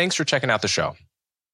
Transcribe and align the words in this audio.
Thanks 0.00 0.16
for 0.16 0.24
checking 0.24 0.48
out 0.48 0.62
the 0.62 0.66
show. 0.66 0.96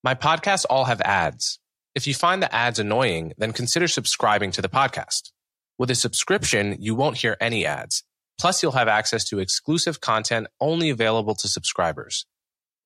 My 0.05 0.15
podcasts 0.15 0.67
all 0.71 0.85
have 0.85 1.01
ads. 1.01 1.59
If 1.97 2.07
you 2.07 2.15
find 2.15 2.41
the 2.41 2.55
ads 2.55 2.79
annoying, 2.79 3.33
then 3.39 3.53
consider 3.53 3.89
subscribing 3.89 4.53
to 4.53 4.63
the 4.63 4.69
podcast. 4.69 5.33
With 5.79 5.91
a 5.91 5.97
subscription, 5.97 6.77
you 6.79 6.95
won't 6.95 7.17
hear 7.17 7.37
any 7.41 7.67
ads. 7.67 8.05
Plus, 8.41 8.63
you'll 8.63 8.71
have 8.71 8.87
access 8.87 9.25
to 9.25 9.41
exclusive 9.41 10.01
content 10.01 10.47
only 10.61 10.91
available 10.91 11.35
to 11.35 11.49
subscribers. 11.49 12.25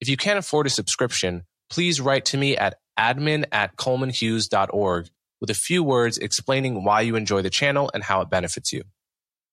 If 0.01 0.09
you 0.09 0.17
can't 0.17 0.39
afford 0.39 0.67
a 0.67 0.71
subscription, 0.71 1.43
please 1.69 2.01
write 2.01 2.25
to 2.25 2.39
me 2.39 2.57
at 2.57 2.79
admin 2.99 3.45
at 3.53 3.77
colemanhughes.org 3.77 5.11
with 5.43 5.51
a 5.51 5.55
few 5.69 5.85
words 5.85 6.17
explaining 6.17 6.85
why 6.85 7.03
you 7.03 7.17
enjoy 7.17 7.43
the 7.43 7.51
channel 7.51 7.91
and 7.93 8.03
how 8.03 8.23
it 8.23 8.31
benefits 8.31 8.73
you. 8.73 8.85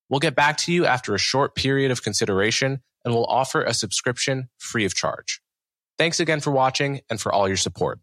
We'll 0.07 0.21
get 0.21 0.35
back 0.35 0.55
to 0.59 0.71
you 0.71 0.85
after 0.85 1.13
a 1.13 1.19
short 1.19 1.53
period 1.53 1.91
of 1.91 2.01
consideration 2.01 2.79
and 3.03 3.13
we'll 3.13 3.25
offer 3.25 3.61
a 3.61 3.73
subscription 3.73 4.47
free 4.57 4.85
of 4.85 4.95
charge. 4.95 5.41
Thanks 5.97 6.19
again 6.19 6.41
for 6.41 6.51
watching 6.51 7.01
and 7.09 7.19
for 7.19 7.31
all 7.31 7.47
your 7.47 7.57
support. 7.57 7.99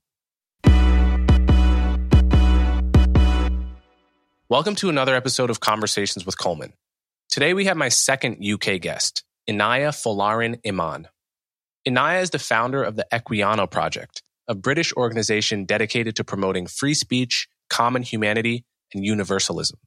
Welcome 4.48 4.75
to 4.77 4.89
another 4.89 5.14
episode 5.14 5.48
of 5.48 5.61
Conversations 5.61 6.27
with 6.27 6.37
Coleman. 6.37 6.72
Today 7.28 7.55
we 7.55 7.67
have 7.67 7.77
my 7.77 7.89
second 7.89 8.45
UK 8.45 8.81
guest, 8.81 9.22
Inaya 9.48 9.91
Folarin 9.91 10.59
Iman. 10.67 11.09
Inaya 11.87 12.22
is 12.22 12.31
the 12.31 12.39
founder 12.39 12.83
of 12.83 12.97
the 12.97 13.06
Equiano 13.12 13.70
Project, 13.70 14.22
a 14.48 14.55
British 14.55 14.92
organization 14.95 15.65
dedicated 15.65 16.17
to 16.17 16.25
promoting 16.25 16.67
free 16.67 16.95
speech, 16.95 17.48
common 17.70 18.03
humanity, 18.03 18.65
and 18.92 19.05
universalism. 19.05 19.78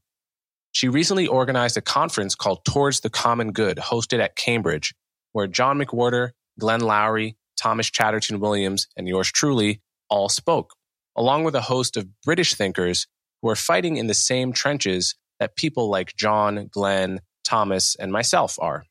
She 0.72 0.88
recently 0.88 1.28
organized 1.28 1.78
a 1.78 1.81
conference 1.81 2.35
called 2.35 2.63
Towards 2.63 3.02
the 3.02 3.09
Common 3.09 3.52
Good, 3.52 3.78
hosted 3.78 4.19
at 4.19 4.35
Cambridge, 4.35 4.94
where 5.33 5.47
John 5.47 5.78
McWhorter, 5.78 6.31
Glenn 6.59 6.81
Loury, 6.81 7.35
Thomas 7.61 7.89
Chatterton 7.89 8.39
Williams, 8.39 8.88
and 8.95 9.08
yours 9.08 9.31
truly 9.31 9.81
all 10.09 10.30
spoke, 10.30 10.73
along 11.16 11.44
with 11.44 11.55
a 11.55 11.61
host 11.61 11.97
of 11.97 12.08
British 12.22 12.53
thinkers 12.55 13.08
who 13.41 13.50
are 13.50 13.55
fighting 13.55 13.97
in 13.97 14.08
the 14.08 14.13
same 14.13 14.53
trenches 14.53 15.16
that 15.39 15.55
people 15.55 15.89
like 15.89 16.16
John, 16.16 16.69
Glenn, 16.72 17.22
Thomas, 17.44 17.95
and 17.95 18.11
myself 18.11 18.58
are. 18.59 18.83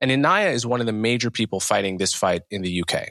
And 0.00 0.10
Inaya 0.10 0.52
is 0.52 0.66
one 0.66 0.80
of 0.80 0.86
the 0.86 0.92
major 0.92 1.30
people 1.30 1.60
fighting 1.60 1.96
this 1.96 2.12
fight 2.14 2.42
in 2.50 2.62
the 2.62 2.82
UK. 2.82 3.10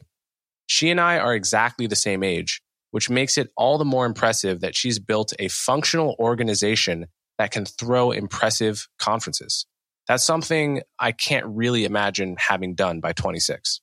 She 0.68 0.90
and 0.90 1.00
I 1.00 1.18
are 1.18 1.34
exactly 1.34 1.88
the 1.88 1.96
same 1.96 2.24
age, 2.24 2.62
which 2.92 3.10
makes 3.10 3.38
it 3.38 3.50
all 3.58 3.78
the 3.78 3.86
more 3.86 4.06
impressive 4.06 4.62
that 4.62 4.76
she's 4.76 5.00
built 5.00 5.34
a 5.40 5.48
functional 5.48 6.16
organization 6.20 7.08
that 7.38 7.52
can 7.52 7.66
throw 7.66 8.12
impressive 8.12 8.88
conferences. 9.00 9.66
That's 10.08 10.24
something 10.24 10.82
I 11.00 11.12
can't 11.12 11.46
really 11.48 11.86
imagine 11.86 12.36
having 12.38 12.76
done 12.76 13.00
by 13.00 13.14
26. 13.14 13.82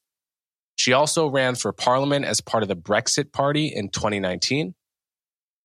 She 0.77 0.93
also 0.93 1.29
ran 1.29 1.55
for 1.55 1.73
parliament 1.73 2.25
as 2.25 2.41
part 2.41 2.63
of 2.63 2.69
the 2.69 2.77
Brexit 2.77 3.33
Party 3.33 3.67
in 3.67 3.89
2019. 3.89 4.75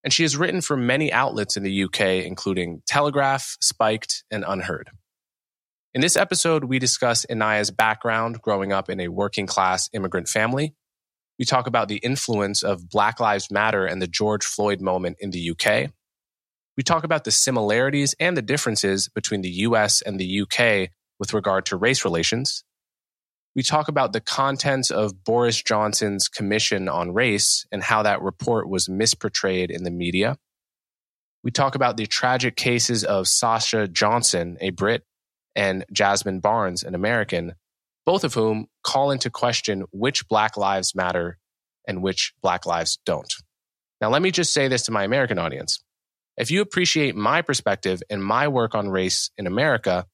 And 0.03 0.13
she 0.13 0.23
has 0.23 0.38
written 0.38 0.61
for 0.61 0.77
many 0.77 1.11
outlets 1.11 1.58
in 1.58 1.63
the 1.63 1.83
UK, 1.83 2.25
including 2.25 2.81
Telegraph, 2.85 3.57
Spiked, 3.62 4.23
and 4.31 4.45
Unheard. 4.47 4.91
In 5.94 6.01
this 6.01 6.16
episode, 6.16 6.66
we 6.66 6.79
discuss 6.79 7.25
Inaya's 7.25 7.72
background 7.72 8.41
growing 8.41 8.72
up 8.72 8.90
in 8.90 9.00
a 9.00 9.07
working 9.07 9.47
class 9.47 9.90
immigrant 9.94 10.28
family. 10.28 10.75
We 11.39 11.45
talk 11.45 11.68
about 11.68 11.88
the 11.88 11.97
influence 11.97 12.63
of 12.63 12.89
Black 12.89 13.19
Lives 13.19 13.50
Matter 13.51 13.85
and 13.85 14.01
the 14.01 14.07
George 14.07 14.45
Floyd 14.45 14.81
moment 14.81 15.18
in 15.19 15.31
the 15.31 15.51
UK. 15.51 15.91
We 16.75 16.84
talk 16.84 17.03
about 17.03 17.24
the 17.24 17.31
similarities 17.31 18.13
and 18.19 18.38
the 18.38 18.41
differences 18.41 19.09
between 19.09 19.41
the 19.41 19.50
US 19.50 20.01
and 20.01 20.19
the 20.19 20.41
UK 20.41 20.89
with 21.19 21.34
regard 21.34 21.66
to 21.68 21.78
race 21.78 22.06
relations. 22.06 22.63
We 23.57 23.63
talk 23.63 23.88
about 23.88 24.13
the 24.13 24.22
contents 24.22 24.91
of 24.91 25.23
Boris 25.23 25.59
Johnson's 25.63 26.28
Commission 26.28 26.88
on 26.88 27.12
Race 27.12 27.66
and 27.72 27.81
how 27.81 28.03
that 28.03 28.22
report 28.22 28.69
was 28.69 28.88
misportrayed 28.88 29.72
in 29.72 29.84
the 29.84 29.90
media. 29.90 30.38
We 31.44 31.50
talk 31.50 31.73
about 31.73 31.97
the 31.97 32.06
tragic 32.06 32.56
cases 32.56 33.03
of 33.03 33.28
Sasha 33.28 33.88
Johnson, 33.88 34.59
a 34.62 34.69
Brit, 34.69 35.03
and 35.56 35.85
Jazmine 35.91 36.40
Barnes, 36.40 36.84
an 36.84 36.94
American, 36.94 37.56
both 38.06 38.23
of 38.23 38.35
whom 38.35 38.68
call 38.84 39.09
into 39.09 39.31
question 39.31 39.85
which 39.89 40.28
Black 40.28 40.56
Lives 40.56 40.94
matter 40.94 41.39
and 41.88 42.03
which 42.03 42.35
Black 42.44 42.68
Lives 42.68 43.00
don't. 43.07 43.34
Now, 44.00 44.12
let 44.12 44.22
me 44.22 44.29
just 44.29 44.53
say 44.53 44.68
this 44.68 44.84
to 44.84 44.91
my 44.91 45.03
American 45.03 45.39
audience. 45.39 45.84
If 46.38 46.51
you 46.51 46.62
appreciate 46.62 47.16
my 47.16 47.41
perspective 47.41 48.03
and 48.07 48.24
my 48.24 48.50
work 48.50 48.75
on 48.75 48.89
race 48.89 49.31
in 49.35 49.47
America, 49.47 50.06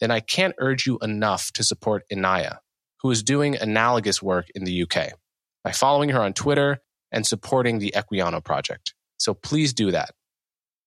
then 0.00 0.10
I 0.10 0.18
can't 0.18 0.56
urge 0.58 0.84
you 0.84 0.98
enough 1.00 1.52
to 1.52 1.62
support 1.62 2.02
Inaya, 2.12 2.56
who 3.00 3.10
is 3.10 3.22
doing 3.22 3.56
analogous 3.56 4.22
work 4.22 4.46
in 4.54 4.64
the 4.64 4.82
UK 4.82 5.12
by 5.64 5.72
following 5.72 6.10
her 6.10 6.20
on 6.20 6.32
Twitter 6.32 6.80
and 7.12 7.26
supporting 7.26 7.78
the 7.78 7.94
Equiano 7.96 8.42
project. 8.42 8.94
So 9.18 9.34
please 9.34 9.72
do 9.72 9.90
that. 9.92 10.10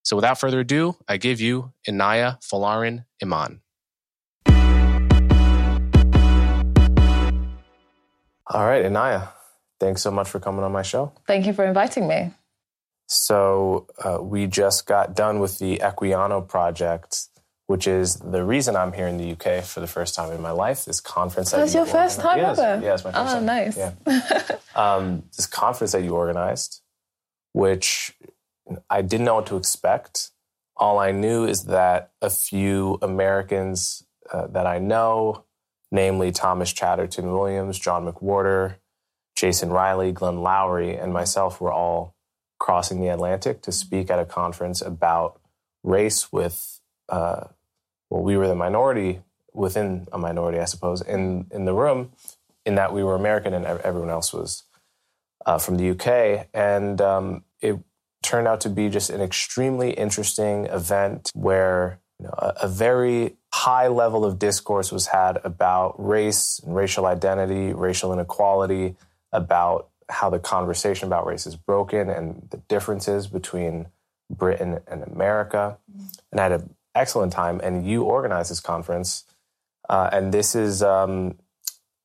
So 0.04 0.16
without 0.16 0.40
further 0.40 0.62
ado, 0.62 0.96
I 1.08 1.18
give 1.18 1.42
you 1.42 1.74
Inaya 1.88 2.38
Folarin 2.44 3.06
Iman. 3.22 3.62
All 8.54 8.66
right, 8.66 8.84
Inaya, 8.84 9.30
thanks 9.80 10.02
so 10.02 10.12
much 10.12 10.28
for 10.28 10.40
coming 10.40 10.64
on 10.64 10.72
my 10.72 10.82
show. 10.82 11.14
Thank 11.26 11.46
you 11.46 11.54
for 11.54 11.64
inviting 11.64 12.08
me. 12.08 12.32
So 13.08 13.88
uh, 14.04 14.22
we 14.22 14.48
just 14.48 14.86
got 14.86 15.16
done 15.16 15.40
with 15.40 15.60
the 15.60 15.78
Equiano 15.80 16.48
project, 16.48 17.28
which 17.72 17.88
is 17.88 18.16
the 18.18 18.44
reason 18.44 18.76
I'm 18.76 18.92
here 18.92 19.08
in 19.08 19.18
the 19.18 19.32
UK 19.32 19.64
for 19.64 19.80
the 19.80 19.88
first 19.88 20.14
time 20.14 20.30
in 20.34 20.42
my 20.42 20.52
life. 20.52 20.84
This 20.84 21.00
conference. 21.00 21.52
That's 21.52 21.74
your 21.74 21.86
first 21.86 22.20
time 22.20 22.38
yes, 22.38 22.60
ever. 22.60 22.84
Yes, 22.84 23.06
my 23.06 23.14
first 23.14 23.32
oh, 23.32 23.36
time. 23.36 23.46
nice. 23.46 23.78
Yeah. 23.78 23.94
um, 24.76 25.24
this 25.38 25.48
conference 25.48 25.94
that 25.94 26.04
you 26.04 26.14
organized, 26.14 26.82
which 27.54 28.14
I 28.90 29.02
didn't 29.02 29.26
know 29.26 29.36
what 29.36 29.46
to 29.48 29.56
expect. 29.56 30.32
All 30.76 31.00
I 31.00 31.12
knew 31.12 31.46
is 31.46 31.64
that 31.66 32.12
a 32.22 32.30
few 32.30 32.98
Americans 33.02 34.04
uh, 34.34 34.48
that 34.48 34.68
I 34.68 34.80
know, 34.80 35.46
namely 35.94 36.34
Thomas 36.34 36.74
Chatterton 36.74 37.32
Williams, 37.32 37.80
John 37.80 38.06
McWhorter, 38.06 38.76
Jason 39.38 39.70
Riley, 39.70 40.12
Glenn 40.12 40.40
Loury, 40.40 41.02
and 41.02 41.14
myself 41.14 41.62
were 41.62 41.72
all 41.72 42.16
crossing 42.60 43.00
the 43.00 43.08
Atlantic 43.08 43.62
to 43.62 43.72
speak 43.72 44.10
at 44.10 44.20
a 44.20 44.26
conference 44.26 44.82
about 44.82 45.40
race 45.84 46.34
with, 46.34 46.82
uh, 47.08 47.46
well, 48.12 48.22
we 48.22 48.36
were 48.38 48.48
the 48.48 48.56
minority 48.56 49.22
within 49.54 50.08
a 50.12 50.18
minority, 50.18 50.60
I 50.60 50.66
suppose, 50.66 51.02
in, 51.02 51.48
in 51.50 51.66
the 51.66 51.74
room, 51.74 52.12
in 52.66 52.76
that 52.76 52.94
we 52.94 53.04
were 53.04 53.16
American 53.16 53.54
and 53.54 53.66
everyone 53.66 54.10
else 54.10 54.34
was 54.34 54.64
uh, 55.46 55.58
from 55.58 55.78
the 55.78 55.90
UK. 55.92 56.48
And 56.54 57.02
um, 57.02 57.44
it 57.62 57.80
turned 58.22 58.48
out 58.48 58.62
to 58.62 58.70
be 58.70 58.90
just 58.90 59.10
an 59.10 59.22
extremely 59.22 59.92
interesting 59.92 60.66
event 60.66 61.32
where 61.34 62.00
you 62.20 62.28
know, 62.28 62.34
a, 62.38 62.54
a 62.64 62.68
very 62.68 63.38
high 63.54 63.88
level 63.88 64.26
of 64.26 64.38
discourse 64.38 64.92
was 64.92 65.08
had 65.08 65.40
about 65.44 65.96
race 65.98 66.60
and 66.60 66.76
racial 66.76 67.06
identity, 67.06 67.74
racial 67.74 68.14
inequality, 68.14 68.96
about 69.32 69.88
how 70.10 70.30
the 70.30 70.40
conversation 70.40 71.08
about 71.08 71.26
race 71.26 71.48
is 71.48 71.56
broken 71.56 72.10
and 72.10 72.48
the 72.52 72.58
differences 72.58 73.28
between 73.28 73.88
Britain 74.30 74.80
and 74.88 75.04
America. 75.04 75.78
And 76.32 76.40
I 76.40 76.44
had 76.44 76.52
an 76.52 76.76
excellent 76.96 77.34
time. 77.34 77.60
And 77.64 77.86
you 77.86 78.04
organized 78.04 78.52
this 78.52 78.60
conference. 78.60 79.26
Uh, 79.90 80.10
and 80.12 80.34
this 80.34 80.56
is, 80.56 80.82
um, 80.82 81.36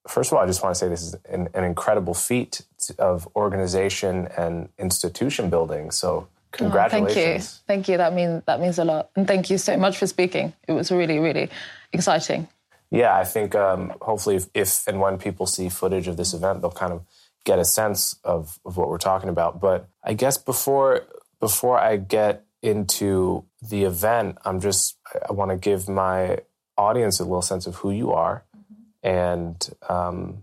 first 0.08 0.30
of 0.30 0.36
all, 0.36 0.44
I 0.44 0.46
just 0.46 0.62
want 0.62 0.74
to 0.74 0.78
say 0.78 0.88
this 0.88 1.02
is 1.02 1.14
an, 1.28 1.48
an 1.54 1.64
incredible 1.64 2.14
feat 2.14 2.62
of 2.98 3.28
organization 3.36 4.28
and 4.36 4.68
institution 4.78 5.50
building. 5.50 5.90
So 5.90 6.28
congratulations. 6.52 7.10
Oh, 7.10 7.14
thank 7.14 7.38
you. 7.38 7.44
Thank 7.66 7.88
you. 7.88 7.96
That 7.96 8.14
means 8.14 8.42
that 8.46 8.60
means 8.60 8.78
a 8.78 8.84
lot. 8.84 9.10
And 9.16 9.26
thank 9.26 9.50
you 9.50 9.58
so 9.58 9.76
much 9.76 9.98
for 9.98 10.06
speaking. 10.06 10.52
It 10.66 10.72
was 10.72 10.90
really, 10.90 11.18
really 11.18 11.50
exciting. 11.92 12.48
Yeah, 12.90 13.16
I 13.16 13.24
think 13.24 13.54
um, 13.54 13.92
hopefully 14.00 14.36
if, 14.36 14.46
if 14.54 14.86
and 14.86 15.00
when 15.00 15.18
people 15.18 15.46
see 15.46 15.68
footage 15.68 16.06
of 16.06 16.16
this 16.16 16.32
event, 16.32 16.60
they'll 16.60 16.70
kind 16.70 16.92
of 16.92 17.02
get 17.44 17.58
a 17.58 17.64
sense 17.64 18.16
of, 18.24 18.58
of 18.64 18.76
what 18.76 18.88
we're 18.88 18.98
talking 18.98 19.28
about. 19.28 19.60
But 19.60 19.88
I 20.04 20.14
guess 20.14 20.38
before 20.38 21.02
before 21.40 21.78
I 21.78 21.96
get 21.96 22.44
into 22.62 23.44
the 23.70 23.84
event, 23.84 24.38
I'm 24.44 24.60
just 24.60 24.96
I 25.28 25.32
want 25.32 25.50
to 25.50 25.56
give 25.56 25.88
my 25.88 26.38
audience 26.76 27.20
a 27.20 27.24
little 27.24 27.42
sense 27.42 27.66
of 27.66 27.76
who 27.76 27.90
you 27.90 28.12
are 28.12 28.44
mm-hmm. 28.56 29.08
and 29.08 29.70
um, 29.88 30.42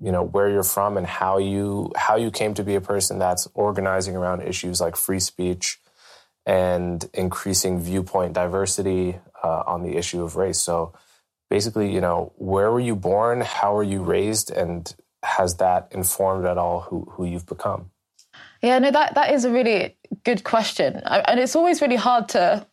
you 0.00 0.12
know 0.12 0.22
where 0.22 0.50
you're 0.50 0.62
from 0.62 0.96
and 0.96 1.06
how 1.06 1.38
you 1.38 1.92
how 1.96 2.16
you 2.16 2.30
came 2.30 2.54
to 2.54 2.64
be 2.64 2.74
a 2.74 2.80
person 2.80 3.18
that's 3.18 3.48
organizing 3.54 4.16
around 4.16 4.42
issues 4.42 4.80
like 4.80 4.96
free 4.96 5.20
speech 5.20 5.78
and 6.46 7.10
increasing 7.12 7.80
viewpoint 7.80 8.32
diversity 8.32 9.18
uh, 9.42 9.64
on 9.66 9.82
the 9.82 9.96
issue 9.96 10.22
of 10.22 10.36
race. 10.36 10.60
So 10.60 10.94
basically, 11.50 11.92
you 11.92 12.00
know, 12.00 12.32
where 12.36 12.70
were 12.70 12.80
you 12.80 12.94
born? 12.94 13.40
How 13.40 13.74
were 13.74 13.82
you 13.82 14.02
raised? 14.02 14.50
And 14.50 14.94
has 15.22 15.56
that 15.56 15.88
informed 15.90 16.46
at 16.46 16.56
all 16.56 16.82
who, 16.82 17.08
who 17.12 17.24
you've 17.24 17.46
become? 17.46 17.90
Yeah, 18.62 18.78
no, 18.78 18.90
that, 18.90 19.14
that 19.14 19.32
is 19.32 19.44
a 19.44 19.50
really 19.50 19.96
good 20.24 20.44
question. 20.44 21.02
And 21.04 21.40
it's 21.40 21.56
always 21.56 21.80
really 21.80 21.96
hard 21.96 22.28
to 22.30 22.66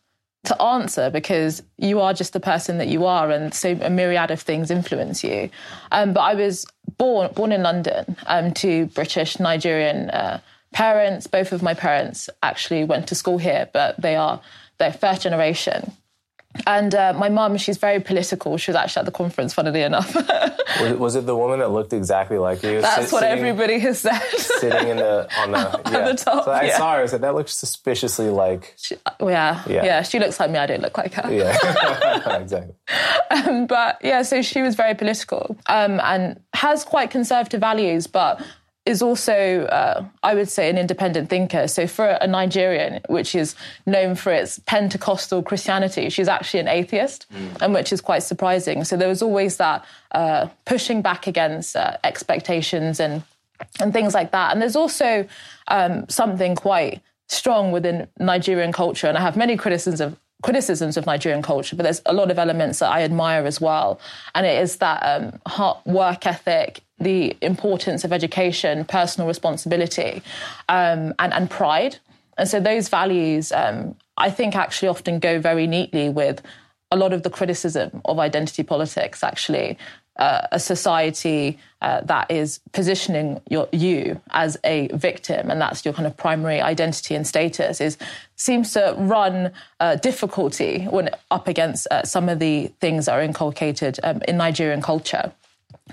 to 0.44 0.60
answer 0.60 1.08
because 1.10 1.62
you 1.78 2.00
are 2.00 2.12
just 2.12 2.34
the 2.34 2.40
person 2.40 2.76
that 2.78 2.88
you 2.88 3.06
are, 3.06 3.30
and 3.30 3.54
so 3.54 3.78
a 3.80 3.90
myriad 3.90 4.30
of 4.30 4.40
things 4.40 4.70
influence 4.70 5.24
you. 5.24 5.50
Um, 5.90 6.12
but 6.12 6.20
I 6.20 6.34
was 6.34 6.66
born 6.98 7.32
born 7.32 7.50
in 7.50 7.62
London 7.62 8.16
um, 8.26 8.52
to 8.54 8.86
British 8.86 9.40
Nigerian 9.40 10.10
uh, 10.10 10.40
parents. 10.72 11.26
Both 11.26 11.52
of 11.52 11.62
my 11.62 11.74
parents 11.74 12.28
actually 12.42 12.84
went 12.84 13.08
to 13.08 13.14
school 13.14 13.38
here, 13.38 13.68
but 13.72 14.00
they 14.00 14.16
are 14.16 14.40
they're 14.78 14.92
first 14.92 15.22
generation. 15.22 15.92
And 16.66 16.94
uh, 16.94 17.12
my 17.14 17.28
mum, 17.28 17.56
she's 17.56 17.78
very 17.78 18.00
political. 18.00 18.56
She 18.56 18.70
was 18.70 18.76
actually 18.76 19.00
at 19.00 19.06
the 19.06 19.12
conference, 19.12 19.52
funnily 19.52 19.82
enough. 19.82 20.14
was, 20.14 20.80
it, 20.80 20.98
was, 20.98 21.16
it 21.16 21.26
the 21.26 21.36
woman 21.36 21.58
that 21.58 21.70
looked 21.70 21.92
exactly 21.92 22.38
like 22.38 22.62
you? 22.62 22.80
That's 22.80 23.10
what 23.10 23.20
sitting, 23.20 23.38
everybody 23.38 23.78
has 23.80 24.00
said. 24.00 24.20
sitting 24.36 24.88
in 24.88 24.96
the 24.98 25.28
on 25.38 25.50
the, 25.50 25.58
yeah. 25.90 25.98
on 25.98 26.04
the 26.04 26.14
top. 26.14 26.44
So 26.44 26.52
I 26.52 26.64
yeah. 26.64 26.76
saw 26.78 26.94
her. 26.94 27.02
I 27.02 27.06
said 27.06 27.22
that 27.22 27.34
looks 27.34 27.54
suspiciously 27.54 28.28
like. 28.28 28.74
She, 28.76 28.96
yeah, 29.20 29.62
yeah, 29.66 29.84
yeah, 29.84 30.02
She 30.02 30.18
looks 30.18 30.38
like 30.38 30.50
me. 30.50 30.58
I 30.58 30.66
don't 30.66 30.80
look 30.80 30.96
like 30.96 31.14
her. 31.14 31.32
Yeah, 31.32 32.38
exactly. 32.40 32.74
Um, 33.30 33.66
but 33.66 33.98
yeah, 34.02 34.22
so 34.22 34.40
she 34.40 34.62
was 34.62 34.74
very 34.74 34.94
political 34.94 35.56
um, 35.66 36.00
and 36.00 36.40
has 36.54 36.84
quite 36.84 37.10
conservative 37.10 37.60
values, 37.60 38.06
but 38.06 38.40
is 38.86 39.00
also, 39.00 39.64
uh, 39.64 40.04
I 40.22 40.34
would 40.34 40.48
say, 40.48 40.68
an 40.68 40.76
independent 40.76 41.30
thinker. 41.30 41.68
So 41.68 41.86
for 41.86 42.06
a 42.20 42.26
Nigerian, 42.26 43.00
which 43.08 43.34
is 43.34 43.54
known 43.86 44.14
for 44.14 44.30
its 44.30 44.58
Pentecostal 44.60 45.42
Christianity, 45.42 46.10
she's 46.10 46.28
actually 46.28 46.60
an 46.60 46.68
atheist, 46.68 47.26
mm. 47.32 47.62
and 47.62 47.72
which 47.72 47.92
is 47.92 48.00
quite 48.00 48.22
surprising. 48.22 48.84
So 48.84 48.96
there 48.96 49.08
was 49.08 49.22
always 49.22 49.56
that 49.56 49.84
uh, 50.12 50.48
pushing 50.66 51.00
back 51.00 51.26
against 51.26 51.76
uh, 51.76 51.96
expectations 52.04 53.00
and 53.00 53.22
and 53.80 53.92
things 53.92 54.14
like 54.14 54.32
that. 54.32 54.52
And 54.52 54.60
there's 54.60 54.76
also 54.76 55.26
um, 55.68 56.06
something 56.08 56.56
quite 56.56 57.00
strong 57.28 57.72
within 57.72 58.08
Nigerian 58.18 58.72
culture, 58.72 59.06
and 59.06 59.16
I 59.16 59.20
have 59.22 59.36
many 59.36 59.56
criticisms 59.56 60.00
of 60.00 60.18
criticisms 60.42 60.98
of 60.98 61.06
Nigerian 61.06 61.40
culture, 61.40 61.74
but 61.74 61.84
there's 61.84 62.02
a 62.04 62.12
lot 62.12 62.30
of 62.30 62.38
elements 62.38 62.80
that 62.80 62.90
I 62.90 63.02
admire 63.02 63.46
as 63.46 63.62
well. 63.62 63.98
And 64.34 64.44
it 64.44 64.62
is 64.62 64.76
that 64.76 65.00
um, 65.02 65.40
hard 65.46 65.78
work 65.86 66.26
ethic, 66.26 66.82
the 66.98 67.36
importance 67.40 68.04
of 68.04 68.12
education, 68.12 68.84
personal 68.84 69.26
responsibility, 69.26 70.22
um, 70.68 71.12
and, 71.18 71.32
and 71.32 71.50
pride. 71.50 71.96
And 72.38 72.48
so 72.48 72.60
those 72.60 72.88
values, 72.88 73.52
um, 73.52 73.96
I 74.16 74.30
think, 74.30 74.56
actually 74.56 74.88
often 74.88 75.18
go 75.18 75.40
very 75.40 75.66
neatly 75.66 76.08
with 76.08 76.42
a 76.90 76.96
lot 76.96 77.12
of 77.12 77.22
the 77.22 77.30
criticism 77.30 78.00
of 78.04 78.18
identity 78.18 78.62
politics, 78.62 79.22
actually. 79.22 79.78
Uh, 80.16 80.46
a 80.52 80.60
society 80.60 81.58
uh, 81.82 82.00
that 82.02 82.30
is 82.30 82.60
positioning 82.70 83.40
your, 83.50 83.68
you 83.72 84.20
as 84.30 84.56
a 84.62 84.86
victim, 84.92 85.50
and 85.50 85.60
that's 85.60 85.84
your 85.84 85.92
kind 85.92 86.06
of 86.06 86.16
primary 86.16 86.60
identity 86.60 87.16
and 87.16 87.26
status, 87.26 87.80
is 87.80 87.98
seems 88.36 88.72
to 88.72 88.94
run 88.96 89.50
uh, 89.80 89.96
difficulty 89.96 90.84
when 90.84 91.10
up 91.32 91.48
against 91.48 91.88
uh, 91.90 92.04
some 92.04 92.28
of 92.28 92.38
the 92.38 92.68
things 92.80 93.06
that 93.06 93.12
are 93.12 93.22
inculcated 93.22 93.98
um, 94.04 94.22
in 94.28 94.36
Nigerian 94.36 94.80
culture. 94.80 95.32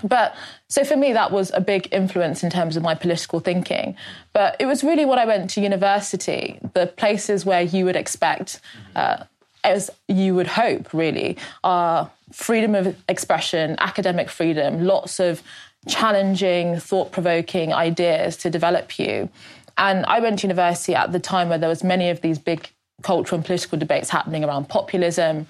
But 0.02 0.34
so 0.68 0.84
for 0.84 0.96
me, 0.96 1.12
that 1.12 1.30
was 1.30 1.50
a 1.52 1.60
big 1.60 1.88
influence 1.92 2.42
in 2.42 2.50
terms 2.50 2.76
of 2.76 2.82
my 2.82 2.94
political 2.94 3.40
thinking. 3.40 3.94
But 4.32 4.56
it 4.58 4.66
was 4.66 4.82
really 4.82 5.04
when 5.04 5.18
I 5.18 5.26
went 5.26 5.50
to 5.50 5.60
university, 5.60 6.58
the 6.74 6.86
places 6.86 7.44
where 7.44 7.62
you 7.62 7.84
would 7.84 7.96
expect, 7.96 8.60
uh, 8.96 9.24
as 9.64 9.90
you 10.08 10.34
would 10.34 10.46
hope, 10.46 10.94
really, 10.94 11.36
are 11.62 12.10
freedom 12.32 12.74
of 12.74 12.96
expression, 13.08 13.76
academic 13.78 14.30
freedom, 14.30 14.84
lots 14.84 15.20
of 15.20 15.42
challenging, 15.86 16.78
thought 16.78 17.12
provoking 17.12 17.72
ideas 17.72 18.36
to 18.38 18.50
develop 18.50 18.98
you. 18.98 19.28
And 19.76 20.06
I 20.06 20.20
went 20.20 20.40
to 20.40 20.46
university 20.46 20.94
at 20.94 21.12
the 21.12 21.20
time 21.20 21.48
where 21.48 21.58
there 21.58 21.68
was 21.68 21.84
many 21.84 22.08
of 22.08 22.20
these 22.20 22.38
big 22.38 22.70
cultural 23.02 23.38
and 23.38 23.44
political 23.44 23.78
debates 23.78 24.10
happening 24.10 24.44
around 24.44 24.68
populism, 24.68 25.46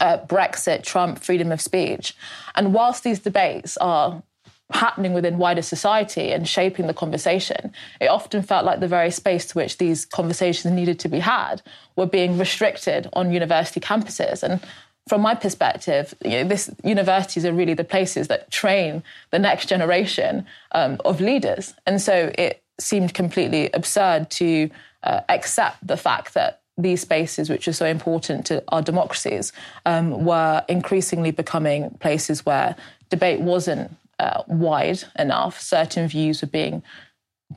uh, 0.00 0.18
Brexit, 0.26 0.82
Trump, 0.82 1.22
freedom 1.22 1.52
of 1.52 1.60
speech. 1.60 2.14
And 2.54 2.74
whilst 2.74 3.04
these 3.04 3.20
debates 3.20 3.76
are 3.78 4.22
happening 4.70 5.12
within 5.12 5.38
wider 5.38 5.62
society 5.62 6.32
and 6.32 6.48
shaping 6.48 6.86
the 6.86 6.94
conversation, 6.94 7.72
it 8.00 8.06
often 8.06 8.42
felt 8.42 8.64
like 8.64 8.80
the 8.80 8.88
very 8.88 9.10
space 9.10 9.46
to 9.46 9.58
which 9.58 9.78
these 9.78 10.04
conversations 10.04 10.72
needed 10.72 10.98
to 11.00 11.08
be 11.08 11.18
had 11.20 11.62
were 11.96 12.06
being 12.06 12.38
restricted 12.38 13.08
on 13.12 13.32
university 13.32 13.80
campuses. 13.80 14.42
And 14.42 14.60
from 15.08 15.20
my 15.20 15.34
perspective, 15.34 16.14
you 16.24 16.30
know, 16.30 16.44
this 16.44 16.70
universities 16.84 17.44
are 17.44 17.52
really 17.52 17.74
the 17.74 17.84
places 17.84 18.28
that 18.28 18.50
train 18.50 19.02
the 19.30 19.38
next 19.38 19.66
generation 19.66 20.46
um, 20.72 20.98
of 21.04 21.20
leaders. 21.20 21.74
And 21.86 22.00
so 22.00 22.32
it 22.38 22.62
seemed 22.78 23.12
completely 23.14 23.70
absurd 23.72 24.30
to 24.30 24.70
uh, 25.02 25.20
accept 25.28 25.86
the 25.86 25.96
fact 25.96 26.34
that 26.34 26.61
these 26.78 27.00
spaces, 27.00 27.50
which 27.50 27.68
are 27.68 27.72
so 27.72 27.86
important 27.86 28.46
to 28.46 28.62
our 28.68 28.82
democracies, 28.82 29.52
um, 29.84 30.24
were 30.24 30.64
increasingly 30.68 31.30
becoming 31.30 31.90
places 32.00 32.46
where 32.46 32.76
debate 33.10 33.40
wasn't 33.40 33.94
uh, 34.18 34.42
wide 34.46 35.04
enough. 35.18 35.60
Certain 35.60 36.08
views 36.08 36.40
were 36.42 36.48
being 36.48 36.82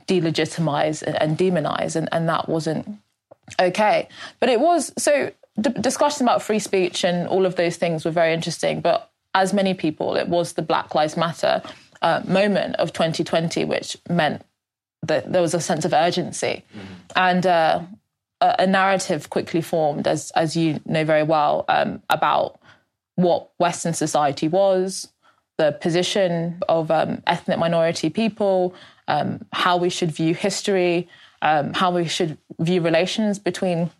delegitimized 0.06 1.02
and 1.02 1.38
demonized, 1.38 1.96
and, 1.96 2.08
and 2.12 2.28
that 2.28 2.48
wasn't 2.48 2.86
okay. 3.60 4.08
But 4.40 4.48
it 4.48 4.60
was 4.60 4.92
so 4.98 5.32
d- 5.60 5.70
discussions 5.80 6.20
about 6.20 6.42
free 6.42 6.58
speech 6.58 7.04
and 7.04 7.26
all 7.28 7.46
of 7.46 7.56
those 7.56 7.76
things 7.76 8.04
were 8.04 8.10
very 8.10 8.34
interesting. 8.34 8.80
But 8.80 9.10
as 9.34 9.52
many 9.52 9.74
people, 9.74 10.16
it 10.16 10.28
was 10.28 10.54
the 10.54 10.62
Black 10.62 10.94
Lives 10.94 11.16
Matter 11.16 11.62
uh, 12.02 12.22
moment 12.26 12.76
of 12.76 12.92
2020, 12.92 13.64
which 13.64 13.96
meant 14.08 14.42
that 15.02 15.32
there 15.32 15.42
was 15.42 15.54
a 15.54 15.60
sense 15.60 15.84
of 15.84 15.92
urgency. 15.92 16.64
Mm-hmm. 16.74 16.94
And 17.16 17.46
uh, 17.46 17.80
a, 18.40 18.66
narrative 18.66 19.30
quickly 19.30 19.60
formed, 19.60 20.06
as 20.06 20.30
as 20.32 20.56
you 20.56 20.80
know 20.84 21.04
very 21.04 21.22
well, 21.22 21.64
um, 21.68 22.02
about 22.10 22.60
what 23.14 23.50
Western 23.58 23.94
society 23.94 24.48
was, 24.48 25.08
the 25.58 25.72
position 25.72 26.60
of 26.68 26.90
um, 26.90 27.22
ethnic 27.26 27.58
minority 27.58 28.10
people, 28.10 28.74
um, 29.08 29.44
how 29.52 29.76
we 29.76 29.88
should 29.88 30.12
view 30.12 30.34
history, 30.34 31.08
um, 31.42 31.72
how 31.72 31.90
we 31.90 32.06
should 32.06 32.36
view 32.58 32.80
relations 32.80 33.38
between 33.38 33.90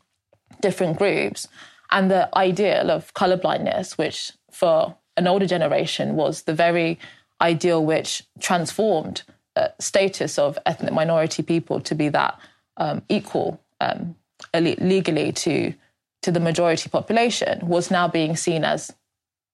different 0.60 0.98
groups, 0.98 1.48
and 1.90 2.10
the 2.10 2.28
ideal 2.36 2.90
of 2.90 3.12
colorblindness, 3.14 3.96
which 3.96 4.32
for 4.50 4.96
an 5.16 5.26
older 5.26 5.46
generation 5.46 6.14
was 6.14 6.42
the 6.42 6.54
very 6.54 6.98
ideal 7.40 7.84
which 7.84 8.22
transformed 8.40 9.22
uh, 9.56 9.68
status 9.78 10.38
of 10.38 10.58
ethnic 10.66 10.92
minority 10.92 11.42
people 11.42 11.80
to 11.80 11.94
be 11.94 12.08
that 12.08 12.38
um, 12.76 13.02
equal 13.08 13.60
um, 13.80 14.14
legally 14.54 15.32
to 15.32 15.74
to 16.22 16.32
the 16.32 16.40
majority 16.40 16.88
population 16.88 17.60
was 17.68 17.90
now 17.90 18.08
being 18.08 18.36
seen 18.36 18.64
as 18.64 18.92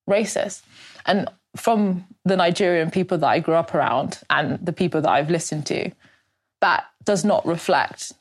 racist. 0.08 0.62
And 1.04 1.28
from 1.54 2.06
the 2.24 2.36
Nigerian 2.36 2.90
people 2.90 3.18
that 3.18 3.28
I 3.28 3.40
grew 3.40 3.54
up 3.54 3.74
around 3.74 4.20
and 4.30 4.64
the 4.64 4.72
people 4.72 5.02
that 5.02 5.10
I've 5.10 5.30
listened 5.30 5.66
to, 5.66 5.90
that 6.62 6.84
does 7.04 7.24
not 7.24 7.44
reflect 7.44 8.12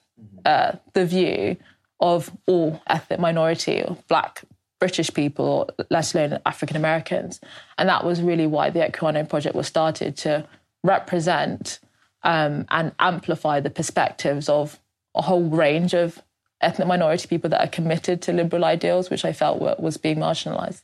uh, 0.46 0.74
the 0.94 1.06
view 1.06 1.56
of 2.02 2.32
all 2.48 2.82
ethnic 2.88 3.20
minority 3.20 3.84
or 3.84 3.98
black 4.10 4.44
British 4.80 5.14
people, 5.14 5.70
let 5.90 6.14
alone 6.14 6.40
African 6.46 6.76
Americans. 6.76 7.40
And 7.78 7.88
that 7.88 8.04
was 8.04 8.22
really 8.22 8.48
why 8.48 8.72
the 8.72 8.80
Equiano 8.80 9.30
Project 9.30 9.56
was 9.56 9.68
started 9.68 10.18
to 10.18 10.46
represent 10.84 11.80
um, 12.24 12.66
and 12.70 12.92
amplify 13.00 13.60
the 13.60 13.70
perspectives 13.70 14.50
of 14.50 14.80
a 15.16 15.22
whole 15.22 15.44
range 15.44 15.94
of 15.94 16.22
ethnic 16.62 16.88
minority 16.88 17.28
people 17.28 17.50
that 17.50 17.62
are 17.62 17.70
committed 17.70 18.22
to 18.24 18.34
liberal 18.34 18.66
ideals, 18.66 19.10
which 19.10 19.26
I 19.26 19.34
felt 19.34 19.62
were, 19.62 19.76
was 19.80 19.98
being 19.98 20.18
marginalized. 20.18 20.82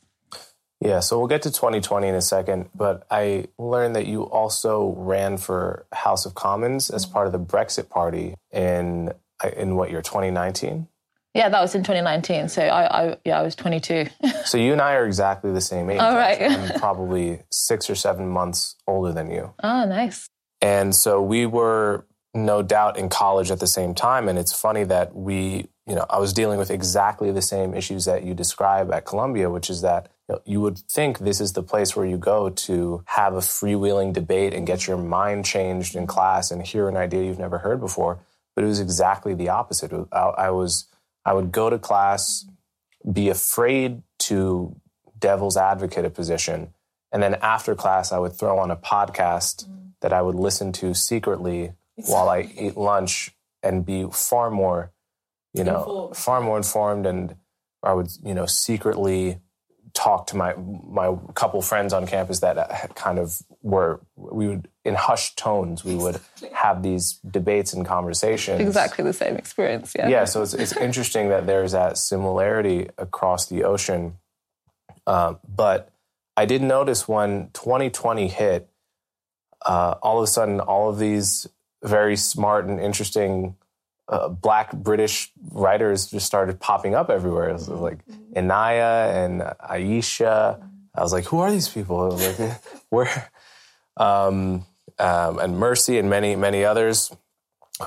Yeah, 0.80 1.00
so 1.00 1.18
we'll 1.18 1.26
get 1.26 1.42
to 1.42 1.50
2020 1.50 2.06
in 2.06 2.14
a 2.14 2.20
second, 2.20 2.70
but 2.74 3.04
I 3.10 3.48
learned 3.58 3.96
that 3.96 4.06
you 4.06 4.22
also 4.22 4.94
ran 4.96 5.36
for 5.36 5.86
House 5.92 6.24
of 6.24 6.34
Commons 6.34 6.88
as 6.88 7.04
mm-hmm. 7.04 7.14
part 7.14 7.26
of 7.26 7.32
the 7.32 7.40
Brexit 7.40 7.88
Party 7.88 8.34
in 8.52 9.12
uh, 9.42 9.50
in 9.56 9.74
what 9.74 9.90
year 9.90 10.02
2019. 10.02 10.86
Yeah, 11.34 11.48
that 11.48 11.60
was 11.60 11.74
in 11.74 11.82
2019. 11.82 12.48
So 12.48 12.62
I, 12.62 13.10
I 13.10 13.16
yeah, 13.24 13.38
I 13.38 13.42
was 13.42 13.54
22. 13.54 14.06
so 14.44 14.56
you 14.56 14.72
and 14.72 14.80
I 14.80 14.94
are 14.94 15.06
exactly 15.06 15.52
the 15.52 15.60
same 15.60 15.90
age. 15.90 16.00
All 16.00 16.14
right. 16.14 16.40
I'm 16.40 16.78
probably 16.78 17.40
six 17.50 17.90
or 17.90 17.94
seven 17.94 18.28
months 18.28 18.76
older 18.86 19.12
than 19.12 19.30
you. 19.30 19.52
Oh, 19.62 19.84
nice. 19.84 20.28
And 20.60 20.94
so 20.94 21.22
we 21.22 21.46
were 21.46 22.04
no 22.34 22.62
doubt 22.62 22.98
in 22.98 23.08
college 23.08 23.50
at 23.50 23.60
the 23.60 23.66
same 23.66 23.94
time. 23.94 24.28
And 24.28 24.38
it's 24.38 24.52
funny 24.52 24.84
that 24.84 25.14
we, 25.14 25.68
you 25.86 25.94
know, 25.94 26.06
I 26.10 26.18
was 26.18 26.32
dealing 26.32 26.58
with 26.58 26.70
exactly 26.70 27.32
the 27.32 27.42
same 27.42 27.74
issues 27.74 28.04
that 28.04 28.24
you 28.24 28.34
describe 28.34 28.92
at 28.92 29.06
Columbia, 29.06 29.50
which 29.50 29.70
is 29.70 29.80
that 29.82 30.08
you, 30.28 30.34
know, 30.34 30.42
you 30.44 30.60
would 30.60 30.78
think 30.78 31.18
this 31.18 31.40
is 31.40 31.54
the 31.54 31.62
place 31.62 31.96
where 31.96 32.06
you 32.06 32.18
go 32.18 32.50
to 32.50 33.02
have 33.06 33.34
a 33.34 33.38
freewheeling 33.40 34.12
debate 34.12 34.52
and 34.52 34.66
get 34.66 34.86
your 34.86 34.98
mind 34.98 35.44
changed 35.44 35.96
in 35.96 36.06
class 36.06 36.50
and 36.50 36.62
hear 36.62 36.88
an 36.88 36.96
idea 36.96 37.24
you've 37.24 37.38
never 37.38 37.58
heard 37.58 37.80
before. 37.80 38.20
But 38.54 38.64
it 38.64 38.68
was 38.68 38.80
exactly 38.80 39.34
the 39.34 39.48
opposite. 39.48 39.92
I, 40.12 40.18
I 40.18 40.50
was, 40.50 40.86
I 41.24 41.32
would 41.32 41.50
go 41.50 41.70
to 41.70 41.78
class, 41.78 42.46
be 43.10 43.30
afraid 43.30 44.02
to 44.20 44.76
devil's 45.18 45.56
advocate 45.56 46.04
a 46.04 46.10
position. 46.10 46.74
And 47.10 47.22
then 47.22 47.36
after 47.36 47.74
class, 47.74 48.12
I 48.12 48.18
would 48.18 48.34
throw 48.34 48.58
on 48.58 48.70
a 48.70 48.76
podcast 48.76 49.66
mm. 49.66 49.92
that 50.00 50.12
I 50.12 50.20
would 50.20 50.34
listen 50.34 50.72
to 50.74 50.94
secretly 50.94 51.72
while 52.06 52.28
I 52.28 52.52
eat 52.56 52.76
lunch 52.76 53.30
and 53.62 53.84
be 53.84 54.06
far 54.12 54.50
more, 54.50 54.92
you 55.52 55.64
know, 55.64 55.80
informed. 55.80 56.16
far 56.16 56.40
more 56.40 56.56
informed. 56.56 57.06
And 57.06 57.36
I 57.82 57.92
would, 57.92 58.08
you 58.24 58.34
know, 58.34 58.46
secretly 58.46 59.40
talk 59.94 60.26
to 60.28 60.36
my 60.36 60.54
my 60.56 61.16
couple 61.34 61.60
friends 61.60 61.92
on 61.92 62.06
campus 62.06 62.40
that 62.40 62.56
uh, 62.56 62.86
kind 62.94 63.18
of 63.18 63.42
were 63.62 64.00
we 64.16 64.46
would 64.46 64.68
in 64.84 64.94
hushed 64.94 65.36
tones 65.36 65.84
we 65.84 65.96
would 65.96 66.20
have 66.52 66.82
these 66.82 67.14
debates 67.28 67.72
and 67.72 67.84
conversations 67.84 68.60
exactly 68.60 69.02
the 69.02 69.12
same 69.12 69.36
experience 69.36 69.94
yeah 69.98 70.08
yeah 70.08 70.24
so 70.24 70.42
it's, 70.42 70.54
it's 70.54 70.76
interesting 70.76 71.30
that 71.30 71.46
there's 71.46 71.72
that 71.72 71.98
similarity 71.98 72.88
across 72.96 73.46
the 73.46 73.64
ocean 73.64 74.16
um, 75.06 75.38
but 75.48 75.90
i 76.36 76.44
did 76.44 76.62
notice 76.62 77.08
when 77.08 77.50
2020 77.54 78.28
hit 78.28 78.68
uh, 79.66 79.96
all 80.02 80.18
of 80.18 80.24
a 80.24 80.28
sudden 80.28 80.60
all 80.60 80.88
of 80.88 80.98
these 80.98 81.48
very 81.82 82.16
smart 82.16 82.66
and 82.66 82.80
interesting 82.80 83.56
uh, 84.08 84.28
black 84.28 84.72
British 84.72 85.30
writers 85.50 86.10
just 86.10 86.26
started 86.26 86.58
popping 86.60 86.94
up 86.94 87.10
everywhere. 87.10 87.50
It 87.50 87.54
was 87.54 87.68
like 87.68 87.98
Inaya 88.34 89.24
and 89.24 89.42
Aisha. 89.42 90.62
I 90.94 91.02
was 91.02 91.12
like, 91.12 91.26
who 91.26 91.40
are 91.40 91.50
these 91.50 91.68
people? 91.68 92.10
like, 92.10 92.60
where? 92.88 93.30
Um, 93.96 94.64
um, 94.98 95.38
and 95.38 95.58
Mercy 95.58 95.98
and 95.98 96.08
many, 96.10 96.36
many 96.36 96.64
others, 96.64 97.14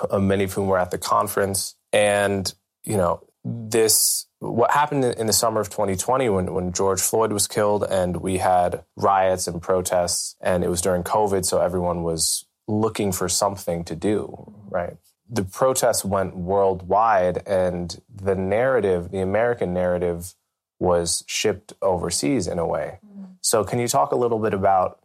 uh, 0.10 0.20
many 0.20 0.46
of 0.46 0.54
whom 0.54 0.68
were 0.68 0.78
at 0.78 0.92
the 0.92 0.98
conference. 0.98 1.76
And, 1.92 2.54
you 2.84 2.98
know, 2.98 3.26
this, 3.44 4.28
what 4.40 4.72
happened 4.72 5.04
in 5.04 5.28
the 5.28 5.34
summer 5.34 5.60
of 5.60 5.70
2020 5.70 6.30
when, 6.30 6.54
when 6.54 6.72
George 6.72 7.02
Floyd 7.02 7.34
was 7.34 7.48
killed 7.48 7.84
and 7.84 8.18
we 8.18 8.38
had 8.38 8.84
riots 8.96 9.48
and 9.48 9.62
protests 9.62 10.36
and 10.40 10.64
it 10.64 10.70
was 10.70 10.82
during 10.82 11.04
COVID. 11.04 11.46
So 11.46 11.60
everyone 11.60 12.04
was 12.04 12.46
looking 12.68 13.12
for 13.12 13.28
something 13.28 13.84
to 13.86 13.96
do, 13.96 14.54
right? 14.70 14.98
the 15.32 15.44
protests 15.44 16.04
went 16.04 16.36
worldwide 16.36 17.42
and 17.48 18.02
the 18.14 18.36
narrative, 18.36 19.12
the 19.12 19.22
American 19.22 19.74
narrative, 19.74 20.36
was 20.78 21.24
shipped 21.26 21.74
overseas 21.82 22.48
in 22.48 22.60
a 22.60 22.66
way. 22.66 23.00
Mm-hmm. 23.06 23.24
So, 23.40 23.64
can 23.64 23.80
you 23.80 23.88
talk 23.88 24.12
a 24.12 24.16
little 24.16 24.40
bit 24.40 24.54
about, 24.54 25.00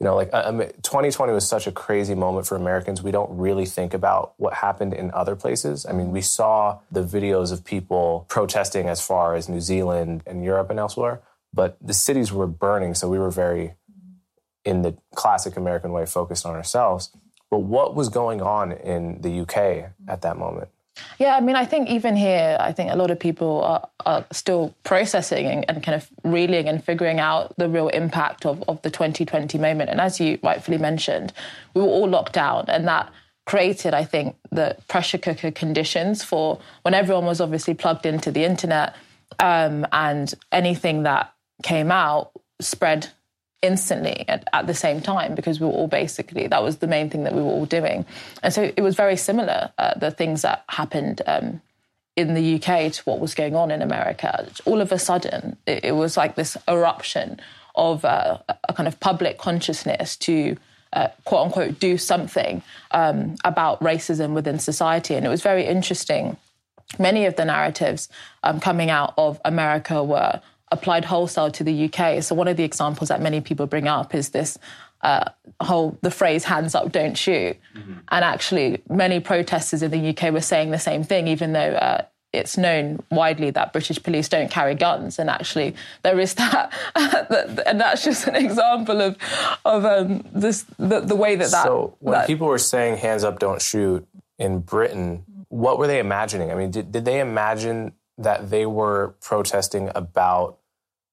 you 0.00 0.04
know, 0.04 0.16
like 0.16 0.30
uh, 0.32 0.50
2020 0.50 1.32
was 1.32 1.46
such 1.46 1.66
a 1.66 1.72
crazy 1.72 2.14
moment 2.14 2.46
for 2.46 2.56
Americans. 2.56 3.02
We 3.02 3.12
don't 3.12 3.38
really 3.38 3.66
think 3.66 3.94
about 3.94 4.34
what 4.36 4.54
happened 4.54 4.94
in 4.94 5.12
other 5.12 5.36
places. 5.36 5.86
I 5.86 5.92
mean, 5.92 6.10
we 6.10 6.22
saw 6.22 6.80
the 6.90 7.04
videos 7.04 7.52
of 7.52 7.64
people 7.64 8.26
protesting 8.28 8.88
as 8.88 9.04
far 9.06 9.36
as 9.36 9.48
New 9.48 9.60
Zealand 9.60 10.22
and 10.26 10.42
Europe 10.42 10.70
and 10.70 10.78
elsewhere, 10.78 11.20
but 11.52 11.76
the 11.80 11.94
cities 11.94 12.32
were 12.32 12.48
burning. 12.48 12.94
So, 12.94 13.08
we 13.08 13.18
were 13.18 13.30
very, 13.30 13.74
in 14.68 14.82
the 14.82 14.94
classic 15.14 15.56
American 15.56 15.92
way, 15.92 16.04
focused 16.04 16.44
on 16.44 16.54
ourselves. 16.54 17.10
But 17.50 17.60
what 17.60 17.94
was 17.94 18.08
going 18.08 18.42
on 18.42 18.72
in 18.72 19.22
the 19.22 19.40
UK 19.40 19.90
at 20.06 20.20
that 20.22 20.36
moment? 20.36 20.68
Yeah, 21.18 21.36
I 21.36 21.40
mean, 21.40 21.56
I 21.56 21.64
think 21.64 21.88
even 21.88 22.16
here, 22.16 22.56
I 22.60 22.72
think 22.72 22.90
a 22.90 22.96
lot 22.96 23.10
of 23.10 23.18
people 23.18 23.62
are, 23.62 23.88
are 24.04 24.26
still 24.32 24.74
processing 24.82 25.46
and, 25.46 25.64
and, 25.68 25.82
kind 25.82 25.94
of 25.94 26.08
reeling 26.24 26.68
and 26.68 26.82
figuring 26.82 27.20
out 27.20 27.56
the 27.56 27.68
real 27.68 27.88
impact 27.88 28.44
of, 28.44 28.64
of 28.68 28.82
the 28.82 28.90
2020 28.90 29.58
moment. 29.58 29.90
And 29.90 30.00
as 30.00 30.18
you 30.18 30.38
rightfully 30.42 30.78
mentioned, 30.78 31.32
we 31.74 31.82
were 31.82 31.88
all 31.88 32.08
locked 32.08 32.32
down, 32.32 32.64
and 32.68 32.86
that 32.88 33.12
created, 33.46 33.94
I 33.94 34.04
think, 34.04 34.36
the 34.50 34.76
pressure 34.88 35.18
cooker 35.18 35.50
conditions 35.50 36.24
for 36.24 36.58
when 36.82 36.94
everyone 36.94 37.24
was 37.24 37.40
obviously 37.40 37.74
plugged 37.74 38.04
into 38.04 38.30
the 38.30 38.44
internet 38.44 38.94
um, 39.38 39.86
and 39.92 40.34
anything 40.52 41.04
that 41.04 41.32
came 41.62 41.90
out 41.90 42.32
spread 42.60 43.08
instantly 43.62 44.24
at, 44.28 44.48
at, 44.52 44.66
the 44.66 44.74
same 44.74 45.00
time 45.00 45.34
because 45.34 45.60
we 45.60 45.66
were 45.66 45.72
all 45.72 45.88
basically 45.88 46.46
that 46.46 46.62
was 46.62 46.78
the 46.78 46.86
main 46.86 47.10
thing 47.10 47.24
that 47.24 47.34
we 47.34 47.42
were 47.42 47.48
all 47.48 47.66
doing. 47.66 48.06
And 48.42 48.54
so 48.54 48.70
it 48.76 48.82
was 48.82 48.94
very 48.94 49.16
similar 49.16 49.72
uh, 49.78 49.98
the 49.98 50.10
things 50.10 50.42
that 50.42 50.64
happened 50.68 51.22
um, 51.26 51.60
in 52.14 52.34
the 52.34 52.54
uk 52.56 52.92
to 52.92 53.02
what 53.04 53.20
was 53.20 53.34
going 53.34 53.56
on 53.56 53.70
in 53.70 53.82
america. 53.82 54.48
All 54.64 54.80
of 54.80 54.92
a 54.92 54.98
sudden 54.98 55.56
it, 55.66 55.84
it 55.84 55.92
was 55.92 56.16
like 56.16 56.36
this 56.36 56.56
eruption 56.68 57.40
of 57.74 58.04
uh, 58.04 58.38
a 58.68 58.72
kind 58.74 58.86
of 58.86 58.98
public 59.00 59.38
consciousness 59.38 60.16
to 60.18 60.56
uh, 60.92 61.08
quote 61.24 61.46
unquote 61.46 61.80
do 61.80 61.98
something 61.98 62.62
um, 62.92 63.36
about 63.44 63.80
racism 63.80 64.32
within 64.32 64.58
society. 64.58 65.14
And 65.14 65.26
it 65.26 65.28
was 65.28 65.42
very 65.42 65.66
interesting. 65.66 66.36
Many 66.98 67.26
of 67.26 67.36
the 67.36 67.44
narratives 67.44 68.08
um, 68.42 68.60
coming 68.60 68.88
out 68.88 69.14
of 69.18 69.40
america 69.44 70.02
were 70.02 70.40
applied 70.70 71.04
wholesale 71.04 71.50
to 71.50 71.64
the 71.64 71.90
UK. 71.90 72.22
So 72.22 72.34
one 72.34 72.48
of 72.48 72.56
the 72.56 72.64
examples 72.64 73.08
that 73.08 73.20
many 73.20 73.40
people 73.40 73.66
bring 73.66 73.88
up 73.88 74.14
is 74.14 74.30
this 74.30 74.58
uh, 75.02 75.30
whole 75.60 75.98
the 76.02 76.10
phrase 76.10 76.44
"hands 76.44 76.74
up, 76.74 76.90
don't 76.90 77.16
shoot," 77.16 77.56
mm-hmm. 77.76 77.92
and 78.10 78.24
actually 78.24 78.82
many 78.88 79.20
protesters 79.20 79.82
in 79.82 79.90
the 79.90 80.08
UK 80.10 80.32
were 80.32 80.40
saying 80.40 80.70
the 80.70 80.78
same 80.78 81.04
thing, 81.04 81.28
even 81.28 81.52
though. 81.52 81.72
Uh, 81.74 82.04
it's 82.30 82.58
known 82.58 83.02
widely 83.10 83.48
that 83.52 83.72
British 83.72 84.02
police 84.02 84.28
don't 84.28 84.50
carry 84.50 84.74
guns, 84.74 85.18
and 85.18 85.30
actually 85.30 85.74
there 86.02 86.20
is 86.20 86.34
that, 86.34 86.70
and 87.66 87.80
that's 87.80 88.04
just 88.04 88.26
an 88.26 88.36
example 88.36 89.00
of 89.00 89.16
of 89.64 89.86
um, 89.86 90.22
this 90.34 90.66
the, 90.78 91.00
the, 91.00 91.16
way 91.16 91.36
that 91.36 91.50
that. 91.50 91.64
So 91.64 91.96
when 92.00 92.18
that, 92.18 92.26
people 92.26 92.46
were 92.46 92.58
saying 92.58 92.98
"hands 92.98 93.24
up, 93.24 93.38
don't 93.38 93.62
shoot" 93.62 94.06
in 94.38 94.60
Britain, 94.60 95.24
what 95.48 95.78
were 95.78 95.86
they 95.86 95.98
imagining? 95.98 96.50
I 96.50 96.54
mean, 96.54 96.70
did, 96.70 96.92
did 96.92 97.04
they 97.04 97.20
imagine 97.20 97.92
that 98.18 98.50
they 98.50 98.66
were 98.66 99.14
protesting 99.20 99.90
about 99.94 100.58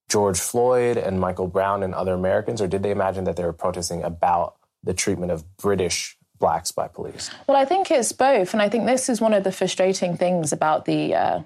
George 0.10 0.40
Floyd 0.40 0.98
and 0.98 1.20
Michael 1.20 1.48
Brown 1.48 1.84
and 1.84 1.94
other 1.94 2.14
Americans, 2.14 2.62
or 2.62 2.68
did 2.68 2.84
they 2.84 2.92
imagine 2.92 3.24
that 3.24 3.36
they 3.36 3.44
were 3.44 3.54
protesting 3.54 4.04
about 4.04 4.56
the 4.84 4.94
treatment 4.94 5.32
of 5.32 5.58
British 5.58 6.18
blacks 6.40 6.72
by 6.72 6.88
police? 6.88 7.32
Well, 7.48 7.58
I 7.58 7.66
think 7.66 7.90
it's 7.90 8.12
both. 8.12 8.54
And 8.54 8.62
I 8.62 8.70
think 8.70 8.86
this 8.86 9.10
is 9.10 9.22
one 9.22 9.34
of 9.34 9.44
the 9.44 9.52
frustrating 9.52 10.18
things 10.18 10.52
about 10.52 10.86
the 10.86 11.16
uh, 11.16 11.42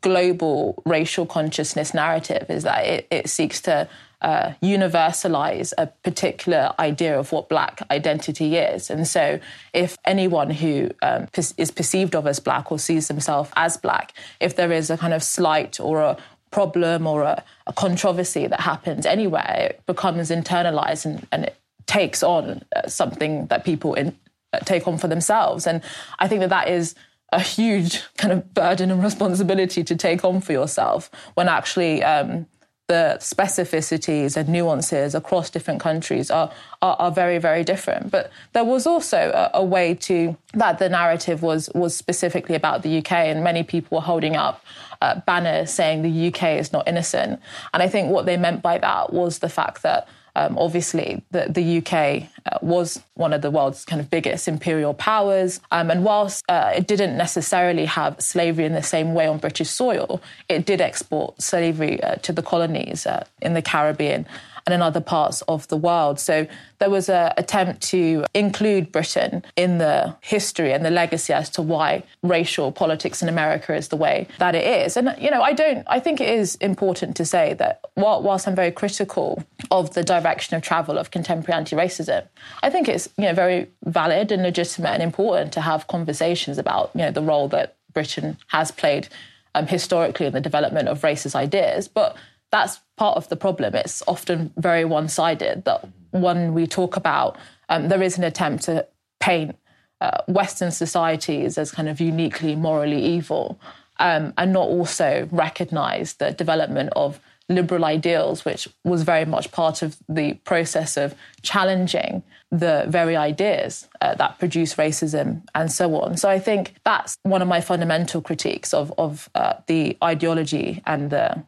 global 0.00 0.82
racial 0.86 1.26
consciousness 1.26 1.94
narrative 1.94 2.46
is 2.48 2.64
that 2.64 2.86
it, 2.86 3.06
it 3.10 3.28
seeks 3.28 3.60
to 3.62 3.88
uh, 4.24 4.54
universalize 4.62 5.74
a 5.76 5.86
particular 6.02 6.72
idea 6.78 7.18
of 7.18 7.30
what 7.30 7.50
black 7.50 7.82
identity 7.90 8.56
is. 8.56 8.88
And 8.88 9.06
so, 9.06 9.38
if 9.74 9.98
anyone 10.06 10.48
who 10.48 10.90
um, 11.02 11.28
is 11.58 11.70
perceived 11.70 12.14
of 12.14 12.26
as 12.26 12.40
black 12.40 12.72
or 12.72 12.78
sees 12.78 13.08
themselves 13.08 13.50
as 13.54 13.76
black, 13.76 14.14
if 14.40 14.56
there 14.56 14.72
is 14.72 14.88
a 14.88 14.96
kind 14.96 15.12
of 15.12 15.22
slight 15.22 15.78
or 15.78 16.00
a 16.00 16.16
problem 16.50 17.06
or 17.06 17.22
a, 17.22 17.44
a 17.66 17.72
controversy 17.74 18.46
that 18.46 18.60
happens 18.60 19.04
anywhere, 19.04 19.68
it 19.70 19.84
becomes 19.84 20.30
internalized 20.30 21.04
and, 21.04 21.26
and 21.30 21.44
it 21.44 21.56
takes 21.84 22.22
on 22.22 22.64
uh, 22.74 22.88
something 22.88 23.44
that 23.48 23.62
people 23.62 23.92
in, 23.92 24.16
uh, 24.54 24.58
take 24.60 24.88
on 24.88 24.96
for 24.96 25.06
themselves. 25.06 25.66
And 25.66 25.82
I 26.18 26.28
think 26.28 26.40
that 26.40 26.48
that 26.48 26.68
is 26.68 26.94
a 27.30 27.40
huge 27.40 28.02
kind 28.16 28.32
of 28.32 28.54
burden 28.54 28.90
and 28.90 29.04
responsibility 29.04 29.84
to 29.84 29.96
take 29.96 30.24
on 30.24 30.40
for 30.40 30.52
yourself 30.52 31.10
when 31.34 31.48
actually 31.48 32.02
um, 32.02 32.46
the 32.86 33.16
specificities 33.18 34.36
and 34.36 34.46
nuances 34.48 35.14
across 35.14 35.48
different 35.48 35.80
countries 35.80 36.30
are, 36.30 36.52
are, 36.82 36.96
are 36.98 37.10
very 37.10 37.38
very 37.38 37.64
different. 37.64 38.10
But 38.10 38.30
there 38.52 38.64
was 38.64 38.86
also 38.86 39.32
a, 39.34 39.58
a, 39.58 39.64
way 39.64 39.94
to 39.94 40.36
that 40.52 40.78
the 40.78 40.90
narrative 40.90 41.42
was 41.42 41.70
was 41.74 41.96
specifically 41.96 42.54
about 42.54 42.82
the 42.82 42.98
UK 42.98 43.12
and 43.12 43.42
many 43.42 43.62
people 43.62 43.96
were 43.96 44.02
holding 44.02 44.36
up 44.36 44.62
uh, 45.00 45.20
banners 45.26 45.70
saying 45.70 46.02
the 46.02 46.28
UK 46.28 46.58
is 46.58 46.72
not 46.72 46.86
innocent. 46.86 47.40
And 47.72 47.82
I 47.82 47.88
think 47.88 48.10
what 48.10 48.26
they 48.26 48.36
meant 48.36 48.60
by 48.60 48.78
that 48.78 49.12
was 49.12 49.38
the 49.38 49.48
fact 49.48 49.82
that 49.82 50.06
um, 50.36 50.58
obviously, 50.58 51.22
the, 51.30 51.46
the 51.48 51.78
UK 51.78 52.28
uh, 52.46 52.58
was 52.60 53.02
one 53.14 53.32
of 53.32 53.42
the 53.42 53.50
world's 53.50 53.84
kind 53.84 54.00
of 54.00 54.10
biggest 54.10 54.48
imperial 54.48 54.94
powers. 54.94 55.60
Um, 55.70 55.90
and 55.90 56.04
whilst 56.04 56.44
uh, 56.48 56.72
it 56.74 56.86
didn't 56.86 57.16
necessarily 57.16 57.84
have 57.84 58.20
slavery 58.20 58.64
in 58.64 58.72
the 58.72 58.82
same 58.82 59.14
way 59.14 59.26
on 59.26 59.38
British 59.38 59.70
soil, 59.70 60.20
it 60.48 60.66
did 60.66 60.80
export 60.80 61.40
slavery 61.40 62.02
uh, 62.02 62.16
to 62.16 62.32
the 62.32 62.42
colonies 62.42 63.06
uh, 63.06 63.24
in 63.40 63.54
the 63.54 63.62
Caribbean 63.62 64.26
and 64.66 64.74
in 64.74 64.82
other 64.82 65.00
parts 65.00 65.42
of 65.42 65.68
the 65.68 65.76
world. 65.76 66.18
So 66.18 66.46
there 66.78 66.90
was 66.90 67.08
an 67.08 67.32
attempt 67.36 67.82
to 67.90 68.24
include 68.34 68.92
Britain 68.92 69.44
in 69.56 69.78
the 69.78 70.16
history 70.20 70.72
and 70.72 70.84
the 70.84 70.90
legacy 70.90 71.32
as 71.32 71.50
to 71.50 71.62
why 71.62 72.02
racial 72.22 72.72
politics 72.72 73.22
in 73.22 73.28
America 73.28 73.74
is 73.74 73.88
the 73.88 73.96
way 73.96 74.26
that 74.38 74.54
it 74.54 74.64
is. 74.82 74.96
And, 74.96 75.14
you 75.18 75.30
know, 75.30 75.42
I 75.42 75.52
don't, 75.52 75.84
I 75.86 76.00
think 76.00 76.20
it 76.20 76.28
is 76.28 76.56
important 76.56 77.16
to 77.16 77.24
say 77.24 77.54
that 77.54 77.80
whilst 77.96 78.48
I'm 78.48 78.54
very 78.54 78.70
critical 78.70 79.44
of 79.70 79.94
the 79.94 80.02
direction 80.02 80.56
of 80.56 80.62
travel 80.62 80.98
of 80.98 81.10
contemporary 81.10 81.58
anti 81.58 81.76
racism, 81.76 82.26
I 82.62 82.70
think 82.70 82.88
it's, 82.88 83.08
you 83.18 83.24
know, 83.24 83.34
very 83.34 83.70
valid 83.84 84.32
and 84.32 84.42
legitimate 84.42 84.90
and 84.90 85.02
important 85.02 85.52
to 85.54 85.60
have 85.60 85.86
conversations 85.88 86.58
about, 86.58 86.90
you 86.94 87.02
know, 87.02 87.10
the 87.10 87.22
role 87.22 87.48
that 87.48 87.76
Britain 87.92 88.38
has 88.48 88.70
played 88.70 89.08
um, 89.54 89.66
historically 89.66 90.26
in 90.26 90.32
the 90.32 90.40
development 90.40 90.88
of 90.88 91.00
racist 91.02 91.34
ideas. 91.34 91.86
But 91.86 92.16
that's 92.50 92.80
part 92.96 93.16
of 93.16 93.28
the 93.28 93.36
problem. 93.36 93.74
It's 93.74 94.02
often 94.06 94.52
very 94.56 94.84
one 94.84 95.08
sided 95.08 95.64
that 95.64 95.88
when 96.10 96.54
we 96.54 96.66
talk 96.66 96.96
about, 96.96 97.36
um, 97.68 97.88
there 97.88 98.02
is 98.02 98.18
an 98.18 98.24
attempt 98.24 98.64
to 98.64 98.86
paint 99.20 99.56
uh, 100.00 100.22
Western 100.28 100.70
societies 100.70 101.58
as 101.58 101.70
kind 101.70 101.88
of 101.88 102.00
uniquely 102.00 102.54
morally 102.54 103.02
evil 103.02 103.58
um, 103.98 104.32
and 104.36 104.52
not 104.52 104.68
also 104.68 105.28
recognize 105.30 106.14
the 106.14 106.32
development 106.32 106.90
of 106.94 107.20
liberal 107.48 107.84
ideals, 107.84 108.44
which 108.44 108.68
was 108.84 109.02
very 109.02 109.24
much 109.24 109.52
part 109.52 109.82
of 109.82 109.96
the 110.08 110.34
process 110.44 110.96
of 110.96 111.14
challenging 111.42 112.22
the 112.50 112.84
very 112.88 113.16
ideas 113.16 113.88
uh, 114.00 114.14
that 114.14 114.38
produce 114.38 114.74
racism 114.76 115.42
and 115.54 115.70
so 115.70 115.94
on. 116.00 116.16
So 116.16 116.28
I 116.28 116.38
think 116.38 116.74
that's 116.84 117.18
one 117.22 117.42
of 117.42 117.48
my 117.48 117.60
fundamental 117.60 118.22
critiques 118.22 118.72
of, 118.72 118.92
of 118.96 119.28
uh, 119.34 119.54
the 119.66 119.96
ideology 120.02 120.82
and 120.86 121.10
the 121.10 121.44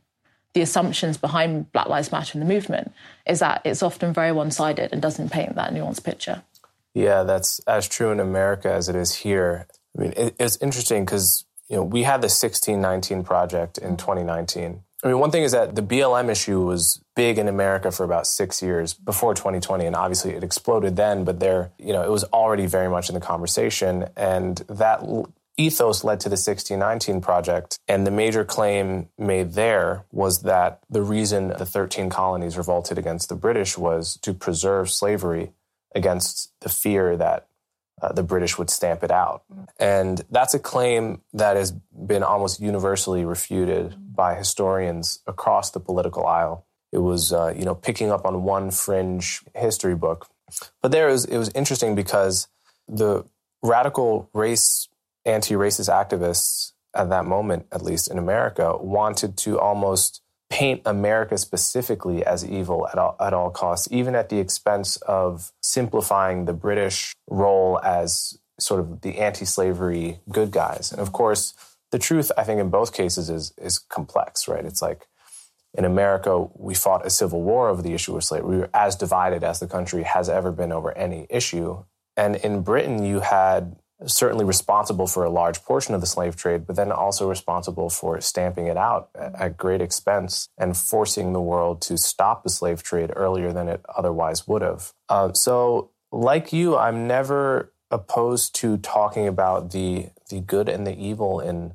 the 0.57 0.63
assumptions 0.63 1.19
behind 1.19 1.71
Black 1.73 1.87
Lives 1.87 2.11
Matter 2.11 2.33
and 2.33 2.41
the 2.41 2.53
movement 2.53 2.91
is 3.27 3.41
that 3.41 3.61
it's 3.67 3.83
often 3.83 4.15
very 4.15 4.33
one 4.33 4.51
sided 4.51 4.91
and 4.91 5.03
doesn't 5.03 5.31
paint 5.31 5.55
that 5.55 5.71
nuanced 5.71 6.03
picture. 6.03 6.43
Yeah, 6.95 7.25
that's 7.25 7.59
as 7.67 7.87
true 7.87 8.11
in 8.11 8.21
America 8.21 8.73
as 8.73 8.89
it 8.89 8.97
is 8.97 9.17
here. 9.17 9.67
I 9.95 10.01
mean, 10.01 10.15
it, 10.17 10.35
it's 10.41 10.57
interesting 10.63 11.05
because 11.05 11.45
you 11.69 11.77
know 11.77 11.83
we 11.83 12.05
had 12.05 12.23
the 12.23 12.33
1619 12.33 13.23
project 13.23 13.77
in 13.77 13.99
2019. 13.99 14.81
I 15.05 15.09
mean, 15.09 15.19
one 15.19 15.31
thing 15.31 15.43
is 15.43 15.53
that 15.53 15.77
the 15.77 15.83
BLM 15.83 16.31
issue 16.31 16.63
was 16.63 17.03
big 17.15 17.37
in 17.37 17.49
America 17.49 17.91
for 17.93 18.05
about 18.05 18.27
six 18.27 18.63
years 18.63 18.95
before 18.95 19.35
2020, 19.35 19.85
and 19.85 19.95
obviously 19.95 20.33
it 20.33 20.43
exploded 20.43 20.97
then. 20.97 21.25
But 21.25 21.39
there, 21.39 21.71
you 21.79 21.93
know, 21.93 22.03
it 22.03 22.11
was 22.11 22.25
already 22.25 22.65
very 22.65 22.89
much 22.89 23.11
in 23.11 23.15
the 23.15 23.21
conversation, 23.21 24.09
and 24.17 24.57
that 24.71 25.03
ethos 25.57 26.05
led 26.05 26.21
to 26.21 26.29
the 26.29 26.35
1619 26.35 27.21
project. 27.21 27.79
And 27.89 28.07
the 28.07 28.11
major 28.11 28.45
claim 28.45 29.09
made 29.19 29.53
there 29.53 30.05
was 30.13 30.43
that 30.43 30.81
the 30.91 31.03
reason 31.03 31.49
the 31.49 31.67
13 31.67 32.11
colonies 32.11 32.57
revolted 32.57 32.99
against 32.99 33.29
the 33.29 33.35
British 33.35 33.79
was 33.79 34.19
to 34.23 34.35
preserve 34.35 34.91
slavery 34.91 35.53
against 35.95 36.53
the 36.61 36.69
fear 36.69 37.17
that 37.17 37.47
uh, 38.03 38.13
the 38.13 38.23
British 38.23 38.59
would 38.59 38.69
stamp 38.69 39.03
it 39.03 39.11
out. 39.11 39.43
And 39.81 40.23
that's 40.31 40.53
a 40.53 40.59
claim 40.59 41.23
that 41.33 41.57
has 41.57 41.73
been 41.73 42.23
almost 42.23 42.61
universally 42.61 43.25
refuted 43.25 43.97
by 44.15 44.35
historians 44.35 45.21
across 45.27 45.71
the 45.71 45.81
political 45.81 46.27
aisle. 46.27 46.67
It 46.93 46.99
was, 46.99 47.33
uh, 47.33 47.55
you 47.57 47.65
know, 47.65 47.75
picking 47.75 48.11
up 48.11 48.27
on 48.27 48.43
one 48.43 48.71
fringe 48.71 49.43
history 49.55 49.95
book. 49.95 50.29
But 50.83 50.93
there 50.93 51.09
it 51.09 51.13
was, 51.13 51.25
it 51.25 51.39
was 51.39 51.51
interesting 51.55 51.95
because 51.95 52.49
the 52.87 53.25
radical 53.63 54.29
race, 54.33 54.89
anti-racist 55.27 55.91
activists 55.91 56.73
at 56.95 57.11
that 57.11 57.27
moment, 57.27 57.67
at 57.73 57.83
least 57.83 58.11
in 58.11 58.19
America, 58.19 58.77
wanted 58.79 59.37
to 59.39 59.59
almost 59.59 60.23
paint 60.49 60.81
America 60.87 61.37
specifically 61.37 62.25
as 62.25 62.45
evil 62.45 62.87
at 62.89 62.99
all, 62.99 63.17
at 63.21 63.35
all 63.35 63.51
costs, 63.51 63.89
even 63.91 64.15
at 64.15 64.29
the 64.29 64.39
expense 64.39 64.97
of 64.99 65.53
simplifying 65.61 66.45
the 66.45 66.53
British 66.53 67.13
role 67.29 67.81
as 67.83 68.39
sort 68.59 68.81
of 68.81 69.01
the 69.03 69.19
anti-slavery 69.19 70.21
good 70.31 70.51
guys. 70.51 70.93
And 70.93 71.01
of 71.01 71.13
course, 71.13 71.53
the 71.91 71.99
truth, 71.99 72.33
I 72.39 72.45
think, 72.45 72.61
in 72.61 72.71
both 72.71 72.93
cases 72.93 73.29
is 73.29 73.53
is 73.59 73.79
complex, 73.79 74.49
right? 74.49 74.65
It's 74.65 74.83
like 74.83 75.07
in 75.75 75.85
America, 75.85 76.49
we 76.55 76.75
fought 76.75 77.07
a 77.07 77.11
civil 77.11 77.43
war 77.43 77.69
over 77.69 77.83
the 77.83 77.93
issue 77.93 78.17
of 78.17 78.25
slavery. 78.25 78.49
We 78.49 78.59
were 78.59 78.71
as 78.73 78.97
divided 78.97 79.45
as 79.45 79.61
the 79.61 79.67
country 79.67 80.05
has 80.05 80.29
ever 80.29 80.51
been 80.53 80.73
over 80.73 80.97
any 80.97 81.27
issue. 81.29 81.85
And 82.17 82.37
in 82.37 82.63
Britain, 82.63 83.05
you 83.05 83.21
had 83.21 83.77
certainly 84.05 84.45
responsible 84.45 85.07
for 85.07 85.25
a 85.25 85.31
large 85.31 85.63
portion 85.63 85.95
of 85.95 86.01
the 86.01 86.07
slave 86.07 86.37
trade, 86.37 86.67
but 86.67 86.77
then 86.77 86.93
also 86.93 87.29
responsible 87.29 87.89
for 87.89 88.21
stamping 88.21 88.67
it 88.67 88.77
out 88.77 89.09
at 89.15 89.57
great 89.57 89.81
expense 89.81 90.49
and 90.59 90.77
forcing 90.77 91.33
the 91.33 91.41
world 91.41 91.81
to 91.81 91.97
stop 91.97 92.43
the 92.43 92.51
slave 92.51 92.83
trade 92.83 93.11
earlier 93.17 93.53
than 93.53 93.69
it 93.69 93.81
otherwise 93.97 94.47
would 94.47 94.63
have. 94.63 94.93
Uh, 95.09 95.33
so, 95.33 95.91
like 96.13 96.53
you, 96.53 96.77
I'm 96.77 97.07
never 97.07 97.73
opposed 97.91 98.55
to 98.57 98.77
talking 98.79 99.27
about 99.27 99.71
the 99.71 100.11
the 100.29 100.41
good 100.41 100.69
and 100.69 100.87
the 100.87 100.97
evil 100.99 101.41
in 101.41 101.75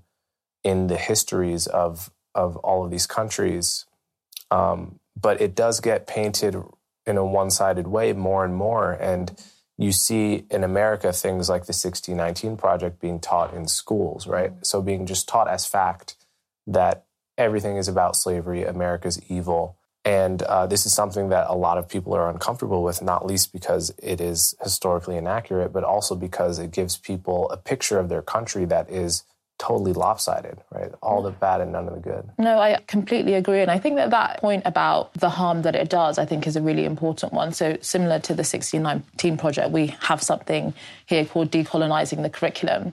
in 0.64 0.88
the 0.88 0.98
histories 0.98 1.66
of 1.68 2.12
of 2.36 2.56
all 2.58 2.86
of 2.86 2.92
these 2.92 3.08
countries, 3.08 3.86
um, 4.52 5.00
but 5.20 5.42
it 5.42 5.56
does 5.56 5.80
get 5.80 6.06
painted 6.06 6.56
in 7.06 7.18
a 7.18 7.26
one 7.26 7.50
sided 7.50 7.88
way 7.88 8.14
more 8.14 8.46
and 8.46 8.56
more 8.56 8.92
and 8.94 9.42
you 9.82 9.92
see 9.92 10.46
in 10.52 10.64
America 10.64 11.12
things 11.12 11.50
like 11.50 11.64
the 11.64 11.74
1619 11.74 12.56
Project 12.56 13.00
being 13.00 13.20
taught 13.20 13.54
in 13.54 13.68
schools, 13.68 14.28
right? 14.28 14.52
Mm-hmm. 14.52 14.64
So 14.64 14.82
being 14.82 15.06
just 15.06 15.28
taught 15.28 15.48
as 15.48 15.66
fact 15.66 16.16
that 16.68 17.06
everything 17.38 17.78
is 17.78 17.88
about 17.88 18.16
slavery, 18.16 18.64
America's 18.64 19.20
evil. 19.28 19.78
And 20.06 20.42
uh, 20.44 20.68
this 20.68 20.86
is 20.86 20.94
something 20.94 21.30
that 21.30 21.48
a 21.50 21.56
lot 21.56 21.78
of 21.78 21.90
people 21.90 22.14
are 22.14 22.30
uncomfortable 22.30 22.84
with, 22.84 23.02
not 23.02 23.26
least 23.26 23.52
because 23.54 23.92
it 24.02 24.22
is 24.22 24.56
historically 24.62 25.18
inaccurate, 25.18 25.74
but 25.74 25.84
also 25.84 26.16
because 26.16 26.60
it 26.60 26.72
gives 26.72 26.98
people 26.98 27.50
a 27.50 27.58
picture 27.58 28.00
of 28.00 28.10
their 28.10 28.22
country 28.22 28.66
that 28.66 28.90
is 28.90 29.24
totally 29.62 29.94
lopsided, 29.94 30.58
right? 30.72 30.92
All 31.04 31.22
the 31.22 31.30
bad 31.30 31.62
and 31.62 31.72
none 31.72 31.88
of 31.88 31.94
the 31.94 32.00
good. 32.00 32.28
No, 32.40 32.60
I 32.60 32.80
completely 32.88 33.36
agree. 33.36 33.62
And 33.62 33.70
I 33.70 33.78
think 33.78 33.98
that 33.98 34.10
that 34.10 34.40
point 34.40 34.64
about 34.66 35.14
the 35.14 35.30
harm 35.30 35.62
that 35.62 35.76
it 35.76 35.88
does, 35.88 36.18
I 36.18 36.26
think 36.26 36.48
is 36.48 36.56
a 36.56 36.62
really 36.64 36.84
important 36.84 37.32
one. 37.32 37.54
So, 37.54 37.78
similar 37.80 38.18
to 38.22 38.34
the 38.34 38.42
1619 38.42 39.38
project, 39.38 39.70
we 39.70 39.96
have 40.02 40.24
something 40.24 40.74
here 41.06 41.26
called 41.26 41.52
decolonizing 41.52 42.24
the 42.24 42.30
curriculum. 42.30 42.92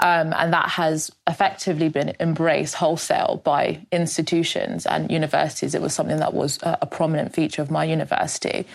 Um, 0.00 0.32
and 0.32 0.52
that 0.52 0.68
has 0.70 1.10
effectively 1.28 1.88
been 1.88 2.14
embraced 2.18 2.74
wholesale 2.74 3.40
by 3.44 3.84
institutions 3.92 4.86
and 4.86 5.10
universities. 5.10 5.74
It 5.74 5.82
was 5.82 5.92
something 5.92 6.18
that 6.18 6.34
was 6.34 6.58
a, 6.62 6.78
a 6.82 6.86
prominent 6.86 7.32
feature 7.32 7.62
of 7.62 7.70
my 7.70 7.84
university. 7.84 8.66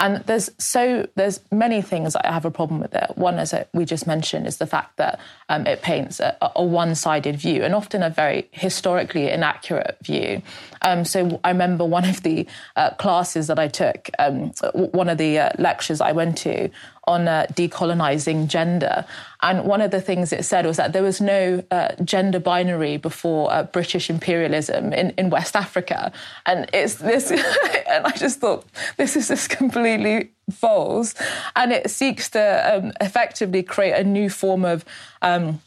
And 0.00 0.24
there's 0.24 0.50
so 0.56 1.06
there's 1.14 1.40
many 1.52 1.82
things 1.82 2.16
I 2.16 2.32
have 2.32 2.46
a 2.46 2.50
problem 2.50 2.80
with 2.80 2.94
it. 2.94 3.12
One, 3.16 3.38
as 3.38 3.54
we 3.74 3.84
just 3.84 4.06
mentioned, 4.06 4.46
is 4.46 4.56
the 4.56 4.66
fact 4.66 4.96
that 4.96 5.20
um, 5.50 5.66
it 5.66 5.82
paints 5.82 6.20
a, 6.20 6.36
a, 6.56 6.64
one-sided 6.64 7.36
view 7.36 7.62
and 7.62 7.74
often 7.74 8.02
a 8.02 8.08
very 8.08 8.48
historically 8.50 9.28
inaccurate 9.28 9.98
view. 10.02 10.40
Um, 10.80 11.04
so 11.04 11.38
I 11.44 11.50
remember 11.50 11.84
one 11.84 12.08
of 12.08 12.22
the 12.22 12.46
uh, 12.76 12.90
classes 12.94 13.46
that 13.48 13.58
I 13.58 13.68
took, 13.68 14.08
um, 14.18 14.52
one 14.72 15.10
of 15.10 15.18
the 15.18 15.38
uh, 15.38 15.50
lectures 15.58 16.00
I 16.00 16.12
went 16.12 16.38
to 16.38 16.70
on 17.04 17.28
uh, 17.28 17.46
decolonizing 17.52 18.46
gender. 18.46 19.04
And 19.42 19.64
one 19.64 19.80
of 19.80 19.90
the 19.90 20.00
things 20.00 20.32
it 20.32 20.44
said 20.44 20.66
was 20.66 20.76
that 20.76 20.92
there 20.92 21.02
was 21.02 21.20
no 21.20 21.62
uh, 21.70 21.94
gender 22.04 22.38
binary 22.38 22.96
before 22.96 23.52
uh, 23.52 23.64
British 23.64 24.10
imperialism 24.10 24.92
in, 24.92 25.10
in 25.10 25.30
West 25.30 25.56
Africa. 25.56 26.12
And 26.46 26.68
it's 26.72 26.96
this, 26.96 27.30
and 27.88 28.06
I 28.06 28.10
just 28.12 28.40
thought, 28.40 28.66
this 28.96 29.16
is 29.16 29.28
just 29.28 29.50
completely 29.50 30.30
false. 30.50 31.14
And 31.56 31.72
it 31.72 31.90
seeks 31.90 32.30
to 32.30 32.76
um, 32.76 32.92
effectively 33.00 33.62
create 33.62 33.92
a 33.92 34.04
new 34.04 34.30
form 34.30 34.64
of. 34.64 34.84
Um, 35.22 35.60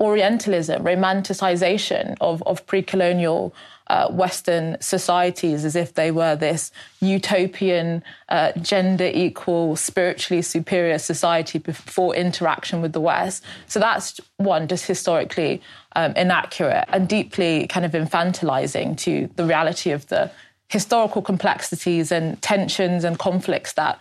Orientalism, 0.00 0.82
romanticization 0.82 2.16
of, 2.20 2.42
of 2.42 2.66
pre 2.66 2.82
colonial 2.82 3.54
uh, 3.88 4.08
Western 4.10 4.76
societies 4.80 5.64
as 5.64 5.76
if 5.76 5.94
they 5.94 6.10
were 6.10 6.34
this 6.36 6.70
utopian, 7.00 8.02
uh, 8.28 8.52
gender 8.60 9.10
equal, 9.12 9.76
spiritually 9.76 10.42
superior 10.42 10.98
society 10.98 11.58
before 11.58 12.14
interaction 12.14 12.80
with 12.80 12.92
the 12.92 13.00
West. 13.00 13.44
So 13.66 13.78
that's 13.78 14.20
one, 14.38 14.68
just 14.68 14.86
historically 14.86 15.60
um, 15.96 16.12
inaccurate 16.16 16.86
and 16.88 17.08
deeply 17.08 17.66
kind 17.66 17.84
of 17.84 17.92
infantilizing 17.92 18.96
to 18.98 19.28
the 19.36 19.44
reality 19.44 19.90
of 19.90 20.06
the 20.08 20.30
historical 20.68 21.22
complexities 21.22 22.10
and 22.10 22.40
tensions 22.40 23.04
and 23.04 23.18
conflicts 23.18 23.74
that 23.74 24.00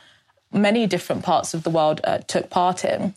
many 0.54 0.88
different 0.88 1.24
parts 1.24 1.54
of 1.54 1.64
the 1.64 1.70
world 1.70 2.00
uh, 2.04 2.20
took 2.20 2.50
part 2.50 2.86
in. 2.86 3.14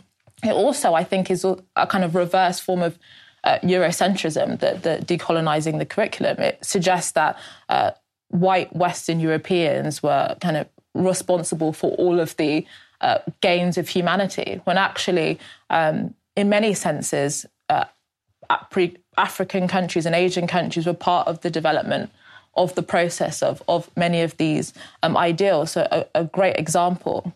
It 0.46 0.52
also, 0.52 0.94
I 0.94 1.04
think, 1.04 1.30
is 1.30 1.44
a 1.44 1.86
kind 1.86 2.04
of 2.04 2.14
reverse 2.14 2.60
form 2.60 2.82
of 2.82 2.98
uh, 3.44 3.58
Eurocentrism, 3.62 4.58
the, 4.58 4.78
the 4.82 5.04
decolonizing 5.04 5.78
the 5.78 5.86
curriculum. 5.86 6.38
It 6.38 6.64
suggests 6.64 7.12
that 7.12 7.38
uh, 7.68 7.92
white 8.28 8.74
Western 8.74 9.20
Europeans 9.20 10.02
were 10.02 10.36
kind 10.40 10.56
of 10.56 10.68
responsible 10.94 11.72
for 11.72 11.92
all 11.92 12.18
of 12.18 12.36
the 12.36 12.66
uh, 13.00 13.18
gains 13.40 13.78
of 13.78 13.88
humanity, 13.88 14.60
when 14.64 14.78
actually, 14.78 15.38
um, 15.70 16.14
in 16.34 16.48
many 16.48 16.74
senses, 16.74 17.46
uh, 17.68 17.84
African 19.18 19.68
countries 19.68 20.06
and 20.06 20.14
Asian 20.14 20.46
countries 20.46 20.86
were 20.86 20.94
part 20.94 21.26
of 21.28 21.40
the 21.40 21.50
development 21.50 22.10
of 22.56 22.74
the 22.74 22.82
process 22.82 23.42
of, 23.42 23.62
of 23.68 23.90
many 23.96 24.22
of 24.22 24.36
these 24.38 24.72
um, 25.02 25.16
ideals. 25.16 25.72
So, 25.72 25.86
a, 25.90 26.06
a, 26.14 26.24
great 26.24 26.56
example 26.56 27.34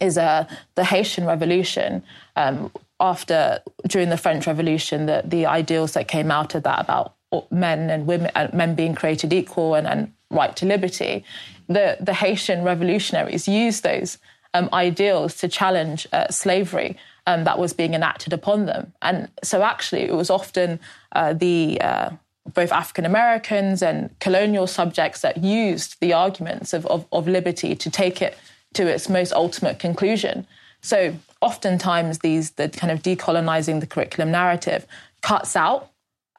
is 0.00 0.18
uh, 0.18 0.46
the 0.74 0.84
Haitian 0.84 1.26
Revolution, 1.26 2.02
um, 2.38 2.70
after 3.00 3.60
during 3.86 4.08
the 4.10 4.16
French 4.16 4.46
Revolution, 4.46 5.06
the, 5.06 5.22
the 5.24 5.46
ideals 5.46 5.92
that 5.92 6.08
came 6.08 6.30
out 6.30 6.54
of 6.54 6.62
that 6.62 6.80
about 6.80 7.14
men 7.50 7.90
and 7.90 8.06
women, 8.06 8.30
uh, 8.34 8.48
men 8.52 8.74
being 8.74 8.94
created 8.94 9.32
equal 9.32 9.74
and, 9.74 9.86
and 9.86 10.12
right 10.30 10.54
to 10.56 10.64
liberty, 10.64 11.24
the, 11.66 11.96
the 12.00 12.14
Haitian 12.14 12.62
revolutionaries 12.62 13.48
used 13.48 13.82
those 13.82 14.18
um, 14.54 14.68
ideals 14.72 15.34
to 15.36 15.48
challenge 15.48 16.06
uh, 16.12 16.28
slavery 16.28 16.96
um, 17.26 17.44
that 17.44 17.58
was 17.58 17.72
being 17.72 17.92
enacted 17.92 18.32
upon 18.32 18.66
them. 18.66 18.92
And 19.02 19.28
so, 19.42 19.62
actually, 19.62 20.02
it 20.02 20.14
was 20.14 20.30
often 20.30 20.80
uh, 21.12 21.34
the 21.34 21.80
uh, 21.80 22.10
both 22.54 22.72
African 22.72 23.04
Americans 23.04 23.82
and 23.82 24.18
colonial 24.20 24.66
subjects 24.66 25.20
that 25.20 25.44
used 25.44 26.00
the 26.00 26.14
arguments 26.14 26.72
of, 26.72 26.86
of, 26.86 27.04
of 27.12 27.28
liberty 27.28 27.74
to 27.76 27.90
take 27.90 28.22
it 28.22 28.38
to 28.72 28.86
its 28.86 29.08
most 29.08 29.32
ultimate 29.32 29.78
conclusion. 29.78 30.46
So 30.80 31.14
oftentimes 31.40 32.18
these 32.18 32.52
the 32.52 32.68
kind 32.68 32.90
of 32.90 33.02
decolonizing 33.02 33.80
the 33.80 33.86
curriculum 33.86 34.30
narrative 34.30 34.86
cuts 35.22 35.56
out 35.56 35.90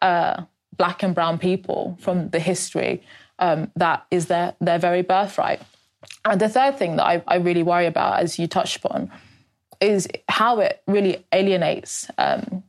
uh, 0.02 0.44
black 0.78 1.04
and 1.04 1.14
brown 1.16 1.38
people 1.38 1.98
from 2.02 2.30
the 2.30 2.40
history 2.40 3.02
um, 3.40 3.72
that 3.76 4.06
is 4.12 4.28
their 4.28 4.54
their 4.60 4.80
very 4.80 5.02
birthright. 5.02 5.62
And 6.26 6.40
the 6.40 6.50
third 6.50 6.78
thing 6.78 6.96
that 6.98 7.06
I, 7.06 7.24
I, 7.28 7.36
really 7.38 7.64
worry 7.64 7.86
about, 7.86 8.22
as 8.22 8.40
you 8.40 8.48
touched 8.48 8.78
upon, 8.78 9.12
is 9.82 10.08
how 10.30 10.60
it 10.60 10.82
really 10.88 11.26
alienates 11.34 12.10
um, 12.18 12.64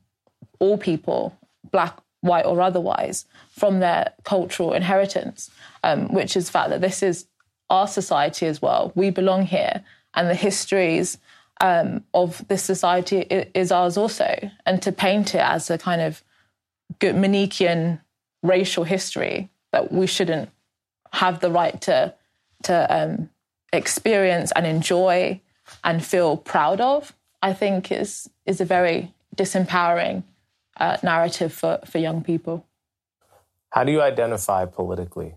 all 0.59 0.77
people, 0.77 1.37
black 1.71 1.97
white 2.23 2.45
or 2.45 2.61
otherwise, 2.61 3.27
from 3.57 3.81
their 3.81 4.13
cultural 4.25 4.73
inheritance, 4.73 5.51
um, 5.85 6.13
which 6.13 6.37
is 6.37 6.47
the 6.47 6.53
fact 6.53 6.71
that 6.71 6.81
this 6.81 7.03
is 7.03 7.27
our 7.69 7.87
society 7.87 8.47
as 8.47 8.61
well. 8.61 8.93
We 8.95 9.11
belong 9.11 9.47
here, 9.47 9.85
and 10.15 10.29
the 10.29 10.35
histories 10.35 11.19
um, 11.61 12.05
of 12.15 12.47
this 12.49 12.63
society 12.63 13.19
is 13.55 13.71
ours 13.71 13.97
also. 13.97 14.51
And 14.67 14.83
to 14.83 14.93
paint 14.93 15.35
it 15.35 15.41
as 15.41 15.71
a 15.71 15.79
kind 15.79 16.01
of 16.01 16.23
good 16.99 17.15
Manichean 17.15 18.01
racial 18.43 18.85
history 18.85 19.51
that 19.73 19.93
we 19.93 20.07
shouldn't 20.07 20.51
have 21.13 21.41
the 21.41 21.51
right 21.51 21.81
to 21.83 22.15
to 22.63 22.95
um, 22.95 23.31
experience 23.73 24.53
and 24.53 24.67
enjoy 24.67 25.41
and 25.83 26.05
feel 26.05 26.37
proud 26.37 26.81
of, 26.81 27.15
I 27.43 27.53
think 27.53 27.93
is 27.93 28.29
is 28.47 28.61
a 28.61 28.65
very 28.65 29.15
disempowering 29.37 30.25
uh, 30.77 30.97
narrative 31.03 31.53
for, 31.53 31.79
for 31.85 31.99
young 31.99 32.23
people. 32.23 32.67
How 33.71 33.85
do 33.85 33.93
you 33.93 34.03
identify 34.03 34.65
politically? 34.67 35.35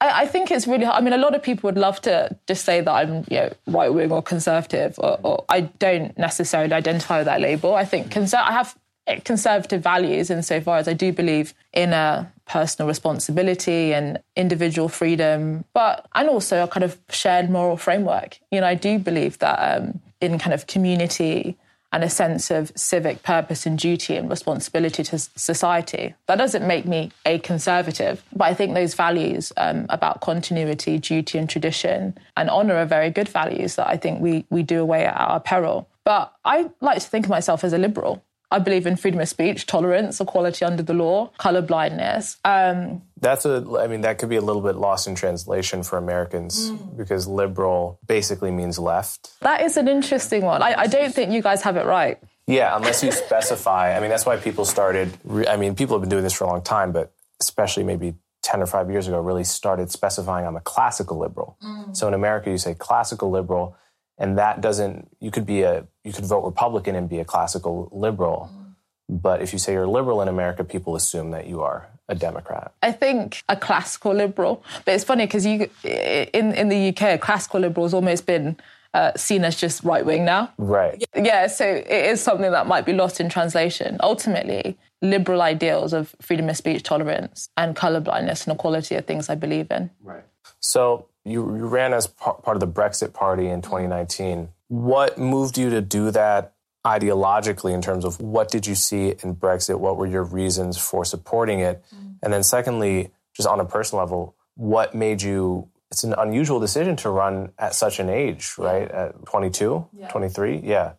I, 0.00 0.22
I, 0.22 0.26
think 0.26 0.50
it's 0.50 0.66
really 0.66 0.84
hard. 0.84 0.96
I 0.96 1.00
mean, 1.04 1.12
a 1.12 1.18
lot 1.18 1.34
of 1.34 1.42
people 1.42 1.68
would 1.68 1.78
love 1.78 2.00
to 2.02 2.36
just 2.46 2.64
say 2.64 2.80
that 2.80 2.90
I'm, 2.90 3.24
you 3.28 3.38
know, 3.38 3.52
right 3.66 3.92
wing 3.92 4.12
or 4.12 4.22
conservative, 4.22 4.94
or, 4.98 5.18
or, 5.22 5.44
I 5.48 5.62
don't 5.62 6.16
necessarily 6.18 6.72
identify 6.72 7.18
with 7.18 7.26
that 7.26 7.40
label. 7.40 7.74
I 7.74 7.84
think 7.84 8.12
conser- 8.12 8.42
I 8.42 8.52
have 8.52 8.76
conservative 9.24 9.82
values 9.82 10.30
insofar 10.30 10.78
as 10.78 10.88
I 10.88 10.92
do 10.92 11.12
believe 11.12 11.54
in 11.72 11.92
a 11.92 12.30
personal 12.46 12.88
responsibility 12.88 13.92
and 13.92 14.18
individual 14.36 14.88
freedom, 14.88 15.64
but 15.72 16.06
and 16.14 16.28
also 16.28 16.64
a 16.64 16.68
kind 16.68 16.84
of 16.84 16.98
shared 17.10 17.50
moral 17.50 17.76
framework. 17.76 18.38
You 18.50 18.60
know, 18.60 18.66
I 18.66 18.74
do 18.74 18.98
believe 18.98 19.38
that 19.38 19.56
um, 19.56 20.00
in 20.20 20.38
kind 20.38 20.54
of 20.54 20.66
community 20.66 21.56
and 21.92 22.04
a 22.04 22.10
sense 22.10 22.50
of 22.50 22.72
civic 22.76 23.22
purpose 23.22 23.66
and 23.66 23.78
duty 23.78 24.16
and 24.16 24.28
responsibility 24.30 25.02
to 25.02 25.18
society. 25.18 26.14
That 26.26 26.36
doesn't 26.36 26.66
make 26.66 26.86
me 26.86 27.10
a 27.24 27.38
conservative, 27.38 28.22
but 28.34 28.44
I 28.46 28.54
think 28.54 28.74
those 28.74 28.94
values 28.94 29.52
um, 29.56 29.86
about 29.88 30.20
continuity, 30.20 30.98
duty, 30.98 31.38
and 31.38 31.48
tradition 31.48 32.18
and 32.36 32.50
honour 32.50 32.76
are 32.76 32.86
very 32.86 33.10
good 33.10 33.28
values 33.28 33.76
that 33.76 33.88
I 33.88 33.96
think 33.96 34.20
we 34.20 34.44
we 34.50 34.62
do 34.62 34.80
away 34.80 35.06
at 35.06 35.16
our 35.16 35.40
peril. 35.40 35.88
But 36.04 36.32
I 36.44 36.70
like 36.80 37.00
to 37.00 37.08
think 37.08 37.26
of 37.26 37.30
myself 37.30 37.64
as 37.64 37.72
a 37.72 37.78
liberal. 37.78 38.24
I 38.50 38.58
believe 38.58 38.86
in 38.86 38.96
freedom 38.96 39.20
of 39.20 39.28
speech, 39.28 39.66
tolerance, 39.66 40.20
equality 40.20 40.64
under 40.64 40.82
the 40.82 40.94
law, 40.94 41.30
color 41.36 41.60
blindness. 41.60 42.38
Um, 42.44 43.02
That's 43.20 43.44
a, 43.44 43.64
I 43.78 43.86
mean, 43.88 44.00
that 44.02 44.18
could 44.18 44.30
be 44.30 44.36
a 44.36 44.40
little 44.40 44.62
bit 44.62 44.76
lost 44.76 45.06
in 45.06 45.14
translation 45.14 45.82
for 45.82 45.98
Americans 45.98 46.70
mm. 46.70 46.96
because 46.96 47.26
liberal 47.26 47.98
basically 48.06 48.50
means 48.50 48.78
left. 48.78 49.38
That 49.40 49.60
is 49.60 49.76
an 49.76 49.86
interesting 49.86 50.44
one. 50.44 50.62
I, 50.62 50.74
I 50.80 50.86
don't 50.86 51.14
think 51.14 51.32
you 51.32 51.42
guys 51.42 51.62
have 51.62 51.76
it 51.76 51.84
right. 51.84 52.18
Yeah, 52.46 52.74
unless 52.74 53.04
you 53.04 53.12
specify. 53.12 53.94
I 53.94 54.00
mean, 54.00 54.08
that's 54.08 54.24
why 54.24 54.38
people 54.38 54.64
started, 54.64 55.12
I 55.46 55.58
mean, 55.58 55.74
people 55.74 55.96
have 55.96 56.00
been 56.00 56.08
doing 56.08 56.24
this 56.24 56.32
for 56.32 56.44
a 56.44 56.46
long 56.46 56.62
time, 56.62 56.92
but 56.92 57.12
especially 57.40 57.84
maybe 57.84 58.14
10 58.42 58.62
or 58.62 58.66
5 58.66 58.90
years 58.90 59.06
ago, 59.06 59.20
really 59.20 59.44
started 59.44 59.90
specifying 59.90 60.46
I'm 60.46 60.56
a 60.56 60.60
classical 60.62 61.18
liberal. 61.18 61.58
Mm. 61.62 61.94
So 61.94 62.08
in 62.08 62.14
America, 62.14 62.50
you 62.50 62.56
say 62.56 62.72
classical 62.72 63.30
liberal 63.30 63.76
and 64.18 64.38
that 64.38 64.60
doesn't 64.60 65.08
you 65.20 65.30
could 65.30 65.46
be 65.46 65.62
a 65.62 65.86
you 66.04 66.12
could 66.12 66.24
vote 66.24 66.44
republican 66.44 66.94
and 66.94 67.08
be 67.08 67.18
a 67.18 67.24
classical 67.24 67.88
liberal. 67.92 68.50
Mm. 68.52 68.74
but 69.22 69.40
if 69.40 69.52
you 69.52 69.58
say 69.58 69.72
you're 69.72 69.84
a 69.84 69.90
liberal 69.90 70.20
in 70.20 70.28
america 70.28 70.64
people 70.64 70.96
assume 70.96 71.30
that 71.30 71.46
you 71.46 71.62
are 71.62 71.88
a 72.10 72.14
democrat. 72.14 72.72
I 72.82 72.92
think 72.92 73.42
a 73.48 73.56
classical 73.56 74.14
liberal 74.14 74.64
but 74.84 74.94
it's 74.94 75.04
funny 75.04 75.26
because 75.26 75.44
you 75.44 75.68
in 75.84 76.52
in 76.54 76.68
the 76.68 76.88
uk 76.88 77.02
a 77.02 77.18
classical 77.18 77.60
liberal 77.60 77.84
has 77.86 77.94
almost 77.94 78.26
been 78.26 78.56
uh, 78.94 79.12
seen 79.16 79.44
as 79.44 79.54
just 79.54 79.84
right 79.84 80.04
wing 80.04 80.24
now. 80.24 80.50
Right. 80.56 81.04
Yeah 81.14 81.46
so 81.46 81.66
it 81.66 82.04
is 82.12 82.22
something 82.22 82.50
that 82.50 82.66
might 82.66 82.86
be 82.86 82.94
lost 82.94 83.20
in 83.20 83.28
translation. 83.28 83.98
Ultimately 84.00 84.78
liberal 85.02 85.42
ideals 85.42 85.92
of 85.92 86.16
freedom 86.20 86.48
of 86.48 86.56
speech 86.56 86.82
tolerance 86.82 87.50
and 87.56 87.76
colorblindness 87.76 88.46
and 88.46 88.56
equality 88.56 88.96
are 88.96 89.02
things 89.02 89.28
i 89.28 89.34
believe 89.34 89.70
in. 89.70 89.90
Right. 90.02 90.24
So 90.60 91.07
you, 91.28 91.56
you 91.56 91.66
ran 91.66 91.92
as 91.92 92.06
part 92.06 92.46
of 92.46 92.60
the 92.60 92.66
Brexit 92.66 93.12
Party 93.12 93.48
in 93.48 93.62
2019. 93.62 94.48
What 94.68 95.18
moved 95.18 95.58
you 95.58 95.70
to 95.70 95.80
do 95.80 96.10
that 96.10 96.54
ideologically 96.86 97.72
in 97.72 97.82
terms 97.82 98.04
of 98.04 98.20
what 98.20 98.50
did 98.50 98.66
you 98.66 98.74
see 98.74 99.08
in 99.22 99.36
Brexit? 99.36 99.78
What 99.78 99.96
were 99.96 100.06
your 100.06 100.24
reasons 100.24 100.78
for 100.78 101.04
supporting 101.04 101.60
it? 101.60 101.84
Mm. 101.94 102.16
And 102.22 102.32
then, 102.32 102.42
secondly, 102.42 103.10
just 103.34 103.48
on 103.48 103.60
a 103.60 103.64
personal 103.64 104.02
level, 104.04 104.34
what 104.54 104.94
made 104.94 105.22
you? 105.22 105.68
It's 105.90 106.04
an 106.04 106.14
unusual 106.18 106.60
decision 106.60 106.96
to 106.96 107.10
run 107.10 107.52
at 107.58 107.74
such 107.74 107.98
an 107.98 108.10
age, 108.10 108.54
right? 108.58 108.90
At 108.90 109.24
22, 109.24 109.86
yeah. 109.96 110.08
23? 110.08 110.58
Yeah. 110.62 110.92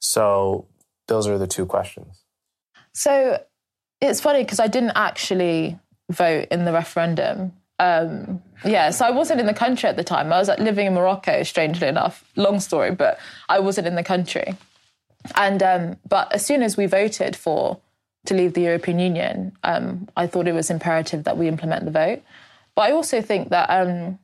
So, 0.00 0.66
those 1.06 1.28
are 1.28 1.38
the 1.38 1.46
two 1.46 1.66
questions. 1.66 2.24
So, 2.92 3.40
it's 4.00 4.20
funny 4.20 4.42
because 4.42 4.58
I 4.58 4.66
didn't 4.66 4.92
actually 4.96 5.78
vote 6.10 6.48
in 6.50 6.64
the 6.64 6.72
referendum. 6.72 7.52
Um, 7.78 8.42
yeah, 8.64 8.90
so 8.90 9.04
I 9.04 9.10
wasn't 9.10 9.40
in 9.40 9.46
the 9.46 9.54
country 9.54 9.88
at 9.88 9.96
the 9.96 10.04
time. 10.04 10.32
I 10.32 10.38
was 10.38 10.48
like, 10.48 10.60
living 10.60 10.86
in 10.86 10.94
Morocco, 10.94 11.42
strangely 11.42 11.88
enough. 11.88 12.24
Long 12.36 12.60
story, 12.60 12.92
but 12.92 13.18
I 13.48 13.58
wasn't 13.58 13.86
in 13.86 13.94
the 13.94 14.04
country. 14.04 14.54
And 15.34 15.62
um, 15.62 15.96
but 16.08 16.32
as 16.32 16.44
soon 16.44 16.62
as 16.62 16.76
we 16.76 16.86
voted 16.86 17.34
for 17.34 17.80
to 18.26 18.34
leave 18.34 18.54
the 18.54 18.62
European 18.62 18.98
Union, 18.98 19.56
um, 19.64 20.08
I 20.16 20.26
thought 20.26 20.46
it 20.46 20.52
was 20.52 20.70
imperative 20.70 21.24
that 21.24 21.36
we 21.36 21.48
implement 21.48 21.84
the 21.84 21.90
vote. 21.90 22.22
But 22.74 22.82
I 22.82 22.92
also 22.92 23.20
think 23.20 23.50
that 23.50 23.68
um, 23.70 24.18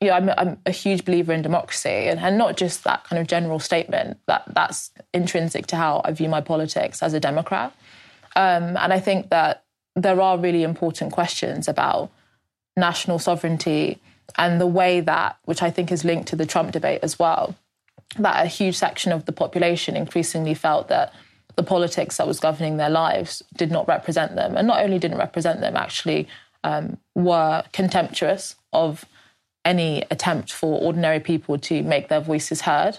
you 0.00 0.08
know, 0.08 0.14
I'm, 0.14 0.30
I'm, 0.30 0.60
a 0.64 0.70
huge 0.70 1.04
believer 1.04 1.32
in 1.32 1.42
democracy, 1.42 1.88
and, 1.88 2.20
and, 2.20 2.38
not 2.38 2.56
just 2.56 2.84
that 2.84 3.04
kind 3.04 3.20
of 3.20 3.26
general 3.26 3.58
statement. 3.58 4.18
That 4.26 4.44
that's 4.54 4.90
intrinsic 5.12 5.66
to 5.68 5.76
how 5.76 6.00
I 6.04 6.12
view 6.12 6.28
my 6.28 6.40
politics 6.40 7.02
as 7.02 7.14
a 7.14 7.20
Democrat. 7.20 7.74
Um, 8.36 8.76
and 8.76 8.92
I 8.92 9.00
think 9.00 9.30
that 9.30 9.64
there 9.96 10.20
are 10.20 10.38
really 10.38 10.62
important 10.62 11.12
questions 11.12 11.66
about 11.66 12.12
national 12.78 13.18
sovereignty 13.18 14.00
and 14.36 14.60
the 14.60 14.66
way 14.66 15.00
that, 15.00 15.38
which 15.44 15.62
I 15.62 15.70
think 15.70 15.90
is 15.90 16.04
linked 16.04 16.28
to 16.28 16.36
the 16.36 16.46
Trump 16.46 16.72
debate 16.72 17.00
as 17.02 17.18
well, 17.18 17.56
that 18.18 18.44
a 18.44 18.48
huge 18.48 18.76
section 18.76 19.12
of 19.12 19.24
the 19.26 19.32
population 19.32 19.96
increasingly 19.96 20.54
felt 20.54 20.88
that 20.88 21.12
the 21.56 21.62
politics 21.62 22.16
that 22.16 22.26
was 22.26 22.40
governing 22.40 22.76
their 22.76 22.90
lives 22.90 23.42
did 23.56 23.70
not 23.70 23.88
represent 23.88 24.36
them. 24.36 24.56
And 24.56 24.66
not 24.66 24.82
only 24.82 24.98
didn't 24.98 25.18
represent 25.18 25.60
them, 25.60 25.76
actually 25.76 26.28
um, 26.64 26.98
were 27.14 27.64
contemptuous 27.72 28.56
of 28.72 29.04
any 29.64 30.04
attempt 30.10 30.52
for 30.52 30.80
ordinary 30.80 31.20
people 31.20 31.58
to 31.58 31.82
make 31.82 32.08
their 32.08 32.20
voices 32.20 32.62
heard. 32.62 32.98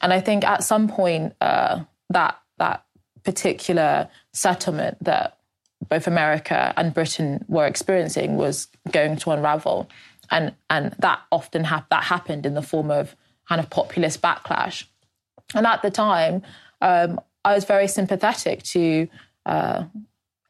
And 0.00 0.12
I 0.12 0.20
think 0.20 0.44
at 0.44 0.64
some 0.64 0.88
point, 0.88 1.34
uh, 1.40 1.80
that 2.10 2.40
that 2.58 2.84
particular 3.24 4.08
settlement 4.32 4.96
that 5.04 5.37
both 5.88 6.06
America 6.06 6.72
and 6.76 6.92
Britain 6.92 7.44
were 7.48 7.66
experiencing 7.66 8.36
was 8.36 8.68
going 8.90 9.16
to 9.16 9.30
unravel, 9.30 9.88
and 10.30 10.54
and 10.70 10.94
that 10.98 11.20
often 11.30 11.62
that 11.62 12.04
happened 12.04 12.46
in 12.46 12.54
the 12.54 12.62
form 12.62 12.90
of 12.90 13.14
kind 13.48 13.60
of 13.60 13.70
populist 13.70 14.20
backlash. 14.20 14.84
And 15.54 15.66
at 15.66 15.82
the 15.82 15.90
time, 15.90 16.42
um, 16.80 17.20
I 17.44 17.54
was 17.54 17.64
very 17.64 17.88
sympathetic 17.88 18.62
to 18.64 19.08
uh, 19.46 19.84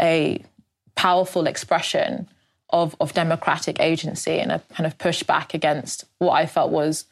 a 0.00 0.42
powerful 0.96 1.46
expression 1.46 2.28
of 2.70 2.96
of 3.00 3.12
democratic 3.12 3.80
agency 3.80 4.40
and 4.40 4.50
a 4.52 4.62
kind 4.72 4.86
of 4.86 4.98
pushback 4.98 5.54
against 5.54 6.04
what 6.18 6.32
I 6.32 6.46
felt 6.46 6.70
was 6.70 7.04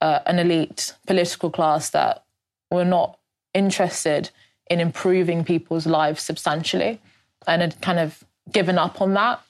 uh, 0.00 0.20
an 0.26 0.38
elite 0.38 0.94
political 1.06 1.50
class 1.50 1.90
that 1.90 2.24
were 2.70 2.84
not 2.84 3.18
interested 3.52 4.30
in 4.68 4.80
improving 4.80 5.44
people's 5.44 5.86
lives 5.86 6.22
substantially 6.22 7.00
and 7.46 7.62
had 7.62 7.80
kind 7.80 7.98
of 7.98 8.22
given 8.52 8.78
up 8.78 9.00
on 9.00 9.14
that. 9.14 9.40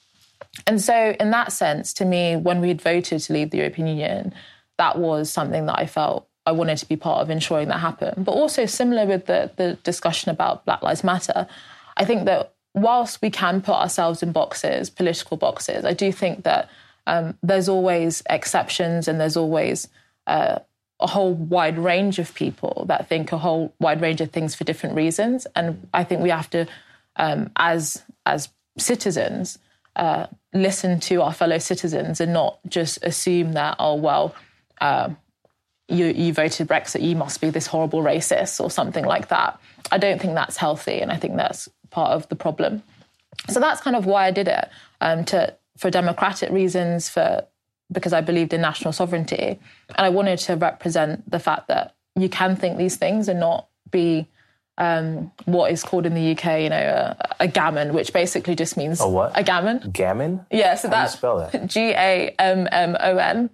And 0.66 0.81
so, 0.81 1.14
in 1.20 1.31
that 1.31 1.53
sense, 1.53 1.92
to 1.94 2.05
me, 2.05 2.37
when 2.37 2.61
we 2.61 2.68
had 2.68 2.81
voted 2.81 3.20
to 3.20 3.33
leave 3.33 3.50
the 3.50 3.59
European 3.59 3.88
Union, 3.88 4.35
that 4.79 4.98
was 4.98 5.31
something 5.31 5.66
that 5.66 5.79
I 5.79 5.87
felt 5.87 6.26
I 6.46 6.53
wanted 6.53 6.79
to 6.79 6.87
be 6.87 6.96
part 6.96 7.20
of 7.20 7.31
ensuring 7.31 7.68
that 7.68 7.79
happened. 7.79 8.24
But 8.24 8.33
also, 8.33 8.66
similar 8.66 9.07
with 9.07 9.26
the, 9.26 9.50
the 9.57 9.74
discussion 9.85 10.31
about 10.31 10.64
Black 10.64 10.83
Lives 10.83 11.05
Matter, 11.05 11.46
I 11.96 12.05
think 12.05 12.24
that 12.24 12.55
whilst 12.74 13.20
we 13.20 13.31
can 13.31 13.61
put 13.61 13.74
ourselves 13.74 14.22
in 14.22 14.33
boxes, 14.33 14.90
political 14.90 15.37
boxes, 15.37 15.85
I 15.85 15.92
do 15.92 16.11
think 16.11 16.44
that 16.44 16.68
um, 17.07 17.37
there's 17.42 17.68
always 17.68 18.22
exceptions 18.31 19.09
and 19.09 19.20
there's 19.20 19.37
always 19.37 19.88
uh, 20.26 20.61
a 21.00 21.07
whole 21.07 21.35
wide 21.35 21.79
range 21.79 22.18
of 22.18 22.35
people 22.35 22.85
that 22.88 23.09
think 23.09 23.33
a 23.33 23.38
whole 23.38 23.74
wide 23.81 24.00
range 24.00 24.20
of 24.20 24.31
things 24.31 24.55
for 24.55 24.64
different 24.64 24.96
reasons. 24.96 25.46
And 25.57 25.88
I 25.92 26.05
think 26.05 26.22
we 26.22 26.31
have 26.31 26.50
to 26.50 26.66
um, 27.20 27.50
as 27.56 28.02
as 28.26 28.48
citizens 28.78 29.59
uh, 29.96 30.26
listen 30.54 30.98
to 31.00 31.22
our 31.22 31.33
fellow 31.33 31.59
citizens 31.59 32.20
and 32.20 32.33
not 32.33 32.59
just 32.68 32.98
assume 33.04 33.52
that 33.52 33.76
oh 33.78 33.94
well 33.94 34.35
uh, 34.80 35.11
you 35.88 36.06
you 36.06 36.33
voted 36.33 36.66
Brexit 36.66 37.02
you 37.02 37.14
must 37.14 37.40
be 37.40 37.50
this 37.50 37.66
horrible 37.66 38.02
racist 38.02 38.61
or 38.61 38.70
something 38.70 39.04
like 39.04 39.28
that. 39.28 39.61
I 39.92 39.98
don't 39.98 40.20
think 40.20 40.35
that's 40.35 40.56
healthy, 40.56 41.00
and 41.00 41.11
I 41.12 41.16
think 41.16 41.37
that's 41.37 41.68
part 41.90 42.12
of 42.12 42.28
the 42.28 42.37
problem. 42.37 42.83
So 43.48 43.61
that's 43.61 43.80
kind 43.80 43.96
of 43.96 44.06
why 44.06 44.26
I 44.26 44.30
did 44.30 44.48
it 44.48 44.68
um, 45.00 45.24
to 45.26 45.54
for 45.76 45.90
democratic 45.90 46.50
reasons 46.50 47.09
for 47.09 47.44
because 47.92 48.12
I 48.12 48.20
believed 48.20 48.52
in 48.52 48.61
national 48.61 48.92
sovereignty 48.92 49.59
and 49.96 50.06
I 50.06 50.11
wanted 50.11 50.38
to 50.40 50.54
represent 50.54 51.28
the 51.28 51.40
fact 51.40 51.66
that 51.68 51.96
you 52.14 52.28
can 52.28 52.54
think 52.54 52.78
these 52.78 52.96
things 52.96 53.28
and 53.28 53.40
not 53.40 53.68
be 53.90 54.28
um, 54.81 55.31
what 55.45 55.71
is 55.71 55.85
called 55.85 56.07
in 56.07 56.14
the 56.14 56.33
UK, 56.33 56.62
you 56.62 56.71
know, 56.71 56.77
a, 56.77 57.16
a, 57.40 57.47
gammon, 57.47 57.93
which 57.93 58.14
basically 58.14 58.55
just 58.55 58.79
means 58.79 58.99
a 58.99 59.07
what? 59.07 59.31
A 59.35 59.43
gammon. 59.43 59.90
Gammon. 59.93 60.47
Yeah, 60.51 60.75
so 60.75 60.88
that's 60.88 61.12
spell 61.12 61.38
that. 61.38 61.66
G 61.66 61.90
A 61.90 62.35
M 62.38 62.66
M 62.73 62.97
O 62.99 63.16
N. 63.19 63.51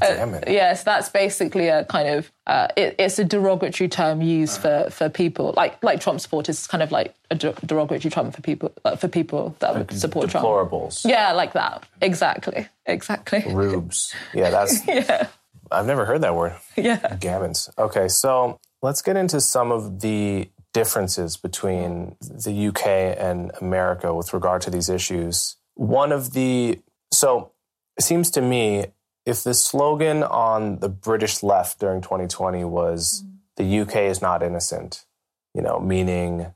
Gammon. 0.00 0.44
Uh, 0.44 0.46
yes, 0.46 0.84
that's 0.84 1.08
basically 1.08 1.68
a 1.68 1.86
kind 1.86 2.10
of 2.10 2.30
uh, 2.46 2.68
it, 2.76 2.96
it's 2.98 3.18
a 3.18 3.24
derogatory 3.24 3.88
term 3.88 4.20
used 4.20 4.60
for, 4.60 4.88
for 4.90 5.08
people 5.08 5.54
like 5.56 5.82
like 5.82 6.00
Trump 6.00 6.20
supporters. 6.20 6.58
It's 6.58 6.66
kind 6.66 6.82
of 6.82 6.92
like 6.92 7.14
a 7.30 7.34
derogatory 7.34 8.10
term 8.10 8.30
for 8.30 8.42
people 8.42 8.70
uh, 8.84 8.94
for 8.96 9.08
people 9.08 9.56
that 9.60 9.74
like 9.74 9.90
support 9.92 10.28
deplorables. 10.28 11.00
Trump. 11.00 11.12
Yeah, 11.14 11.32
like 11.32 11.54
that. 11.54 11.84
Exactly. 12.02 12.68
Exactly. 12.84 13.42
Rubes. 13.48 14.14
Yeah, 14.34 14.50
that's. 14.50 14.86
yeah. 14.86 15.28
I've 15.70 15.86
never 15.86 16.04
heard 16.04 16.20
that 16.22 16.34
word. 16.34 16.56
Yeah. 16.76 16.98
Gammons. 17.16 17.70
Okay, 17.78 18.08
so 18.08 18.58
let's 18.82 19.02
get 19.02 19.16
into 19.16 19.40
some 19.40 19.72
of 19.72 20.00
the 20.00 20.48
differences 20.78 21.36
between 21.36 22.14
the 22.20 22.68
UK 22.68 22.86
and 23.18 23.50
America 23.60 24.14
with 24.14 24.32
regard 24.32 24.62
to 24.62 24.70
these 24.70 24.88
issues. 24.88 25.56
One 25.74 26.12
of 26.12 26.34
the 26.34 26.78
so 27.12 27.50
it 27.96 28.04
seems 28.04 28.30
to 28.32 28.40
me 28.40 28.86
if 29.26 29.42
the 29.42 29.54
slogan 29.54 30.22
on 30.22 30.78
the 30.78 30.88
British 30.88 31.42
left 31.42 31.80
during 31.80 32.00
2020 32.00 32.64
was 32.64 33.24
the 33.56 33.80
UK 33.80 33.96
is 34.12 34.22
not 34.22 34.40
innocent, 34.40 35.04
you 35.52 35.62
know, 35.62 35.80
meaning, 35.80 36.54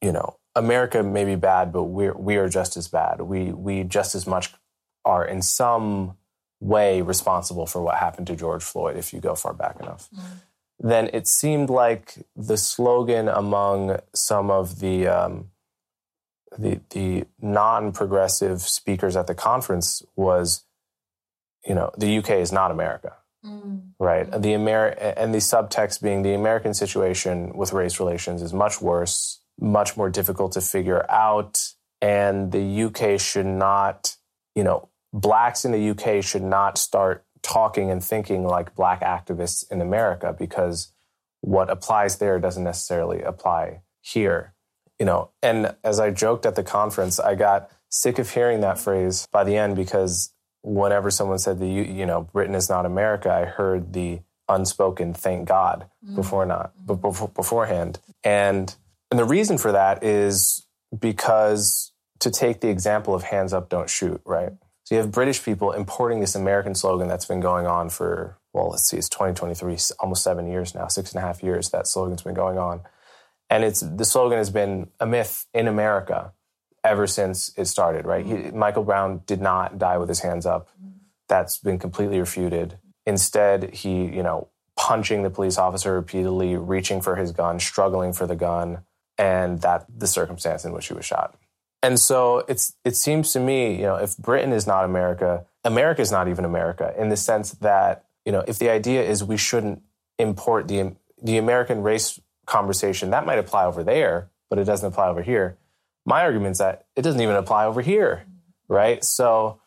you 0.00 0.12
know, 0.12 0.36
America 0.54 1.02
may 1.02 1.24
be 1.24 1.34
bad, 1.34 1.72
but 1.72 1.84
we're 1.84 2.16
we 2.16 2.36
are 2.36 2.48
just 2.48 2.76
as 2.76 2.86
bad. 2.86 3.22
We 3.22 3.50
we 3.50 3.82
just 3.82 4.14
as 4.14 4.24
much 4.24 4.54
are 5.04 5.24
in 5.24 5.42
some 5.42 6.16
way 6.60 7.02
responsible 7.02 7.66
for 7.66 7.82
what 7.82 7.96
happened 7.96 8.28
to 8.28 8.36
George 8.36 8.62
Floyd 8.62 8.96
if 8.96 9.12
you 9.12 9.18
go 9.18 9.34
far 9.34 9.52
back 9.52 9.80
enough. 9.80 10.08
Mm 10.14 10.42
then 10.78 11.10
it 11.12 11.26
seemed 11.26 11.70
like 11.70 12.26
the 12.36 12.56
slogan 12.56 13.28
among 13.28 13.98
some 14.14 14.50
of 14.50 14.80
the 14.80 15.06
um, 15.06 15.50
the, 16.58 16.80
the 16.90 17.24
non-progressive 17.40 18.60
speakers 18.60 19.16
at 19.16 19.26
the 19.26 19.34
conference 19.34 20.02
was, 20.16 20.64
you 21.66 21.74
know, 21.74 21.90
the 21.96 22.18
UK 22.18 22.30
is 22.30 22.52
not 22.52 22.70
America, 22.70 23.14
mm. 23.44 23.82
right? 23.98 24.30
The 24.30 24.54
Amer- 24.54 24.96
and 25.16 25.34
the 25.34 25.38
subtext 25.38 26.02
being 26.02 26.22
the 26.22 26.34
American 26.34 26.74
situation 26.74 27.56
with 27.56 27.72
race 27.72 27.98
relations 27.98 28.42
is 28.42 28.52
much 28.52 28.80
worse, 28.80 29.40
much 29.58 29.96
more 29.96 30.10
difficult 30.10 30.52
to 30.52 30.60
figure 30.60 31.08
out, 31.10 31.72
and 32.00 32.52
the 32.52 32.84
UK 32.84 33.20
should 33.20 33.46
not, 33.46 34.16
you 34.54 34.64
know, 34.64 34.88
blacks 35.12 35.64
in 35.64 35.72
the 35.72 35.90
UK 35.90 36.22
should 36.22 36.42
not 36.42 36.76
start 36.76 37.24
talking 37.44 37.90
and 37.90 38.02
thinking 38.02 38.42
like 38.44 38.74
black 38.74 39.02
activists 39.02 39.70
in 39.70 39.80
America 39.80 40.34
because 40.36 40.88
what 41.42 41.70
applies 41.70 42.16
there 42.16 42.40
doesn't 42.40 42.64
necessarily 42.64 43.22
apply 43.22 43.82
here. 44.00 44.54
You 44.98 45.06
know, 45.06 45.30
and 45.42 45.74
as 45.84 46.00
I 46.00 46.10
joked 46.10 46.46
at 46.46 46.54
the 46.54 46.62
conference, 46.62 47.20
I 47.20 47.34
got 47.34 47.70
sick 47.90 48.18
of 48.18 48.30
hearing 48.30 48.60
that 48.62 48.78
phrase 48.78 49.28
by 49.30 49.44
the 49.44 49.56
end 49.56 49.76
because 49.76 50.32
whenever 50.62 51.10
someone 51.10 51.38
said 51.38 51.58
the 51.58 51.68
you 51.68 52.06
know 52.06 52.22
Britain 52.32 52.54
is 52.54 52.68
not 52.68 52.86
America, 52.86 53.30
I 53.30 53.44
heard 53.44 53.92
the 53.92 54.20
unspoken 54.48 55.14
thank 55.14 55.48
God 55.48 55.86
mm. 56.04 56.14
before 56.14 56.46
not 56.46 56.72
before, 56.86 57.28
beforehand. 57.28 58.00
And 58.22 58.74
and 59.10 59.18
the 59.18 59.24
reason 59.24 59.58
for 59.58 59.72
that 59.72 60.02
is 60.02 60.66
because 60.98 61.92
to 62.20 62.30
take 62.30 62.60
the 62.60 62.68
example 62.68 63.14
of 63.14 63.24
hands 63.24 63.52
up, 63.52 63.68
don't 63.68 63.90
shoot, 63.90 64.20
right? 64.24 64.52
So 64.84 64.94
you 64.94 65.00
have 65.00 65.10
British 65.10 65.42
people 65.42 65.72
importing 65.72 66.20
this 66.20 66.34
American 66.34 66.74
slogan 66.74 67.08
that's 67.08 67.24
been 67.24 67.40
going 67.40 67.66
on 67.66 67.88
for, 67.88 68.36
well, 68.52 68.68
let's 68.68 68.88
see, 68.88 68.98
it's 68.98 69.08
2023, 69.08 69.78
almost 69.98 70.22
seven 70.22 70.46
years 70.46 70.74
now, 70.74 70.88
six 70.88 71.12
and 71.12 71.22
a 71.22 71.26
half 71.26 71.42
years 71.42 71.70
that 71.70 71.86
slogan's 71.86 72.22
been 72.22 72.34
going 72.34 72.58
on. 72.58 72.82
And 73.48 73.64
it's 73.64 73.80
the 73.80 74.04
slogan 74.04 74.38
has 74.38 74.50
been 74.50 74.90
a 75.00 75.06
myth 75.06 75.46
in 75.54 75.68
America 75.68 76.32
ever 76.84 77.06
since 77.06 77.50
it 77.56 77.64
started, 77.64 78.04
right? 78.04 78.26
He, 78.26 78.32
mm-hmm. 78.34 78.58
Michael 78.58 78.84
Brown 78.84 79.22
did 79.26 79.40
not 79.40 79.78
die 79.78 79.96
with 79.96 80.08
his 80.10 80.20
hands 80.20 80.44
up. 80.44 80.68
Mm-hmm. 80.70 80.98
That's 81.28 81.58
been 81.58 81.78
completely 81.78 82.20
refuted. 82.20 82.78
Instead, 83.06 83.72
he, 83.74 84.04
you 84.04 84.22
know, 84.22 84.48
punching 84.76 85.22
the 85.22 85.30
police 85.30 85.56
officer 85.56 85.94
repeatedly, 85.94 86.56
reaching 86.56 87.00
for 87.00 87.16
his 87.16 87.32
gun, 87.32 87.58
struggling 87.58 88.12
for 88.12 88.26
the 88.26 88.36
gun, 88.36 88.80
and 89.16 89.62
that 89.62 89.86
the 89.88 90.06
circumstance 90.06 90.64
in 90.64 90.72
which 90.72 90.88
he 90.88 90.94
was 90.94 91.06
shot. 91.06 91.38
And 91.84 92.00
so 92.00 92.38
it's 92.48 92.72
it 92.82 92.96
seems 92.96 93.34
to 93.34 93.40
me, 93.40 93.74
you 93.74 93.82
know, 93.82 93.96
if 93.96 94.16
Britain 94.16 94.52
is 94.54 94.66
not 94.66 94.86
America, 94.86 95.44
America 95.64 96.00
is 96.00 96.10
not 96.10 96.28
even 96.28 96.46
America 96.46 96.94
in 96.96 97.10
the 97.10 97.16
sense 97.16 97.52
that, 97.60 98.06
you 98.24 98.32
know, 98.32 98.42
if 98.48 98.58
the 98.58 98.70
idea 98.70 99.02
is 99.02 99.22
we 99.22 99.36
shouldn't 99.36 99.82
import 100.18 100.66
the 100.66 100.96
the 101.22 101.36
American 101.36 101.82
race 101.82 102.18
conversation, 102.46 103.10
that 103.10 103.26
might 103.26 103.38
apply 103.38 103.66
over 103.66 103.84
there, 103.84 104.30
but 104.48 104.58
it 104.58 104.64
doesn't 104.64 104.88
apply 104.88 105.08
over 105.08 105.20
here. 105.20 105.58
My 106.06 106.22
argument 106.22 106.52
is 106.52 106.58
that 106.58 106.86
it 106.96 107.02
doesn't 107.02 107.20
even 107.20 107.36
apply 107.36 107.66
over 107.66 107.82
here, 107.82 108.24
right? 108.66 109.04
So 109.04 109.60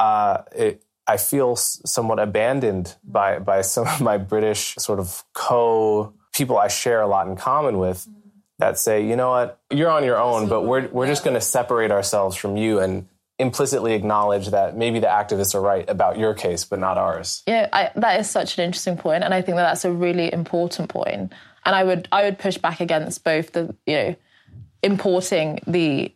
uh, 0.00 0.42
it, 0.50 0.82
I 1.06 1.16
feel 1.16 1.54
somewhat 1.54 2.18
abandoned 2.18 2.96
by 3.04 3.38
by 3.38 3.60
some 3.60 3.86
of 3.86 4.00
my 4.00 4.18
British 4.18 4.74
sort 4.78 4.98
of 4.98 5.22
co 5.32 6.12
people 6.34 6.58
I 6.58 6.66
share 6.66 7.02
a 7.02 7.06
lot 7.06 7.28
in 7.28 7.36
common 7.36 7.78
with 7.78 8.08
that 8.62 8.78
say, 8.78 9.04
you 9.04 9.16
know 9.16 9.30
what, 9.30 9.60
you're 9.70 9.90
on 9.90 10.04
your 10.04 10.18
own, 10.18 10.48
but 10.48 10.62
we're 10.62 10.86
we're 10.88 11.08
just 11.08 11.24
going 11.24 11.34
to 11.34 11.40
separate 11.40 11.90
ourselves 11.90 12.36
from 12.36 12.56
you 12.56 12.78
and 12.78 13.08
implicitly 13.38 13.94
acknowledge 13.94 14.50
that 14.50 14.76
maybe 14.76 15.00
the 15.00 15.08
activists 15.08 15.52
are 15.54 15.60
right 15.60 15.88
about 15.90 16.16
your 16.16 16.32
case, 16.32 16.64
but 16.64 16.78
not 16.78 16.96
ours. 16.96 17.42
Yeah, 17.48 17.68
I, 17.72 17.90
that 17.96 18.20
is 18.20 18.30
such 18.30 18.58
an 18.58 18.64
interesting 18.64 18.96
point, 18.96 19.24
and 19.24 19.34
I 19.34 19.42
think 19.42 19.56
that 19.56 19.64
that's 19.64 19.84
a 19.84 19.92
really 19.92 20.32
important 20.32 20.88
point. 20.90 21.32
And 21.64 21.74
I 21.74 21.82
would 21.82 22.06
I 22.12 22.22
would 22.22 22.38
push 22.38 22.56
back 22.56 22.80
against 22.80 23.24
both 23.24 23.52
the 23.52 23.74
you 23.84 23.96
know 23.96 24.16
importing 24.82 25.58
the 25.66 26.14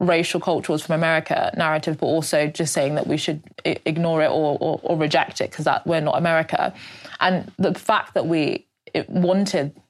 racial 0.00 0.40
cultures 0.40 0.82
from 0.82 0.96
America 0.96 1.52
narrative, 1.56 1.98
but 1.98 2.06
also 2.06 2.48
just 2.48 2.72
saying 2.72 2.96
that 2.96 3.06
we 3.06 3.16
should 3.16 3.40
ignore 3.64 4.20
it 4.20 4.30
or, 4.30 4.58
or, 4.60 4.80
or 4.82 4.96
reject 4.96 5.40
it 5.40 5.50
because 5.50 5.64
that 5.64 5.86
we're 5.86 6.00
not 6.00 6.18
America. 6.18 6.74
And 7.20 7.52
the 7.56 7.72
fact 7.74 8.14
that 8.14 8.26
we 8.26 8.66
wanted 9.08 9.80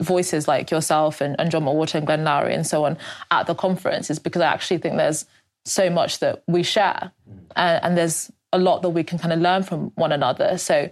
voices 0.00 0.46
like 0.46 0.70
yourself 0.70 1.20
and, 1.20 1.36
and 1.38 1.50
John 1.50 1.64
McWhorter 1.64 1.96
and 1.96 2.06
Glenn 2.06 2.24
Loury 2.24 2.54
and 2.54 2.66
so 2.66 2.84
on 2.84 2.96
at 3.30 3.46
the 3.46 3.54
conference 3.54 4.10
is 4.10 4.18
because 4.18 4.42
I 4.42 4.46
actually 4.46 4.78
think 4.78 4.96
there's 4.96 5.26
so 5.64 5.90
much 5.90 6.20
that 6.20 6.42
we 6.46 6.62
share 6.62 7.10
and, 7.56 7.84
and 7.84 7.96
there's 7.96 8.30
a 8.52 8.58
lot 8.58 8.82
that 8.82 8.90
we 8.90 9.02
can 9.02 9.18
kind 9.18 9.32
of 9.32 9.40
learn 9.40 9.62
from 9.62 9.90
one 9.96 10.12
another. 10.12 10.58
So 10.58 10.90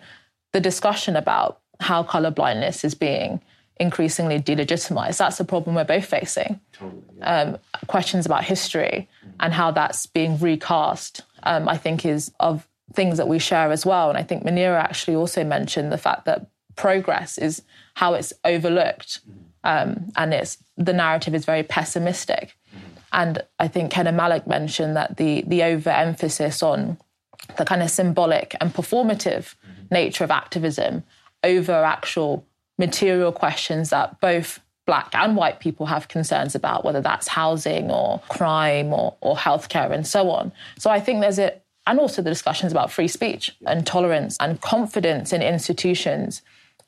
the 0.53 0.61
discussion 0.61 1.15
about 1.17 1.61
how 1.81 2.03
color 2.03 2.31
blindness 2.31 2.85
is 2.85 2.95
being 2.95 3.41
increasingly 3.79 4.41
delegitimized, 4.41 5.19
that's 5.19 5.41
a 5.41 5.45
problem 5.45 5.77
we're 5.77 5.85
both 5.85 6.05
facing. 6.05 6.61
Totally, 6.73 7.03
yeah. 7.19 7.41
um, 7.41 7.59
questions 7.87 8.27
about 8.27 8.45
history 8.45 9.09
mm. 9.25 9.33
and 9.41 9.53
how 9.53 9.71
that's 9.71 10.07
being 10.07 10.39
recast, 10.39 11.23
um, 11.45 11.69
I 11.69 11.77
think, 11.77 12.05
is 12.05 12.33
of 12.41 12.69
things 12.95 13.17
that 13.17 13.29
we 13.29 13.39
share 13.39 13.73
as 13.73 13.87
well. 13.87 14.09
And 14.09 14.19
I 14.19 14.23
think 14.23 14.45
Munira 14.45 14.79
actually 14.79 15.17
also 15.17 15.45
mentioned 15.45 15.91
the 15.91 15.99
fact 15.99 16.27
that 16.27 16.47
progress 16.83 17.39
is 17.39 17.63
how 17.95 18.15
it's 18.15 18.33
overlooked. 18.45 19.21
Um, 19.63 20.11
and 20.17 20.35
it's 20.35 20.59
the 20.77 20.93
narrative 20.93 21.35
is 21.35 21.45
very 21.45 21.63
pessimistic. 21.63 22.57
And 23.13 23.35
I 23.61 23.69
think 23.69 23.93
Kenan 23.93 24.17
Malik 24.17 24.47
mentioned 24.49 24.97
that 24.97 25.17
the 25.17 25.45
the 25.47 25.63
overemphasis 25.63 26.63
on 26.63 26.99
the 27.57 27.65
kind 27.65 27.83
of 27.83 27.91
symbolic 27.91 28.57
and 28.61 28.75
performative 28.75 29.55
nature 29.91 30.25
of 30.25 30.33
activism 30.33 31.05
over 31.45 31.73
actual 31.73 32.45
material 32.79 33.31
questions 33.31 33.91
that 33.91 34.21
both 34.21 34.59
black 34.85 35.15
and 35.15 35.37
white 35.37 35.61
people 35.61 35.87
have 35.87 36.09
concerns 36.09 36.57
about, 36.57 36.85
whether 36.85 37.01
that's 37.01 37.29
housing 37.29 37.91
or 37.91 38.21
crime 38.29 38.93
or, 38.93 39.15
or 39.21 39.37
healthcare 39.37 39.93
and 39.93 40.05
so 40.07 40.31
on. 40.31 40.51
So 40.79 40.91
I 40.91 40.99
think 40.99 41.21
there's 41.21 41.39
a 41.39 41.53
and 41.87 41.99
also 42.01 42.23
the 42.23 42.31
discussions 42.31 42.73
about 42.73 42.91
free 42.91 43.09
speech 43.09 43.45
and 43.67 43.87
tolerance 43.87 44.37
and 44.41 44.61
confidence 44.61 45.33
in 45.33 45.43
institutions 45.43 46.43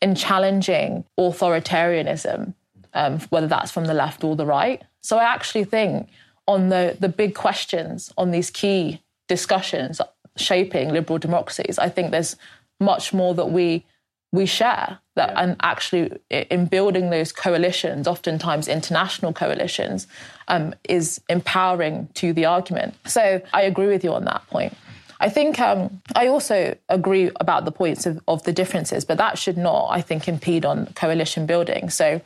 in 0.05 0.15
challenging 0.15 1.03
authoritarianism, 1.19 2.53
um, 2.93 3.19
whether 3.31 3.47
that's 3.47 3.71
from 3.71 3.87
the 3.87 3.95
left 3.95 4.23
or 4.23 4.37
the 4.37 4.45
right. 4.45 4.83
So 5.01 5.17
I 5.17 5.25
actually 5.25 5.65
think 5.65 6.11
on 6.47 6.69
the, 6.69 6.95
the 7.01 7.09
big 7.09 7.35
questions, 7.35 8.13
on 8.19 8.31
these 8.31 8.51
key 8.51 9.03
discussions 9.29 10.03
shaping 10.37 10.91
liberal 10.91 11.19
democracies, 11.19 11.79
I 11.79 11.89
think 11.89 12.11
there's 12.11 12.37
much 12.79 13.15
more 13.15 13.35
that 13.35 13.47
we 13.47 13.87
we 14.31 14.47
share 14.47 14.99
that 15.15 15.31
yeah. 15.31 15.43
and 15.43 15.57
actually 15.63 16.11
in 16.29 16.67
building 16.67 17.11
those 17.11 17.31
coalitions 17.31 18.09
oftentimes 18.09 18.67
international 18.67 19.33
coalitions 19.33 20.09
um, 20.49 20.75
is 20.89 21.21
empowering 21.29 22.09
to 22.15 22.33
the 22.33 22.45
argument 22.45 22.95
so 23.07 23.41
i 23.53 23.63
agree 23.63 23.87
with 23.87 24.03
you 24.03 24.13
on 24.13 24.25
that 24.25 24.45
point 24.49 24.77
I 25.21 25.29
think 25.29 25.59
um, 25.61 26.03
I 26.15 26.27
also 26.27 26.77
agree 26.89 27.31
about 27.41 27.65
the 27.65 27.73
points 27.73 28.07
of, 28.07 28.21
of 28.27 28.43
the 28.43 28.53
differences, 28.53 29.05
but 29.05 29.19
that 29.19 29.39
should 29.39 29.57
not, 29.57 29.89
I 29.91 30.01
think, 30.01 30.29
impede 30.29 30.65
on 30.65 30.87
coalition 30.95 31.47
building. 31.47 31.91
So 31.91 32.21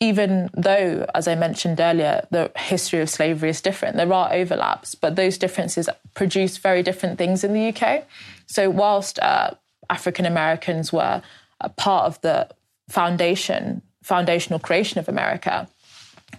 even 0.00 0.48
though, 0.54 1.06
as 1.14 1.26
I 1.26 1.34
mentioned 1.34 1.80
earlier, 1.80 2.26
the 2.30 2.52
history 2.56 3.00
of 3.00 3.10
slavery 3.10 3.50
is 3.50 3.60
different, 3.60 3.96
there 3.96 4.12
are 4.12 4.32
overlaps, 4.32 4.94
but 4.94 5.16
those 5.16 5.38
differences 5.38 5.88
produce 6.14 6.56
very 6.56 6.82
different 6.82 7.18
things 7.18 7.42
in 7.42 7.52
the 7.52 7.68
UK. 7.68 8.04
So, 8.46 8.70
whilst 8.70 9.18
uh, 9.18 9.52
African 9.90 10.24
Americans 10.24 10.92
were 10.92 11.22
a 11.60 11.68
part 11.68 12.06
of 12.06 12.20
the 12.20 12.48
foundation 12.88 13.82
foundational 14.02 14.58
creation 14.58 14.98
of 14.98 15.08
America, 15.08 15.68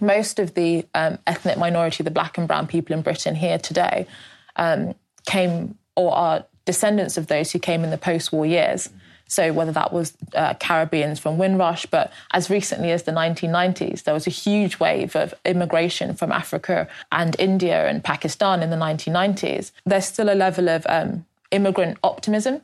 most 0.00 0.38
of 0.38 0.54
the 0.54 0.86
um, 0.94 1.18
ethnic 1.26 1.58
minority, 1.58 2.02
the 2.02 2.10
black 2.10 2.38
and 2.38 2.48
brown 2.48 2.66
people 2.66 2.96
in 2.96 3.02
Britain 3.02 3.34
here 3.34 3.58
today, 3.58 4.06
um, 4.56 4.94
came 5.30 5.78
or 5.96 6.14
are 6.14 6.44
descendants 6.64 7.16
of 7.16 7.26
those 7.28 7.52
who 7.52 7.58
came 7.58 7.84
in 7.84 7.90
the 7.90 7.98
post 7.98 8.32
war 8.32 8.44
years. 8.44 8.90
So, 9.28 9.52
whether 9.52 9.70
that 9.70 9.92
was 9.92 10.12
uh, 10.34 10.54
Caribbeans 10.54 11.20
from 11.20 11.38
Windrush, 11.38 11.86
but 11.86 12.12
as 12.32 12.50
recently 12.50 12.90
as 12.90 13.04
the 13.04 13.12
1990s, 13.12 14.02
there 14.02 14.12
was 14.12 14.26
a 14.26 14.30
huge 14.30 14.80
wave 14.80 15.14
of 15.14 15.32
immigration 15.44 16.14
from 16.14 16.32
Africa 16.32 16.88
and 17.12 17.36
India 17.38 17.88
and 17.88 18.02
Pakistan 18.02 18.60
in 18.60 18.70
the 18.70 18.76
1990s. 18.76 19.70
There's 19.86 20.06
still 20.06 20.32
a 20.32 20.34
level 20.34 20.68
of 20.68 20.84
um, 20.88 21.26
immigrant 21.52 21.98
optimism 22.02 22.62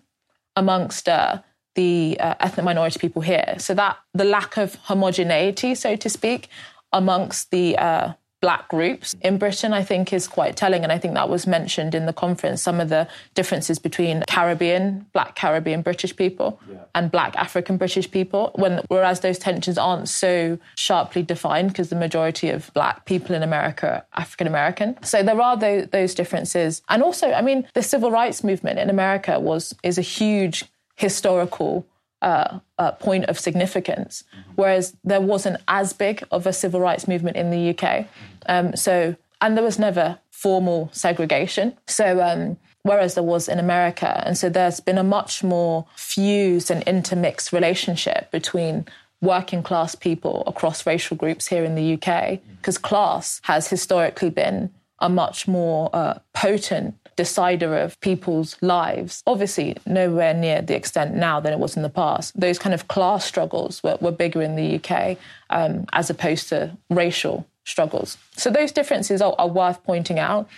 amongst 0.56 1.08
uh, 1.08 1.40
the 1.76 2.16
uh, 2.18 2.34
ethnic 2.40 2.64
minority 2.64 2.98
people 2.98 3.22
here. 3.22 3.54
So, 3.58 3.72
that 3.74 3.98
the 4.12 4.24
lack 4.24 4.56
of 4.56 4.74
homogeneity, 4.90 5.76
so 5.76 5.94
to 5.94 6.08
speak, 6.08 6.48
amongst 6.92 7.52
the 7.52 7.78
uh, 7.78 8.14
black 8.40 8.68
groups 8.68 9.14
in 9.22 9.38
Britain, 9.38 9.72
I 9.72 9.82
think, 9.82 10.12
is 10.12 10.28
quite 10.28 10.56
telling. 10.56 10.82
And 10.82 10.92
I 10.92 10.98
think 10.98 11.14
that 11.14 11.28
was 11.28 11.46
mentioned 11.46 11.94
in 11.94 12.06
the 12.06 12.12
conference 12.12 12.62
some 12.62 12.80
of 12.80 12.88
the 12.88 13.08
differences 13.34 13.78
between 13.78 14.22
Caribbean, 14.28 15.06
black 15.12 15.36
Caribbean 15.36 15.82
British 15.82 16.14
people 16.14 16.60
yeah. 16.70 16.78
and 16.94 17.10
black 17.10 17.34
African 17.36 17.76
British 17.76 18.10
people, 18.10 18.52
when, 18.56 18.80
whereas 18.88 19.20
those 19.20 19.38
tensions 19.38 19.78
aren't 19.78 20.08
so 20.08 20.58
sharply 20.76 21.22
defined 21.22 21.68
because 21.68 21.88
the 21.88 21.96
majority 21.96 22.50
of 22.50 22.70
black 22.74 23.04
people 23.06 23.34
in 23.34 23.42
America 23.42 24.04
are 24.12 24.20
African 24.20 24.46
American. 24.46 25.02
So 25.02 25.22
there 25.22 25.40
are 25.40 25.56
those, 25.56 25.88
those 25.88 26.14
differences. 26.14 26.82
And 26.88 27.02
also, 27.02 27.32
I 27.32 27.42
mean, 27.42 27.66
the 27.74 27.82
civil 27.82 28.10
rights 28.10 28.44
movement 28.44 28.78
in 28.78 28.90
America 28.90 29.40
was 29.40 29.74
is 29.82 29.98
a 29.98 30.02
huge 30.02 30.64
historical 30.96 31.86
uh, 32.26 32.58
uh, 32.78 32.90
point 32.90 33.24
of 33.26 33.38
significance, 33.38 34.24
mm-hmm. 34.34 34.50
whereas 34.56 34.96
there 35.04 35.20
wasn't 35.20 35.58
as 35.68 35.92
big 35.92 36.24
of 36.32 36.44
a 36.44 36.52
civil 36.52 36.80
rights 36.80 37.06
movement 37.06 37.36
in 37.36 37.50
the 37.50 37.70
UK. 37.70 38.06
Um, 38.46 38.74
so, 38.74 39.14
and 39.40 39.56
there 39.56 39.62
was 39.62 39.78
never 39.78 40.18
formal 40.32 40.90
segregation. 40.92 41.76
So, 41.86 42.20
um, 42.20 42.56
whereas 42.82 43.14
there 43.14 43.22
was 43.22 43.48
in 43.48 43.60
America, 43.60 44.24
and 44.26 44.36
so 44.36 44.48
there's 44.48 44.80
been 44.80 44.98
a 44.98 45.04
much 45.04 45.44
more 45.44 45.86
fused 45.94 46.68
and 46.68 46.82
intermixed 46.82 47.52
relationship 47.52 48.28
between 48.32 48.86
working 49.20 49.62
class 49.62 49.94
people 49.94 50.42
across 50.48 50.84
racial 50.84 51.16
groups 51.16 51.46
here 51.46 51.64
in 51.64 51.76
the 51.76 51.94
UK, 51.94 52.40
because 52.56 52.76
class 52.76 53.40
has 53.44 53.68
historically 53.68 54.30
been 54.30 54.70
a 54.98 55.08
much 55.08 55.46
more 55.46 55.90
uh, 55.92 56.18
potent 56.34 56.96
decider 57.16 57.76
of 57.76 57.98
people's 58.00 58.56
lives. 58.60 59.22
Obviously, 59.26 59.76
nowhere 59.86 60.34
near 60.34 60.62
the 60.62 60.76
extent 60.76 61.14
now 61.14 61.40
than 61.40 61.52
it 61.52 61.58
was 61.58 61.76
in 61.76 61.82
the 61.82 61.90
past. 61.90 62.38
Those 62.38 62.58
kind 62.58 62.74
of 62.74 62.88
class 62.88 63.24
struggles 63.24 63.82
were, 63.82 63.98
were 64.00 64.12
bigger 64.12 64.42
in 64.42 64.54
the 64.54 64.76
UK 64.76 65.16
um, 65.50 65.86
as 65.92 66.10
opposed 66.10 66.48
to 66.50 66.76
racial 66.90 67.46
struggles. 67.64 68.18
So 68.36 68.50
those 68.50 68.70
differences 68.70 69.20
are, 69.20 69.34
are 69.38 69.48
worth 69.48 69.82
pointing 69.82 70.18
out. 70.18 70.48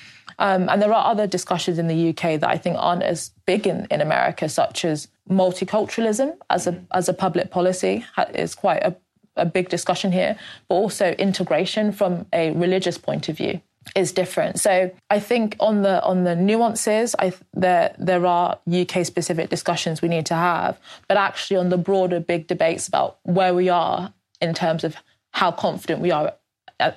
Um, 0.40 0.68
and 0.68 0.80
there 0.82 0.92
are 0.92 1.10
other 1.10 1.26
discussions 1.26 1.78
in 1.78 1.88
the 1.88 2.10
UK 2.10 2.40
that 2.40 2.48
I 2.48 2.58
think 2.58 2.76
aren't 2.78 3.02
as 3.02 3.30
big 3.46 3.66
in, 3.66 3.86
in 3.90 4.00
America, 4.00 4.48
such 4.48 4.84
as 4.84 5.08
multiculturalism 5.28 6.36
as 6.48 6.66
a 6.66 6.82
as 6.92 7.08
a 7.08 7.12
public 7.12 7.50
policy 7.50 8.04
is 8.34 8.54
quite 8.54 8.82
a, 8.82 8.96
a 9.36 9.44
big 9.44 9.68
discussion 9.68 10.12
here, 10.12 10.38
but 10.68 10.76
also 10.76 11.10
integration 11.12 11.92
from 11.92 12.26
a 12.32 12.50
religious 12.52 12.96
point 12.96 13.28
of 13.28 13.36
view 13.36 13.60
is 13.94 14.12
different. 14.12 14.60
So 14.60 14.90
I 15.10 15.20
think 15.20 15.56
on 15.60 15.82
the 15.82 16.02
on 16.02 16.24
the 16.24 16.36
nuances, 16.36 17.14
I, 17.18 17.32
there 17.54 17.94
there 17.98 18.24
are 18.26 18.58
UK 18.70 19.04
specific 19.04 19.50
discussions 19.50 20.02
we 20.02 20.08
need 20.08 20.26
to 20.26 20.34
have, 20.34 20.78
but 21.08 21.16
actually 21.16 21.56
on 21.56 21.68
the 21.68 21.78
broader 21.78 22.20
big 22.20 22.46
debates 22.46 22.88
about 22.88 23.18
where 23.22 23.54
we 23.54 23.68
are 23.68 24.12
in 24.40 24.54
terms 24.54 24.84
of 24.84 24.96
how 25.32 25.50
confident 25.52 26.00
we 26.00 26.10
are 26.10 26.34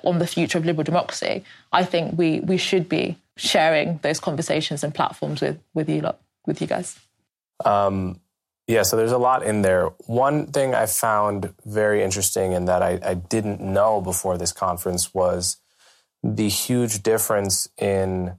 on 0.04 0.18
the 0.18 0.26
future 0.26 0.58
of 0.58 0.64
liberal 0.64 0.84
democracy, 0.84 1.44
I 1.72 1.84
think 1.84 2.18
we 2.18 2.40
we 2.40 2.56
should 2.56 2.88
be 2.88 3.18
sharing 3.36 3.98
those 4.02 4.20
conversations 4.20 4.84
and 4.84 4.94
platforms 4.94 5.40
with 5.40 5.58
with 5.74 5.88
you 5.88 6.00
lot, 6.00 6.20
with 6.46 6.60
you 6.60 6.66
guys. 6.66 6.98
Um, 7.64 8.20
yeah, 8.68 8.82
so 8.82 8.96
there's 8.96 9.12
a 9.12 9.18
lot 9.18 9.42
in 9.42 9.62
there. 9.62 9.86
One 10.06 10.46
thing 10.46 10.74
I 10.74 10.86
found 10.86 11.52
very 11.66 12.02
interesting 12.02 12.54
and 12.54 12.68
that 12.68 12.82
I, 12.82 13.00
I 13.04 13.14
didn't 13.14 13.60
know 13.60 14.00
before 14.00 14.38
this 14.38 14.52
conference 14.52 15.12
was 15.12 15.58
the 16.22 16.48
huge 16.48 17.02
difference 17.02 17.68
in 17.76 18.36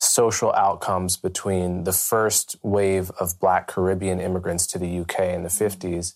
social 0.00 0.52
outcomes 0.54 1.16
between 1.16 1.84
the 1.84 1.92
first 1.92 2.56
wave 2.62 3.10
of 3.20 3.38
Black 3.38 3.68
Caribbean 3.68 4.18
immigrants 4.20 4.66
to 4.68 4.78
the 4.78 5.00
UK 5.00 5.20
in 5.20 5.42
the 5.42 5.48
mm-hmm. 5.48 5.86
50s 5.88 6.14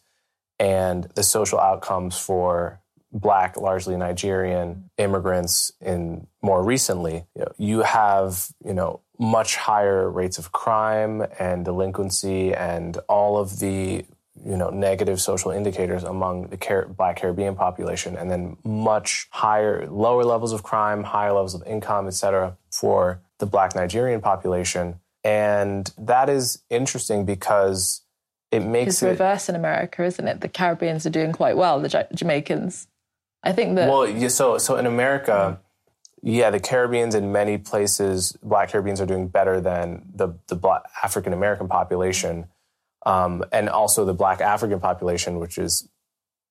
and 0.59 1.05
the 1.15 1.23
social 1.23 1.59
outcomes 1.59 2.19
for 2.19 2.81
Black, 3.13 3.57
largely 3.57 3.97
Nigerian 3.97 4.91
immigrants 4.99 5.71
in 5.81 6.27
more 6.43 6.65
recently. 6.65 7.27
You, 7.37 7.43
know, 7.43 7.53
you 7.59 7.83
have, 7.83 8.49
you 8.65 8.75
know, 8.75 9.03
much 9.21 9.57
higher 9.57 10.11
rates 10.11 10.39
of 10.39 10.51
crime 10.51 11.25
and 11.39 11.65
delinquency 11.65 12.53
and 12.53 12.97
all 13.09 13.39
of 13.39 13.61
the 13.61 14.05
you 14.43 14.57
know 14.57 14.71
negative 14.71 15.21
social 15.21 15.51
indicators 15.51 16.03
among 16.03 16.49
the 16.49 16.57
Car- 16.57 16.87
Black 16.87 17.17
Caribbean 17.17 17.55
population, 17.55 18.17
and 18.17 18.31
then 18.31 18.57
much 18.65 19.29
higher, 19.31 19.87
lower 19.89 20.25
levels 20.25 20.53
of 20.53 20.63
crime, 20.63 21.05
higher 21.05 21.33
levels 21.33 21.55
of 21.55 21.63
income, 21.67 22.07
et 22.07 22.15
cetera, 22.15 22.57
for 22.71 23.21
the 23.39 23.47
Black 23.47 23.75
Nigerian 23.75 24.21
population. 24.21 25.01
And 25.23 25.91
that 25.97 26.29
is 26.29 26.63
interesting 26.69 27.25
because 27.25 28.03
it 28.51 28.61
makes 28.61 28.95
it's 28.95 29.03
it 29.03 29.09
reverse 29.09 29.49
in 29.49 29.55
America, 29.55 30.05
isn't 30.05 30.27
it? 30.27 30.41
The 30.41 30.49
Caribbeans 30.49 31.07
are 31.07 31.11
doing 31.11 31.33
quite 31.33 31.57
well. 31.57 31.81
The 31.81 31.89
J- 31.89 32.07
Jamaicans, 32.15 32.89
I 33.43 33.53
think 33.53 33.77
that. 33.77 33.89
Well, 33.89 34.09
yeah, 34.09 34.29
so 34.29 34.59
so 34.59 34.77
in 34.77 34.87
America. 34.87 35.61
Yeah, 36.27 36.49
the 36.49 36.59
Caribbeans 36.59 37.15
in 37.15 37.33
many 37.33 37.59
places, 37.59 38.33
Black 38.43 38.71
Caribbeans 38.71 38.99
are 38.99 39.05
doing 39.05 39.29
better 39.29 39.61
than 39.61 40.05
the 40.15 40.35
the 40.49 40.57
Black 40.57 40.83
African 41.03 41.35
American 41.35 41.69
population 41.69 42.47
um, 43.05 43.45
and 43.53 43.69
also 43.69 44.05
the 44.05 44.15
Black 44.15 44.41
African 44.41 44.81
population, 44.81 45.39
which 45.39 45.59
is 45.59 45.89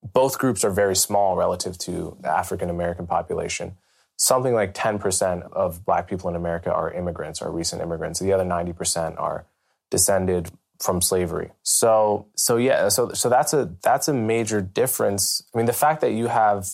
both 0.03 0.37
groups 0.37 0.63
are 0.63 0.71
very 0.71 0.95
small 0.95 1.35
relative 1.35 1.77
to 1.79 2.17
the 2.21 2.29
African 2.29 2.69
American 2.69 3.07
population. 3.07 3.77
Something 4.17 4.53
like 4.53 4.73
10% 4.73 5.51
of 5.53 5.85
Black 5.85 6.07
people 6.07 6.29
in 6.29 6.35
America 6.35 6.71
are 6.71 6.91
immigrants, 6.91 7.41
are 7.41 7.51
recent 7.51 7.81
immigrants. 7.81 8.19
The 8.19 8.33
other 8.33 8.43
90% 8.43 9.19
are 9.19 9.47
descended 9.89 10.51
from 10.79 11.01
slavery. 11.01 11.51
So, 11.63 12.27
so 12.35 12.57
yeah, 12.57 12.89
so 12.89 13.13
so 13.13 13.29
that's 13.29 13.53
a 13.53 13.71
that's 13.81 14.07
a 14.07 14.13
major 14.13 14.61
difference. 14.61 15.43
I 15.53 15.57
mean, 15.57 15.65
the 15.65 15.73
fact 15.73 16.01
that 16.01 16.11
you 16.11 16.27
have 16.27 16.67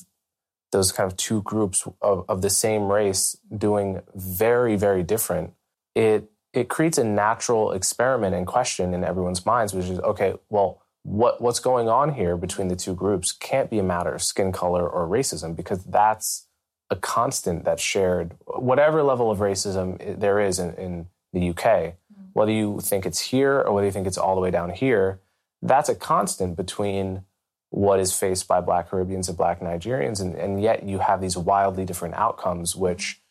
those 0.72 0.92
kind 0.92 1.10
of 1.10 1.18
two 1.18 1.42
groups 1.44 1.88
of, 2.02 2.26
of 2.28 2.42
the 2.42 2.50
same 2.50 2.92
race 2.92 3.38
doing 3.56 4.02
very 4.16 4.76
very 4.76 5.04
different, 5.04 5.54
it 5.96 6.32
it 6.54 6.70
creates 6.70 6.98
a 6.98 7.04
natural 7.04 7.72
experiment 7.72 8.36
and 8.36 8.48
question 8.48 8.94
in 8.94 9.04
everyone's 9.04 9.46
minds, 9.46 9.74
which 9.74 9.86
is 9.86 10.00
okay, 10.00 10.34
well, 10.50 10.82
what 11.04 11.42
what's 11.42 11.60
going 11.60 11.88
on 11.88 12.14
here 12.14 12.36
between 12.36 12.68
the 12.68 12.76
two 12.76 12.94
groups 12.94 13.32
can't 13.32 13.70
be 13.70 13.80
a 13.80 13.84
matter 13.84 14.14
of 14.14 14.22
skin 14.22 14.52
color 14.52 14.88
or 14.88 15.08
racism 15.08 15.56
because 15.56 15.84
that's 15.86 16.48
a 16.90 16.96
constant 16.96 17.64
that's 17.66 17.82
shared. 17.82 18.36
Whatever 18.46 19.04
level 19.04 19.30
of 19.32 19.40
racism 19.40 20.20
there 20.20 20.40
is 20.40 20.60
in, 20.60 20.74
in 20.76 21.08
the 21.34 21.50
UK, 21.50 21.64
mm-hmm. 21.64 22.24
whether 22.34 22.52
you 22.52 22.80
think 22.82 23.06
it's 23.06 23.20
here 23.20 23.62
or 23.62 23.74
whether 23.74 23.86
you 23.86 23.92
think 23.92 24.08
it's 24.08 24.18
all 24.18 24.36
the 24.36 24.42
way 24.42 24.52
down 24.52 24.72
here, 24.72 25.20
that's 25.62 25.90
a 25.90 25.96
constant 25.96 26.58
between 26.58 27.24
what 27.70 28.00
is 28.00 28.18
faced 28.18 28.48
by 28.48 28.60
Black 28.60 28.90
Caribbeans 28.90 29.30
and 29.30 29.38
Black 29.38 29.60
Nigerians, 29.60 30.20
and, 30.20 30.36
and 30.36 30.62
yet 30.62 30.84
you 30.84 31.00
have 31.00 31.22
these 31.22 31.38
wildly 31.38 31.86
different 31.86 32.16
outcomes, 32.16 32.76
which 32.76 33.22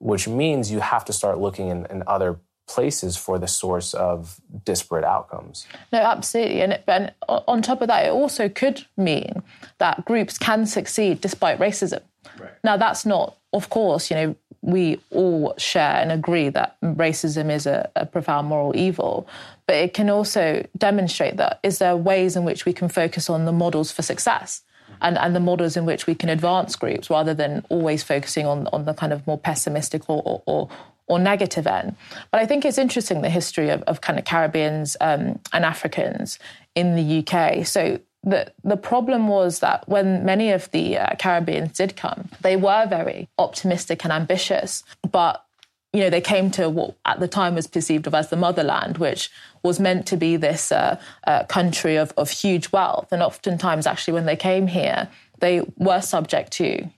which 0.00 0.26
means 0.26 0.72
you 0.72 0.80
have 0.80 1.04
to 1.04 1.12
start 1.12 1.38
looking 1.38 1.68
in, 1.68 1.86
in 1.86 2.02
other 2.06 2.40
places 2.66 3.16
for 3.16 3.38
the 3.38 3.48
source 3.48 3.94
of 3.94 4.40
disparate 4.64 5.04
outcomes. 5.04 5.66
No, 5.92 5.98
absolutely. 5.98 6.62
And, 6.62 6.72
it, 6.74 6.84
and 6.86 7.12
on 7.28 7.62
top 7.62 7.82
of 7.82 7.88
that, 7.88 8.06
it 8.06 8.10
also 8.10 8.48
could 8.48 8.86
mean 8.96 9.42
that 9.78 10.04
groups 10.04 10.38
can 10.38 10.66
succeed 10.66 11.20
despite 11.20 11.58
racism. 11.58 12.00
Right. 12.38 12.50
Now, 12.62 12.76
that's 12.76 13.04
not, 13.04 13.36
of 13.52 13.70
course, 13.70 14.10
you 14.10 14.16
know, 14.16 14.36
we 14.62 15.00
all 15.10 15.54
share 15.56 15.96
and 15.96 16.12
agree 16.12 16.48
that 16.50 16.80
racism 16.82 17.50
is 17.50 17.66
a, 17.66 17.90
a 17.96 18.06
profound 18.06 18.48
moral 18.48 18.76
evil, 18.76 19.26
but 19.66 19.76
it 19.76 19.94
can 19.94 20.10
also 20.10 20.64
demonstrate 20.76 21.38
that 21.38 21.60
is 21.62 21.78
there 21.78 21.96
ways 21.96 22.36
in 22.36 22.44
which 22.44 22.66
we 22.66 22.72
can 22.72 22.88
focus 22.88 23.30
on 23.30 23.46
the 23.46 23.52
models 23.52 23.90
for 23.90 24.02
success? 24.02 24.62
And, 25.02 25.18
and 25.18 25.34
the 25.34 25.40
models 25.40 25.76
in 25.76 25.84
which 25.84 26.06
we 26.06 26.14
can 26.14 26.28
advance 26.28 26.76
groups 26.76 27.10
rather 27.10 27.34
than 27.34 27.64
always 27.68 28.02
focusing 28.02 28.46
on, 28.46 28.66
on 28.68 28.84
the 28.84 28.94
kind 28.94 29.12
of 29.12 29.26
more 29.26 29.38
pessimistic 29.38 30.08
or, 30.08 30.22
or, 30.24 30.42
or 30.46 30.68
or 31.10 31.18
negative 31.18 31.66
end. 31.66 31.96
But 32.30 32.40
I 32.40 32.46
think 32.46 32.64
it's 32.64 32.78
interesting 32.78 33.20
the 33.20 33.30
history 33.30 33.68
of, 33.70 33.82
of 33.82 34.00
kind 34.00 34.16
of 34.16 34.24
Caribbeans 34.24 34.96
um, 35.00 35.40
and 35.52 35.64
Africans 35.64 36.38
in 36.76 36.94
the 36.94 37.18
UK. 37.18 37.66
So 37.66 37.98
the 38.22 38.52
the 38.62 38.76
problem 38.76 39.28
was 39.28 39.58
that 39.58 39.88
when 39.88 40.24
many 40.24 40.52
of 40.52 40.70
the 40.70 40.98
uh, 40.98 41.14
Caribbeans 41.16 41.72
did 41.72 41.96
come, 41.96 42.28
they 42.42 42.56
were 42.56 42.86
very 42.86 43.28
optimistic 43.38 44.04
and 44.04 44.12
ambitious, 44.12 44.84
but 45.10 45.44
you 45.92 46.00
know 46.00 46.10
they 46.10 46.20
came 46.20 46.50
to 46.52 46.68
what 46.68 46.94
at 47.04 47.18
the 47.18 47.28
time 47.28 47.54
was 47.54 47.66
perceived 47.66 48.06
of 48.06 48.14
as 48.14 48.28
the 48.30 48.36
motherland, 48.36 48.98
which 48.98 49.30
was 49.62 49.78
meant 49.78 50.06
to 50.06 50.16
be 50.16 50.36
this 50.36 50.72
uh, 50.72 51.00
uh, 51.26 51.44
country 51.44 51.96
of, 51.96 52.12
of 52.16 52.30
huge 52.30 52.72
wealth. 52.72 53.08
And 53.12 53.22
oftentimes, 53.22 53.86
actually, 53.86 54.14
when 54.14 54.26
they 54.26 54.36
came 54.36 54.66
here, 54.66 55.08
they 55.40 55.62
were 55.76 56.00
subject 56.00 56.52
to 56.52 56.88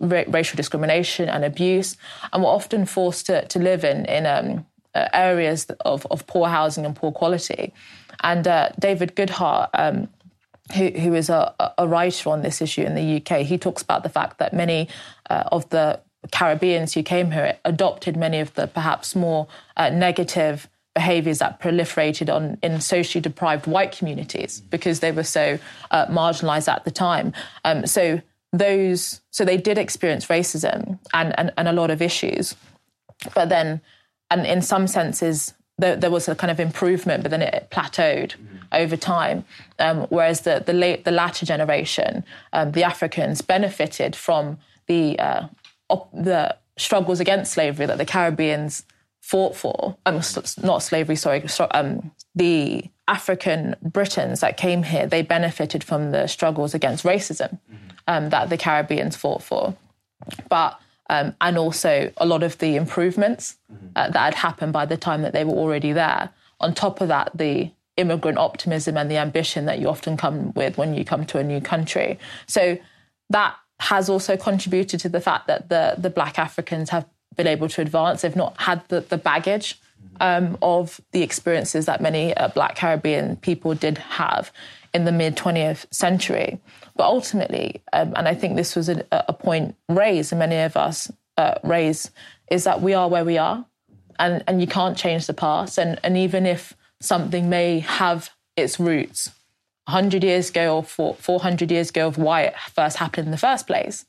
ra- 0.00 0.24
racial 0.28 0.56
discrimination 0.56 1.28
and 1.28 1.44
abuse 1.44 1.96
and 2.32 2.42
were 2.42 2.48
often 2.48 2.86
forced 2.86 3.26
to, 3.26 3.46
to 3.46 3.58
live 3.58 3.84
in, 3.84 4.04
in 4.06 4.26
um, 4.26 4.66
uh, 4.94 5.08
areas 5.12 5.66
of, 5.84 6.06
of 6.10 6.26
poor 6.26 6.48
housing 6.48 6.84
and 6.84 6.94
poor 6.94 7.12
quality. 7.12 7.72
And 8.20 8.46
uh, 8.46 8.70
David 8.78 9.16
Goodhart, 9.16 9.70
um, 9.74 10.08
who, 10.74 10.88
who 10.90 11.14
is 11.14 11.28
a, 11.28 11.54
a, 11.76 11.88
writer 11.88 12.30
on 12.30 12.42
this 12.42 12.62
issue 12.62 12.82
in 12.82 12.94
the 12.94 13.16
UK, 13.16 13.44
he 13.44 13.58
talks 13.58 13.82
about 13.82 14.04
the 14.04 14.08
fact 14.08 14.38
that 14.38 14.52
many 14.52 14.88
uh, 15.28 15.44
of 15.50 15.68
the 15.70 16.00
Caribbeans 16.30 16.94
who 16.94 17.02
came 17.02 17.32
here 17.32 17.58
adopted 17.64 18.16
many 18.16 18.38
of 18.38 18.54
the 18.54 18.68
perhaps 18.68 19.16
more 19.16 19.48
uh, 19.76 19.90
negative 19.90 20.68
behaviors 20.94 21.38
that 21.38 21.60
proliferated 21.60 22.32
on 22.34 22.58
in 22.62 22.80
socially 22.80 23.20
deprived 23.20 23.66
white 23.66 23.92
communities 23.92 24.60
because 24.70 25.00
they 25.00 25.12
were 25.12 25.24
so 25.24 25.58
uh, 25.90 26.06
marginalized 26.06 26.68
at 26.68 26.84
the 26.84 26.90
time. 26.90 27.32
Um, 27.64 27.86
so 27.86 28.20
those, 28.52 29.22
so 29.30 29.44
they 29.44 29.56
did 29.56 29.78
experience 29.78 30.26
racism 30.26 30.98
and, 31.14 31.38
and, 31.38 31.52
and 31.56 31.68
a 31.68 31.72
lot 31.72 31.90
of 31.90 32.02
issues, 32.02 32.54
but 33.34 33.48
then, 33.48 33.80
and 34.30 34.46
in 34.46 34.62
some 34.62 34.86
senses, 34.86 35.54
there, 35.78 35.96
there 35.96 36.10
was 36.10 36.28
a 36.28 36.34
kind 36.34 36.50
of 36.50 36.60
improvement, 36.60 37.22
but 37.22 37.30
then 37.30 37.42
it 37.42 37.68
plateaued 37.70 38.36
mm-hmm. 38.36 38.56
over 38.72 38.96
time. 38.96 39.44
Um, 39.78 40.06
whereas 40.10 40.42
the 40.42 40.62
the, 40.64 40.72
late, 40.72 41.04
the 41.04 41.10
latter 41.10 41.46
generation, 41.46 42.24
um, 42.52 42.72
the 42.72 42.84
Africans, 42.84 43.40
benefited 43.40 44.14
from 44.14 44.58
the 44.86 45.18
uh, 45.18 45.48
op- 45.88 46.12
the 46.12 46.56
struggles 46.76 47.20
against 47.20 47.52
slavery 47.52 47.86
that 47.86 47.98
the 47.98 48.04
Caribbeans 48.04 48.84
fought 49.22 49.56
for. 49.56 49.96
Um, 50.04 50.20
not 50.62 50.82
slavery, 50.82 51.16
sorry. 51.16 51.44
Um, 51.70 52.10
the 52.34 52.84
African 53.08 53.76
Britons 53.80 54.40
that 54.40 54.56
came 54.56 54.82
here, 54.82 55.06
they 55.06 55.22
benefited 55.22 55.82
from 55.82 56.10
the 56.10 56.26
struggles 56.26 56.74
against 56.74 57.04
racism 57.04 57.58
um, 58.06 58.28
that 58.30 58.50
the 58.50 58.58
Caribbeans 58.58 59.16
fought 59.16 59.42
for. 59.42 59.74
But 60.48 60.78
um, 61.08 61.34
and 61.40 61.56
also 61.56 62.12
a 62.16 62.26
lot 62.26 62.42
of 62.42 62.58
the 62.58 62.76
improvements 62.76 63.56
uh, 63.96 64.10
that 64.10 64.22
had 64.22 64.34
happened 64.34 64.72
by 64.72 64.86
the 64.86 64.96
time 64.96 65.22
that 65.22 65.32
they 65.32 65.44
were 65.44 65.54
already 65.54 65.92
there. 65.92 66.30
On 66.60 66.74
top 66.74 67.00
of 67.00 67.08
that, 67.08 67.30
the 67.34 67.70
immigrant 67.96 68.38
optimism 68.38 68.96
and 68.96 69.10
the 69.10 69.18
ambition 69.18 69.66
that 69.66 69.78
you 69.78 69.88
often 69.88 70.16
come 70.16 70.52
with 70.54 70.78
when 70.78 70.94
you 70.94 71.04
come 71.04 71.26
to 71.26 71.38
a 71.38 71.44
new 71.44 71.60
country. 71.60 72.18
So 72.46 72.78
that 73.30 73.56
has 73.80 74.08
also 74.08 74.36
contributed 74.36 75.00
to 75.00 75.08
the 75.08 75.20
fact 75.20 75.46
that 75.46 75.68
the 75.68 75.96
the 75.98 76.10
Black 76.10 76.38
Africans 76.38 76.90
have 76.90 77.06
been 77.36 77.46
able 77.46 77.68
to 77.68 77.80
advance. 77.80 78.22
They've 78.22 78.36
not 78.36 78.60
had 78.60 78.86
the, 78.88 79.00
the 79.00 79.18
baggage 79.18 79.80
um, 80.20 80.56
of 80.62 81.00
the 81.12 81.22
experiences 81.22 81.86
that 81.86 82.00
many 82.00 82.34
uh, 82.34 82.48
Black 82.48 82.76
Caribbean 82.76 83.36
people 83.36 83.74
did 83.74 83.98
have 83.98 84.52
in 84.94 85.04
the 85.04 85.12
mid 85.12 85.36
20th 85.36 85.86
century. 85.92 86.60
But 86.96 87.04
ultimately, 87.04 87.82
um, 87.92 88.12
and 88.16 88.28
I 88.28 88.34
think 88.34 88.56
this 88.56 88.76
was 88.76 88.88
a, 88.88 89.04
a, 89.10 89.32
point 89.32 89.74
raised, 89.88 90.32
and 90.32 90.38
many 90.38 90.56
of 90.56 90.76
us 90.76 91.10
uh, 91.38 91.54
raise, 91.62 92.10
is 92.50 92.64
that 92.64 92.82
we 92.82 92.92
are 92.92 93.08
where 93.08 93.24
we 93.24 93.38
are, 93.38 93.64
and, 94.18 94.44
and 94.46 94.60
you 94.60 94.66
can't 94.66 94.96
change 94.96 95.26
the 95.26 95.34
past. 95.34 95.78
And, 95.78 95.98
and 96.04 96.18
even 96.18 96.44
if 96.44 96.74
something 97.00 97.48
may 97.48 97.80
have 97.80 98.30
its 98.56 98.78
roots 98.78 99.30
100 99.86 100.22
years 100.22 100.50
ago 100.50 100.84
or 100.96 101.14
400 101.14 101.70
years 101.70 101.90
ago 101.90 102.06
of 102.06 102.18
why 102.18 102.42
it 102.42 102.54
first 102.74 102.98
happened 102.98 103.26
in 103.26 103.30
the 103.30 103.38
first 103.38 103.66
place, 103.66 104.04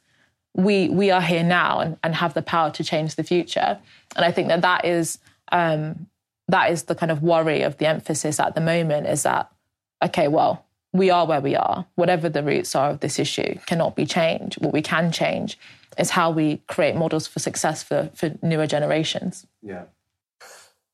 we 0.56 0.90
we 0.90 1.12
are 1.12 1.22
here 1.22 1.44
now 1.44 1.80
and, 1.80 1.98
and 2.04 2.16
have 2.16 2.34
the 2.34 2.42
power 2.42 2.72
to 2.72 2.84
change 2.84 3.16
the 3.16 3.24
future. 3.24 3.80
And 4.16 4.26
I 4.26 4.32
think 4.32 4.50
that 4.50 4.62
that 4.62 4.86
is 4.86 5.18
um, 5.52 6.08
that 6.48 6.72
is 6.72 6.84
the 6.84 6.96
kind 6.96 7.12
of 7.12 7.24
worry 7.24 7.62
of 7.62 7.78
the 7.78 7.88
emphasis 7.88 8.40
at 8.40 8.56
the 8.56 8.62
moment 8.62 9.08
is 9.08 9.24
that 9.24 9.52
okay, 10.04 10.28
well, 10.28 10.66
we 10.92 11.10
are 11.10 11.26
where 11.26 11.42
we 11.42 11.56
are. 11.56 11.86
Whatever 11.96 12.30
the 12.30 12.44
roots 12.44 12.76
are 12.76 12.92
of 12.92 13.00
this 13.00 13.18
issue 13.18 13.58
cannot 13.66 13.96
be 13.96 14.06
changed. 14.06 14.62
What 14.62 14.74
we 14.74 14.82
can 14.82 15.12
change 15.12 15.58
is 15.98 16.12
how 16.12 16.32
we 16.32 16.58
create 16.68 16.96
models 16.96 17.28
for 17.28 17.40
success 17.40 17.84
for, 17.84 18.12
for 18.14 18.34
newer 18.42 18.68
generations. 18.68 19.46
Yeah. 19.62 19.86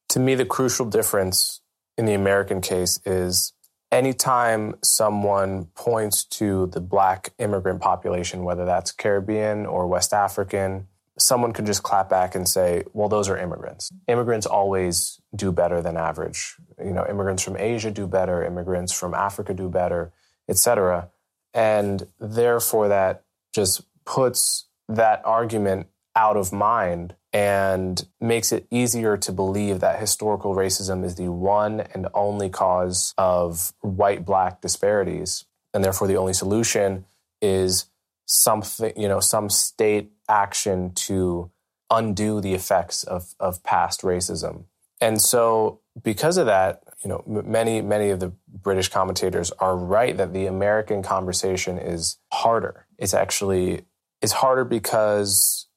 To 0.10 0.20
me, 0.20 0.36
the 0.36 0.46
crucial 0.46 0.86
difference 0.86 1.62
in 1.98 2.06
the 2.06 2.14
American 2.14 2.62
case 2.62 3.00
is 3.06 3.54
anytime 3.92 4.76
someone 4.84 5.66
points 5.76 6.24
to 6.24 6.68
the 6.68 6.80
black 6.80 7.34
immigrant 7.40 7.82
population, 7.82 8.44
whether 8.44 8.66
that's 8.66 8.92
Caribbean 8.92 9.66
or 9.66 9.88
West 9.88 10.14
African, 10.14 10.88
someone 11.18 11.52
could 11.52 11.66
just 11.66 11.84
clap 11.84 12.10
back 12.10 12.36
and 12.36 12.48
say, 12.48 12.84
well, 12.94 13.10
those 13.10 13.30
are 13.30 13.38
immigrants. 13.38 13.90
Immigrants 14.08 14.46
always 14.46 15.20
do 15.36 15.52
better 15.52 15.82
than 15.82 15.98
average. 15.98 16.56
You 16.84 16.94
know, 16.94 17.06
immigrants 17.08 17.44
from 17.44 17.58
Asia 17.58 17.92
do 17.92 18.08
better, 18.08 18.44
immigrants 18.44 18.94
from 18.94 19.14
Africa 19.14 19.54
do 19.54 19.70
better, 19.70 20.12
etc. 20.48 21.10
And 21.54 22.08
therefore 22.20 22.88
that 22.88 23.24
just 23.54 23.82
puts 24.06 24.68
that 24.88 25.22
argument 25.26 25.88
out 26.20 26.36
of 26.36 26.52
mind 26.52 27.16
and 27.32 28.06
makes 28.20 28.52
it 28.52 28.68
easier 28.70 29.16
to 29.16 29.32
believe 29.32 29.80
that 29.80 30.00
historical 30.02 30.54
racism 30.54 31.06
is 31.06 31.16
the 31.16 31.32
one 31.32 31.80
and 31.94 32.08
only 32.14 32.50
cause 32.50 33.14
of 33.18 33.72
white 33.80 34.26
black 34.26 34.60
disparities 34.60 35.46
and 35.74 35.82
therefore 35.82 36.08
the 36.08 36.18
only 36.18 36.34
solution 36.34 37.06
is 37.42 37.86
something 38.26 38.92
you 38.98 39.08
know 39.08 39.20
some 39.20 39.50
state 39.50 40.12
action 40.28 40.92
to 40.94 41.50
undo 41.90 42.42
the 42.42 42.54
effects 42.54 43.04
of 43.04 43.34
of 43.40 43.64
past 43.64 44.02
racism. 44.02 44.66
And 45.02 45.22
so 45.22 45.80
because 46.04 46.38
of 46.38 46.46
that 46.46 46.84
you 47.04 47.10
know 47.10 47.24
many 47.26 47.82
many 47.82 48.10
of 48.10 48.20
the 48.20 48.34
british 48.48 48.90
commentators 48.90 49.52
are 49.60 49.76
right 49.76 50.18
that 50.18 50.34
the 50.34 50.46
american 50.46 51.02
conversation 51.02 51.78
is 51.78 52.18
harder. 52.34 52.86
It's 52.98 53.14
actually 53.14 53.86
it's 54.22 54.34
harder 54.34 54.66
because 54.66 55.69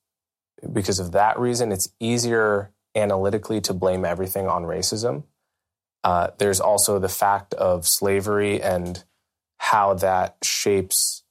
because 0.70 0.98
of 0.98 1.12
that 1.12 1.38
reason, 1.38 1.72
it's 1.72 1.88
easier 1.98 2.72
analytically 2.94 3.60
to 3.62 3.74
blame 3.74 4.04
everything 4.04 4.46
on 4.46 4.64
racism. 4.64 5.24
Uh, 6.04 6.28
there's 6.38 6.60
also 6.60 6.98
the 6.98 7.08
fact 7.08 7.54
of 7.54 7.86
slavery 7.86 8.60
and 8.60 9.04
how 9.58 9.94
that 9.94 10.36
shapes 10.42 11.22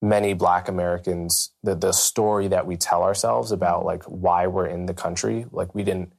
many 0.00 0.34
Black 0.34 0.68
Americans, 0.68 1.50
the, 1.62 1.74
the 1.74 1.92
story 1.92 2.48
that 2.48 2.66
we 2.66 2.76
tell 2.76 3.02
ourselves 3.02 3.52
about 3.52 3.84
like 3.84 4.02
why 4.04 4.46
we're 4.46 4.66
in 4.66 4.86
the 4.86 4.94
country. 4.94 5.46
Like 5.50 5.74
we 5.74 5.82
didn't 5.82 6.12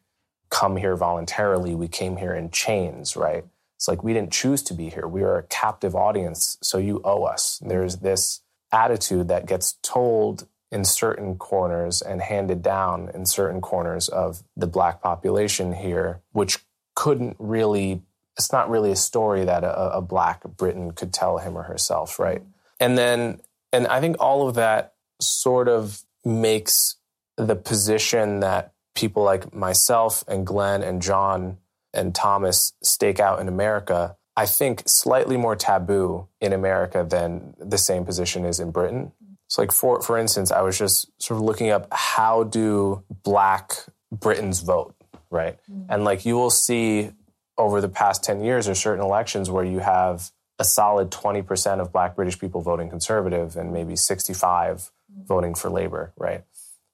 come 0.50 0.78
here 0.78 0.96
voluntarily, 0.96 1.76
we 1.76 1.88
came 1.88 2.18
here 2.18 2.34
in 2.34 2.50
chains, 2.52 3.16
right? 3.16 3.46
It's 3.78 3.88
like 3.88 4.04
we 4.04 4.14
didn't 4.14 4.32
choose 4.32 4.64
to 4.64 4.74
be 4.74 4.90
here. 4.90 5.08
We 5.08 5.24
are 5.24 5.38
a 5.38 5.44
captive 5.44 5.96
audience, 5.96 6.58
so 6.62 6.78
you 6.78 7.02
owe 7.04 7.24
us. 7.24 7.62
There's 7.66 7.98
this 7.98 8.42
attitude 8.72 9.28
that 9.28 9.46
gets 9.46 9.74
told 9.84 10.48
in 10.72 10.84
certain 10.84 11.36
corners 11.38 12.02
and 12.02 12.22
handed 12.22 12.62
down 12.62 13.10
in 13.14 13.26
certain 13.26 13.62
corners 13.62 14.10
of 14.10 14.44
the 14.56 14.68
black 14.68 15.02
population 15.02 15.74
here, 15.74 16.22
which 16.32 16.60
couldn't 16.96 17.36
really, 17.40 18.02
it's 18.38 18.52
not 18.52 18.70
really 18.70 18.92
a 18.92 18.96
story 18.96 19.46
that 19.46 19.64
a, 19.64 19.98
a 19.98 20.02
black 20.02 20.44
Briton 20.44 20.92
could 20.92 21.14
tell 21.14 21.38
him 21.38 21.58
or 21.58 21.64
herself, 21.64 22.20
right? 22.20 22.42
And 22.80 22.98
then, 22.98 23.42
and 23.72 23.88
I 23.88 24.02
think 24.02 24.18
all 24.20 24.48
of 24.48 24.56
that 24.56 24.94
sort 25.22 25.68
of 25.68 26.04
makes 26.24 26.98
the 27.38 27.56
position 27.56 28.40
that 28.40 28.74
people 28.96 29.24
like 29.24 29.54
myself 29.54 30.24
and 30.28 30.46
Glenn 30.46 30.82
and 30.82 31.02
John 31.02 31.58
and 31.94 32.16
Thomas 32.16 32.74
stake 32.82 33.20
out 33.20 33.40
in 33.40 33.48
America, 33.48 34.18
I 34.36 34.46
think 34.46 34.84
slightly 34.86 35.38
more 35.38 35.56
taboo 35.56 36.28
in 36.42 36.54
America 36.54 37.06
than 37.08 37.56
the 37.60 37.78
same 37.78 38.06
position 38.06 38.46
is 38.46 38.60
in 38.60 38.72
Britain. 38.72 39.12
So 39.48 39.62
like 39.62 39.72
for 39.72 40.02
for 40.02 40.18
instance, 40.18 40.52
I 40.52 40.62
was 40.62 40.78
just 40.78 41.10
sort 41.22 41.40
of 41.40 41.46
looking 41.46 41.70
up 41.70 41.88
how 41.92 42.44
do 42.44 43.04
black 43.24 43.74
Britons 44.12 44.62
vote, 44.62 44.96
right? 45.30 45.60
Mm-hmm. 45.70 45.92
And 45.92 46.04
like 46.04 46.26
you 46.26 46.36
will 46.36 46.50
see 46.50 47.12
over 47.58 47.80
the 47.82 47.90
past 47.90 48.24
10 48.24 48.44
years 48.44 48.66
there's 48.66 48.80
certain 48.80 49.04
elections 49.04 49.50
where 49.50 49.64
you 49.64 49.80
have 49.80 50.32
a 50.60 50.64
solid 50.64 51.12
20% 51.12 51.80
of 51.80 51.92
black 51.92 52.16
British 52.16 52.40
people 52.40 52.62
voting 52.62 52.90
conservative 52.90 53.56
and 53.56 53.72
maybe 53.72 53.96
65 53.96 54.92
mm-hmm. 55.12 55.26
voting 55.26 55.54
for 55.56 55.70
labor, 55.70 56.14
right? 56.18 56.44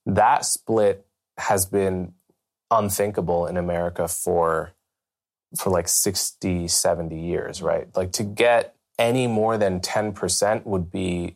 That 0.05 0.45
split 0.45 1.05
has 1.37 1.65
been 1.65 2.13
unthinkable 2.69 3.47
in 3.47 3.57
America 3.57 4.07
for 4.07 4.73
for 5.57 5.69
like 5.69 5.87
60, 5.89 6.69
70 6.69 7.19
years, 7.19 7.61
right? 7.61 7.93
Like 7.95 8.13
to 8.13 8.23
get 8.23 8.75
any 8.97 9.27
more 9.27 9.57
than 9.57 9.81
10% 9.81 10.65
would 10.65 10.89
be 10.89 11.35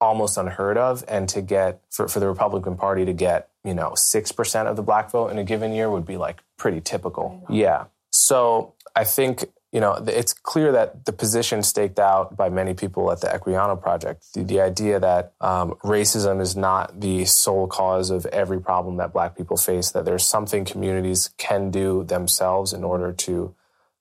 almost 0.00 0.36
unheard 0.36 0.76
of. 0.76 1.04
And 1.08 1.28
to 1.30 1.42
get, 1.42 1.80
for, 1.90 2.08
for 2.08 2.20
the 2.20 2.28
Republican 2.28 2.76
Party 2.76 3.04
to 3.04 3.12
get, 3.12 3.48
you 3.64 3.74
know, 3.74 3.90
6% 3.90 4.66
of 4.66 4.76
the 4.76 4.82
black 4.82 5.10
vote 5.10 5.28
in 5.28 5.38
a 5.38 5.44
given 5.44 5.72
year 5.72 5.90
would 5.90 6.06
be 6.06 6.16
like 6.16 6.42
pretty 6.56 6.80
typical. 6.80 7.44
Yeah. 7.48 7.84
So 8.10 8.74
I 8.94 9.04
think, 9.04 9.44
you 9.72 9.80
know, 9.80 10.02
it's 10.06 10.32
clear 10.32 10.72
that 10.72 11.04
the 11.04 11.12
position 11.12 11.62
staked 11.62 11.98
out 11.98 12.36
by 12.36 12.48
many 12.48 12.72
people 12.72 13.10
at 13.12 13.20
the 13.20 13.26
Equiano 13.26 13.80
Project, 13.80 14.32
the, 14.32 14.42
the 14.42 14.60
idea 14.60 14.98
that 15.00 15.34
um, 15.40 15.72
racism 15.84 16.40
is 16.40 16.56
not 16.56 17.00
the 17.00 17.24
sole 17.26 17.66
cause 17.66 18.10
of 18.10 18.24
every 18.26 18.60
problem 18.60 18.96
that 18.96 19.12
black 19.12 19.36
people 19.36 19.56
face, 19.56 19.90
that 19.90 20.04
there's 20.04 20.26
something 20.26 20.64
communities 20.64 21.30
can 21.36 21.70
do 21.70 22.04
themselves 22.04 22.72
in 22.72 22.84
order 22.84 23.12
to 23.12 23.54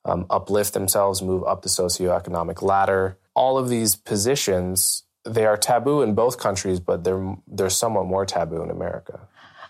um, 0.05 0.25
uplift 0.29 0.73
themselves, 0.73 1.21
move 1.21 1.43
up 1.43 1.63
the 1.63 1.69
socioeconomic 1.69 2.61
ladder. 2.61 3.17
All 3.33 3.57
of 3.57 3.67
these 3.67 3.95
positions, 3.95 5.03
they 5.25 5.45
are 5.45 5.57
taboo 5.57 6.01
in 6.01 6.13
both 6.13 6.37
countries, 6.37 6.79
but 6.79 7.03
they're, 7.03 7.35
they're 7.47 7.69
somewhat 7.69 8.05
more 8.05 8.25
taboo 8.25 8.61
in 8.61 8.69
America. 8.69 9.19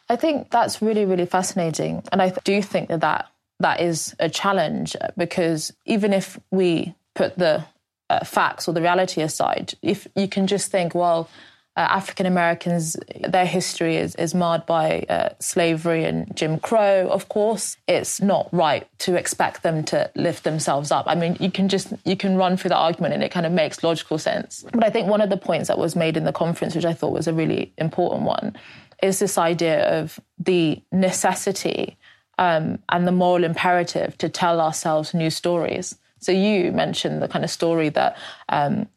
I 0.09 0.15
think 0.15 0.51
that's 0.51 0.81
really, 0.81 1.05
really 1.05 1.25
fascinating. 1.25 2.03
And 2.11 2.21
I 2.21 2.33
do 2.43 2.61
think 2.61 2.89
that, 2.89 3.01
that 3.01 3.27
that 3.59 3.81
is 3.81 4.15
a 4.19 4.29
challenge 4.29 4.95
because 5.17 5.73
even 5.85 6.13
if 6.13 6.39
we 6.51 6.93
put 7.13 7.37
the 7.37 7.65
uh, 8.09 8.23
facts 8.23 8.67
or 8.67 8.73
the 8.73 8.81
reality 8.81 9.21
aside, 9.21 9.73
if 9.81 10.07
you 10.15 10.27
can 10.27 10.47
just 10.47 10.71
think, 10.71 10.93
well, 10.93 11.29
uh, 11.77 11.81
African 11.81 12.25
Americans, 12.25 12.95
their 13.27 13.45
history 13.45 13.97
is, 13.97 14.15
is 14.15 14.33
marred 14.33 14.65
by 14.65 15.05
uh, 15.09 15.29
slavery 15.39 16.05
and 16.05 16.33
Jim 16.35 16.57
Crow. 16.57 17.09
Of 17.09 17.27
course, 17.27 17.75
it's 17.87 18.21
not 18.21 18.47
right 18.53 18.87
to 18.99 19.15
expect 19.15 19.61
them 19.61 19.83
to 19.85 20.09
lift 20.15 20.45
themselves 20.45 20.89
up. 20.89 21.05
I 21.07 21.15
mean, 21.15 21.35
you 21.39 21.51
can 21.51 21.67
just 21.67 21.93
you 22.05 22.15
can 22.15 22.37
run 22.37 22.55
through 22.55 22.69
the 22.69 22.77
argument, 22.77 23.13
and 23.13 23.23
it 23.23 23.31
kind 23.31 23.45
of 23.45 23.51
makes 23.51 23.83
logical 23.83 24.17
sense. 24.17 24.65
But 24.71 24.85
I 24.85 24.89
think 24.89 25.07
one 25.07 25.19
of 25.19 25.29
the 25.29 25.37
points 25.37 25.67
that 25.67 25.77
was 25.77 25.95
made 25.97 26.15
in 26.15 26.23
the 26.23 26.31
conference, 26.31 26.75
which 26.75 26.85
I 26.85 26.93
thought 26.93 27.11
was 27.11 27.27
a 27.27 27.33
really 27.33 27.73
important 27.77 28.23
one, 28.23 28.55
is 29.03 29.19
this 29.19 29.37
idea 29.37 30.01
of 30.01 30.19
the 30.39 30.81
necessity 30.93 31.97
um, 32.37 32.79
and 32.89 33.05
the 33.05 33.11
moral 33.11 33.43
imperative 33.43 34.17
to 34.19 34.29
tell 34.29 34.61
ourselves 34.61 35.13
new 35.13 35.29
stories. 35.29 35.97
So 36.25 36.31
you 36.31 36.71
mentioned 36.71 37.21
the 37.21 37.27
kind 37.27 37.45
of 37.45 37.51
story 37.51 37.89
that 37.89 38.17
um, 38.49 38.87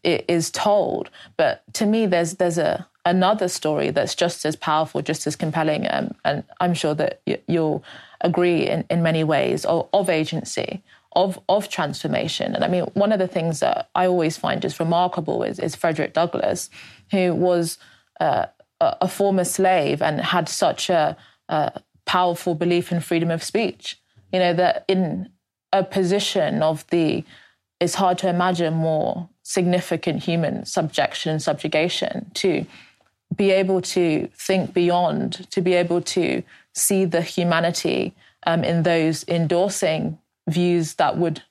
told, 0.53 1.11
but 1.37 1.63
to 1.75 1.85
me, 1.85 2.07
there's 2.07 2.37
there's 2.37 2.57
a 2.57 2.89
another 3.05 3.49
story 3.49 3.91
that's 3.91 4.15
just 4.15 4.47
as 4.47 4.57
powerful, 4.57 5.03
just 5.03 5.27
as 5.27 5.37
compelling, 5.37 5.87
um, 5.91 6.15
and 6.25 6.43
I'm 6.61 6.73
sure 6.73 6.95
that 6.95 7.21
y- 7.27 7.41
you'll 7.47 7.85
agree 8.23 8.67
in, 8.67 8.87
in 8.89 9.03
many 9.03 9.25
ways 9.25 9.67
of, 9.67 9.89
of 9.93 10.09
agency. 10.09 10.83
Of, 11.13 11.41
of 11.49 11.69
transformation. 11.69 12.55
And 12.55 12.63
I 12.63 12.69
mean, 12.69 12.85
one 12.95 13.11
of 13.11 13.19
the 13.19 13.27
things 13.27 13.59
that 13.59 13.89
I 13.95 14.07
always 14.07 14.37
find 14.37 14.63
just 14.63 14.79
remarkable 14.79 15.43
is, 15.43 15.59
is 15.59 15.75
Frederick 15.75 16.13
Douglass, 16.13 16.71
who 17.11 17.35
was 17.35 17.79
uh, 18.21 18.47
a 18.79 19.09
former 19.09 19.45
slave 19.45 20.01
and 20.01 20.21
had 20.21 20.49
such 20.49 20.91
a, 20.91 21.17
a, 21.49 21.81
powerful 22.05 22.55
belief 22.55 22.93
in 22.93 23.01
freedom 23.01 23.31
of 23.31 23.43
speech. 23.43 24.01
You 24.33 24.39
know, 24.39 24.53
that 24.55 24.85
in 24.87 25.31
a 25.73 25.85
position 25.85 26.63
of 26.63 26.87
the, 26.89 27.25
it's 27.81 27.95
hard 27.95 28.19
to 28.19 28.29
imagine 28.29 28.75
more 28.75 29.29
significant 29.43 30.23
human 30.23 30.65
subjection 30.65 31.33
and 31.33 31.43
subjugation 31.43 32.31
to 32.35 32.67
be 33.35 33.51
able 33.51 33.81
to 33.81 34.29
think 34.35 34.73
beyond, 34.73 35.51
to 35.51 35.61
be 35.61 35.75
able 35.75 36.01
to 36.01 36.43
see 36.75 37.05
the 37.05 37.23
humanity 37.23 38.15
um, 38.47 38.65
in 38.65 38.83
those 38.83 39.25
endorsing 39.29 40.19
views 40.49 40.95
that 40.95 41.19
would 41.19 41.43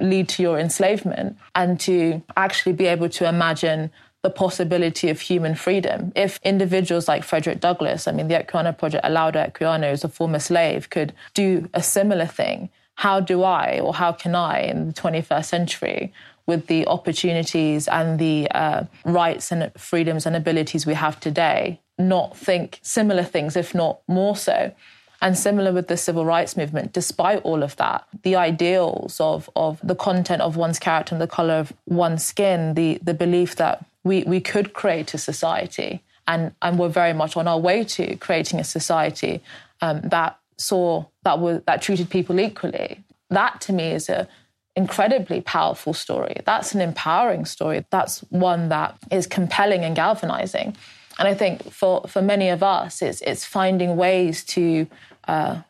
lead 0.00 0.28
to 0.28 0.42
your 0.42 0.58
enslavement, 0.58 1.36
and 1.54 1.78
to 1.78 2.22
actually 2.36 2.72
be 2.72 2.86
able 2.86 3.08
to 3.08 3.28
imagine 3.28 3.90
the 4.22 4.30
possibility 4.30 5.10
of 5.10 5.20
human 5.20 5.54
freedom. 5.54 6.12
If 6.14 6.40
individuals 6.42 7.08
like 7.08 7.24
Frederick 7.24 7.60
Douglass, 7.60 8.08
I 8.08 8.12
mean, 8.12 8.28
the 8.28 8.34
Equiano 8.34 8.76
Project, 8.76 9.04
Olaudah 9.04 9.52
Equiano, 9.52 9.90
who's 9.90 10.04
a 10.04 10.08
former 10.08 10.38
slave, 10.38 10.88
could 10.90 11.12
do 11.34 11.68
a 11.74 11.82
similar 11.82 12.26
thing, 12.26 12.70
how 12.96 13.20
do 13.20 13.42
I 13.42 13.80
or 13.80 13.94
how 13.94 14.12
can 14.12 14.34
I 14.34 14.60
in 14.60 14.88
the 14.88 14.92
21st 14.92 15.44
century, 15.44 16.12
with 16.46 16.66
the 16.66 16.86
opportunities 16.86 17.86
and 17.88 18.18
the 18.18 18.50
uh, 18.50 18.84
rights 19.04 19.52
and 19.52 19.70
freedoms 19.76 20.26
and 20.26 20.34
abilities 20.34 20.86
we 20.86 20.94
have 20.94 21.20
today, 21.20 21.80
not 21.98 22.36
think 22.36 22.80
similar 22.82 23.22
things, 23.22 23.56
if 23.56 23.74
not 23.74 24.00
more 24.08 24.36
so? 24.36 24.72
And 25.20 25.38
similar 25.38 25.72
with 25.72 25.86
the 25.86 25.96
civil 25.96 26.24
rights 26.24 26.56
movement, 26.56 26.92
despite 26.92 27.42
all 27.42 27.62
of 27.62 27.76
that, 27.76 28.04
the 28.24 28.34
ideals 28.34 29.20
of, 29.20 29.48
of 29.54 29.78
the 29.80 29.94
content 29.94 30.42
of 30.42 30.56
one's 30.56 30.80
character 30.80 31.14
and 31.14 31.22
the 31.22 31.28
color 31.28 31.54
of 31.54 31.72
one's 31.86 32.24
skin, 32.24 32.74
the, 32.74 32.98
the 33.02 33.14
belief 33.14 33.54
that 33.56 33.84
we, 34.02 34.24
we 34.24 34.40
could 34.40 34.72
create 34.72 35.14
a 35.14 35.18
society 35.18 36.02
and, 36.26 36.52
and 36.60 36.78
we're 36.78 36.88
very 36.88 37.12
much 37.12 37.36
on 37.36 37.46
our 37.46 37.58
way 37.58 37.84
to 37.84 38.16
creating 38.16 38.58
a 38.60 38.64
society 38.64 39.40
um, 39.80 40.00
that 40.02 40.38
saw 40.58 41.04
that 41.24 41.38
was 41.38 41.62
that 41.66 41.82
treated 41.82 42.10
people 42.10 42.40
equally. 42.40 43.02
That 43.30 43.60
to 43.62 43.72
me 43.72 43.90
is 43.92 44.08
a 44.08 44.28
incredibly 44.74 45.40
powerful 45.40 45.92
story. 45.92 46.36
That's 46.44 46.74
an 46.74 46.80
empowering 46.80 47.44
story. 47.44 47.84
That's 47.90 48.20
one 48.30 48.68
that 48.70 48.96
is 49.10 49.26
compelling 49.26 49.84
and 49.84 49.94
galvanizing. 49.94 50.76
And 51.18 51.28
I 51.28 51.34
think 51.34 51.70
for, 51.70 52.02
for 52.08 52.22
many 52.22 52.48
of 52.48 52.62
us, 52.62 53.02
it's, 53.02 53.20
it's 53.20 53.44
finding 53.44 53.96
ways 53.96 54.44
to 54.44 54.86
uh, 55.28 55.60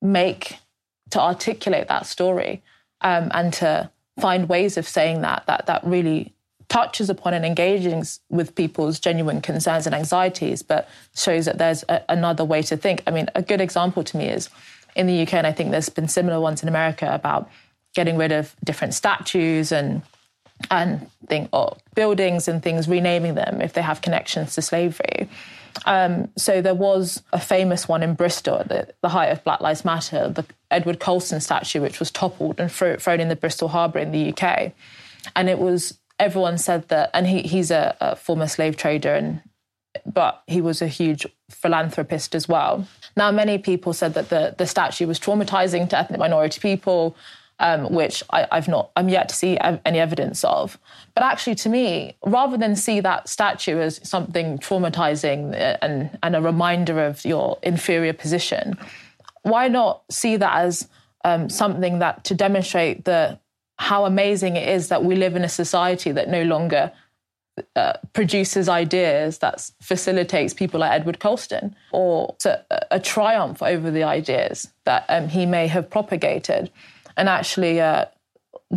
make, 0.00 0.58
to 1.10 1.20
articulate 1.20 1.88
that 1.88 2.06
story 2.06 2.62
um, 3.00 3.30
and 3.34 3.52
to 3.54 3.90
find 4.20 4.48
ways 4.48 4.76
of 4.76 4.86
saying 4.86 5.22
that, 5.22 5.44
that, 5.46 5.66
that 5.66 5.84
really 5.84 6.32
touches 6.68 7.10
upon 7.10 7.34
and 7.34 7.44
engages 7.44 8.20
with 8.30 8.54
people's 8.54 8.98
genuine 8.98 9.40
concerns 9.40 9.86
and 9.86 9.94
anxieties, 9.94 10.62
but 10.62 10.88
shows 11.14 11.44
that 11.44 11.58
there's 11.58 11.84
a, 11.88 12.02
another 12.08 12.44
way 12.44 12.62
to 12.62 12.76
think. 12.76 13.02
I 13.06 13.10
mean, 13.10 13.28
a 13.34 13.42
good 13.42 13.60
example 13.60 14.04
to 14.04 14.16
me 14.16 14.28
is 14.28 14.48
in 14.96 15.06
the 15.06 15.22
UK, 15.22 15.34
and 15.34 15.46
I 15.46 15.52
think 15.52 15.70
there's 15.70 15.88
been 15.88 16.08
similar 16.08 16.40
ones 16.40 16.62
in 16.62 16.68
America 16.68 17.08
about 17.12 17.50
getting 17.94 18.16
rid 18.16 18.32
of 18.32 18.54
different 18.64 18.94
statues 18.94 19.72
and 19.72 20.02
and 20.70 21.10
think 21.26 21.48
or 21.52 21.76
buildings 21.94 22.48
and 22.48 22.62
things, 22.62 22.88
renaming 22.88 23.34
them 23.34 23.60
if 23.60 23.72
they 23.72 23.82
have 23.82 24.00
connections 24.00 24.54
to 24.54 24.62
slavery. 24.62 25.28
Um, 25.86 26.28
so 26.36 26.62
there 26.62 26.74
was 26.74 27.22
a 27.32 27.40
famous 27.40 27.88
one 27.88 28.02
in 28.02 28.14
Bristol 28.14 28.58
at 28.58 28.68
the, 28.68 28.94
the, 29.02 29.08
height 29.08 29.30
of 29.30 29.42
Black 29.42 29.60
Lives 29.60 29.84
Matter, 29.84 30.28
the 30.28 30.46
Edward 30.70 31.00
Colston 31.00 31.40
statue, 31.40 31.80
which 31.80 31.98
was 31.98 32.12
toppled 32.12 32.60
and 32.60 32.70
thrown 32.70 33.20
in 33.20 33.28
the 33.28 33.36
Bristol 33.36 33.68
Harbour 33.68 33.98
in 33.98 34.12
the 34.12 34.32
UK. 34.32 34.72
And 35.34 35.48
it 35.48 35.58
was 35.58 35.98
everyone 36.24 36.58
said 36.58 36.88
that, 36.88 37.10
and 37.14 37.26
he, 37.26 37.42
he's 37.42 37.70
a, 37.70 37.96
a 38.00 38.16
former 38.16 38.48
slave 38.48 38.76
trader, 38.76 39.14
and 39.14 39.40
but 40.06 40.42
he 40.46 40.60
was 40.60 40.82
a 40.82 40.88
huge 40.88 41.26
philanthropist 41.50 42.34
as 42.34 42.48
well. 42.48 42.86
Now, 43.16 43.30
many 43.30 43.58
people 43.58 43.92
said 43.92 44.14
that 44.14 44.28
the, 44.28 44.54
the 44.58 44.66
statue 44.66 45.06
was 45.06 45.20
traumatizing 45.20 45.88
to 45.90 45.98
ethnic 45.98 46.18
minority 46.18 46.60
people, 46.60 47.16
um, 47.60 47.92
which 47.92 48.22
I, 48.30 48.48
have 48.50 48.66
not, 48.66 48.90
I'm 48.96 49.08
yet 49.08 49.28
to 49.28 49.34
see 49.34 49.56
any 49.60 50.00
evidence 50.00 50.42
of. 50.42 50.78
But 51.14 51.22
actually, 51.22 51.54
to 51.56 51.68
me, 51.68 52.16
rather 52.26 52.56
than 52.56 52.74
see 52.74 53.00
that 53.00 53.28
statue 53.28 53.78
as 53.78 54.00
something 54.02 54.58
traumatizing 54.58 55.54
and, 55.80 56.18
and 56.22 56.36
a 56.36 56.42
reminder 56.42 57.04
of 57.04 57.24
your 57.24 57.58
inferior 57.62 58.12
position, 58.12 58.76
why 59.42 59.68
not 59.68 60.02
see 60.10 60.36
that 60.36 60.56
as 60.56 60.88
um, 61.24 61.48
something 61.48 62.00
that 62.00 62.24
to 62.24 62.34
demonstrate 62.34 63.04
the 63.04 63.38
how 63.78 64.04
amazing 64.04 64.56
it 64.56 64.68
is 64.68 64.88
that 64.88 65.04
we 65.04 65.16
live 65.16 65.36
in 65.36 65.44
a 65.44 65.48
society 65.48 66.12
that 66.12 66.28
no 66.28 66.42
longer 66.42 66.92
uh, 67.76 67.92
produces 68.12 68.68
ideas 68.68 69.38
that 69.38 69.70
facilitates 69.80 70.52
people 70.52 70.80
like 70.80 70.92
Edward 70.92 71.20
Colston, 71.20 71.74
or 71.92 72.34
a, 72.44 72.58
a 72.90 73.00
triumph 73.00 73.62
over 73.62 73.90
the 73.90 74.02
ideas 74.02 74.72
that 74.84 75.04
um, 75.08 75.28
he 75.28 75.46
may 75.46 75.68
have 75.68 75.88
propagated, 75.88 76.70
and 77.16 77.28
actually 77.28 77.80
uh, 77.80 78.06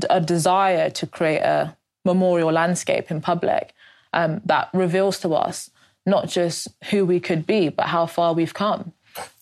a 0.09 0.21
desire 0.21 0.89
to 0.91 1.07
create 1.07 1.41
a 1.41 1.75
memorial 2.05 2.51
landscape 2.51 3.09
in 3.09 3.19
public 3.19 3.73
um, 4.13 4.41
that 4.45 4.69
reveals 4.73 5.19
to 5.19 5.33
us 5.33 5.71
not 6.05 6.29
just 6.29 6.67
who 6.91 7.05
we 7.05 7.19
could 7.19 7.45
be, 7.45 7.69
but 7.69 7.87
how 7.87 8.05
far 8.05 8.33
we've 8.33 8.53
come. 8.53 8.93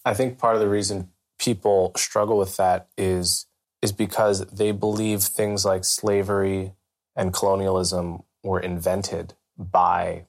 I 0.04 0.14
think 0.14 0.38
part 0.38 0.56
of 0.56 0.62
the 0.62 0.70
reason 0.70 1.10
people 1.38 1.92
struggle 1.96 2.38
with 2.38 2.58
that 2.58 2.88
is 2.98 3.46
is 3.86 3.92
because 3.92 4.44
they 4.48 4.72
believe 4.72 5.22
things 5.22 5.64
like 5.64 5.86
slavery 5.86 6.74
and 7.16 7.32
colonialism 7.32 8.24
were 8.44 8.60
invented 8.60 9.36
by 9.58 10.26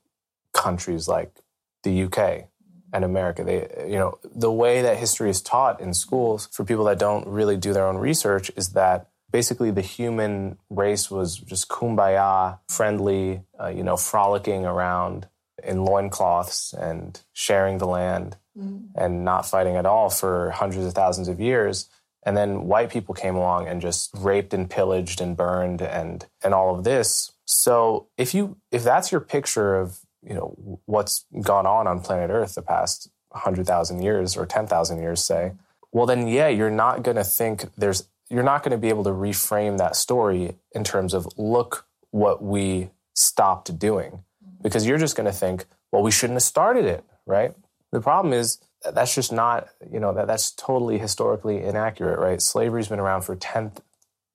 countries 0.53 1.09
like 1.09 1.41
the 1.83 2.03
UK 2.05 2.49
and 2.93 3.03
America. 3.03 3.43
They, 3.43 3.89
you 3.91 3.97
know, 3.97 4.19
the 4.23 4.53
way 4.53 4.83
that 4.83 4.99
history 4.99 5.31
is 5.31 5.41
taught 5.41 5.81
in 5.81 5.95
schools 5.95 6.49
for 6.53 6.65
people 6.65 6.85
that 6.85 6.99
don't 6.99 7.27
really 7.27 7.57
do 7.57 7.73
their 7.73 7.87
own 7.87 7.97
research 7.97 8.51
is 8.57 8.75
that 8.75 9.09
basically 9.31 9.71
the 9.71 9.81
human 9.81 10.59
race 10.69 11.11
was 11.11 11.37
just 11.37 11.69
kumbaya, 11.71 12.59
friendly, 12.69 13.43
uh, 13.59 13.69
you 13.69 13.83
know, 13.83 13.97
frolicking 13.97 14.67
around 14.67 15.29
in 15.65 15.83
loincloths 15.83 16.75
and 16.75 17.23
sharing 17.33 17.79
the 17.79 17.87
land 17.87 18.37
mm. 18.57 18.87
and 18.95 19.25
not 19.25 19.47
fighting 19.47 19.77
at 19.77 19.87
all 19.87 20.11
for 20.11 20.51
hundreds 20.51 20.85
of 20.85 20.93
thousands 20.93 21.29
of 21.29 21.41
years 21.41 21.89
and 22.27 22.37
then 22.37 22.65
white 22.65 22.91
people 22.91 23.15
came 23.15 23.37
along 23.37 23.69
and 23.69 23.81
just 23.81 24.11
raped 24.15 24.53
and 24.53 24.69
pillaged 24.69 25.21
and 25.21 25.37
burned 25.37 25.81
and 25.81 26.27
and 26.43 26.53
all 26.53 26.77
of 26.77 26.85
this. 26.85 27.33
So 27.47 28.09
if 28.19 28.35
you 28.35 28.59
if 28.71 28.85
that's 28.85 29.11
your 29.11 29.23
picture 29.23 29.77
of 29.77 30.01
you 30.23 30.35
know 30.35 30.81
what's 30.85 31.25
gone 31.41 31.67
on 31.67 31.87
on 31.87 32.01
planet 32.01 32.31
earth 32.31 32.57
the 32.57 32.63
past 32.63 33.09
100,000 33.31 34.03
years 34.03 34.37
or 34.37 34.47
10,000 34.47 34.99
years 34.99 35.23
say 35.23 35.53
well 35.93 36.07
then 36.07 36.27
yeah 36.27 36.49
you're 36.49 36.71
not 36.71 37.03
going 37.03 37.17
to 37.17 37.25
think 37.25 37.67
there's 37.77 38.09
you're 38.29 38.43
not 38.43 38.63
going 38.63 38.73
to 38.73 38.79
be 38.79 38.89
able 38.89 39.05
to 39.05 39.11
reframe 39.11 39.79
that 39.79 39.95
story 39.95 40.57
in 40.73 40.83
terms 40.83 41.15
of 41.15 41.29
look 41.37 41.87
what 42.11 42.43
we 42.43 42.91
stopped 43.15 43.79
doing. 43.79 44.25
Because 44.63 44.87
you're 44.87 44.99
just 44.99 45.17
going 45.17 45.31
to 45.31 45.39
think 45.39 45.67
well 45.93 46.03
we 46.03 46.11
shouldn't 46.11 46.37
have 46.37 46.43
started 46.43 46.85
it 46.85 47.05
right? 47.27 47.53
The 47.93 48.01
problem 48.01 48.33
is 48.33 48.59
that's 48.95 49.15
just 49.15 49.33
not, 49.33 49.69
you 49.91 50.01
know, 50.01 50.13
that, 50.15 50.27
that's 50.27 50.51
totally 50.53 50.99
historically 50.99 51.63
inaccurate, 51.63 52.19
right? 52.19 52.41
Slavery's 52.41 52.89
been 52.89 53.01
around 53.01 53.23
for 53.23 53.37
10, 53.37 53.73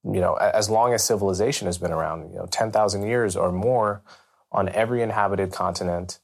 you 0.03 0.19
know, 0.19 0.35
as 0.35 0.69
long 0.69 0.93
as 0.93 1.03
civilization 1.03 1.65
has 1.67 1.77
been 1.77 1.91
around, 1.91 2.31
you 2.31 2.37
know, 2.37 2.47
10,000 2.49 3.03
years 3.03 3.35
or 3.35 3.51
more 3.51 4.01
on 4.51 4.69
every 4.69 5.01
inhabited 5.01 5.51
continent. 5.51 6.19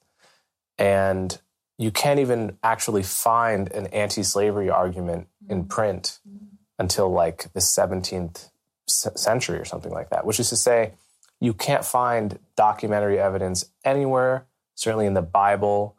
And 0.78 1.39
you 1.78 1.91
can't 1.91 2.19
even 2.19 2.57
actually 2.63 3.03
find 3.03 3.71
an 3.71 3.88
anti 3.88 4.23
slavery 4.23 4.69
argument 4.69 5.28
in 5.49 5.59
mm-hmm. 5.59 5.67
print 5.67 6.19
mm-hmm. 6.28 6.45
until 6.80 7.11
like 7.11 7.51
the 7.53 7.59
17th 7.59 8.49
century 8.88 9.59
or 9.59 9.65
something 9.65 9.91
like 9.91 10.09
that, 10.09 10.25
which 10.25 10.39
is 10.39 10.49
to 10.49 10.55
say, 10.55 10.93
you 11.39 11.53
can't 11.53 11.86
find 11.86 12.39
documentary 12.55 13.19
evidence 13.19 13.65
anywhere, 13.84 14.45
certainly 14.75 15.05
in 15.05 15.13
the 15.13 15.21
Bible, 15.21 15.95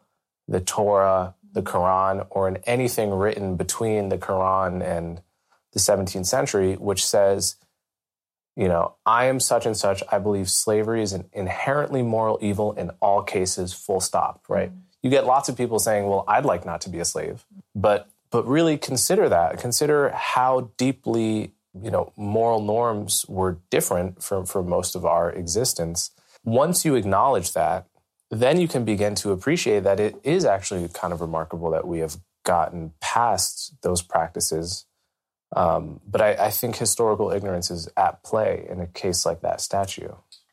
the 0.47 0.59
Torah, 0.59 1.35
the 1.53 1.61
Quran, 1.61 2.27
or 2.29 2.47
in 2.47 2.57
anything 2.65 3.11
written 3.11 3.55
between 3.55 4.09
the 4.09 4.17
Quran 4.17 4.83
and 4.83 5.21
the 5.73 5.79
17th 5.79 6.25
century, 6.25 6.75
which 6.75 7.05
says, 7.05 7.55
you 8.55 8.67
know, 8.67 8.95
I 9.05 9.25
am 9.25 9.39
such 9.39 9.65
and 9.65 9.77
such. 9.77 10.03
I 10.11 10.19
believe 10.19 10.49
slavery 10.49 11.01
is 11.01 11.13
an 11.13 11.29
inherently 11.31 12.03
moral 12.03 12.37
evil 12.41 12.73
in 12.73 12.91
all 13.01 13.23
cases, 13.23 13.73
full 13.73 14.01
stop, 14.01 14.43
right? 14.49 14.69
Mm-hmm. 14.69 14.79
You 15.01 15.09
get 15.09 15.25
lots 15.25 15.47
of 15.47 15.55
people 15.55 15.79
saying, 15.79 16.07
well, 16.07 16.25
I'd 16.27 16.43
like 16.43 16.65
not 16.65 16.81
to 16.81 16.89
be 16.89 16.99
a 16.99 17.05
slave. 17.05 17.45
But 17.73 18.09
but 18.31 18.47
really 18.47 18.77
consider 18.77 19.29
that. 19.29 19.59
Consider 19.59 20.09
how 20.09 20.71
deeply, 20.77 21.53
you 21.81 21.89
know, 21.89 22.13
moral 22.15 22.61
norms 22.61 23.25
were 23.27 23.57
different 23.69 24.21
for, 24.21 24.45
for 24.45 24.61
most 24.61 24.95
of 24.95 25.05
our 25.05 25.31
existence. 25.31 26.11
Once 26.43 26.85
you 26.85 26.95
acknowledge 26.95 27.53
that, 27.53 27.87
then 28.29 28.59
you 28.59 28.67
can 28.67 28.85
begin 28.85 29.15
to 29.15 29.31
appreciate 29.31 29.83
that 29.83 29.99
it 29.99 30.15
is 30.23 30.45
actually 30.45 30.87
kind 30.89 31.13
of 31.13 31.21
remarkable 31.21 31.71
that 31.71 31.87
we 31.87 31.99
have 31.99 32.17
gotten 32.45 32.93
past 33.01 33.75
those 33.81 34.01
practices. 34.01 34.85
Um, 35.55 35.99
but 36.07 36.21
I, 36.21 36.33
I, 36.33 36.49
think 36.51 36.75
historical 36.75 37.31
ignorance 37.31 37.71
is 37.71 37.89
at 37.97 38.21
play 38.23 38.67
in 38.69 38.79
a 38.79 38.85
case 38.85 39.25
like 39.25 39.41
that 39.41 39.61
statue. 39.61 40.09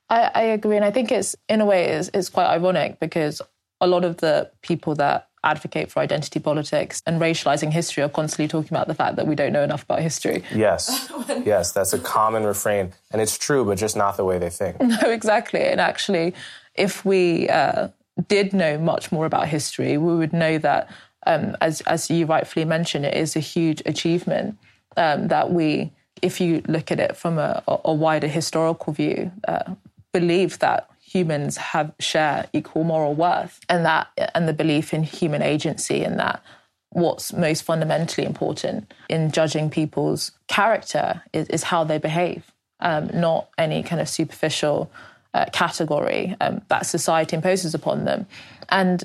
I, 0.09 0.31
I 0.35 0.43
agree, 0.43 0.77
and 0.77 0.85
I 0.87 0.91
think 0.91 1.13
it's 1.13 1.37
in 1.51 1.61
a 1.61 1.67
way 1.67 1.85
it's, 1.85 2.09
is 2.11 2.31
quite 2.31 2.47
ironic 2.47 2.99
because 2.99 3.43
a 3.81 3.87
lot 3.87 4.05
of 4.05 4.17
the 4.19 4.51
people 4.63 4.95
that 4.95 5.29
advocate 5.45 5.91
for 5.91 6.01
identity 6.01 6.41
politics 6.41 7.03
and 7.07 7.21
racializing 7.21 7.73
history 7.73 8.03
are 8.03 8.09
constantly 8.09 8.49
talking 8.49 8.77
about 8.77 8.89
the 8.89 8.95
fact 8.95 9.17
that 9.17 9.27
we 9.27 9.35
don't 9.35 9.53
know 9.53 9.63
enough 9.63 9.85
about 9.85 10.01
history. 10.01 10.43
Yes. 10.53 11.11
yes, 11.45 11.73
that's 11.73 11.93
a 11.93 11.99
common 11.99 12.45
refrain. 12.45 12.93
And 13.13 13.23
it's 13.23 13.39
true, 13.39 13.65
but 13.65 13.79
just 13.79 13.97
not 13.97 14.17
the 14.17 14.25
way 14.25 14.39
they 14.39 14.51
think. 14.51 14.81
No, 14.87 15.11
exactly. 15.11 15.63
And 15.63 15.81
actually, 15.81 16.35
if 16.77 17.05
we 17.05 17.49
uh, 17.49 17.89
did 18.29 18.53
know 18.53 18.79
much 18.79 19.13
more 19.13 19.27
about 19.27 19.49
history, 19.49 19.99
we 19.99 20.17
would 20.17 20.33
know 20.33 20.59
that, 20.59 20.91
um, 21.27 21.57
as, 21.61 21.81
as 21.83 22.11
you 22.11 22.27
rightfully 22.27 22.65
mentioned, 22.65 23.05
it 23.05 23.15
is 23.15 23.37
a 23.37 23.41
huge 23.41 23.83
achievement 23.87 24.59
um, 24.97 25.29
that 25.29 25.53
we, 25.53 25.93
if 26.23 26.41
you 26.41 26.63
look 26.67 26.91
at 26.91 27.01
it 27.01 27.17
from 27.17 27.39
a, 27.39 27.63
a 27.67 27.93
wider 27.93 28.29
historical 28.29 28.93
view, 28.93 29.31
uh, 29.49 29.75
believe 30.13 30.59
that 30.61 30.89
humans 31.01 31.57
have 31.57 31.93
share 32.01 32.47
equal 32.53 32.85
moral 32.85 33.15
worth 33.15 33.61
and 33.69 33.85
that 33.85 34.09
and 34.35 34.49
the 34.49 34.53
belief 34.53 34.93
in 34.93 35.03
human 35.03 35.41
agency 35.41 36.03
and 36.03 36.19
that 36.19 36.43
what's 36.91 37.33
most 37.33 37.63
fundamentally 37.63 38.27
important 38.27 38.93
in 39.09 39.31
judging 39.31 39.71
people's 39.71 40.33
character 40.49 41.23
is, 41.33 41.47
is 41.49 41.63
how 41.63 41.85
they 41.85 41.99
behave 41.99 42.53
um, 42.81 43.09
not 43.15 43.49
any 43.57 43.83
kind 43.83 44.01
of 44.01 44.09
superficial 44.09 44.91
uh, 45.37 45.45
category 45.53 46.35
um, 46.41 46.61
that 46.69 46.87
society 46.87 47.37
imposes 47.37 47.75
upon 47.75 48.05
them 48.05 48.27
and 48.69 48.99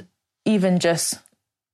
even 0.46 0.80
just 0.80 1.20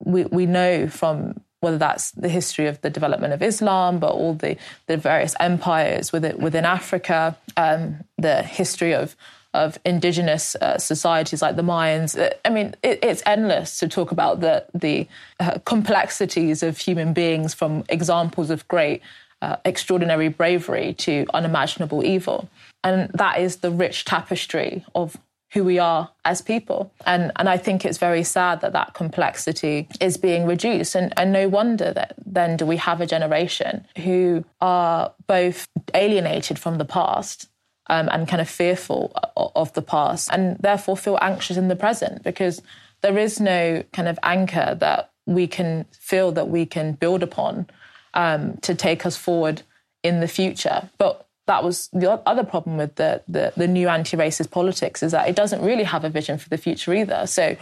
we, 0.03 0.25
we 0.25 0.45
know 0.45 0.87
from 0.87 1.39
whether 1.59 1.77
that's 1.77 2.11
the 2.11 2.29
history 2.29 2.67
of 2.67 2.79
the 2.81 2.89
development 2.89 3.33
of 3.33 3.41
Islam, 3.41 3.99
but 3.99 4.11
all 4.11 4.33
the, 4.35 4.57
the 4.85 4.95
various 4.95 5.35
empires 5.39 6.11
within, 6.11 6.37
within 6.37 6.65
Africa, 6.65 7.35
um, 7.55 8.03
the 8.17 8.43
history 8.43 8.93
of 8.93 9.15
of 9.53 9.79
indigenous 9.85 10.55
uh, 10.55 10.77
societies 10.77 11.41
like 11.41 11.55
the 11.55 11.63
Mayans. 11.63 12.19
Uh, 12.19 12.29
I 12.45 12.49
mean, 12.49 12.75
it, 12.83 12.99
it's 13.01 13.23
endless 13.25 13.79
to 13.79 13.87
talk 13.87 14.11
about 14.11 14.39
the 14.39 14.65
the 14.73 15.07
uh, 15.39 15.57
complexities 15.65 16.61
of 16.61 16.77
human 16.77 17.13
beings, 17.13 17.53
from 17.55 17.83
examples 17.89 18.51
of 18.51 18.67
great, 18.67 19.01
uh, 19.41 19.55
extraordinary 19.65 20.27
bravery 20.27 20.93
to 20.95 21.25
unimaginable 21.33 22.05
evil, 22.05 22.49
and 22.83 23.09
that 23.13 23.39
is 23.39 23.57
the 23.57 23.71
rich 23.71 24.05
tapestry 24.05 24.85
of 24.95 25.17
who 25.53 25.63
we 25.63 25.79
are 25.79 26.09
as 26.25 26.41
people. 26.41 26.91
And 27.05 27.31
and 27.37 27.47
I 27.47 27.57
think 27.57 27.85
it's 27.85 27.97
very 27.97 28.23
sad 28.23 28.61
that 28.61 28.73
that 28.73 28.93
complexity 28.93 29.87
is 30.01 30.17
being 30.17 30.45
reduced. 30.45 30.95
And, 30.95 31.13
and 31.17 31.31
no 31.31 31.47
wonder 31.47 31.93
that 31.93 32.15
then 32.25 32.57
do 32.57 32.65
we 32.65 32.77
have 32.77 33.01
a 33.01 33.05
generation 33.05 33.85
who 33.97 34.43
are 34.59 35.13
both 35.25 35.67
alienated 35.93 36.59
from 36.59 36.77
the 36.77 36.85
past 36.85 37.49
um, 37.89 38.09
and 38.11 38.27
kind 38.27 38.41
of 38.41 38.49
fearful 38.49 39.13
of 39.35 39.71
the 39.73 39.81
past 39.81 40.29
and 40.31 40.57
therefore 40.59 40.97
feel 40.97 41.17
anxious 41.21 41.57
in 41.57 41.69
the 41.69 41.75
present 41.75 42.23
because 42.23 42.61
there 43.01 43.17
is 43.17 43.39
no 43.39 43.83
kind 43.93 44.07
of 44.07 44.19
anchor 44.23 44.75
that 44.79 45.11
we 45.25 45.47
can 45.47 45.85
feel 45.91 46.31
that 46.33 46.49
we 46.49 46.65
can 46.65 46.93
build 46.93 47.23
upon 47.23 47.67
um, 48.13 48.57
to 48.57 48.73
take 48.75 49.05
us 49.05 49.15
forward 49.15 49.61
in 50.03 50.19
the 50.19 50.27
future. 50.27 50.89
But 50.97 51.26
that 51.47 51.63
was 51.63 51.89
the 51.93 52.11
other 52.27 52.43
problem 52.43 52.77
with 52.77 52.95
the, 52.95 53.21
the, 53.27 53.53
the 53.57 53.67
new 53.67 53.87
anti-racist 53.87 54.51
politics 54.51 55.01
is 55.01 55.13
that 55.13 55.27
it 55.27 55.35
doesn't 55.35 55.61
really 55.61 55.85
have 55.85 56.03
a 56.03 56.09
vision 56.09 56.37
for 56.37 56.49
the 56.49 56.57
future 56.57 56.93
either. 56.93 57.25
So 57.25 57.55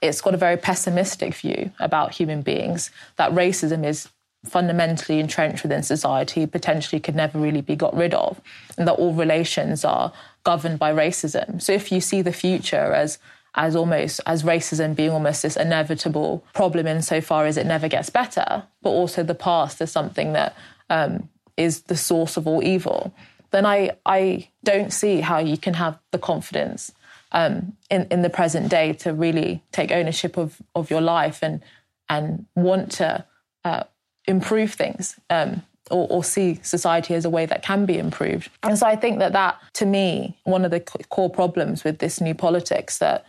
it's 0.00 0.20
got 0.20 0.34
a 0.34 0.36
very 0.36 0.56
pessimistic 0.56 1.34
view 1.34 1.70
about 1.78 2.14
human 2.14 2.42
beings 2.42 2.90
that 3.16 3.32
racism 3.32 3.84
is 3.84 4.08
fundamentally 4.44 5.20
entrenched 5.20 5.62
within 5.62 5.82
society, 5.82 6.46
potentially 6.46 7.00
could 7.00 7.14
never 7.14 7.38
really 7.38 7.60
be 7.60 7.76
got 7.76 7.94
rid 7.94 8.14
of, 8.14 8.40
and 8.76 8.88
that 8.88 8.94
all 8.94 9.12
relations 9.12 9.84
are 9.84 10.12
governed 10.44 10.78
by 10.78 10.92
racism. 10.92 11.62
So 11.62 11.72
if 11.72 11.92
you 11.92 12.00
see 12.00 12.22
the 12.22 12.32
future 12.32 12.92
as 12.92 13.18
as 13.54 13.76
almost 13.76 14.18
as 14.24 14.44
racism 14.44 14.96
being 14.96 15.10
almost 15.10 15.42
this 15.42 15.58
inevitable 15.58 16.42
problem 16.54 16.86
insofar 16.86 17.44
as 17.44 17.58
it 17.58 17.66
never 17.66 17.86
gets 17.86 18.08
better, 18.08 18.62
but 18.80 18.88
also 18.88 19.22
the 19.22 19.34
past 19.34 19.78
is 19.82 19.92
something 19.92 20.32
that 20.32 20.56
um, 20.88 21.28
is 21.58 21.82
the 21.82 21.96
source 21.96 22.38
of 22.38 22.46
all 22.46 22.62
evil, 22.62 23.12
then 23.52 23.66
I 23.66 23.92
I 24.04 24.48
don't 24.64 24.92
see 24.92 25.20
how 25.20 25.38
you 25.38 25.56
can 25.56 25.74
have 25.74 25.98
the 26.10 26.18
confidence 26.18 26.92
um, 27.32 27.76
in 27.90 28.06
in 28.10 28.22
the 28.22 28.30
present 28.30 28.68
day 28.68 28.92
to 28.94 29.12
really 29.12 29.62
take 29.72 29.90
ownership 29.90 30.36
of 30.36 30.60
of 30.74 30.90
your 30.90 31.00
life 31.00 31.42
and 31.42 31.62
and 32.08 32.46
want 32.54 32.92
to 32.92 33.24
uh, 33.64 33.84
improve 34.26 34.72
things 34.74 35.18
um, 35.30 35.62
or, 35.90 36.06
or, 36.10 36.24
see 36.24 36.58
society 36.62 37.14
as 37.14 37.24
a 37.24 37.30
way 37.30 37.46
that 37.46 37.62
can 37.62 37.86
be 37.86 37.98
improved. 37.98 38.50
And 38.62 38.78
so 38.78 38.86
I 38.86 38.96
think 38.96 39.18
that 39.18 39.32
that, 39.32 39.58
to 39.74 39.86
me, 39.86 40.36
one 40.44 40.64
of 40.64 40.70
the 40.70 40.80
core 40.80 41.30
problems 41.30 41.84
with 41.84 41.98
this 41.98 42.20
new 42.20 42.34
politics 42.34 42.98
that 42.98 43.24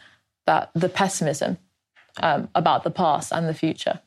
that 0.45 0.69
the 0.73 0.89
pessimism 0.89 1.57
um, 2.21 2.49
about 2.53 2.83
the 2.83 2.91
past 2.91 3.31
and 3.31 3.47
the 3.47 3.53
future. 3.53 3.99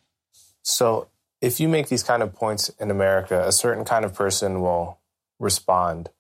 So, 0.63 1.09
if 1.41 1.61
you 1.61 1.69
make 1.69 1.89
these 1.89 2.03
kind 2.03 2.23
of 2.23 2.35
points 2.35 2.71
in 2.81 2.91
America, 2.91 3.43
a 3.47 3.53
certain 3.53 3.85
kind 3.85 4.05
of 4.05 4.15
person 4.15 4.61
will 4.61 4.99
respond. 5.39 6.11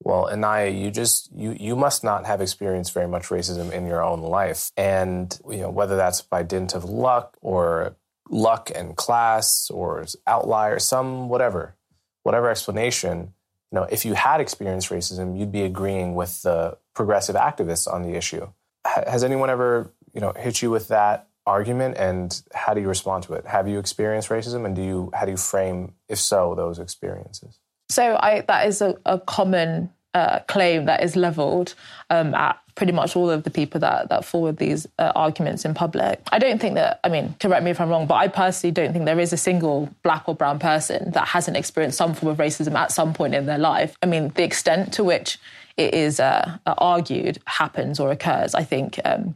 Well, 0.00 0.28
Inaya, 0.30 0.78
you 0.78 0.90
just 0.90 1.30
you 1.34 1.56
you 1.58 1.76
must 1.76 2.04
not 2.04 2.26
have 2.26 2.40
experienced 2.40 2.92
very 2.92 3.08
much 3.08 3.24
racism 3.24 3.72
in 3.72 3.86
your 3.86 4.02
own 4.02 4.20
life, 4.20 4.70
and 4.76 5.38
you 5.48 5.58
know 5.58 5.70
whether 5.70 5.96
that's 5.96 6.20
by 6.20 6.42
dint 6.42 6.74
of 6.74 6.84
luck 6.84 7.36
or 7.40 7.96
luck 8.28 8.70
and 8.74 8.96
class 8.96 9.70
or 9.70 10.04
outlier, 10.26 10.78
some 10.78 11.28
whatever, 11.28 11.76
whatever 12.22 12.50
explanation, 12.50 13.34
you 13.70 13.80
know, 13.80 13.84
if 13.90 14.04
you 14.04 14.14
had 14.14 14.40
experienced 14.40 14.90
racism, 14.90 15.38
you'd 15.38 15.52
be 15.52 15.62
agreeing 15.62 16.14
with 16.14 16.42
the 16.42 16.78
progressive 16.94 17.34
activists 17.34 17.92
on 17.92 18.02
the 18.02 18.14
issue. 18.14 18.46
has 18.84 19.24
anyone 19.24 19.50
ever, 19.50 19.92
you 20.12 20.20
know, 20.20 20.32
hit 20.36 20.62
you 20.62 20.70
with 20.70 20.88
that 20.88 21.28
argument 21.46 21.96
and 21.98 22.42
how 22.54 22.72
do 22.72 22.80
you 22.80 22.88
respond 22.88 23.24
to 23.24 23.34
it? 23.34 23.46
Have 23.46 23.68
you 23.68 23.78
experienced 23.78 24.28
racism 24.28 24.64
and 24.64 24.74
do 24.76 24.82
you 24.82 25.10
how 25.12 25.24
do 25.24 25.32
you 25.32 25.36
frame, 25.36 25.94
if 26.08 26.18
so, 26.18 26.54
those 26.54 26.78
experiences? 26.78 27.58
So 27.88 28.16
I 28.20 28.42
that 28.42 28.66
is 28.66 28.80
a, 28.80 28.96
a 29.06 29.18
common 29.18 29.90
uh, 30.14 30.40
claim 30.40 30.84
that 30.86 31.02
is 31.02 31.16
leveled 31.16 31.74
um, 32.10 32.34
at 32.34 32.58
pretty 32.74 32.92
much 32.92 33.14
all 33.14 33.30
of 33.30 33.44
the 33.44 33.50
people 33.50 33.80
that, 33.80 34.08
that 34.08 34.24
forward 34.24 34.56
these 34.56 34.86
uh, 34.98 35.12
arguments 35.14 35.64
in 35.64 35.74
public. 35.74 36.20
I 36.32 36.38
don't 36.38 36.60
think 36.60 36.74
that, 36.74 37.00
I 37.04 37.08
mean, 37.08 37.34
correct 37.38 37.62
me 37.62 37.70
if 37.70 37.80
I'm 37.80 37.88
wrong, 37.88 38.06
but 38.06 38.14
I 38.14 38.28
personally 38.28 38.72
don't 38.72 38.92
think 38.92 39.04
there 39.04 39.20
is 39.20 39.32
a 39.32 39.36
single 39.36 39.88
black 40.02 40.28
or 40.28 40.34
brown 40.34 40.58
person 40.58 41.12
that 41.12 41.28
hasn't 41.28 41.56
experienced 41.56 41.98
some 41.98 42.14
form 42.14 42.32
of 42.32 42.38
racism 42.38 42.74
at 42.74 42.90
some 42.90 43.12
point 43.12 43.34
in 43.34 43.46
their 43.46 43.58
life. 43.58 43.96
I 44.02 44.06
mean, 44.06 44.30
the 44.34 44.42
extent 44.42 44.92
to 44.94 45.04
which 45.04 45.38
it 45.76 45.94
is 45.94 46.18
uh, 46.18 46.58
argued 46.66 47.38
happens 47.46 48.00
or 48.00 48.10
occurs, 48.10 48.54
I 48.54 48.64
think. 48.64 48.98
Um, 49.04 49.34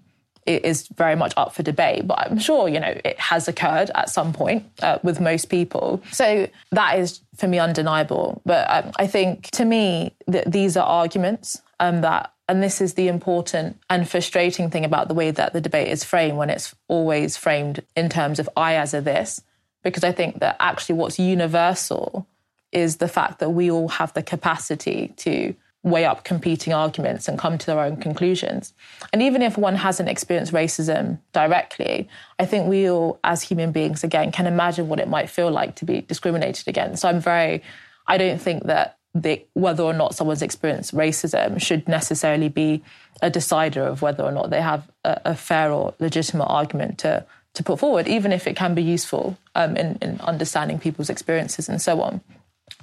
is 0.49 0.89
very 0.89 1.17
much 1.17 1.33
up 1.37 1.55
for 1.55 1.63
debate, 1.63 2.07
but 2.07 2.19
I'm 2.19 2.39
sure 2.39 2.69
you 2.69 2.81
know 2.81 2.95
it 3.05 3.19
has 3.19 3.49
occurred 3.49 3.91
at 3.95 4.11
some 4.11 4.33
point 4.33 4.65
uh, 4.83 4.99
with 5.03 5.21
most 5.21 5.47
people. 5.47 6.03
So 6.11 6.49
that 6.73 6.99
is 6.99 7.21
for 7.37 7.49
me 7.49 7.59
undeniable. 7.59 8.43
But 8.45 8.67
um, 8.71 8.93
I 8.97 9.07
think 9.07 9.51
to 9.53 9.65
me 9.65 10.15
that 10.27 10.51
these 10.51 10.77
are 10.77 10.87
arguments 10.87 11.61
um, 11.81 12.01
that 12.01 12.33
and 12.49 12.63
this 12.63 12.81
is 12.81 12.95
the 12.95 13.09
important 13.09 13.79
and 13.91 14.09
frustrating 14.09 14.71
thing 14.71 14.85
about 14.85 15.09
the 15.09 15.15
way 15.15 15.31
that 15.31 15.53
the 15.53 15.61
debate 15.61 15.89
is 15.89 16.03
framed 16.03 16.39
when 16.39 16.49
it's 16.49 16.75
always 16.89 17.37
framed 17.37 17.83
in 17.95 18.09
terms 18.09 18.39
of 18.39 18.49
I 18.57 18.77
as 18.77 18.95
a 18.95 19.03
this, 19.03 19.43
because 19.83 20.03
I 20.03 20.13
think 20.13 20.41
that 20.41 20.57
actually 20.59 20.95
what's 20.95 21.19
universal 21.19 22.27
is 22.73 22.97
the 22.97 23.09
fact 23.09 23.39
that 23.41 23.51
we 23.51 23.71
all 23.71 23.89
have 23.89 24.15
the 24.15 24.23
capacity 24.23 25.13
to 25.19 25.55
weigh 25.91 26.05
up 26.05 26.25
competing 26.25 26.73
arguments 26.73 27.29
and 27.29 27.39
come 27.39 27.59
to 27.59 27.67
their 27.67 27.81
own 27.81 27.97
conclusions. 27.97 28.73
And 29.13 29.23
even 29.23 29.43
if 29.43 29.59
one 29.59 29.77
hasn't 29.77 30.09
experienced 30.09 30.53
racism 30.53 31.19
directly, 31.33 32.09
I 32.39 32.47
think 32.47 32.69
we 32.69 32.89
all, 32.91 33.19
as 33.25 33.43
human 33.43 33.73
beings, 33.73 34.05
again, 34.05 34.33
can 34.33 34.47
imagine 34.47 34.89
what 34.89 35.01
it 35.01 35.09
might 35.09 35.31
feel 35.31 35.51
like 35.51 35.77
to 35.77 35.85
be 35.85 36.01
discriminated 36.03 36.69
against. 36.69 37.03
So 37.03 37.09
I'm 37.09 37.21
very, 37.21 37.63
I 38.07 38.19
don't 38.19 38.41
think 38.41 38.65
that 38.65 38.99
the, 39.15 39.45
whether 39.55 39.83
or 39.83 39.95
not 39.95 40.15
someone's 40.15 40.43
experienced 40.43 40.95
racism 40.95 41.61
should 41.61 41.89
necessarily 41.89 42.49
be 42.49 42.83
a 43.23 43.31
decider 43.31 43.83
of 43.83 44.03
whether 44.03 44.23
or 44.23 44.33
not 44.33 44.51
they 44.51 44.61
have 44.61 44.89
a, 45.05 45.21
a 45.27 45.35
fair 45.35 45.73
or 45.73 45.95
legitimate 45.99 46.47
argument 46.47 46.99
to 46.99 47.27
to 47.55 47.65
put 47.65 47.81
forward, 47.81 48.07
even 48.07 48.31
if 48.31 48.47
it 48.47 48.55
can 48.55 48.75
be 48.75 48.83
useful 48.83 49.37
um, 49.55 49.77
in, 49.77 49.99
in 50.01 50.21
understanding 50.21 50.79
people's 50.79 51.11
experiences 51.11 51.69
and 51.69 51.83
so 51.83 52.01
on. 52.01 52.21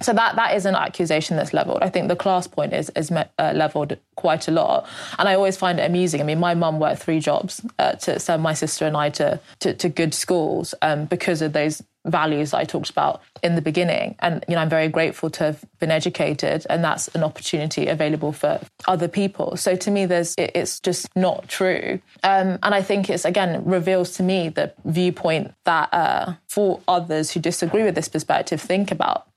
So 0.02 0.14
that 0.14 0.36
that 0.36 0.56
is 0.56 0.66
an 0.66 0.76
accusation 0.76 1.38
that's 1.38 1.54
leveled. 1.54 1.80
I 1.82 1.90
think 1.90 2.08
the 2.08 2.16
class 2.16 2.48
point 2.48 2.74
is 2.74 2.90
is 2.96 3.12
uh, 3.12 3.26
leveled 3.56 3.98
quite 4.16 4.48
a 4.48 4.52
lot, 4.52 4.88
and 5.18 5.30
I 5.30 5.36
always 5.36 5.58
find 5.58 5.80
it 5.80 5.84
amusing. 5.84 6.22
I 6.22 6.24
mean, 6.24 6.40
my 6.40 6.54
mum 6.54 6.80
worked 6.80 7.02
three 7.02 7.20
jobs 7.20 7.62
uh, 7.80 7.94
to 7.94 8.20
send 8.20 8.44
my 8.44 8.54
sister 8.54 8.86
and 8.86 8.98
I 8.98 9.10
to 9.12 9.40
to, 9.60 9.74
to 9.74 9.90
good 9.90 10.14
schools 10.14 10.76
um, 10.82 11.06
because 11.06 11.42
of 11.42 11.54
those 11.54 11.82
values 12.06 12.54
I 12.54 12.64
talked 12.64 12.90
about 12.90 13.22
in 13.44 13.56
the 13.56 13.62
beginning. 13.62 14.16
And 14.20 14.44
you 14.48 14.56
know, 14.56 14.62
I'm 14.62 14.70
very 14.70 14.88
grateful 14.88 15.30
to 15.32 15.44
have 15.46 15.66
been 15.80 15.92
educated, 15.92 16.66
and 16.70 16.84
that's 16.84 17.08
an 17.10 17.24
opportunity 17.24 17.88
available 17.88 18.32
for 18.32 18.60
other 18.88 19.08
people. 19.08 19.58
So 19.58 19.76
to 19.76 19.92
me, 19.92 20.06
there's 20.06 20.36
it, 20.38 20.52
it's 20.56 20.80
just 20.80 21.08
not 21.16 21.48
true. 21.48 22.00
Um, 22.24 22.60
and 22.64 22.76
I 22.76 22.82
think 22.82 23.10
it's 23.10 23.26
again 23.26 23.64
reveals 23.66 24.14
to 24.18 24.24
me 24.24 24.50
the 24.50 24.74
viewpoint 24.86 25.54
that 25.66 25.94
uh, 25.94 26.34
for 26.48 26.82
others 26.88 27.32
who 27.32 27.40
disagree 27.40 27.84
with 27.84 27.96
this 27.96 28.08
perspective 28.08 28.62
think 28.62 28.92
about 28.92 29.28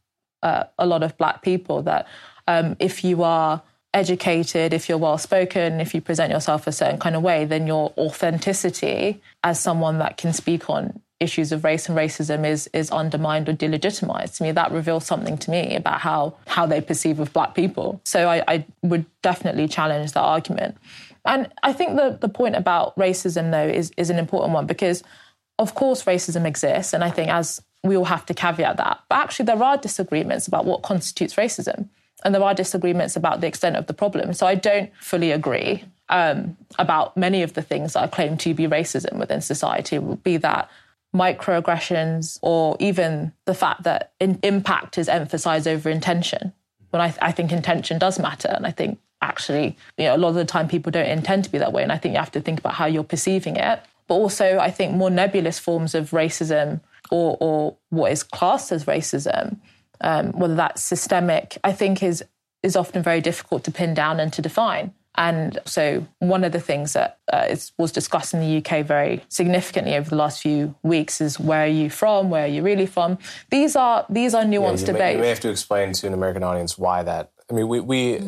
uh, 0.42 0.64
a 0.78 0.86
lot 0.86 1.02
of 1.02 1.16
black 1.16 1.42
people 1.42 1.82
that 1.82 2.06
um, 2.46 2.76
if 2.78 3.04
you 3.04 3.22
are 3.22 3.62
educated, 3.94 4.72
if 4.72 4.88
you're 4.88 4.98
well 4.98 5.18
spoken, 5.18 5.80
if 5.80 5.94
you 5.94 6.00
present 6.00 6.30
yourself 6.30 6.66
a 6.66 6.72
certain 6.72 6.98
kind 6.98 7.16
of 7.16 7.22
way, 7.22 7.44
then 7.44 7.66
your 7.66 7.92
authenticity 7.96 9.20
as 9.42 9.58
someone 9.58 9.98
that 9.98 10.16
can 10.16 10.32
speak 10.32 10.68
on 10.68 11.00
issues 11.20 11.50
of 11.50 11.64
race 11.64 11.88
and 11.88 11.98
racism 11.98 12.46
is 12.46 12.68
is 12.72 12.90
undermined 12.90 13.48
or 13.48 13.52
delegitimized. 13.52 14.36
To 14.36 14.44
me, 14.44 14.52
that 14.52 14.70
reveals 14.70 15.04
something 15.04 15.36
to 15.38 15.50
me 15.50 15.74
about 15.74 16.00
how 16.00 16.36
how 16.46 16.66
they 16.66 16.80
perceive 16.80 17.18
of 17.18 17.32
black 17.32 17.54
people. 17.54 18.00
So 18.04 18.28
I, 18.28 18.42
I 18.46 18.66
would 18.82 19.04
definitely 19.22 19.68
challenge 19.68 20.12
that 20.12 20.20
argument. 20.20 20.76
And 21.24 21.52
I 21.62 21.72
think 21.72 21.96
the 21.96 22.18
the 22.20 22.28
point 22.28 22.56
about 22.56 22.96
racism 22.96 23.50
though 23.50 23.66
is 23.66 23.90
is 23.96 24.10
an 24.10 24.18
important 24.18 24.52
one 24.52 24.66
because 24.66 25.02
of 25.58 25.74
course 25.74 26.04
racism 26.04 26.46
exists. 26.46 26.92
And 26.92 27.02
I 27.02 27.10
think 27.10 27.30
as 27.30 27.60
we 27.88 27.96
all 27.96 28.04
have 28.04 28.26
to 28.26 28.34
caveat 28.34 28.76
that. 28.76 29.00
But 29.08 29.16
actually, 29.16 29.46
there 29.46 29.62
are 29.62 29.76
disagreements 29.76 30.46
about 30.46 30.64
what 30.64 30.82
constitutes 30.82 31.34
racism, 31.34 31.88
and 32.24 32.34
there 32.34 32.42
are 32.42 32.54
disagreements 32.54 33.16
about 33.16 33.40
the 33.40 33.46
extent 33.46 33.76
of 33.76 33.86
the 33.86 33.94
problem. 33.94 34.32
So 34.32 34.46
I 34.46 34.54
don't 34.54 34.90
fully 35.00 35.30
agree 35.32 35.84
um, 36.08 36.56
about 36.78 37.16
many 37.16 37.42
of 37.42 37.54
the 37.54 37.62
things 37.62 37.92
that 37.92 38.00
are 38.00 38.08
claimed 38.08 38.40
to 38.40 38.54
be 38.54 38.66
racism 38.66 39.18
within 39.18 39.40
society, 39.40 39.98
be 39.98 40.36
that 40.38 40.70
microaggressions 41.14 42.38
or 42.42 42.76
even 42.80 43.32
the 43.46 43.54
fact 43.54 43.82
that 43.84 44.12
impact 44.20 44.98
is 44.98 45.08
emphasized 45.08 45.66
over 45.66 45.88
intention. 45.88 46.52
When 46.90 47.00
I, 47.02 47.14
I 47.20 47.32
think 47.32 47.52
intention 47.52 47.98
does 47.98 48.18
matter, 48.18 48.48
and 48.48 48.66
I 48.66 48.70
think 48.70 48.98
actually, 49.20 49.76
you 49.96 50.04
know, 50.04 50.16
a 50.16 50.18
lot 50.18 50.30
of 50.30 50.34
the 50.36 50.44
time 50.44 50.68
people 50.68 50.90
don't 50.92 51.06
intend 51.06 51.44
to 51.44 51.50
be 51.50 51.58
that 51.58 51.72
way, 51.72 51.82
and 51.82 51.92
I 51.92 51.98
think 51.98 52.12
you 52.14 52.18
have 52.18 52.32
to 52.32 52.40
think 52.40 52.60
about 52.60 52.74
how 52.74 52.86
you're 52.86 53.04
perceiving 53.04 53.56
it. 53.56 53.80
But 54.06 54.14
also, 54.14 54.58
I 54.58 54.70
think 54.70 54.94
more 54.94 55.10
nebulous 55.10 55.58
forms 55.58 55.94
of 55.94 56.10
racism 56.10 56.80
or, 57.10 57.36
or 57.40 57.76
what 57.90 58.12
is 58.12 58.22
classed 58.22 58.72
as 58.72 58.84
racism, 58.84 59.58
um, 60.00 60.32
whether 60.32 60.54
that's 60.54 60.82
systemic, 60.82 61.58
I 61.64 61.72
think 61.72 62.02
is 62.02 62.24
is 62.64 62.74
often 62.74 63.02
very 63.02 63.20
difficult 63.20 63.62
to 63.64 63.70
pin 63.70 63.94
down 63.94 64.18
and 64.18 64.32
to 64.32 64.42
define. 64.42 64.92
And 65.14 65.58
so, 65.64 66.06
one 66.20 66.44
of 66.44 66.52
the 66.52 66.60
things 66.60 66.92
that 66.92 67.18
uh, 67.32 67.46
is, 67.48 67.72
was 67.76 67.90
discussed 67.90 68.34
in 68.34 68.40
the 68.40 68.58
UK 68.58 68.86
very 68.86 69.24
significantly 69.28 69.96
over 69.96 70.08
the 70.08 70.16
last 70.16 70.40
few 70.40 70.76
weeks 70.84 71.20
is 71.20 71.40
where 71.40 71.64
are 71.64 71.66
you 71.66 71.90
from? 71.90 72.30
Where 72.30 72.44
are 72.44 72.48
you 72.48 72.62
really 72.62 72.86
from? 72.86 73.18
These 73.50 73.74
are 73.74 74.06
these 74.08 74.32
are 74.34 74.44
nuanced 74.44 74.52
yeah, 74.52 74.86
you 74.86 74.86
debates. 74.86 74.98
May, 74.98 75.12
you 75.14 75.20
may 75.20 75.28
have 75.28 75.40
to 75.40 75.50
explain 75.50 75.92
to 75.92 76.06
an 76.06 76.14
American 76.14 76.44
audience 76.44 76.78
why 76.78 77.02
that. 77.02 77.32
I 77.50 77.54
mean, 77.54 77.66
we, 77.66 77.80
we 77.80 78.20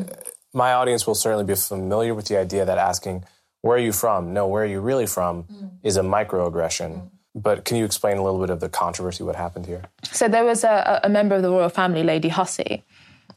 my 0.53 0.73
audience 0.73 1.07
will 1.07 1.15
certainly 1.15 1.45
be 1.45 1.55
familiar 1.55 2.13
with 2.13 2.27
the 2.27 2.39
idea 2.39 2.65
that 2.65 2.79
asking 2.79 3.25
where 3.63 3.77
are 3.77 3.81
you 3.81 3.93
from? 3.93 4.33
No, 4.33 4.49
where 4.49 4.65
are 4.65 4.67
you 4.67 4.81
really 4.81 5.07
from? 5.07 5.45
Mm. 5.45 5.71
is 5.83 5.97
a 5.97 6.03
microaggression. 6.03 6.91
Mm. 6.91 7.11
But 7.35 7.65
can 7.65 7.77
you 7.77 7.85
explain 7.85 8.17
a 8.19 8.23
little 8.23 8.41
bit 8.41 8.51
of 8.51 8.61
the 8.61 8.69
controversy, 8.69 9.23
what 9.23 9.37
happened 9.37 9.67
here? 9.67 9.85
So 10.03 10.29
there 10.29 10.45
was 10.45 10.65
a, 10.65 11.01
a 11.05 11.09
member 11.09 11.37
of 11.37 11.43
the 11.43 11.51
royal 11.51 11.69
family, 11.69 12.03
Lady 12.03 12.29
Hussey, 12.29 12.85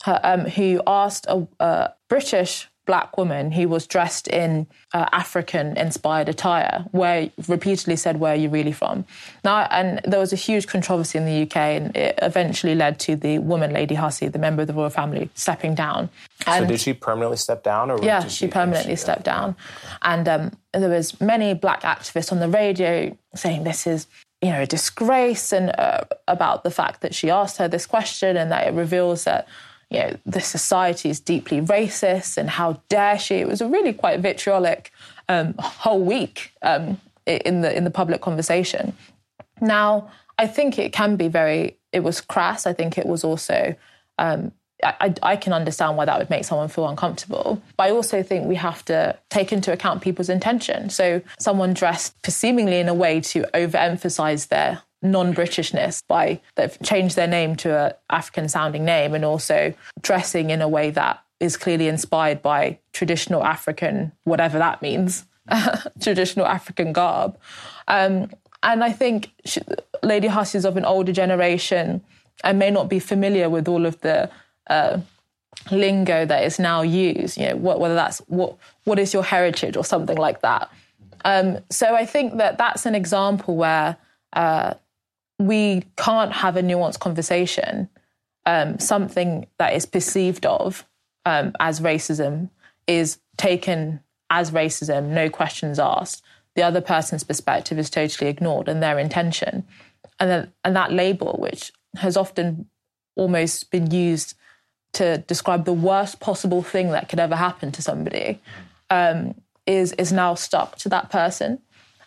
um, 0.06 0.41
who 0.41 0.82
asked 0.88 1.26
a, 1.28 1.48
a, 1.60 1.94
British 2.10 2.70
black 2.86 3.18
woman 3.18 3.52
who 3.52 3.68
was 3.70 3.88
dressed 3.88 4.28
in 4.28 4.68
uh, 4.94 5.08
African 5.12 5.78
inspired 5.78 6.28
attire, 6.30 6.86
where 6.92 7.30
repeatedly 7.48 7.96
said, 7.96 8.20
Where 8.20 8.34
are 8.34 8.38
you 8.38 8.50
really 8.50 8.72
from? 8.72 9.06
Now, 9.44 9.68
and 9.72 10.02
there 10.04 10.20
was 10.20 10.34
a 10.34 10.38
huge 10.38 10.68
controversy 10.68 11.18
in 11.18 11.26
the 11.26 11.44
UK, 11.44 11.56
and 11.56 11.96
it 11.96 12.20
eventually 12.22 12.76
led 12.76 13.00
to 13.02 13.16
the 13.16 13.40
woman, 13.40 13.72
Lady 13.74 13.96
Hussey, 13.96 14.28
the 14.28 14.40
member 14.40 14.62
of 14.62 14.68
the 14.68 14.74
royal 14.74 14.90
family, 14.90 15.30
stepping 15.36 15.76
down. 15.76 16.10
And 16.46 16.66
so, 16.66 16.68
did 16.68 16.80
she 16.80 16.94
permanently 16.94 17.38
step 17.38 17.64
down? 17.64 17.90
Or 17.90 18.04
yeah, 18.04 18.24
she, 18.24 18.30
she, 18.30 18.48
permanently 18.48 18.94
she, 18.94 19.02
stepped 19.02 19.26
yeah. 19.26 19.34
down. 19.34 19.56
And 20.02 20.28
um, 20.28 20.52
there 20.74 20.90
was 20.90 21.20
many 21.22 21.54
black 21.54 21.84
activists 21.84 22.32
on 22.32 22.40
the 22.40 22.50
radio 22.50 23.18
saying 23.36 23.64
this 23.64 23.88
is 23.88 24.08
you 24.42 24.50
know, 24.50 24.62
a 24.64 24.66
disgrace 24.66 25.54
and 25.54 25.74
uh, 25.80 26.02
about 26.28 26.66
the 26.66 26.72
fact 26.72 27.00
that 27.00 27.16
she 27.16 27.30
asked 27.30 27.58
her 27.58 27.70
this 27.70 27.86
question 27.86 28.36
and 28.36 28.52
that 28.52 28.68
it 28.68 28.74
reveals 28.74 29.24
that 29.24 29.48
you 29.94 30.00
know, 30.00 30.18
the 30.26 30.41
society 30.41 31.10
is 31.10 31.20
deeply 31.20 31.62
racist 31.62 32.38
and 32.38 32.50
how 32.50 32.82
dare 32.89 33.20
she. 33.20 33.36
It 33.36 33.48
was 33.48 33.62
a 33.62 33.68
really 33.68 33.94
quite 33.94 34.20
vitriolic 34.20 34.91
um, 35.30 35.54
whole 35.60 36.04
week 36.04 36.52
um, 36.64 37.00
in 37.26 37.62
the 37.62 37.76
in 37.76 37.84
the 37.84 37.91
public 37.91 38.22
conversation. 38.22 38.94
Now, 39.62 40.12
I 40.38 40.48
think 40.48 40.80
it 40.80 40.91
can 40.91 41.16
be 41.16 41.28
very. 41.28 41.78
It 41.91 42.02
was 42.02 42.22
crass. 42.22 42.66
I 42.66 42.74
think 42.74 42.98
it 42.98 43.06
was 43.06 43.24
also. 43.24 43.76
Um, 44.18 44.52
I, 44.84 45.14
I, 45.24 45.36
can 45.38 45.54
understand 45.54 45.96
why 45.96 46.04
that 46.04 46.20
would 46.20 46.30
make 46.30 46.44
someone 46.44 46.68
feel 46.68 46.89
uncomfortable. 46.89 47.62
But 47.78 47.84
I 47.84 47.91
also 47.91 48.22
think 48.22 48.48
we 48.48 48.56
have 48.56 48.84
to 48.86 49.18
take 49.30 49.54
into 49.54 49.72
account 49.72 50.02
people's 50.02 50.28
intention. 50.28 50.89
So, 50.89 51.22
someone 51.39 51.74
dressed 51.74 52.30
seemingly 52.30 52.80
in 52.80 52.89
a 52.89 52.94
way 52.94 53.22
to 53.22 53.44
overemphasize 53.54 54.50
their 54.50 54.82
non-Britishness 55.04 56.01
by 56.08 56.39
they've 56.56 56.78
changed 56.82 57.16
their 57.16 57.28
name 57.28 57.56
to 57.58 57.78
an 57.78 57.93
African 58.10 58.49
sounding 58.49 58.86
name 58.86 59.14
and 59.14 59.26
also 59.26 59.74
dressing 60.01 60.49
in 60.49 60.62
a 60.62 60.68
way 60.68 60.89
that 60.91 61.24
is 61.39 61.58
clearly 61.58 61.88
inspired 61.88 62.41
by 62.41 62.80
traditional 62.93 63.43
African, 63.43 64.14
whatever 64.24 64.58
that 64.58 64.82
means, 64.82 65.26
traditional 66.01 66.45
African 66.45 66.93
garb. 66.93 67.38
Um, 67.88 68.32
and 68.64 68.84
I 68.84 68.91
think 68.93 69.32
she, 69.43 69.62
Lady 70.01 70.28
Hussey 70.28 70.58
is 70.58 70.66
of 70.66 70.78
an 70.78 70.86
older 70.86 71.12
generation 71.12 72.01
and 72.43 72.58
may 72.58 72.72
not 72.72 72.89
be 72.89 72.99
familiar 72.99 73.49
with 73.49 73.68
all 73.68 73.86
of 73.86 73.99
the 74.01 74.30
uh, 74.68 74.99
lingo 75.70 76.26
that 76.26 76.43
is 76.43 76.60
now 76.60 76.82
used. 76.82 77.38
You 77.38 77.49
know, 77.49 77.56
whether 77.58 77.95
that's 77.95 78.20
what 78.28 78.58
what 78.86 78.99
is 78.99 79.14
your 79.14 79.24
heritage 79.24 79.76
or 79.76 79.84
something 79.84 80.18
like 80.18 80.41
that. 80.41 80.72
Um, 81.26 81.60
so 81.70 81.95
I 81.95 82.06
think 82.06 82.38
that 82.38 82.58
that's 82.58 82.86
an 82.86 82.95
example 82.95 83.56
where 83.56 83.97
uh, 84.34 84.74
we 85.40 85.84
can't 85.98 86.32
have 86.32 86.58
a 86.58 86.62
nuanced 86.62 87.00
conversation. 87.00 87.90
Um, 88.46 88.78
something 88.80 89.48
that 89.58 89.74
is 89.74 89.86
perceived 89.86 90.46
of 90.46 90.86
um, 91.26 91.54
as 91.60 91.80
racism 91.80 92.50
is 92.88 93.20
taken 93.38 94.02
as 94.30 94.52
racism, 94.52 95.10
no 95.10 95.30
questions 95.30 95.80
asked. 95.80 96.24
The 96.56 96.64
other 96.64 96.82
person's 96.82 97.24
perspective 97.24 97.80
is 97.80 97.90
totally 97.90 98.30
ignored 98.30 98.68
and 98.68 98.82
their 98.82 99.00
intention. 99.00 99.64
And, 100.20 100.30
then, 100.30 100.54
and 100.64 100.76
that 100.76 100.92
label, 100.92 101.38
which 101.40 101.72
has 101.98 102.18
often 102.18 102.68
almost 103.16 103.72
been 103.72 103.92
used 103.92 104.36
to 104.94 105.20
describe 105.20 105.66
the 105.66 105.74
worst 105.74 106.20
possible 106.20 106.62
thing 106.62 106.90
that 106.90 107.10
could 107.10 107.20
ever 107.20 107.36
happen 107.36 107.72
to 107.72 107.82
somebody, 107.82 108.40
um, 108.90 109.36
is, 109.66 109.94
is 109.94 110.12
now 110.12 110.36
stuck 110.36 110.76
to 110.78 110.90
that 110.90 111.10
person. 111.10 111.60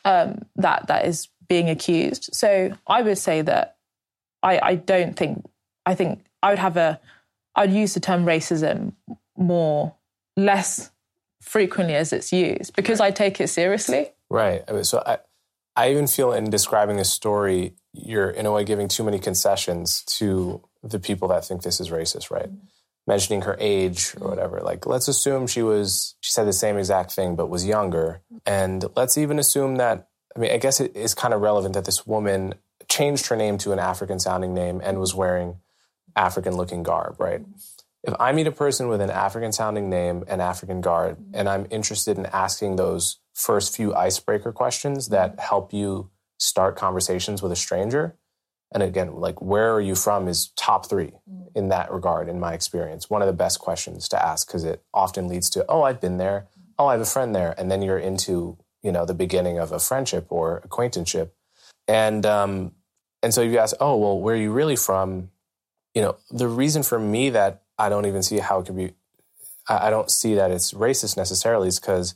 Um, 0.05 0.45
that, 0.57 0.87
that 0.87 1.07
is 1.07 1.29
being 1.49 1.69
accused. 1.71 2.31
So 2.33 2.77
I 2.87 3.03
would 3.03 3.19
say 3.19 3.43
that 3.43 3.77
I, 4.43 4.61
I 4.63 4.75
don't 4.77 5.17
think, 5.17 5.45
I 5.85 5.95
think 5.95 6.25
I 6.43 6.51
would 6.51 6.59
have 6.59 6.77
a, 6.77 7.01
I'd 7.55 7.73
use 7.73 7.95
the 7.95 8.01
term 8.01 8.25
racism 8.25 8.93
more, 9.37 9.95
less 10.37 10.91
frequently 11.41 11.95
as 11.95 12.13
it's 12.13 12.33
used 12.33 12.75
because 12.77 13.01
I 13.01 13.11
take 13.11 13.41
it 13.41 13.49
seriously. 13.49 14.11
Right. 14.29 14.63
So 14.83 15.03
I, 15.07 15.19
I 15.77 15.91
even 15.91 16.07
feel 16.07 16.33
in 16.33 16.51
describing 16.51 16.99
a 17.01 17.05
story, 17.05 17.75
you're 17.93 18.31
in 18.31 18.47
a 18.47 18.53
way 18.53 18.65
giving 18.65 18.89
too 18.89 19.05
many 19.05 19.19
concessions 19.19 20.03
to 20.19 20.63
the 20.83 20.99
people 20.99 21.29
that 21.29 21.45
think 21.45 21.63
this 21.63 21.81
is 21.81 21.91
racist, 21.91 22.31
right? 22.31 22.51
Mentioning 23.07 23.43
her 23.43 23.57
age 23.61 24.15
or 24.21 24.29
whatever. 24.29 24.61
Like, 24.61 24.87
let's 24.87 25.07
assume 25.09 25.47
she 25.47 25.63
was, 25.63 26.17
she 26.21 26.33
said 26.33 26.47
the 26.47 26.53
same 26.53 26.77
exact 26.77 27.13
thing, 27.13 27.37
but 27.37 27.49
was 27.49 27.65
younger. 27.65 28.21
And 28.45 28.85
let's 28.97 29.17
even 29.17 29.39
assume 29.39 29.77
that 29.77 30.09
I 30.37 30.39
mean, 30.39 30.51
I 30.51 30.59
guess 30.59 30.81
it 30.81 30.95
is 30.95 31.15
kind 31.15 31.33
of 31.33 31.41
relevant 31.41 31.75
that 31.75 31.87
this 31.87 32.07
woman 32.07 32.55
changed 32.89 33.27
her 33.29 33.37
name 33.37 33.59
to 33.59 33.73
an 33.73 33.79
African 33.79 34.21
sounding 34.21 34.53
name 34.53 34.81
and 34.85 35.01
was 35.01 35.15
wearing 35.15 35.57
African 36.15 36.57
looking 36.57 36.83
garb, 36.83 37.19
right? 37.19 37.43
If 38.03 38.15
I 38.21 38.33
meet 38.33 38.47
a 38.47 38.53
person 38.53 38.89
with 38.89 39.01
an 39.01 39.11
African 39.11 39.53
sounding 39.53 39.91
name 39.91 40.25
and 40.29 40.41
African 40.41 40.81
garb, 40.81 41.19
and 41.33 41.49
I'm 41.49 41.67
interested 41.71 42.19
in 42.19 42.27
asking 42.27 42.77
those 42.77 43.19
first 43.35 43.75
few 43.75 43.95
icebreaker 43.95 44.53
questions 44.53 45.09
that 45.09 45.41
help 45.41 45.73
you 45.73 46.11
start 46.39 46.77
conversations 46.77 47.43
with 47.43 47.51
a 47.51 47.57
stranger, 47.57 48.15
and 48.73 48.83
again, 48.83 49.17
like 49.17 49.41
where 49.41 49.73
are 49.73 49.81
you 49.81 49.95
from 49.95 50.29
is 50.29 50.49
top 50.57 50.89
three 50.89 51.13
mm. 51.31 51.49
in 51.55 51.69
that 51.69 51.91
regard, 51.91 52.29
in 52.29 52.39
my 52.39 52.53
experience. 52.53 53.09
One 53.09 53.23
of 53.23 53.27
the 53.27 53.33
best 53.33 53.59
questions 53.59 54.09
to 54.11 54.23
ask 54.23 54.47
because 54.47 54.65
it 54.65 54.83
often 54.93 55.29
leads 55.29 55.49
to, 55.51 55.65
oh, 55.69 55.83
I've 55.83 56.01
been 56.01 56.19
there. 56.19 56.47
Oh, 56.79 56.87
I 56.87 56.93
have 56.93 57.01
a 57.01 57.07
friend 57.07 57.35
there. 57.35 57.55
And 57.57 57.71
then 57.71 57.81
you're 57.81 57.99
into, 57.99 58.59
you 58.87 58.93
know, 58.93 59.05
the 59.05 59.15
beginning 59.15 59.59
of 59.59 59.73
a 59.73 59.81
friendship 59.81 60.27
or 60.31 60.63
acquaintanceship. 60.65 61.35
And 61.89 62.25
um, 62.25 62.73
and 63.23 63.35
so 63.35 63.43
you 63.43 63.59
ask, 63.59 63.75
oh, 63.81 63.97
well, 63.97 64.19
where 64.19 64.37
are 64.37 64.39
you 64.39 64.53
really 64.53 64.77
from? 64.77 65.31
You 65.95 66.03
know, 66.03 66.17
the 66.31 66.49
reason 66.49 66.83
for 66.83 66.99
me 66.99 67.31
that 67.31 67.63
I 67.79 67.89
don't 67.89 68.07
even 68.07 68.23
see 68.23 68.39
how 68.39 68.61
it 68.61 68.67
could 68.67 68.77
be, 68.77 68.93
I 69.69 69.91
don't 69.91 70.11
see 70.11 70.35
that 70.37 70.51
it's 70.51 70.73
racist 70.73 71.17
necessarily 71.17 71.69
is 71.69 71.81
because 71.81 72.15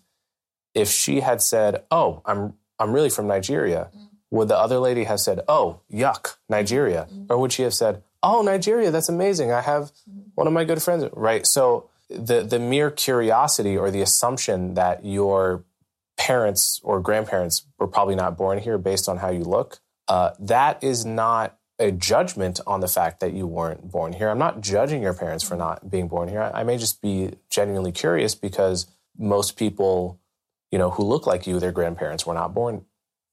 if 0.75 0.89
she 0.89 1.21
had 1.21 1.43
said, 1.43 1.83
oh, 1.91 2.23
I'm 2.25 2.55
I'm 2.79 2.93
really 2.93 3.11
from 3.11 3.27
Nigeria, 3.27 3.91
mm 3.95 4.07
would 4.31 4.47
the 4.47 4.57
other 4.57 4.79
lady 4.79 5.05
have 5.05 5.21
said, 5.21 5.41
"Oh, 5.49 5.81
yuck, 5.93 6.37
Nigeria," 6.49 7.09
mm-hmm. 7.11 7.27
or 7.29 7.39
would 7.39 7.53
she 7.53 7.62
have 7.62 7.75
said, 7.75 8.03
"Oh, 8.23 8.43
Nigeria, 8.43 8.93
that's 8.93 9.09
amazing. 9.09 9.51
I 9.51 9.61
have 9.61 9.91
one 10.37 10.47
of 10.47 10.53
my 10.53 10.64
good 10.64 10.81
friends." 10.81 11.05
Right. 11.12 11.47
So 11.47 11.91
the 12.09 12.43
the 12.43 12.59
mere 12.59 12.91
curiosity 12.91 13.77
or 13.77 13.91
the 13.91 14.03
assumption 14.03 14.75
that 14.75 15.05
your 15.05 15.64
parents 16.21 16.81
or 16.85 17.01
grandparents 17.01 17.66
were 17.79 17.87
probably 17.87 18.14
not 18.14 18.37
born 18.37 18.59
here 18.59 18.77
based 18.77 19.09
on 19.09 19.16
how 19.16 19.31
you 19.31 19.43
look, 19.43 19.81
uh, 20.07 20.31
that 20.39 20.85
is 20.85 21.07
not 21.07 21.57
a 21.79 21.91
judgment 21.91 22.61
on 22.66 22.81
the 22.81 22.89
fact 22.89 23.21
that 23.21 23.33
you 23.33 23.47
weren't 23.47 23.91
born 23.91 24.12
here. 24.12 24.29
I'm 24.29 24.39
not 24.39 24.61
judging 24.61 25.01
your 25.01 25.14
parents 25.14 25.43
for 25.43 25.57
not 25.57 25.91
being 25.91 26.09
born 26.09 26.29
here. 26.29 26.51
I 26.53 26.62
may 26.62 26.77
just 26.77 27.01
be 27.01 27.33
genuinely 27.49 27.91
curious 27.91 28.35
because 28.35 28.87
most 29.16 29.57
people, 29.57 30.21
you 30.71 30.79
know, 30.79 30.91
who 30.91 31.05
look 31.05 31.27
like 31.27 31.47
you, 31.47 31.59
their 31.59 31.73
grandparents 31.73 32.27
were 32.27 32.35
not 32.35 32.53
born 32.53 32.85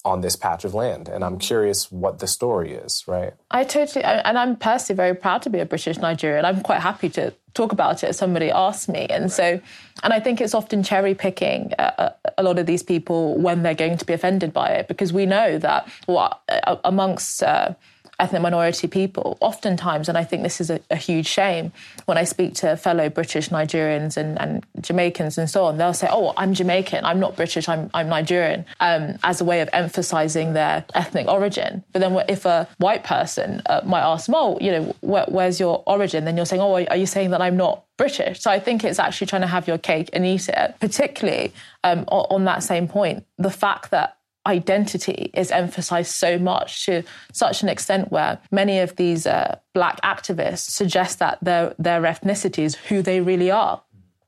on 0.08 0.22
this 0.22 0.36
patch 0.36 0.64
of 0.64 0.74
land 0.74 1.08
and 1.08 1.24
i'm 1.24 1.38
curious 1.38 1.92
what 1.92 2.20
the 2.20 2.28
story 2.28 2.72
is 2.72 3.04
right? 3.08 3.34
I 3.52 3.64
totally 3.64 4.04
and 4.04 4.38
i'm 4.38 4.56
personally 4.56 4.98
very 4.98 5.16
proud 5.16 5.42
to 5.44 5.50
be 5.50 5.60
a 5.60 5.66
british 5.66 5.98
nigerian. 5.98 6.46
I'm 6.46 6.62
quite 6.62 6.82
happy 6.82 7.10
to 7.10 7.34
talk 7.54 7.72
about 7.72 8.04
it 8.04 8.10
if 8.12 8.16
somebody 8.16 8.52
asks 8.52 8.88
me. 8.88 9.08
And 9.10 9.32
so 9.32 9.60
and 10.04 10.14
i 10.14 10.20
think 10.20 10.40
it's 10.40 10.54
often 10.54 10.84
cherry 10.84 11.16
picking 11.16 11.74
uh, 11.80 12.12
a 12.38 12.44
lot 12.44 12.60
of 12.60 12.66
these 12.66 12.84
people 12.84 13.38
when 13.38 13.64
they're 13.64 13.82
going 13.86 13.98
to 13.98 14.06
be 14.06 14.14
offended 14.14 14.54
by 14.54 14.70
it 14.70 14.88
because 14.88 15.12
we 15.12 15.26
know 15.26 15.58
that 15.58 15.88
well, 16.08 16.42
amongst 16.84 17.44
uh, 17.44 17.74
ethnic 18.20 18.42
minority 18.42 18.88
people. 18.88 19.38
Oftentimes, 19.42 20.10
and 20.10 20.18
I 20.18 20.24
think 20.24 20.44
this 20.44 20.60
is 20.60 20.70
a, 20.70 20.80
a, 20.90 20.96
huge 20.96 21.28
shame, 21.28 21.72
when 22.06 22.18
I 22.18 22.24
speak 22.24 22.56
to 22.56 22.76
fellow 22.76 23.10
British 23.10 23.50
Nigerians 23.50 24.18
and, 24.18 24.40
and, 24.40 24.66
Jamaicans 24.82 25.38
and 25.38 25.50
so 25.50 25.66
on, 25.66 25.78
they'll 25.78 25.94
say, 25.94 26.08
Oh, 26.12 26.34
I'm 26.38 26.54
Jamaican, 26.54 27.06
I'm 27.06 27.20
not 27.20 27.36
British, 27.36 27.70
I'm, 27.70 27.90
I'm 27.94 28.10
Nigerian, 28.10 28.66
um, 28.80 29.18
as 29.24 29.42
a 29.42 29.46
way 29.46 29.62
of 29.62 29.70
emphasizing 29.74 30.54
their 30.54 30.86
ethnic 30.94 31.28
origin. 31.28 31.84
But 31.94 32.00
then 32.00 32.18
if 32.28 32.46
a 32.46 32.68
white 32.78 33.04
person 33.04 33.62
uh, 33.68 33.82
might 33.86 34.02
ask, 34.02 34.30
Oh, 34.34 34.58
you 34.60 34.72
know, 34.72 34.96
where, 35.02 35.26
where's 35.28 35.60
your 35.60 35.84
origin? 35.86 36.26
Then 36.26 36.38
you're 36.38 36.46
saying, 36.46 36.62
Oh, 36.62 36.74
are 36.74 36.98
you 36.98 37.06
saying 37.06 37.32
that 37.32 37.42
I'm 37.42 37.58
not 37.58 37.84
British. 37.98 38.40
So 38.40 38.52
I 38.52 38.60
think 38.60 38.84
it's 38.84 39.00
actually 39.00 39.28
trying 39.28 39.42
to 39.42 39.48
have 39.48 39.68
your 39.68 39.80
cake 39.80 40.12
and 40.14 40.26
eat 40.26 40.48
it. 40.48 40.76
Particularly 40.80 41.52
um, 41.84 42.06
on 42.08 42.46
that 42.46 42.64
same 42.64 42.88
point, 42.88 43.26
the 43.38 43.50
fact 43.50 43.90
that 43.92 44.17
identity 44.48 45.30
is 45.34 45.52
emphasized 45.52 46.12
so 46.12 46.40
much 46.40 46.86
to 46.86 47.04
such 47.34 47.62
an 47.62 47.70
extent 47.70 48.12
where 48.12 48.40
many 48.52 48.80
of 48.80 48.96
these 48.96 49.28
uh, 49.28 49.60
black 49.74 50.02
activists 50.02 50.70
suggest 50.70 51.20
that 51.20 51.38
their 51.42 51.76
their 51.78 52.02
ethnicity 52.02 52.64
is 52.64 52.76
who 52.76 53.02
they 53.02 53.20
really 53.20 53.52
are. 53.52 53.82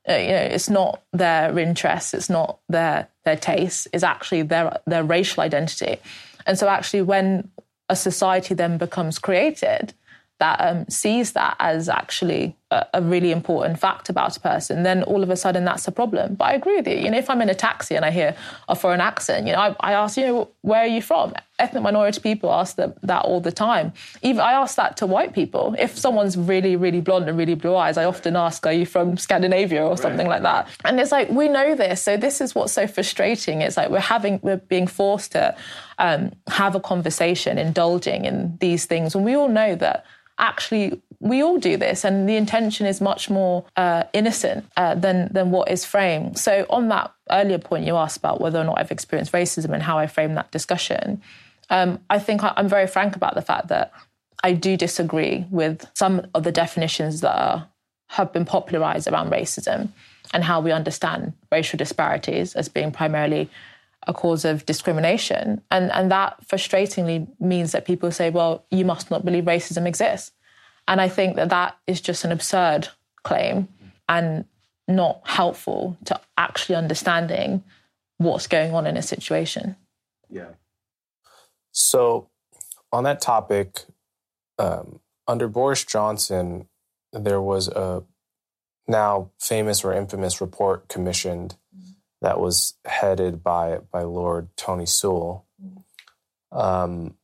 Uh, 0.08 0.14
you 0.14 0.28
know, 0.28 0.36
it's 0.36 0.70
not 0.70 1.02
their 1.12 1.58
interests, 1.58 2.14
it's 2.14 2.30
not 2.30 2.58
their 2.68 3.08
their 3.24 3.36
tastes, 3.36 3.88
it's 3.92 4.04
actually 4.04 4.42
their 4.42 4.78
their 4.86 5.04
racial 5.04 5.42
identity. 5.42 5.96
And 6.46 6.58
so, 6.58 6.68
actually, 6.68 7.02
when 7.02 7.50
a 7.88 7.96
society 7.96 8.54
then 8.54 8.78
becomes 8.78 9.18
created, 9.18 9.94
that 10.38 10.60
um, 10.60 10.88
sees 10.88 11.32
that 11.32 11.56
as 11.58 11.88
actually 11.88 12.56
a, 12.70 13.02
really 13.02 13.32
important 13.32 13.78
fact 13.78 14.08
about 14.08 14.36
a 14.36 14.40
person, 14.40 14.82
then 14.82 15.02
all 15.04 15.22
of 15.22 15.30
a 15.30 15.36
sudden 15.36 15.64
that's 15.64 15.88
a 15.88 15.92
problem. 15.92 16.34
But 16.34 16.44
I 16.44 16.52
agree 16.54 16.76
with 16.76 16.86
you. 16.86 16.96
You 16.96 17.10
know, 17.10 17.18
if 17.18 17.28
I'm 17.28 17.42
in 17.42 17.48
a 17.48 17.54
taxi 17.54 17.96
and 17.96 18.04
I 18.04 18.10
hear 18.10 18.36
a 18.68 18.76
foreign 18.76 19.00
accent, 19.00 19.46
you 19.46 19.52
know, 19.52 19.58
I, 19.58 19.76
I 19.80 19.92
ask, 19.92 20.16
you 20.16 20.26
know, 20.26 20.48
where 20.62 20.80
are 20.80 20.86
you 20.86 21.02
from? 21.02 21.34
Ethnic 21.58 21.82
minority 21.82 22.20
people 22.20 22.52
ask 22.52 22.76
them, 22.76 22.94
that 23.02 23.24
all 23.24 23.40
the 23.40 23.52
time. 23.52 23.92
Even 24.22 24.40
I 24.40 24.52
ask 24.52 24.76
that 24.76 24.96
to 24.98 25.06
white 25.06 25.34
people. 25.34 25.74
If 25.78 25.98
someone's 25.98 26.36
really, 26.36 26.76
really 26.76 27.00
blonde 27.00 27.28
and 27.28 27.36
really 27.36 27.54
blue 27.54 27.74
eyes, 27.74 27.96
I 27.96 28.04
often 28.04 28.36
ask, 28.36 28.64
are 28.66 28.72
you 28.72 28.86
from 28.86 29.16
Scandinavia 29.16 29.84
or 29.84 29.96
something 29.96 30.28
right. 30.28 30.40
like 30.40 30.42
that? 30.42 30.68
And 30.84 31.00
it's 31.00 31.12
like 31.12 31.28
we 31.28 31.48
know 31.48 31.74
this, 31.74 32.02
so 32.02 32.16
this 32.16 32.40
is 32.40 32.54
what's 32.54 32.72
so 32.72 32.86
frustrating. 32.86 33.62
It's 33.62 33.76
like 33.76 33.90
we're 33.90 34.00
having, 34.00 34.38
we're 34.42 34.56
being 34.56 34.86
forced 34.86 35.32
to 35.32 35.56
um, 35.98 36.32
have 36.48 36.74
a 36.74 36.80
conversation, 36.80 37.58
indulging 37.58 38.24
in 38.24 38.56
these 38.60 38.86
things, 38.86 39.14
and 39.14 39.24
we 39.24 39.34
all 39.34 39.48
know 39.48 39.74
that 39.74 40.06
actually 40.38 41.00
we 41.20 41.42
all 41.42 41.58
do 41.58 41.76
this, 41.76 42.04
and 42.04 42.28
the 42.28 42.36
intention 42.36 42.86
is 42.86 43.00
much 43.00 43.28
more 43.28 43.64
uh, 43.76 44.04
innocent 44.12 44.64
uh, 44.76 44.94
than 44.94 45.28
than 45.32 45.50
what 45.50 45.70
is 45.70 45.84
framed. 45.84 46.38
So, 46.38 46.66
on 46.70 46.88
that 46.88 47.12
earlier 47.30 47.58
point 47.58 47.84
you 47.84 47.96
asked 47.96 48.16
about 48.16 48.40
whether 48.40 48.58
or 48.58 48.64
not 48.64 48.78
I've 48.78 48.90
experienced 48.90 49.32
racism 49.32 49.72
and 49.72 49.82
how 49.82 49.98
I 49.98 50.06
frame 50.06 50.34
that 50.34 50.50
discussion, 50.50 51.20
um, 51.68 52.00
I 52.08 52.18
think 52.18 52.40
I'm 52.42 52.68
very 52.68 52.86
frank 52.86 53.16
about 53.16 53.34
the 53.34 53.42
fact 53.42 53.68
that 53.68 53.92
I 54.42 54.52
do 54.52 54.76
disagree 54.76 55.46
with 55.50 55.86
some 55.94 56.26
of 56.34 56.44
the 56.44 56.52
definitions 56.52 57.20
that 57.20 57.36
are, 57.36 57.68
have 58.08 58.32
been 58.32 58.44
popularized 58.44 59.06
around 59.06 59.30
racism 59.30 59.88
and 60.32 60.44
how 60.44 60.60
we 60.60 60.72
understand 60.72 61.34
racial 61.52 61.76
disparities 61.76 62.54
as 62.54 62.68
being 62.68 62.92
primarily 62.92 63.50
a 64.06 64.14
cause 64.14 64.44
of 64.44 64.64
discrimination. 64.64 65.60
And, 65.70 65.92
and 65.92 66.10
that 66.10 66.38
frustratingly 66.46 67.28
means 67.38 67.72
that 67.72 67.84
people 67.84 68.10
say, 68.10 68.30
well, 68.30 68.64
you 68.70 68.84
must 68.84 69.10
not 69.10 69.24
believe 69.24 69.44
racism 69.44 69.86
exists. 69.86 70.32
And 70.88 71.00
I 71.00 71.08
think 71.08 71.36
that 71.36 71.50
that 71.50 71.78
is 71.86 72.00
just 72.00 72.24
an 72.24 72.32
absurd 72.32 72.88
claim 73.22 73.68
and 74.08 74.44
not 74.88 75.20
helpful 75.24 75.96
to 76.06 76.20
actually 76.36 76.74
understanding 76.74 77.62
what's 78.18 78.46
going 78.46 78.74
on 78.74 78.86
in 78.86 78.96
a 78.96 79.02
situation. 79.02 79.76
Yeah. 80.28 80.50
So, 81.72 82.28
on 82.92 83.04
that 83.04 83.20
topic, 83.20 83.82
um, 84.58 85.00
under 85.28 85.48
Boris 85.48 85.84
Johnson, 85.84 86.68
there 87.12 87.40
was 87.40 87.68
a 87.68 88.02
now 88.88 89.30
famous 89.38 89.84
or 89.84 89.94
infamous 89.94 90.40
report 90.40 90.88
commissioned 90.88 91.56
that 92.20 92.40
was 92.40 92.74
headed 92.84 93.42
by 93.42 93.78
by 93.90 94.02
Lord 94.02 94.48
Tony 94.56 94.86
Sewell. 94.86 95.46
Um, 96.52 97.14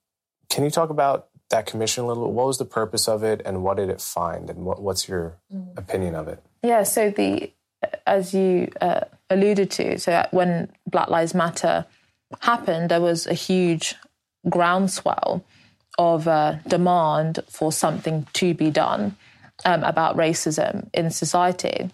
can 0.49 0.65
you 0.65 0.71
talk 0.71 0.91
about 0.91 1.29
that 1.51 1.67
commission 1.67 2.05
a 2.05 2.07
little? 2.07 2.27
bit? 2.27 2.33
What 2.33 2.47
was 2.47 2.59
the 2.59 2.65
purpose 2.65 3.09
of 3.09 3.23
it, 3.23 3.43
and 3.45 3.63
what 3.63 3.77
did 3.77 3.89
it 3.89 4.01
find, 4.01 4.51
and 4.51 4.65
what, 4.65 4.81
what's 4.81 5.09
your 5.09 5.37
mm. 5.53 5.77
opinion 5.79 6.15
of 6.15 6.29
it? 6.29 6.43
Yeah, 6.63 6.83
so 6.83 7.11
the 7.11 7.53
as 8.07 8.35
you 8.35 8.71
uh, 8.81 9.03
alluded 9.31 9.71
to, 9.73 9.99
so 9.99 10.27
when 10.31 10.73
Black 10.87 11.09
Lives 11.09 11.35
Matter 11.35 11.87
happened, 12.41 12.91
there 12.91 13.01
was 13.01 13.27
a 13.27 13.35
huge 13.35 13.95
groundswell 14.49 15.45
of 15.99 16.29
uh, 16.29 16.57
demand 16.67 17.41
for 17.49 17.73
something 17.73 18.27
to 18.35 18.55
be 18.55 18.71
done 18.71 19.17
um, 19.65 19.83
about 19.85 20.17
racism 20.17 20.89
in 20.93 21.11
society. 21.11 21.91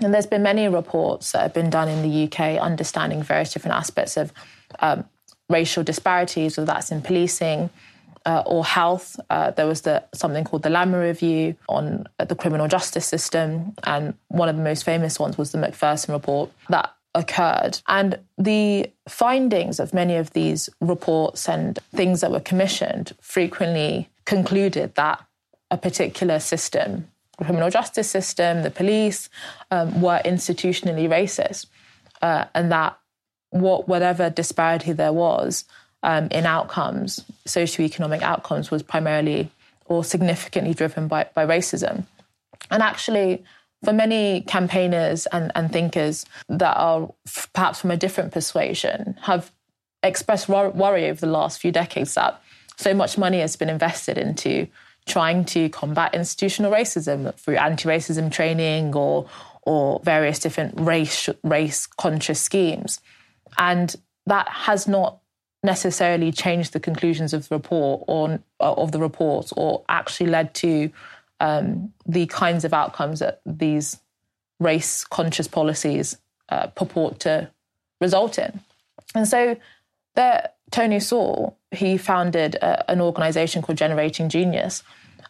And 0.00 0.14
there's 0.14 0.26
been 0.26 0.42
many 0.42 0.66
reports 0.68 1.32
that 1.32 1.42
have 1.42 1.54
been 1.54 1.70
done 1.70 1.88
in 1.88 2.02
the 2.02 2.24
UK 2.24 2.60
understanding 2.60 3.22
various 3.22 3.52
different 3.52 3.76
aspects 3.76 4.16
of 4.16 4.32
um, 4.80 5.04
racial 5.48 5.82
disparities, 5.82 6.56
whether 6.56 6.66
that's 6.66 6.90
in 6.90 7.02
policing 7.02 7.70
uh, 8.26 8.42
or 8.46 8.64
health. 8.64 9.18
Uh, 9.30 9.50
there 9.52 9.66
was 9.66 9.82
the, 9.82 10.02
something 10.14 10.44
called 10.44 10.62
the 10.62 10.70
Lammy 10.70 10.98
Review 10.98 11.56
on 11.68 12.06
uh, 12.18 12.24
the 12.24 12.34
criminal 12.34 12.68
justice 12.68 13.06
system. 13.06 13.74
And 13.84 14.14
one 14.28 14.48
of 14.48 14.56
the 14.56 14.62
most 14.62 14.84
famous 14.84 15.18
ones 15.18 15.38
was 15.38 15.52
the 15.52 15.58
Macpherson 15.58 16.12
report 16.14 16.50
that 16.68 16.94
occurred. 17.14 17.80
And 17.88 18.18
the 18.38 18.90
findings 19.08 19.80
of 19.80 19.92
many 19.92 20.16
of 20.16 20.32
these 20.32 20.68
reports 20.80 21.48
and 21.48 21.78
things 21.94 22.20
that 22.20 22.30
were 22.30 22.40
commissioned 22.40 23.12
frequently 23.20 24.08
concluded 24.24 24.94
that 24.94 25.24
a 25.70 25.76
particular 25.76 26.38
system 26.38 27.06
the 27.40 27.46
criminal 27.46 27.70
justice 27.70 28.08
system, 28.08 28.62
the 28.62 28.70
police, 28.70 29.30
um, 29.70 30.00
were 30.00 30.20
institutionally 30.24 31.08
racist, 31.08 31.66
uh, 32.22 32.44
and 32.54 32.70
that 32.70 32.98
what 33.48 33.88
whatever 33.88 34.30
disparity 34.30 34.92
there 34.92 35.12
was 35.12 35.64
um, 36.02 36.28
in 36.30 36.46
outcomes, 36.46 37.24
socioeconomic 37.46 38.22
outcomes, 38.22 38.70
was 38.70 38.82
primarily 38.82 39.50
or 39.86 40.04
significantly 40.04 40.74
driven 40.74 41.08
by, 41.08 41.26
by 41.34 41.44
racism. 41.44 42.04
And 42.70 42.82
actually, 42.82 43.44
for 43.84 43.92
many 43.92 44.42
campaigners 44.42 45.26
and, 45.26 45.50
and 45.54 45.72
thinkers 45.72 46.26
that 46.48 46.76
are 46.76 47.10
f- 47.26 47.48
perhaps 47.52 47.80
from 47.80 47.90
a 47.90 47.96
different 47.96 48.32
persuasion, 48.32 49.18
have 49.22 49.50
expressed 50.02 50.48
wor- 50.48 50.70
worry 50.70 51.08
over 51.08 51.20
the 51.20 51.32
last 51.32 51.60
few 51.60 51.72
decades 51.72 52.14
that 52.14 52.40
so 52.76 52.94
much 52.94 53.18
money 53.18 53.40
has 53.40 53.56
been 53.56 53.68
invested 53.68 54.16
into 54.16 54.66
trying 55.06 55.44
to 55.44 55.68
combat 55.70 56.14
institutional 56.14 56.70
racism 56.70 57.34
through 57.34 57.56
anti-racism 57.56 58.30
training 58.30 58.94
or 58.94 59.28
or 59.62 60.00
various 60.00 60.38
different 60.38 60.78
race 60.80 61.28
race 61.44 61.86
conscious 61.86 62.40
schemes, 62.40 63.00
and 63.58 63.96
that 64.26 64.48
has 64.48 64.88
not 64.88 65.19
necessarily 65.62 66.32
changed 66.32 66.72
the 66.72 66.80
conclusions 66.80 67.32
of 67.34 67.48
the 67.48 67.56
report 67.56 68.04
or 68.06 68.40
of 68.60 68.92
the 68.92 68.98
report 68.98 69.50
or 69.56 69.84
actually 69.88 70.30
led 70.30 70.54
to 70.54 70.90
um, 71.40 71.92
the 72.06 72.26
kinds 72.26 72.64
of 72.64 72.72
outcomes 72.72 73.20
that 73.20 73.40
these 73.44 73.98
race 74.58 75.04
conscious 75.04 75.48
policies 75.48 76.16
uh, 76.48 76.66
purport 76.68 77.20
to 77.20 77.50
result 78.00 78.38
in. 78.38 78.60
And 79.14 79.26
so 79.26 79.56
there, 80.14 80.50
Tony 80.70 81.00
Sewell, 81.00 81.56
he 81.70 81.96
founded 81.96 82.56
uh, 82.62 82.82
an 82.88 83.00
organization 83.00 83.62
called 83.62 83.78
Generating 83.78 84.28
Genius, 84.28 84.82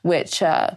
which 0.03 0.43
uh, 0.43 0.71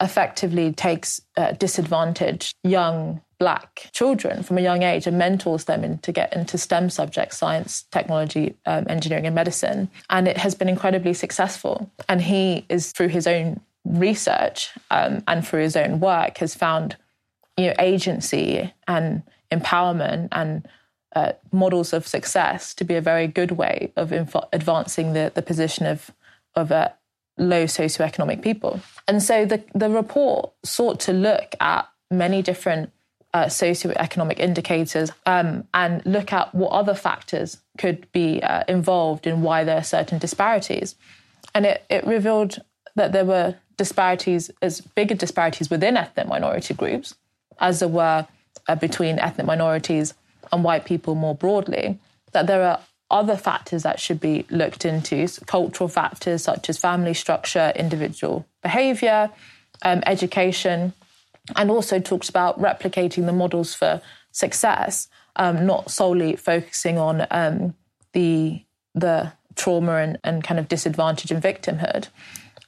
effectively 0.00 0.72
takes 0.72 1.20
uh, 1.36 1.52
disadvantaged 1.52 2.54
young 2.64 3.20
black 3.38 3.88
children 3.92 4.42
from 4.42 4.58
a 4.58 4.60
young 4.60 4.82
age 4.82 5.06
and 5.06 5.18
mentors 5.18 5.64
them 5.64 5.82
in, 5.82 5.98
to 5.98 6.12
get 6.12 6.32
into 6.36 6.58
STEM 6.58 6.90
subjects, 6.90 7.38
science, 7.38 7.84
technology, 7.90 8.54
um, 8.66 8.86
engineering, 8.88 9.26
and 9.26 9.34
medicine. 9.34 9.90
And 10.10 10.28
it 10.28 10.36
has 10.36 10.54
been 10.54 10.68
incredibly 10.68 11.14
successful. 11.14 11.90
And 12.08 12.20
he 12.20 12.66
is, 12.68 12.92
through 12.92 13.08
his 13.08 13.26
own 13.26 13.60
research 13.84 14.70
um, 14.90 15.24
and 15.26 15.46
through 15.46 15.62
his 15.62 15.74
own 15.74 16.00
work, 16.00 16.38
has 16.38 16.54
found 16.54 16.96
you 17.56 17.68
know, 17.68 17.74
agency 17.78 18.72
and 18.86 19.22
empowerment 19.50 20.28
and 20.32 20.68
uh, 21.16 21.32
models 21.50 21.92
of 21.92 22.06
success 22.06 22.74
to 22.74 22.84
be 22.84 22.94
a 22.94 23.00
very 23.00 23.26
good 23.26 23.52
way 23.52 23.90
of 23.96 24.12
inf- 24.12 24.36
advancing 24.52 25.12
the, 25.14 25.32
the 25.34 25.42
position 25.42 25.86
of, 25.86 26.10
of 26.54 26.70
uh, 26.70 26.90
low 27.40 27.64
socioeconomic 27.64 28.42
people. 28.42 28.80
And 29.08 29.22
so 29.22 29.44
the, 29.44 29.64
the 29.74 29.90
report 29.90 30.52
sought 30.64 31.00
to 31.00 31.12
look 31.12 31.54
at 31.60 31.88
many 32.10 32.42
different 32.42 32.92
uh, 33.32 33.44
socioeconomic 33.44 34.38
indicators 34.38 35.10
um, 35.26 35.64
and 35.72 36.04
look 36.04 36.32
at 36.32 36.54
what 36.54 36.72
other 36.72 36.94
factors 36.94 37.58
could 37.78 38.10
be 38.12 38.42
uh, 38.42 38.64
involved 38.68 39.26
in 39.26 39.42
why 39.42 39.64
there 39.64 39.78
are 39.78 39.84
certain 39.84 40.18
disparities. 40.18 40.96
And 41.54 41.66
it, 41.66 41.84
it 41.88 42.06
revealed 42.06 42.58
that 42.96 43.12
there 43.12 43.24
were 43.24 43.56
disparities, 43.76 44.50
as 44.60 44.80
bigger 44.80 45.14
disparities 45.14 45.70
within 45.70 45.96
ethnic 45.96 46.28
minority 46.28 46.74
groups 46.74 47.14
as 47.60 47.80
there 47.80 47.88
were 47.88 48.26
uh, 48.68 48.74
between 48.74 49.18
ethnic 49.18 49.46
minorities 49.46 50.14
and 50.52 50.64
white 50.64 50.84
people 50.84 51.14
more 51.14 51.34
broadly, 51.34 51.98
that 52.32 52.46
there 52.46 52.62
are 52.64 52.80
other 53.10 53.36
factors 53.36 53.82
that 53.82 54.00
should 54.00 54.20
be 54.20 54.46
looked 54.50 54.84
into, 54.84 55.26
cultural 55.46 55.88
factors 55.88 56.42
such 56.42 56.68
as 56.68 56.78
family 56.78 57.14
structure, 57.14 57.72
individual 57.74 58.46
behavior, 58.62 59.30
um, 59.82 60.02
education, 60.06 60.92
and 61.56 61.70
also 61.70 61.98
talks 61.98 62.28
about 62.28 62.60
replicating 62.60 63.26
the 63.26 63.32
models 63.32 63.74
for 63.74 64.00
success, 64.30 65.08
um, 65.36 65.66
not 65.66 65.90
solely 65.90 66.36
focusing 66.36 66.98
on 66.98 67.26
um, 67.30 67.74
the 68.12 68.64
the 68.94 69.32
trauma 69.56 69.96
and, 69.96 70.18
and 70.24 70.42
kind 70.42 70.58
of 70.58 70.68
disadvantage 70.68 71.30
and 71.30 71.42
victimhood. 71.42 72.08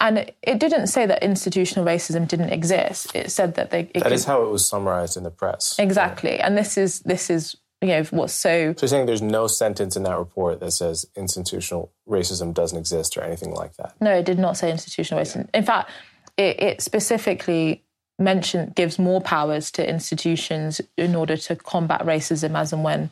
And 0.00 0.32
it, 0.42 0.58
didn't 0.58 0.88
say 0.88 1.06
that 1.06 1.22
institutional 1.22 1.86
racism 1.86 2.26
didn't 2.26 2.50
exist. 2.50 3.14
It 3.14 3.30
said 3.30 3.54
that 3.54 3.70
they. 3.70 3.84
That 3.94 4.02
could, 4.02 4.12
is 4.12 4.24
how 4.24 4.42
it 4.42 4.50
was 4.50 4.66
summarized 4.66 5.16
in 5.16 5.22
the 5.22 5.30
press. 5.30 5.76
Exactly, 5.78 6.40
and 6.40 6.58
this 6.58 6.76
is 6.76 7.00
this 7.00 7.30
is 7.30 7.56
you 7.82 7.88
know 7.88 8.02
what's 8.04 8.32
so. 8.32 8.72
So 8.76 8.84
you're 8.84 8.88
saying 8.88 9.06
there's 9.06 9.22
no 9.22 9.46
sentence 9.48 9.96
in 9.96 10.04
that 10.04 10.16
report 10.16 10.60
that 10.60 10.70
says 10.70 11.06
institutional 11.16 11.92
racism 12.08 12.54
doesn't 12.54 12.78
exist 12.78 13.16
or 13.16 13.22
anything 13.22 13.52
like 13.52 13.76
that. 13.76 13.94
No, 14.00 14.12
it 14.12 14.24
did 14.24 14.38
not 14.38 14.56
say 14.56 14.70
institutional 14.70 15.22
racism. 15.22 15.48
In 15.52 15.64
fact, 15.64 15.90
it, 16.36 16.62
it 16.62 16.80
specifically 16.80 17.82
mentioned 18.18 18.74
gives 18.74 18.98
more 18.98 19.20
powers 19.20 19.70
to 19.72 19.88
institutions 19.88 20.80
in 20.96 21.14
order 21.14 21.36
to 21.36 21.56
combat 21.56 22.02
racism 22.02 22.56
as 22.56 22.72
and 22.72 22.84
when 22.84 23.10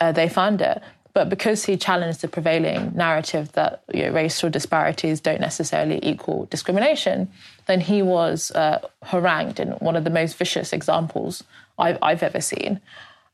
uh, 0.00 0.12
they 0.12 0.28
find 0.28 0.60
it. 0.60 0.80
But 1.12 1.28
because 1.28 1.64
he 1.64 1.76
challenged 1.76 2.22
the 2.22 2.28
prevailing 2.28 2.92
narrative 2.94 3.52
that 3.52 3.84
you 3.92 4.02
know, 4.02 4.10
racial 4.10 4.50
disparities 4.50 5.20
don't 5.20 5.40
necessarily 5.40 6.00
equal 6.02 6.46
discrimination, 6.46 7.30
then 7.66 7.80
he 7.80 8.02
was 8.02 8.50
uh, 8.50 8.80
harangued 9.02 9.60
in 9.60 9.68
one 9.74 9.94
of 9.94 10.02
the 10.02 10.10
most 10.10 10.36
vicious 10.36 10.72
examples 10.72 11.44
I've, 11.78 11.98
I've 12.02 12.22
ever 12.22 12.40
seen. 12.40 12.80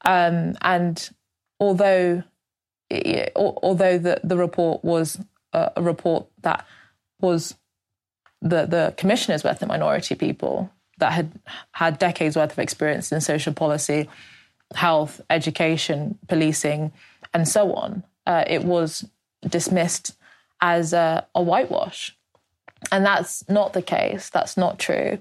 Um, 0.05 0.57
and 0.63 1.11
although 1.59 2.23
although 3.37 3.99
the, 3.99 4.21
the 4.25 4.37
report 4.37 4.85
was 4.85 5.19
a, 5.53 5.71
a 5.77 5.83
report 5.83 6.27
that 6.43 6.67
was 7.21 7.55
the 8.41 8.67
the 8.67 8.95
commissioners 8.97 9.45
were 9.45 9.51
ethnic 9.51 9.69
minority 9.69 10.15
people 10.15 10.73
that 10.99 11.13
had 11.13 11.33
had 11.73 11.99
decades 11.99 12.37
worth 12.37 12.53
of 12.53 12.59
experience 12.59 13.13
in 13.13 13.21
social 13.21 13.53
policy, 13.53 14.09
health, 14.75 15.21
education, 15.31 16.19
policing, 16.29 16.93
and 17.35 17.49
so 17.49 17.73
on, 17.75 18.05
uh, 18.27 18.45
it 18.47 18.65
was 18.65 19.09
dismissed 19.49 20.17
as 20.61 20.93
a, 20.93 21.27
a 21.35 21.43
whitewash. 21.43 22.17
And 22.93 23.05
that's 23.05 23.49
not 23.49 23.73
the 23.73 23.83
case. 23.83 24.31
That's 24.31 24.57
not 24.57 24.79
true. 24.79 25.19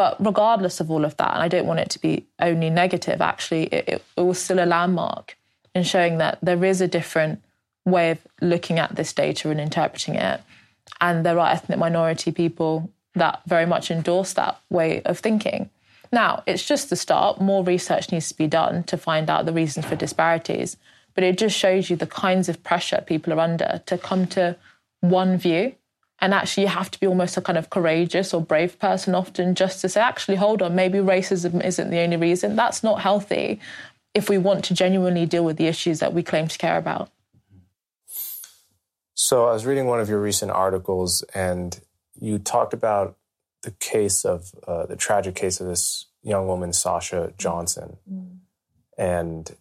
But 0.00 0.16
regardless 0.18 0.80
of 0.80 0.90
all 0.90 1.04
of 1.04 1.14
that, 1.18 1.34
and 1.34 1.42
I 1.42 1.48
don't 1.48 1.66
want 1.66 1.80
it 1.80 1.90
to 1.90 1.98
be 1.98 2.24
only 2.38 2.70
negative, 2.70 3.20
actually, 3.20 3.64
it, 3.64 4.02
it, 4.16 4.22
was 4.22 4.38
still 4.38 4.58
a 4.58 4.64
landmark 4.64 5.36
in 5.74 5.82
showing 5.82 6.16
that 6.16 6.38
there 6.40 6.64
is 6.64 6.80
a 6.80 6.88
different 6.88 7.42
way 7.84 8.12
of 8.12 8.18
looking 8.40 8.78
at 8.78 8.96
this 8.96 9.12
data 9.12 9.50
and 9.50 9.60
interpreting 9.60 10.14
it. 10.14 10.40
And 11.02 11.26
there 11.26 11.38
are 11.38 11.50
ethnic 11.50 11.78
minority 11.78 12.32
people 12.32 12.90
that 13.14 13.42
very 13.46 13.66
much 13.66 13.90
endorse 13.90 14.32
that 14.32 14.58
way 14.70 15.02
of 15.02 15.18
thinking. 15.18 15.68
Now, 16.10 16.44
it's 16.46 16.66
just 16.66 16.88
the 16.88 16.96
start. 16.96 17.38
More 17.38 17.62
research 17.62 18.10
needs 18.10 18.28
to 18.28 18.36
be 18.38 18.46
done 18.46 18.84
to 18.84 18.96
find 18.96 19.28
out 19.28 19.44
the 19.44 19.52
reasons 19.52 19.84
for 19.84 19.96
disparities 19.96 20.78
but 21.14 21.24
it 21.24 21.38
just 21.38 21.56
shows 21.56 21.90
you 21.90 21.96
the 21.96 22.06
kinds 22.06 22.48
of 22.48 22.62
pressure 22.62 23.02
people 23.06 23.32
are 23.32 23.40
under 23.40 23.82
to 23.86 23.98
come 23.98 24.26
to 24.28 24.56
one 25.00 25.36
view. 25.36 25.74
And 26.20 26.34
actually, 26.34 26.64
you 26.64 26.68
have 26.68 26.90
to 26.90 27.00
be 27.00 27.06
almost 27.06 27.36
a 27.36 27.40
kind 27.40 27.56
of 27.56 27.70
courageous 27.70 28.34
or 28.34 28.42
brave 28.42 28.78
person 28.78 29.14
often 29.14 29.54
just 29.54 29.80
to 29.80 29.88
say, 29.88 30.00
actually, 30.00 30.36
hold 30.36 30.60
on, 30.60 30.74
maybe 30.74 30.98
racism 30.98 31.64
isn't 31.64 31.90
the 31.90 32.00
only 32.00 32.16
reason. 32.16 32.56
That's 32.56 32.82
not 32.82 33.00
healthy 33.00 33.60
if 34.12 34.28
we 34.28 34.36
want 34.36 34.64
to 34.66 34.74
genuinely 34.74 35.24
deal 35.24 35.44
with 35.44 35.56
the 35.56 35.66
issues 35.66 36.00
that 36.00 36.12
we 36.12 36.22
claim 36.22 36.48
to 36.48 36.58
care 36.58 36.76
about. 36.76 37.10
So, 39.14 39.46
I 39.46 39.52
was 39.52 39.64
reading 39.64 39.86
one 39.86 40.00
of 40.00 40.08
your 40.08 40.20
recent 40.20 40.50
articles, 40.50 41.22
and 41.34 41.78
you 42.18 42.38
talked 42.38 42.74
about 42.74 43.16
the 43.62 43.70
case 43.72 44.24
of 44.24 44.52
uh, 44.66 44.86
the 44.86 44.96
tragic 44.96 45.34
case 45.34 45.60
of 45.60 45.66
this 45.66 46.06
young 46.22 46.46
woman, 46.46 46.72
Sasha 46.72 47.32
Johnson. 47.38 47.96
Mm. 48.10 48.38
And 48.98 49.56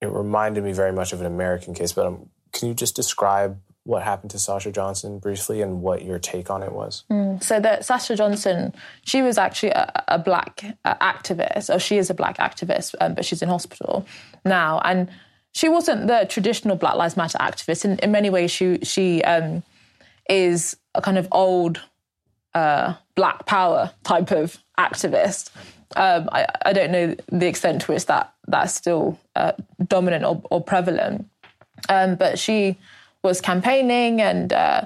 it 0.00 0.10
reminded 0.10 0.64
me 0.64 0.72
very 0.72 0.92
much 0.92 1.12
of 1.12 1.20
an 1.20 1.26
American 1.26 1.74
case. 1.74 1.92
But 1.92 2.06
um, 2.06 2.30
can 2.52 2.68
you 2.68 2.74
just 2.74 2.96
describe 2.96 3.58
what 3.84 4.02
happened 4.02 4.30
to 4.30 4.38
Sasha 4.38 4.72
Johnson 4.72 5.18
briefly 5.18 5.60
and 5.60 5.82
what 5.82 6.04
your 6.04 6.18
take 6.18 6.50
on 6.50 6.62
it 6.62 6.72
was? 6.72 7.04
Mm. 7.10 7.42
So 7.42 7.60
that 7.60 7.84
Sasha 7.84 8.16
Johnson, 8.16 8.74
she 9.04 9.20
was 9.22 9.38
actually 9.38 9.70
a, 9.70 10.04
a 10.08 10.18
black 10.18 10.64
uh, 10.84 10.94
activist, 10.96 11.74
or 11.74 11.78
she 11.78 11.98
is 11.98 12.10
a 12.10 12.14
black 12.14 12.38
activist, 12.38 12.94
um, 13.00 13.14
but 13.14 13.24
she's 13.24 13.42
in 13.42 13.48
hospital 13.48 14.06
now, 14.44 14.80
and 14.84 15.10
she 15.52 15.68
wasn't 15.68 16.08
the 16.08 16.26
traditional 16.28 16.76
Black 16.76 16.96
Lives 16.96 17.16
Matter 17.16 17.38
activist. 17.38 17.84
In, 17.84 17.98
in 17.98 18.10
many 18.10 18.30
ways, 18.30 18.50
she 18.50 18.78
she 18.82 19.22
um, 19.22 19.62
is 20.28 20.76
a 20.94 21.02
kind 21.02 21.18
of 21.18 21.28
old 21.30 21.80
uh, 22.54 22.94
Black 23.14 23.46
Power 23.46 23.92
type 24.02 24.30
of 24.30 24.58
activist. 24.78 25.50
Um, 25.96 26.28
I, 26.32 26.46
I, 26.64 26.72
don't 26.72 26.90
know 26.90 27.14
the 27.30 27.46
extent 27.46 27.82
to 27.82 27.92
which 27.92 28.06
that 28.06 28.34
that's 28.48 28.74
still 28.74 29.20
uh, 29.36 29.52
dominant 29.86 30.24
or, 30.24 30.42
or 30.50 30.60
prevalent. 30.60 31.28
Um, 31.88 32.16
but 32.16 32.36
she 32.38 32.78
was 33.24 33.40
campaigning 33.40 34.20
and 34.20 34.52
uh, 34.52 34.84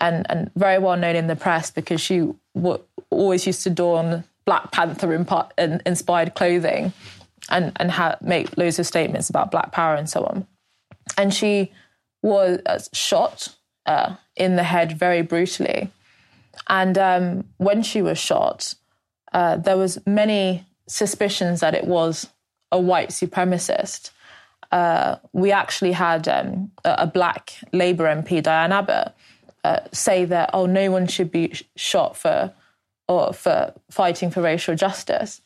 and 0.00 0.26
and 0.28 0.50
very 0.56 0.78
well 0.78 0.96
known 0.96 1.16
in 1.16 1.28
the 1.28 1.36
press 1.36 1.70
because 1.70 2.00
she 2.00 2.30
w- 2.54 2.82
always 3.10 3.46
used 3.46 3.62
to 3.62 3.70
don 3.70 4.24
Black 4.44 4.70
Panther 4.72 5.12
inspired 5.86 6.34
clothing 6.34 6.92
and 7.48 7.72
and 7.76 7.90
ha- 7.90 8.16
make 8.20 8.58
loads 8.58 8.78
of 8.78 8.86
statements 8.86 9.30
about 9.30 9.50
Black 9.50 9.72
Power 9.72 9.94
and 9.94 10.10
so 10.10 10.24
on. 10.24 10.46
And 11.16 11.32
she 11.32 11.72
was 12.22 12.60
uh, 12.66 12.80
shot 12.92 13.54
uh, 13.86 14.16
in 14.36 14.56
the 14.56 14.64
head 14.64 14.98
very 14.98 15.22
brutally. 15.22 15.90
And 16.68 16.98
um, 16.98 17.44
when 17.56 17.82
she 17.82 18.02
was 18.02 18.18
shot, 18.18 18.74
uh, 19.32 19.56
there 19.56 19.76
was 19.76 19.98
many 20.06 20.66
suspicions 20.86 21.60
that 21.60 21.74
it 21.74 21.84
was 21.84 22.28
a 22.72 22.80
white 22.80 23.10
supremacist. 23.10 24.10
Uh, 24.70 25.16
we 25.32 25.50
actually 25.50 25.92
had 25.92 26.28
um, 26.28 26.70
a, 26.84 27.06
black 27.06 27.54
Labour 27.72 28.04
MP, 28.04 28.42
Diane 28.42 28.72
Abbott, 28.72 29.14
uh, 29.64 29.80
say 29.92 30.24
that 30.26 30.50
oh, 30.52 30.66
no 30.66 30.90
one 30.90 31.06
should 31.06 31.30
be 31.30 31.54
shot 31.74 32.16
for 32.16 32.52
or 33.08 33.32
for 33.32 33.72
fighting 33.90 34.30
for 34.30 34.42
racial 34.42 34.74
justice. 34.74 35.40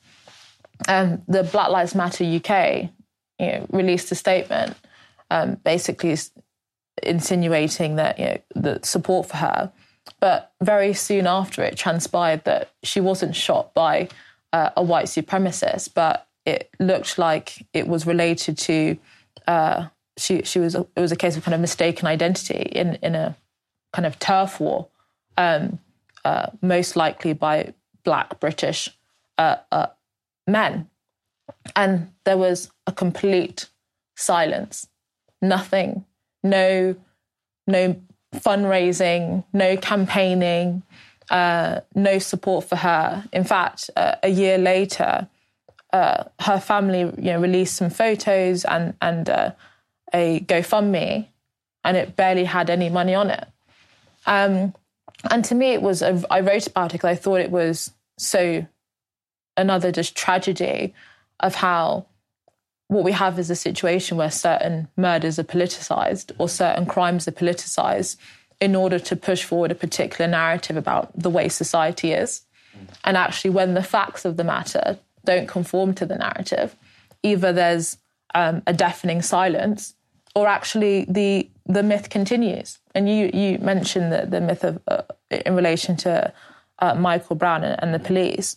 And 0.89 1.23
the 1.29 1.45
Black 1.45 1.69
Lives 1.69 1.95
Matter 1.95 2.25
UK 2.25 2.91
you 3.39 3.47
know, 3.47 3.67
released 3.71 4.11
a 4.11 4.17
statement, 4.17 4.77
um, 5.31 5.55
basically 5.65 6.17
insinuating 7.03 7.97
that 7.97 8.19
you 8.19 8.25
know, 8.25 8.39
the 8.55 8.81
support 8.83 9.29
for 9.29 9.37
her 9.37 9.73
But 10.21 10.53
very 10.61 10.95
soon 10.95 11.27
after, 11.27 11.63
it 11.63 11.77
transpired 11.77 12.45
that 12.45 12.73
she 12.83 13.01
wasn't 13.01 13.37
shot 13.37 13.73
by 13.75 14.09
uh, 14.53 14.71
a 14.77 14.83
white 14.83 15.07
supremacist, 15.07 15.95
but 15.95 16.27
it 16.45 16.71
looked 16.81 17.19
like 17.19 17.65
it 17.73 17.87
was 17.87 18.07
related 18.07 18.59
to 18.59 18.99
uh, 19.47 19.89
she. 20.17 20.43
She 20.43 20.59
was. 20.59 20.75
It 20.75 21.01
was 21.01 21.13
a 21.13 21.17
case 21.17 21.37
of 21.37 21.45
kind 21.45 21.55
of 21.55 21.61
mistaken 21.61 22.07
identity 22.07 22.69
in 22.73 22.97
in 22.97 23.15
a 23.15 23.37
kind 23.93 24.07
of 24.07 24.19
turf 24.19 24.61
war, 24.61 24.89
um, 25.37 25.79
uh, 26.25 26.47
most 26.61 26.97
likely 26.97 27.33
by 27.33 27.75
black 28.05 28.41
British 28.41 28.89
uh, 29.39 29.57
uh, 29.71 29.87
men, 30.47 30.89
and 31.77 32.13
there 32.25 32.39
was 32.39 32.71
a 32.87 32.93
complete 32.93 33.69
silence, 34.17 34.87
nothing, 35.41 36.05
no, 36.43 36.97
no 37.67 37.97
fundraising, 38.35 39.45
no 39.53 39.77
campaigning, 39.77 40.83
uh, 41.31 41.81
no 41.95 42.19
support 42.19 42.65
for 42.65 42.77
her. 42.77 43.29
In 43.33 43.45
fact, 43.45 43.91
a 43.97 44.29
year 44.29 44.59
later, 44.59 45.29
uh, 45.93 46.25
her 46.41 46.59
family 46.59 47.01
you 47.01 47.33
know 47.33 47.41
released 47.41 47.77
some 47.77 47.91
photos 47.91 48.65
and 48.65 48.95
and 49.03 49.29
uh, 49.29 49.53
a 50.13 50.41
GoFundMe, 50.41 51.27
and 51.85 51.97
it 51.97 52.17
barely 52.17 52.45
had 52.45 52.71
any 52.71 52.89
money 52.89 53.15
on 53.15 53.31
it. 53.31 53.47
Um, 54.27 54.75
and 55.31 55.45
to 55.47 55.55
me, 55.55 55.73
it 55.73 55.83
was 55.83 56.03
a, 56.03 56.23
I 56.31 56.41
wrote 56.41 56.67
about 56.67 56.91
it 56.91 56.95
because 56.95 57.09
I 57.11 57.15
thought 57.15 57.41
it 57.41 57.51
was 57.51 57.93
so 58.19 58.67
another 59.57 59.93
just 59.93 60.17
tragedy 60.17 60.95
of 61.41 61.55
how 61.57 62.07
what 62.89 63.05
we 63.05 63.13
have 63.13 63.39
is 63.39 63.51
a 63.51 63.57
situation 63.57 64.17
where 64.17 64.31
certain 64.31 64.89
murders 64.97 65.39
are 65.39 65.45
politicized 65.45 66.33
or 66.39 66.49
certain 66.49 66.87
crimes 66.87 67.27
are 67.27 67.33
politicized 67.33 68.17
in 68.61 68.77
order 68.77 68.99
to 68.99 69.17
push 69.17 69.45
forward 69.45 69.71
a 69.73 69.75
particular 69.75 70.31
narrative 70.31 70.77
about 70.77 71.11
the 71.19 71.31
way 71.31 71.49
society 71.49 72.13
is. 72.13 72.43
And 73.05 73.17
actually, 73.17 73.51
when 73.51 73.75
the 73.75 73.83
facts 73.83 74.25
of 74.25 74.37
the 74.37 74.45
matter 74.45 74.99
don't 75.25 75.49
conform 75.49 75.95
to 75.95 76.07
the 76.07 76.17
narrative, 76.17 76.77
either 77.23 77.53
there's 77.53 77.99
um, 78.35 78.63
a 78.67 78.73
deafening 78.73 79.23
silence 79.23 79.95
or 80.35 80.47
actually 80.47 81.05
the 81.09 81.49
the 81.67 81.83
myth 81.83 82.11
continues. 82.11 82.79
And 82.95 83.09
you 83.09 83.31
you 83.33 83.59
mentioned 83.59 84.13
the, 84.13 84.27
the 84.27 84.41
myth 84.41 84.65
of 84.65 84.81
uh, 84.89 85.03
in 85.31 85.55
relation 85.55 85.97
to 85.99 86.33
uh, 86.79 86.95
Michael 86.95 87.37
Brown 87.37 87.65
and, 87.65 87.83
and 87.83 87.95
the 87.95 87.99
police. 87.99 88.57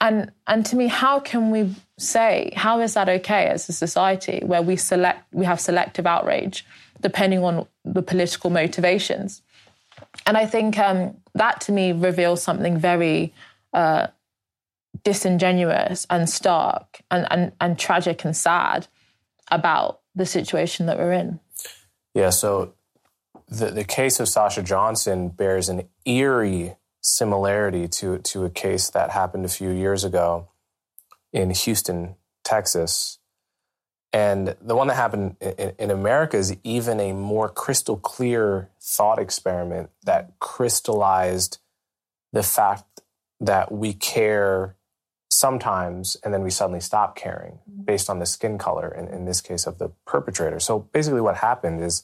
And 0.00 0.30
and 0.46 0.64
to 0.66 0.76
me, 0.76 0.86
how 0.86 1.20
can 1.20 1.50
we 1.50 1.74
say 1.98 2.52
how 2.56 2.80
is 2.80 2.94
that 2.94 3.08
okay 3.08 3.46
as 3.46 3.68
a 3.68 3.72
society 3.72 4.40
where 4.44 4.62
we 4.62 4.76
select 4.76 5.24
we 5.32 5.44
have 5.44 5.60
selective 5.60 6.06
outrage 6.06 6.64
depending 7.00 7.44
on 7.44 7.66
the 7.84 8.02
political 8.02 8.50
motivations? 8.50 9.42
And 10.26 10.36
I 10.36 10.46
think 10.46 10.78
um, 10.78 11.16
that 11.34 11.60
to 11.62 11.72
me 11.72 11.92
reveals 11.92 12.42
something 12.42 12.78
very 12.78 13.34
uh, 13.72 14.08
disingenuous 15.04 16.06
and 16.10 16.28
stark 16.28 17.02
and, 17.10 17.26
and, 17.30 17.52
and 17.60 17.78
tragic 17.78 18.24
and 18.24 18.36
sad 18.36 18.88
about 19.50 20.00
the 20.14 20.26
situation 20.26 20.86
that 20.86 20.98
we're 20.98 21.12
in. 21.12 21.40
Yeah, 22.14 22.30
so 22.30 22.74
the, 23.48 23.66
the 23.66 23.84
case 23.84 24.20
of 24.20 24.28
Sasha 24.28 24.62
Johnson 24.62 25.28
bears 25.28 25.68
an 25.68 25.88
eerie 26.04 26.76
similarity 27.00 27.88
to, 27.88 28.18
to 28.18 28.44
a 28.44 28.50
case 28.50 28.90
that 28.90 29.10
happened 29.10 29.44
a 29.44 29.48
few 29.48 29.70
years 29.70 30.04
ago 30.04 30.48
in 31.32 31.50
Houston, 31.50 32.16
Texas. 32.44 33.18
And 34.12 34.56
the 34.60 34.74
one 34.74 34.88
that 34.88 34.96
happened 34.96 35.36
in, 35.40 35.72
in 35.78 35.90
America 35.90 36.36
is 36.36 36.56
even 36.64 36.98
a 37.00 37.12
more 37.12 37.48
crystal 37.48 37.96
clear 37.96 38.68
thought 38.80 39.18
experiment 39.18 39.90
that 40.04 40.32
crystallized 40.40 41.58
the 42.32 42.42
fact 42.42 43.00
that 43.40 43.72
we 43.72 43.92
care 43.92 44.76
sometimes 45.30 46.16
and 46.24 46.34
then 46.34 46.42
we 46.42 46.50
suddenly 46.50 46.80
stop 46.80 47.16
caring 47.16 47.52
mm-hmm. 47.70 47.82
based 47.82 48.10
on 48.10 48.18
the 48.18 48.26
skin 48.26 48.58
color 48.58 48.92
in, 48.92 49.06
in 49.08 49.24
this 49.24 49.40
case 49.40 49.66
of 49.66 49.78
the 49.78 49.90
perpetrator 50.04 50.58
so 50.58 50.80
basically 50.92 51.20
what 51.20 51.36
happened 51.36 51.80
is 51.82 52.02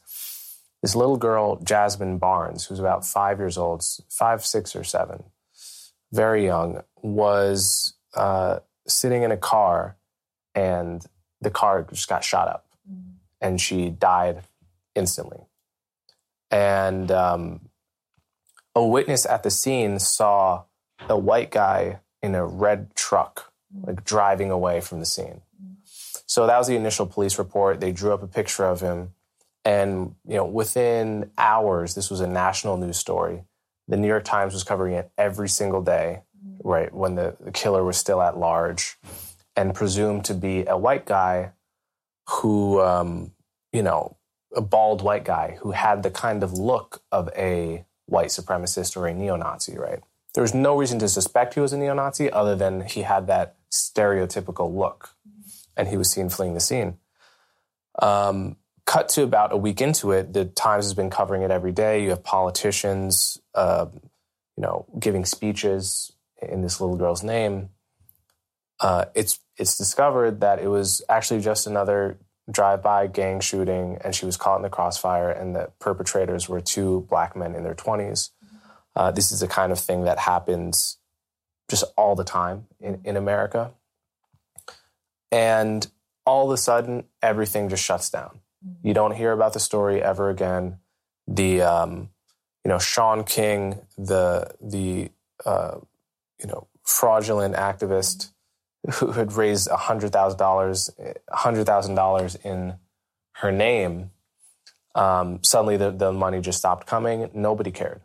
this 0.82 0.94
little 0.94 1.16
girl 1.16 1.58
Jazmine 1.58 2.20
Barnes 2.20 2.66
who's 2.66 2.78
about 2.78 3.04
five 3.04 3.38
years 3.38 3.58
old 3.58 3.84
five 4.08 4.44
six 4.44 4.76
or 4.76 4.84
seven 4.84 5.24
very 6.12 6.44
young 6.44 6.82
was 7.02 7.94
uh, 8.14 8.60
sitting 8.86 9.24
in 9.24 9.32
a 9.32 9.36
car 9.36 9.96
and 10.54 11.04
the 11.40 11.50
car 11.50 11.82
just 11.90 12.08
got 12.08 12.22
shot 12.22 12.46
up 12.46 12.66
mm-hmm. 12.88 13.16
and 13.40 13.60
she 13.60 13.90
died 13.90 14.42
instantly 14.94 15.40
and 16.52 17.10
um, 17.10 17.68
a 18.76 18.86
witness 18.86 19.26
at 19.26 19.42
the 19.42 19.50
scene 19.50 19.98
saw 19.98 20.62
a 21.08 21.18
white 21.18 21.50
guy 21.50 21.98
in 22.22 22.34
a 22.34 22.44
red 22.44 22.94
truck, 22.94 23.52
like 23.82 24.04
driving 24.04 24.50
away 24.50 24.80
from 24.80 25.00
the 25.00 25.06
scene. 25.06 25.42
So 26.26 26.46
that 26.46 26.58
was 26.58 26.66
the 26.66 26.76
initial 26.76 27.06
police 27.06 27.38
report. 27.38 27.80
They 27.80 27.92
drew 27.92 28.12
up 28.12 28.22
a 28.22 28.26
picture 28.26 28.64
of 28.64 28.80
him. 28.80 29.12
And, 29.64 30.14
you 30.26 30.36
know, 30.36 30.44
within 30.44 31.30
hours, 31.38 31.94
this 31.94 32.10
was 32.10 32.20
a 32.20 32.26
national 32.26 32.76
news 32.76 32.96
story. 32.96 33.44
The 33.88 33.96
New 33.96 34.08
York 34.08 34.24
Times 34.24 34.52
was 34.52 34.64
covering 34.64 34.94
it 34.94 35.10
every 35.16 35.48
single 35.48 35.82
day, 35.82 36.22
right, 36.62 36.92
when 36.92 37.14
the, 37.14 37.36
the 37.40 37.52
killer 37.52 37.84
was 37.84 37.96
still 37.96 38.20
at 38.22 38.36
large 38.36 38.96
and 39.56 39.74
presumed 39.74 40.24
to 40.26 40.34
be 40.34 40.66
a 40.66 40.76
white 40.76 41.06
guy 41.06 41.52
who, 42.28 42.80
um, 42.80 43.32
you 43.72 43.82
know, 43.82 44.16
a 44.54 44.60
bald 44.60 45.02
white 45.02 45.24
guy 45.24 45.58
who 45.60 45.72
had 45.72 46.02
the 46.02 46.10
kind 46.10 46.42
of 46.42 46.52
look 46.52 47.02
of 47.12 47.28
a 47.36 47.84
white 48.06 48.28
supremacist 48.28 48.96
or 48.96 49.06
a 49.06 49.14
neo 49.14 49.36
Nazi, 49.36 49.76
right? 49.76 50.00
There 50.36 50.42
was 50.42 50.52
no 50.52 50.76
reason 50.76 50.98
to 50.98 51.08
suspect 51.08 51.54
he 51.54 51.60
was 51.60 51.72
a 51.72 51.78
neo-Nazi 51.78 52.30
other 52.30 52.54
than 52.54 52.82
he 52.82 53.00
had 53.00 53.26
that 53.26 53.56
stereotypical 53.72 54.72
look, 54.72 55.14
and 55.78 55.88
he 55.88 55.96
was 55.96 56.10
seen 56.10 56.28
fleeing 56.28 56.52
the 56.52 56.60
scene. 56.60 56.98
Um, 58.02 58.56
cut 58.84 59.08
to 59.10 59.22
about 59.22 59.52
a 59.52 59.56
week 59.56 59.80
into 59.80 60.12
it, 60.12 60.34
the 60.34 60.44
Times 60.44 60.84
has 60.84 60.92
been 60.92 61.08
covering 61.08 61.40
it 61.40 61.50
every 61.50 61.72
day. 61.72 62.02
You 62.02 62.10
have 62.10 62.22
politicians, 62.22 63.40
uh, 63.54 63.86
you 64.58 64.62
know, 64.62 64.84
giving 64.98 65.24
speeches 65.24 66.12
in 66.42 66.60
this 66.60 66.82
little 66.82 66.96
girl's 66.96 67.22
name. 67.22 67.70
Uh, 68.78 69.06
it's 69.14 69.40
it's 69.56 69.78
discovered 69.78 70.40
that 70.40 70.58
it 70.58 70.68
was 70.68 71.00
actually 71.08 71.40
just 71.40 71.66
another 71.66 72.18
drive-by 72.50 73.06
gang 73.06 73.40
shooting, 73.40 73.96
and 74.04 74.14
she 74.14 74.26
was 74.26 74.36
caught 74.36 74.56
in 74.56 74.62
the 74.62 74.68
crossfire, 74.68 75.30
and 75.30 75.56
the 75.56 75.70
perpetrators 75.78 76.46
were 76.46 76.60
two 76.60 77.06
black 77.08 77.34
men 77.34 77.54
in 77.54 77.64
their 77.64 77.74
twenties. 77.74 78.32
Uh, 78.96 79.10
this 79.10 79.30
is 79.30 79.40
the 79.40 79.46
kind 79.46 79.70
of 79.70 79.78
thing 79.78 80.04
that 80.04 80.18
happens 80.18 80.96
just 81.68 81.84
all 81.96 82.14
the 82.16 82.24
time 82.24 82.66
in, 82.80 83.00
in 83.04 83.16
America. 83.16 83.72
And 85.30 85.86
all 86.24 86.46
of 86.46 86.54
a 86.54 86.56
sudden, 86.56 87.04
everything 87.22 87.68
just 87.68 87.84
shuts 87.84 88.08
down. 88.08 88.40
You 88.82 88.94
don't 88.94 89.12
hear 89.12 89.32
about 89.32 89.52
the 89.52 89.60
story 89.60 90.02
ever 90.02 90.30
again. 90.30 90.78
The, 91.28 91.62
um, 91.62 92.08
you 92.64 92.70
know, 92.70 92.78
Shaun 92.78 93.22
King, 93.22 93.80
the, 93.98 94.50
the, 94.60 95.10
uh, 95.44 95.78
you 96.40 96.46
know, 96.46 96.66
fraudulent 96.82 97.54
activist 97.54 98.30
who 98.94 99.12
had 99.12 99.32
raised 99.34 99.68
$100,000, 99.68 101.16
$100,000 101.32 102.44
in 102.44 102.74
her 103.32 103.52
name, 103.52 104.10
um, 104.94 105.40
suddenly 105.42 105.76
the, 105.76 105.90
the 105.90 106.12
money 106.12 106.40
just 106.40 106.58
stopped 106.58 106.86
coming. 106.86 107.30
Nobody 107.34 107.70
cared. 107.70 108.00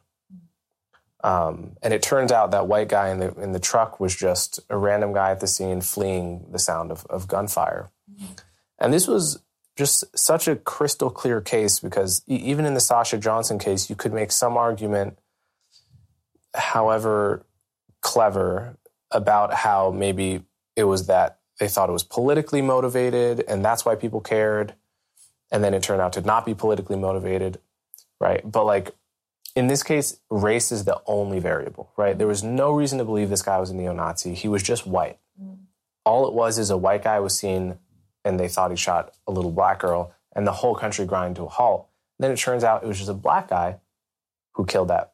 Um, 1.23 1.77
and 1.83 1.93
it 1.93 2.01
turns 2.01 2.31
out 2.31 2.51
that 2.51 2.67
white 2.67 2.89
guy 2.89 3.09
in 3.09 3.19
the 3.19 3.33
in 3.35 3.51
the 3.51 3.59
truck 3.59 3.99
was 3.99 4.15
just 4.15 4.59
a 4.69 4.77
random 4.77 5.13
guy 5.13 5.31
at 5.31 5.39
the 5.39 5.47
scene 5.47 5.81
fleeing 5.81 6.47
the 6.51 6.59
sound 6.59 6.91
of, 6.91 7.05
of 7.07 7.27
gunfire. 7.27 7.89
And 8.79 8.91
this 8.91 9.07
was 9.07 9.39
just 9.77 10.03
such 10.17 10.47
a 10.47 10.55
crystal 10.55 11.09
clear 11.09 11.39
case 11.41 11.79
because 11.79 12.23
even 12.27 12.65
in 12.65 12.73
the 12.73 12.79
Sasha 12.79 13.17
Johnson 13.17 13.59
case, 13.59 13.89
you 13.89 13.95
could 13.95 14.13
make 14.13 14.31
some 14.31 14.57
argument, 14.57 15.17
however 16.53 17.45
clever, 18.01 18.77
about 19.11 19.53
how 19.53 19.91
maybe 19.91 20.43
it 20.75 20.85
was 20.85 21.07
that 21.07 21.39
they 21.59 21.67
thought 21.67 21.89
it 21.89 21.93
was 21.93 22.03
politically 22.03 22.61
motivated 22.61 23.43
and 23.47 23.63
that's 23.63 23.85
why 23.85 23.95
people 23.95 24.21
cared. 24.21 24.73
And 25.51 25.63
then 25.63 25.73
it 25.73 25.83
turned 25.83 26.01
out 26.01 26.13
to 26.13 26.21
not 26.21 26.45
be 26.45 26.53
politically 26.53 26.95
motivated, 26.95 27.59
right? 28.19 28.41
But 28.49 28.65
like 28.65 28.95
in 29.55 29.67
this 29.67 29.83
case, 29.83 30.19
race 30.29 30.71
is 30.71 30.85
the 30.85 31.01
only 31.05 31.39
variable, 31.39 31.91
right? 31.97 32.17
There 32.17 32.27
was 32.27 32.43
no 32.43 32.71
reason 32.71 32.99
to 32.99 33.05
believe 33.05 33.29
this 33.29 33.41
guy 33.41 33.59
was 33.59 33.69
a 33.69 33.75
neo 33.75 33.93
Nazi. 33.93 34.33
He 34.33 34.47
was 34.47 34.63
just 34.63 34.87
white. 34.87 35.19
Mm. 35.41 35.57
All 36.05 36.27
it 36.27 36.33
was 36.33 36.57
is 36.57 36.69
a 36.69 36.77
white 36.77 37.03
guy 37.03 37.19
was 37.19 37.37
seen 37.37 37.77
and 38.23 38.39
they 38.39 38.47
thought 38.47 38.71
he 38.71 38.77
shot 38.77 39.13
a 39.27 39.31
little 39.31 39.51
black 39.51 39.79
girl 39.79 40.13
and 40.33 40.47
the 40.47 40.51
whole 40.51 40.75
country 40.75 41.05
grind 41.05 41.35
to 41.35 41.43
a 41.43 41.49
halt. 41.49 41.89
then 42.19 42.31
it 42.31 42.37
turns 42.37 42.63
out 42.63 42.83
it 42.83 42.87
was 42.87 42.97
just 42.97 43.09
a 43.09 43.15
black 43.15 43.49
guy 43.49 43.79
who 44.53 44.65
killed 44.65 44.89
that 44.89 45.13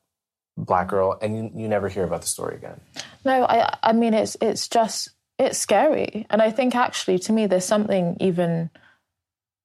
black 0.56 0.88
girl 0.88 1.18
and 1.22 1.36
you, 1.36 1.64
you 1.64 1.68
never 1.68 1.90
hear 1.90 2.04
about 2.04 2.22
the 2.22 2.28
story 2.28 2.56
again. 2.56 2.80
No, 3.26 3.46
I, 3.46 3.76
I 3.82 3.94
mean, 3.94 4.14
it's, 4.14 4.38
it's 4.42 4.68
just, 4.68 5.10
it's 5.40 5.58
scary. 5.58 6.26
And 6.30 6.42
I 6.42 6.52
think 6.52 6.76
actually 6.76 7.20
to 7.20 7.34
me, 7.34 7.48
there's 7.48 7.66
something 7.66 8.18
even 8.20 8.70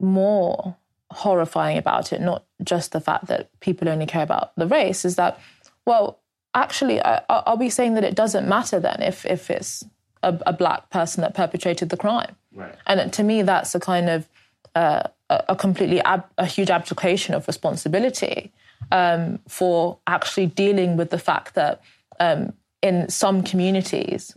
more 0.01 0.77
horrifying 1.13 1.79
about 1.79 2.13
it, 2.13 2.21
not 2.21 2.45
just 2.63 2.93
the 2.93 3.01
fact 3.01 3.27
that 3.27 3.49
people 3.61 3.89
only 3.89 4.07
care 4.07 4.23
about 4.23 4.55
the 4.57 4.67
race, 4.67 5.05
is 5.05 5.17
that 5.17 5.39
well, 5.85 6.21
actually, 6.55 7.01
are 7.03 7.57
we 7.57 7.69
saying 7.69 7.95
that 7.95 8.05
it 8.05 8.15
doesn't 8.15 8.49
matter 8.49 8.79
then 8.79 9.03
if 9.03 9.25
if 9.27 9.51
it's 9.51 9.85
a, 10.23 10.39
a 10.47 10.53
black 10.53 10.91
person 10.91 11.23
that 11.23 11.35
perpetrated 11.35 11.89
the 11.89 11.97
crime? 11.97 12.37
Right. 12.55 12.75
And 12.87 13.13
to 13.13 13.23
me, 13.23 13.43
that's 13.43 13.75
a 13.75 13.81
kind 13.81 14.09
of 14.09 14.29
uh, 14.75 15.03
a 15.31 15.57
completely 15.57 16.01
ab- 16.03 16.29
a 16.39 16.47
huge 16.47 16.71
abdication 16.71 17.35
of 17.35 17.47
responsibility 17.47 18.53
um, 18.91 19.39
for 19.49 19.99
actually 20.07 20.47
dealing 20.47 20.97
with 20.97 21.11
the 21.11 21.19
fact 21.19 21.55
that 21.55 21.83
um, 22.21 22.53
in 22.83 23.09
some 23.09 23.43
communities 23.43 24.37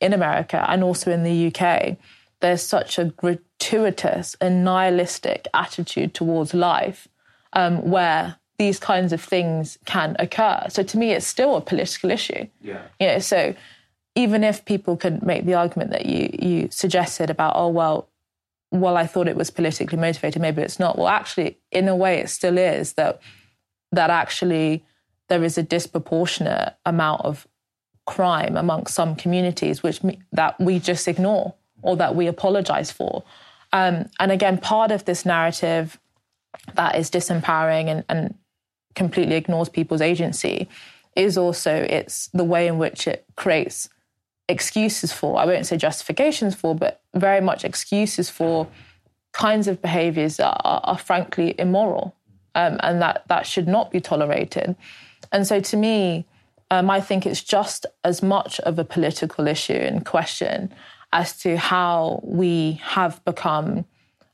in 0.00 0.12
America 0.12 0.64
and 0.68 0.84
also 0.84 1.10
in 1.10 1.22
the 1.22 1.52
UK, 1.52 1.96
there's 2.40 2.62
such 2.62 2.98
a 2.98 3.04
gratuitous 3.66 4.36
and 4.40 4.64
nihilistic 4.64 5.48
attitude 5.54 6.14
towards 6.14 6.54
life 6.54 7.08
um, 7.52 7.88
where 7.88 8.36
these 8.58 8.78
kinds 8.78 9.12
of 9.12 9.20
things 9.20 9.78
can 9.84 10.16
occur. 10.18 10.64
So 10.68 10.82
to 10.82 10.98
me, 10.98 11.12
it's 11.12 11.26
still 11.26 11.56
a 11.56 11.60
political 11.60 12.10
issue. 12.10 12.46
Yeah. 12.62 12.82
Yeah. 12.98 13.18
So 13.18 13.54
even 14.14 14.44
if 14.44 14.64
people 14.64 14.96
could 14.96 15.22
make 15.22 15.44
the 15.44 15.54
argument 15.54 15.90
that 15.90 16.06
you 16.06 16.30
you 16.38 16.68
suggested 16.70 17.28
about, 17.30 17.54
oh 17.56 17.68
well, 17.68 18.08
well, 18.70 18.96
I 18.96 19.06
thought 19.06 19.28
it 19.28 19.36
was 19.36 19.50
politically 19.50 19.98
motivated, 19.98 20.42
maybe 20.42 20.62
it's 20.62 20.80
not. 20.80 20.96
Well, 20.98 21.08
actually, 21.08 21.58
in 21.70 21.88
a 21.88 21.96
way, 21.96 22.18
it 22.18 22.30
still 22.30 22.58
is 22.58 22.94
that 22.94 23.20
that 23.92 24.10
actually 24.10 24.84
there 25.28 25.44
is 25.44 25.58
a 25.58 25.62
disproportionate 25.62 26.74
amount 26.84 27.22
of 27.22 27.46
crime 28.06 28.56
amongst 28.56 28.94
some 28.94 29.16
communities, 29.16 29.82
which 29.82 30.00
that 30.32 30.58
we 30.58 30.78
just 30.78 31.08
ignore 31.08 31.54
or 31.82 31.96
that 31.96 32.14
we 32.14 32.26
apologize 32.26 32.90
for. 32.90 33.22
Um, 33.72 34.08
and 34.18 34.32
again, 34.32 34.58
part 34.58 34.90
of 34.90 35.04
this 35.04 35.26
narrative 35.26 35.98
that 36.74 36.96
is 36.96 37.10
disempowering 37.10 37.88
and, 37.88 38.04
and 38.08 38.34
completely 38.94 39.36
ignores 39.36 39.68
people's 39.68 40.00
agency 40.00 40.68
is 41.14 41.38
also 41.38 41.72
it's 41.72 42.28
the 42.28 42.44
way 42.44 42.66
in 42.66 42.78
which 42.78 43.06
it 43.06 43.24
creates 43.36 43.88
excuses 44.48 45.12
for, 45.12 45.38
I 45.38 45.44
won't 45.44 45.66
say 45.66 45.76
justifications 45.76 46.54
for, 46.54 46.74
but 46.74 47.00
very 47.14 47.40
much 47.40 47.64
excuses 47.64 48.30
for 48.30 48.68
kinds 49.32 49.66
of 49.66 49.82
behaviors 49.82 50.36
that 50.36 50.60
are, 50.64 50.80
are 50.84 50.98
frankly 50.98 51.54
immoral 51.58 52.14
um, 52.54 52.78
and 52.82 53.02
that, 53.02 53.24
that 53.28 53.46
should 53.46 53.66
not 53.66 53.90
be 53.90 54.00
tolerated. 54.00 54.76
And 55.32 55.46
so 55.46 55.60
to 55.60 55.76
me, 55.76 56.26
um, 56.70 56.90
I 56.90 57.00
think 57.00 57.26
it's 57.26 57.42
just 57.42 57.86
as 58.04 58.22
much 58.22 58.60
of 58.60 58.78
a 58.78 58.84
political 58.84 59.46
issue 59.46 59.72
and 59.72 60.04
question 60.04 60.72
as 61.12 61.38
to 61.40 61.56
how 61.56 62.20
we 62.22 62.80
have 62.82 63.24
become, 63.24 63.84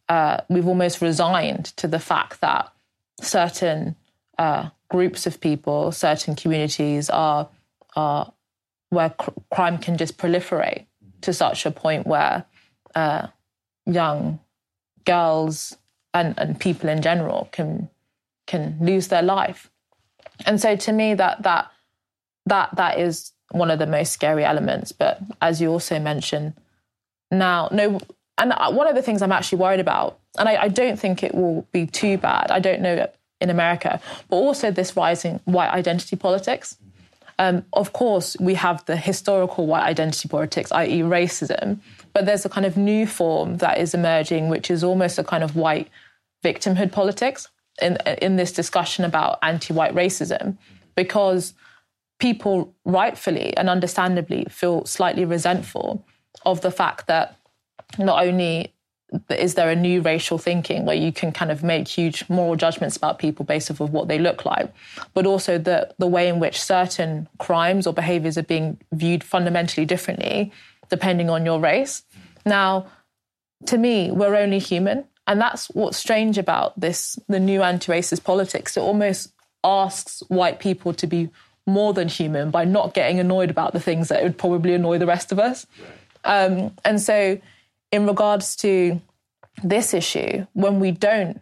uh, 0.08 0.38
we've 0.48 0.66
almost 0.66 1.00
resigned 1.00 1.66
to 1.76 1.86
the 1.86 1.98
fact 1.98 2.40
that 2.40 2.72
certain 3.20 3.96
uh, 4.38 4.68
groups 4.88 5.26
of 5.26 5.40
people, 5.40 5.92
certain 5.92 6.34
communities 6.34 7.08
are, 7.10 7.48
are 7.94 8.32
where 8.90 9.10
cr- 9.10 9.30
crime 9.52 9.78
can 9.78 9.96
just 9.96 10.18
proliferate 10.18 10.86
to 11.22 11.32
such 11.32 11.64
a 11.66 11.70
point 11.70 12.06
where 12.06 12.44
uh, 12.94 13.26
young 13.86 14.40
girls 15.04 15.76
and, 16.14 16.38
and 16.38 16.60
people 16.60 16.88
in 16.88 17.02
general 17.02 17.48
can 17.52 17.88
can 18.46 18.76
lose 18.80 19.08
their 19.08 19.22
life. 19.22 19.70
And 20.44 20.60
so 20.60 20.76
to 20.76 20.92
me 20.92 21.14
that 21.14 21.42
that 21.42 21.70
that 22.46 22.74
that 22.76 22.98
is 22.98 23.32
one 23.52 23.70
of 23.70 23.78
the 23.78 23.86
most 23.86 24.12
scary 24.12 24.44
elements. 24.44 24.92
But 24.92 25.20
as 25.40 25.60
you 25.60 25.70
also 25.70 25.98
mentioned, 25.98 26.54
now 27.30 27.68
no 27.72 28.00
and 28.38 28.52
one 28.76 28.88
of 28.88 28.94
the 28.94 29.02
things 29.02 29.22
I'm 29.22 29.32
actually 29.32 29.58
worried 29.58 29.80
about, 29.80 30.18
and 30.38 30.48
I, 30.48 30.62
I 30.62 30.68
don't 30.68 30.98
think 30.98 31.22
it 31.22 31.34
will 31.34 31.66
be 31.70 31.86
too 31.86 32.18
bad. 32.18 32.50
I 32.50 32.58
don't 32.58 32.80
know 32.80 33.06
in 33.40 33.50
America, 33.50 34.00
but 34.28 34.36
also 34.36 34.70
this 34.70 34.96
rising 34.96 35.40
white 35.44 35.70
identity 35.70 36.16
politics. 36.16 36.78
Um, 37.38 37.64
of 37.72 37.92
course, 37.92 38.36
we 38.38 38.54
have 38.54 38.84
the 38.86 38.96
historical 38.96 39.66
white 39.66 39.84
identity 39.84 40.28
politics, 40.28 40.70
i.e., 40.72 41.00
racism, 41.00 41.80
but 42.12 42.24
there's 42.24 42.44
a 42.44 42.48
kind 42.48 42.66
of 42.66 42.76
new 42.76 43.06
form 43.06 43.56
that 43.58 43.78
is 43.78 43.94
emerging, 43.94 44.48
which 44.48 44.70
is 44.70 44.84
almost 44.84 45.18
a 45.18 45.24
kind 45.24 45.42
of 45.42 45.56
white 45.56 45.88
victimhood 46.44 46.92
politics 46.92 47.48
in, 47.80 47.96
in 48.20 48.36
this 48.36 48.52
discussion 48.52 49.04
about 49.04 49.38
anti 49.42 49.74
white 49.74 49.94
racism, 49.94 50.56
because 50.94 51.54
people 52.22 52.72
rightfully 52.84 53.52
and 53.56 53.68
understandably 53.68 54.46
feel 54.48 54.84
slightly 54.84 55.24
resentful 55.24 56.06
of 56.46 56.60
the 56.60 56.70
fact 56.70 57.08
that 57.08 57.36
not 57.98 58.24
only 58.24 58.72
is 59.28 59.54
there 59.54 59.68
a 59.68 59.74
new 59.74 60.00
racial 60.00 60.38
thinking 60.38 60.86
where 60.86 60.94
you 60.96 61.12
can 61.12 61.32
kind 61.32 61.50
of 61.50 61.64
make 61.64 61.88
huge 61.88 62.24
moral 62.28 62.54
judgments 62.54 62.96
about 62.96 63.18
people 63.18 63.44
based 63.44 63.72
off 63.72 63.80
of 63.80 63.92
what 63.92 64.06
they 64.06 64.20
look 64.20 64.44
like, 64.46 64.72
but 65.14 65.26
also 65.26 65.58
the 65.58 65.92
the 65.98 66.06
way 66.06 66.28
in 66.28 66.38
which 66.38 66.62
certain 66.62 67.28
crimes 67.38 67.88
or 67.88 67.92
behaviors 67.92 68.38
are 68.38 68.44
being 68.44 68.78
viewed 68.92 69.24
fundamentally 69.24 69.84
differently 69.84 70.52
depending 70.90 71.28
on 71.28 71.44
your 71.44 71.58
race. 71.58 72.04
Now, 72.46 72.86
to 73.66 73.76
me, 73.78 74.12
we're 74.12 74.36
only 74.36 74.60
human, 74.60 75.04
and 75.26 75.40
that's 75.40 75.66
what's 75.70 75.96
strange 75.96 76.38
about 76.38 76.78
this 76.78 77.18
the 77.28 77.40
new 77.40 77.62
anti-racist 77.62 78.22
politics. 78.22 78.76
It 78.76 78.80
almost 78.80 79.32
asks 79.64 80.22
white 80.28 80.60
people 80.60 80.94
to 80.94 81.06
be 81.08 81.28
more 81.66 81.92
than 81.92 82.08
human 82.08 82.50
by 82.50 82.64
not 82.64 82.94
getting 82.94 83.20
annoyed 83.20 83.50
about 83.50 83.72
the 83.72 83.80
things 83.80 84.08
that 84.08 84.22
would 84.22 84.36
probably 84.36 84.74
annoy 84.74 84.98
the 84.98 85.06
rest 85.06 85.32
of 85.32 85.38
us. 85.38 85.66
Um, 86.24 86.74
and 86.84 87.00
so 87.00 87.40
in 87.90 88.06
regards 88.06 88.56
to 88.56 89.00
this 89.62 89.94
issue, 89.94 90.46
when 90.54 90.80
we 90.80 90.90
don't 90.90 91.40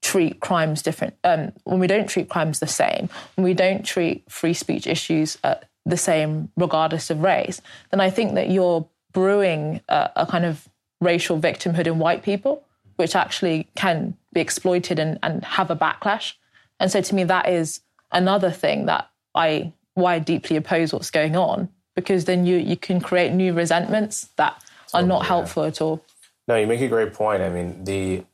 treat 0.00 0.40
crimes 0.40 0.80
different, 0.80 1.14
um, 1.24 1.52
when 1.64 1.80
we 1.80 1.86
don't 1.86 2.08
treat 2.08 2.28
crimes 2.28 2.60
the 2.60 2.66
same, 2.66 3.08
when 3.34 3.44
we 3.44 3.54
don't 3.54 3.84
treat 3.84 4.30
free 4.30 4.54
speech 4.54 4.86
issues 4.86 5.36
uh, 5.44 5.56
the 5.84 5.96
same 5.96 6.50
regardless 6.56 7.10
of 7.10 7.20
race, 7.20 7.60
then 7.90 8.00
I 8.00 8.10
think 8.10 8.34
that 8.34 8.50
you're 8.50 8.86
brewing 9.12 9.80
a, 9.88 10.10
a, 10.16 10.26
kind 10.26 10.44
of 10.44 10.68
racial 11.00 11.40
victimhood 11.40 11.86
in 11.86 11.98
white 11.98 12.22
people, 12.22 12.62
which 12.96 13.16
actually 13.16 13.66
can 13.74 14.16
be 14.32 14.40
exploited 14.40 14.98
and, 14.98 15.18
and 15.22 15.44
have 15.44 15.70
a 15.70 15.76
backlash. 15.76 16.34
And 16.78 16.90
so 16.90 17.00
to 17.00 17.14
me, 17.14 17.24
that 17.24 17.48
is 17.48 17.80
another 18.12 18.50
thing 18.50 18.86
that 18.86 19.10
I 19.38 19.72
why 19.94 20.16
I 20.16 20.18
deeply 20.18 20.56
oppose 20.56 20.92
what's 20.92 21.10
going 21.10 21.36
on, 21.36 21.68
because 21.94 22.24
then 22.24 22.44
you 22.44 22.56
you 22.56 22.76
can 22.76 23.00
create 23.00 23.32
new 23.32 23.52
resentments 23.52 24.28
that 24.36 24.62
are 24.92 25.02
oh, 25.02 25.06
not 25.06 25.22
yeah. 25.22 25.28
helpful 25.28 25.64
at 25.64 25.80
all. 25.80 26.04
No, 26.48 26.56
you 26.56 26.66
make 26.66 26.80
a 26.80 26.88
great 26.88 27.14
point. 27.14 27.42
I 27.42 27.48
mean, 27.48 27.84
the 27.84 28.24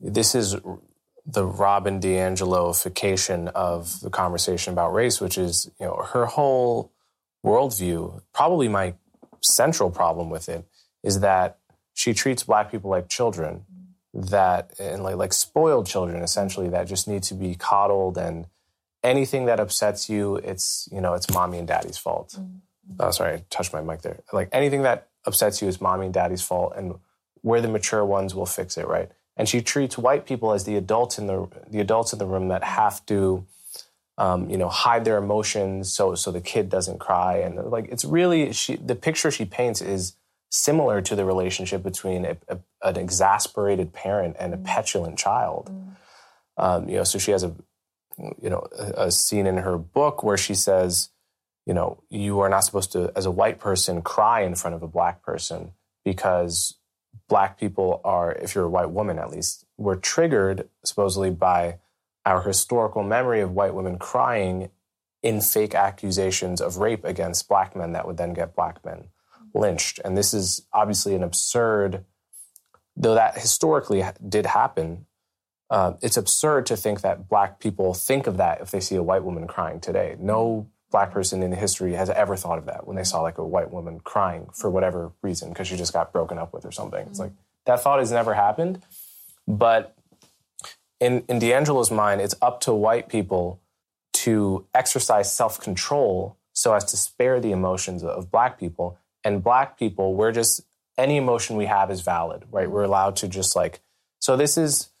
this 0.00 0.34
is 0.34 0.56
the 1.24 1.46
Robin 1.46 2.00
DiAngeloification 2.00 3.48
of 3.54 4.00
the 4.00 4.10
conversation 4.10 4.72
about 4.72 4.92
race, 4.92 5.20
which 5.20 5.38
is 5.38 5.70
you 5.80 5.86
know 5.86 6.06
her 6.12 6.26
whole 6.26 6.92
worldview. 7.44 8.20
Probably 8.34 8.68
my 8.68 8.94
central 9.40 9.90
problem 9.90 10.30
with 10.30 10.48
it 10.48 10.64
is 11.02 11.20
that 11.20 11.58
she 11.94 12.14
treats 12.14 12.42
black 12.42 12.70
people 12.70 12.90
like 12.90 13.08
children 13.08 13.64
that 14.14 14.78
and 14.78 15.02
like 15.02 15.16
like 15.16 15.32
spoiled 15.32 15.86
children 15.86 16.22
essentially 16.22 16.68
that 16.68 16.86
just 16.86 17.08
need 17.08 17.22
to 17.22 17.34
be 17.34 17.54
coddled 17.54 18.18
and 18.18 18.46
anything 19.02 19.46
that 19.46 19.60
upsets 19.60 20.08
you 20.08 20.36
it's 20.36 20.88
you 20.92 21.00
know 21.00 21.14
it's 21.14 21.30
mommy 21.32 21.58
and 21.58 21.68
daddy's 21.68 21.98
fault 21.98 22.36
mm-hmm. 22.38 22.96
oh 23.00 23.10
sorry 23.10 23.34
i 23.34 23.44
touched 23.50 23.72
my 23.72 23.80
mic 23.80 24.02
there 24.02 24.20
like 24.32 24.48
anything 24.52 24.82
that 24.82 25.08
upsets 25.26 25.60
you 25.60 25.68
is 25.68 25.80
mommy 25.80 26.06
and 26.06 26.14
daddy's 26.14 26.42
fault 26.42 26.72
and 26.76 26.94
we're 27.42 27.60
the 27.60 27.68
mature 27.68 28.04
ones 28.04 28.34
We'll 28.34 28.46
fix 28.46 28.76
it 28.78 28.86
right 28.86 29.10
and 29.36 29.48
she 29.48 29.60
treats 29.60 29.98
white 29.98 30.26
people 30.26 30.52
as 30.52 30.64
the 30.64 30.76
adults 30.76 31.18
in 31.18 31.26
the 31.26 31.48
the 31.68 31.80
adults 31.80 32.12
in 32.12 32.18
the 32.18 32.26
room 32.26 32.48
that 32.48 32.64
have 32.64 33.04
to 33.06 33.44
um, 34.18 34.48
you 34.50 34.56
know 34.56 34.68
hide 34.68 35.04
their 35.04 35.16
emotions 35.16 35.92
so 35.92 36.14
so 36.14 36.30
the 36.30 36.40
kid 36.40 36.68
doesn't 36.68 36.98
cry 36.98 37.38
and 37.38 37.56
like 37.56 37.88
it's 37.90 38.04
really 38.04 38.52
she 38.52 38.76
the 38.76 38.94
picture 38.94 39.30
she 39.30 39.44
paints 39.44 39.80
is 39.80 40.14
similar 40.50 41.00
to 41.00 41.16
the 41.16 41.24
relationship 41.24 41.82
between 41.82 42.26
a, 42.26 42.36
a, 42.48 42.58
an 42.82 42.96
exasperated 42.96 43.92
parent 43.92 44.36
and 44.38 44.52
a 44.52 44.58
mm. 44.58 44.64
petulant 44.64 45.18
child 45.18 45.70
mm. 45.72 45.96
um, 46.62 46.88
you 46.88 46.96
know 46.96 47.04
so 47.04 47.18
she 47.18 47.30
has 47.30 47.42
a 47.42 47.54
you 48.18 48.50
know 48.50 48.66
a, 48.78 49.06
a 49.06 49.10
scene 49.10 49.46
in 49.46 49.58
her 49.58 49.78
book 49.78 50.22
where 50.22 50.36
she 50.36 50.54
says 50.54 51.10
you 51.66 51.74
know 51.74 52.02
you 52.10 52.40
are 52.40 52.48
not 52.48 52.64
supposed 52.64 52.92
to 52.92 53.12
as 53.16 53.26
a 53.26 53.30
white 53.30 53.58
person 53.58 54.02
cry 54.02 54.42
in 54.42 54.54
front 54.54 54.74
of 54.74 54.82
a 54.82 54.88
black 54.88 55.22
person 55.22 55.72
because 56.04 56.78
black 57.28 57.58
people 57.58 58.00
are, 58.04 58.32
if 58.32 58.54
you're 58.54 58.64
a 58.64 58.70
white 58.70 58.90
woman 58.90 59.18
at 59.18 59.30
least, 59.30 59.64
were 59.76 59.96
triggered 59.96 60.68
supposedly 60.84 61.30
by 61.30 61.78
our 62.24 62.42
historical 62.42 63.02
memory 63.02 63.40
of 63.40 63.52
white 63.52 63.74
women 63.74 63.98
crying 63.98 64.70
in 65.22 65.40
fake 65.40 65.74
accusations 65.74 66.60
of 66.60 66.78
rape 66.78 67.04
against 67.04 67.48
black 67.48 67.76
men 67.76 67.92
that 67.92 68.06
would 68.06 68.16
then 68.16 68.32
get 68.32 68.54
black 68.54 68.84
men 68.84 69.04
lynched. 69.54 70.00
And 70.04 70.16
this 70.16 70.34
is 70.34 70.66
obviously 70.72 71.14
an 71.14 71.22
absurd, 71.22 72.04
though 72.96 73.14
that 73.14 73.38
historically 73.38 74.04
did 74.28 74.46
happen. 74.46 75.06
Uh, 75.72 75.94
it's 76.02 76.18
absurd 76.18 76.66
to 76.66 76.76
think 76.76 77.00
that 77.00 77.28
black 77.28 77.58
people 77.58 77.94
think 77.94 78.26
of 78.26 78.36
that 78.36 78.60
if 78.60 78.70
they 78.70 78.78
see 78.78 78.94
a 78.94 79.02
white 79.02 79.24
woman 79.24 79.46
crying 79.46 79.80
today. 79.80 80.16
No 80.20 80.68
black 80.90 81.10
person 81.10 81.42
in 81.42 81.50
the 81.50 81.56
history 81.56 81.94
has 81.94 82.10
ever 82.10 82.36
thought 82.36 82.58
of 82.58 82.66
that 82.66 82.86
when 82.86 82.94
they 82.94 83.04
saw 83.04 83.22
like 83.22 83.38
a 83.38 83.44
white 83.44 83.70
woman 83.70 83.98
crying 84.00 84.46
for 84.52 84.68
whatever 84.68 85.12
reason 85.22 85.48
because 85.48 85.66
she 85.66 85.76
just 85.76 85.94
got 85.94 86.12
broken 86.12 86.36
up 86.36 86.52
with 86.52 86.66
or 86.66 86.72
something. 86.72 87.00
Mm-hmm. 87.00 87.10
It's 87.10 87.18
like 87.18 87.32
that 87.64 87.82
thought 87.82 88.00
has 88.00 88.12
never 88.12 88.34
happened. 88.34 88.82
But 89.48 89.96
in 91.00 91.24
in 91.26 91.40
DiAngelo's 91.40 91.90
mind, 91.90 92.20
it's 92.20 92.34
up 92.42 92.60
to 92.62 92.74
white 92.74 93.08
people 93.08 93.58
to 94.12 94.66
exercise 94.74 95.34
self 95.34 95.58
control 95.58 96.36
so 96.52 96.74
as 96.74 96.84
to 96.84 96.96
spare 96.96 97.40
the 97.40 97.50
emotions 97.50 98.04
of 98.04 98.30
black 98.30 98.58
people. 98.58 98.98
And 99.24 99.42
black 99.42 99.78
people, 99.78 100.14
we're 100.14 100.32
just, 100.32 100.60
any 100.98 101.16
emotion 101.16 101.56
we 101.56 101.66
have 101.66 101.90
is 101.90 102.02
valid, 102.02 102.44
right? 102.50 102.70
We're 102.70 102.82
allowed 102.82 103.16
to 103.16 103.28
just 103.28 103.56
like, 103.56 103.80
so 104.18 104.36
this 104.36 104.58
is 104.58 104.91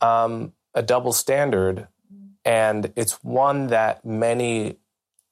um, 0.00 0.52
a 0.74 0.82
double 0.82 1.12
standard. 1.12 1.88
And 2.44 2.92
it's 2.96 3.22
one 3.22 3.68
that 3.68 4.04
many 4.04 4.76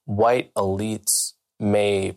white 0.04 0.52
elites 0.54 1.32
may 1.58 2.16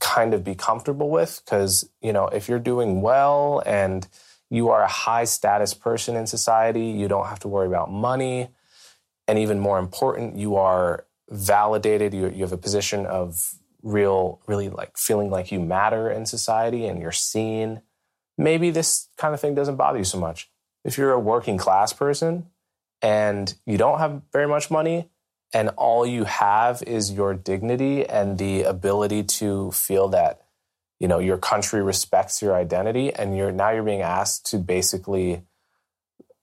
kind 0.00 0.34
of 0.34 0.44
be 0.44 0.54
comfortable 0.54 1.10
with 1.10 1.42
because, 1.44 1.88
you 2.00 2.12
know, 2.12 2.26
if 2.28 2.48
you're 2.48 2.58
doing 2.58 3.00
well 3.00 3.62
and 3.66 4.06
you 4.50 4.70
are 4.70 4.82
a 4.82 4.88
high 4.88 5.24
status 5.24 5.74
person 5.74 6.16
in 6.16 6.26
society, 6.26 6.86
you 6.86 7.08
don't 7.08 7.26
have 7.26 7.40
to 7.40 7.48
worry 7.48 7.66
about 7.66 7.90
money. 7.90 8.48
And 9.26 9.38
even 9.38 9.60
more 9.60 9.78
important, 9.78 10.36
you 10.36 10.56
are 10.56 11.06
validated, 11.28 12.14
you, 12.14 12.28
you 12.28 12.42
have 12.42 12.52
a 12.52 12.58
position 12.58 13.04
of 13.06 13.54
real, 13.82 14.40
really 14.46 14.68
like 14.68 14.96
feeling 14.96 15.30
like 15.30 15.52
you 15.52 15.60
matter 15.60 16.10
in 16.10 16.24
society 16.26 16.86
and 16.86 17.00
you're 17.00 17.12
seen. 17.12 17.82
Maybe 18.38 18.70
this 18.70 19.08
kind 19.16 19.34
of 19.34 19.40
thing 19.40 19.54
doesn't 19.54 19.76
bother 19.76 19.98
you 19.98 20.04
so 20.04 20.18
much. 20.18 20.50
If 20.88 20.96
you're 20.96 21.12
a 21.12 21.20
working 21.20 21.58
class 21.58 21.92
person 21.92 22.46
and 23.02 23.54
you 23.66 23.76
don't 23.76 23.98
have 23.98 24.22
very 24.32 24.48
much 24.48 24.70
money, 24.70 25.10
and 25.52 25.68
all 25.76 26.06
you 26.06 26.24
have 26.24 26.82
is 26.82 27.12
your 27.12 27.34
dignity 27.34 28.06
and 28.06 28.38
the 28.38 28.62
ability 28.62 29.24
to 29.24 29.70
feel 29.72 30.08
that 30.08 30.46
you 30.98 31.06
know 31.06 31.18
your 31.18 31.36
country 31.36 31.82
respects 31.82 32.40
your 32.40 32.54
identity 32.54 33.12
and 33.12 33.36
you're 33.36 33.52
now 33.52 33.68
you're 33.70 33.82
being 33.82 34.00
asked 34.00 34.46
to 34.46 34.56
basically 34.56 35.42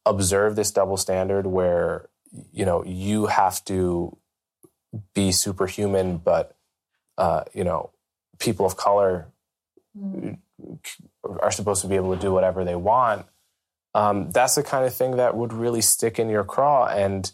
observe 0.05 0.55
this 0.55 0.69
double 0.69 0.97
standard 0.97 1.47
where 1.47 2.07
you 2.53 2.65
know 2.65 2.83
you 2.85 3.25
have 3.25 3.65
to 3.65 4.15
be 5.15 5.31
superhuman 5.31 6.17
but 6.17 6.55
uh, 7.17 7.43
you 7.51 7.63
know 7.63 7.89
people 8.37 8.65
of 8.65 8.77
color 8.77 9.27
mm. 9.97 10.37
are 11.41 11.51
supposed 11.51 11.81
to 11.81 11.87
be 11.87 11.95
able 11.95 12.13
to 12.15 12.21
do 12.21 12.31
whatever 12.31 12.63
they 12.63 12.75
want 12.75 13.25
um, 13.95 14.29
that's 14.31 14.55
the 14.55 14.63
kind 14.63 14.85
of 14.85 14.93
thing 14.93 15.15
that 15.15 15.35
would 15.35 15.53
really 15.53 15.81
stick 15.81 16.19
in 16.19 16.29
your 16.29 16.43
craw 16.43 16.85
and 16.85 17.31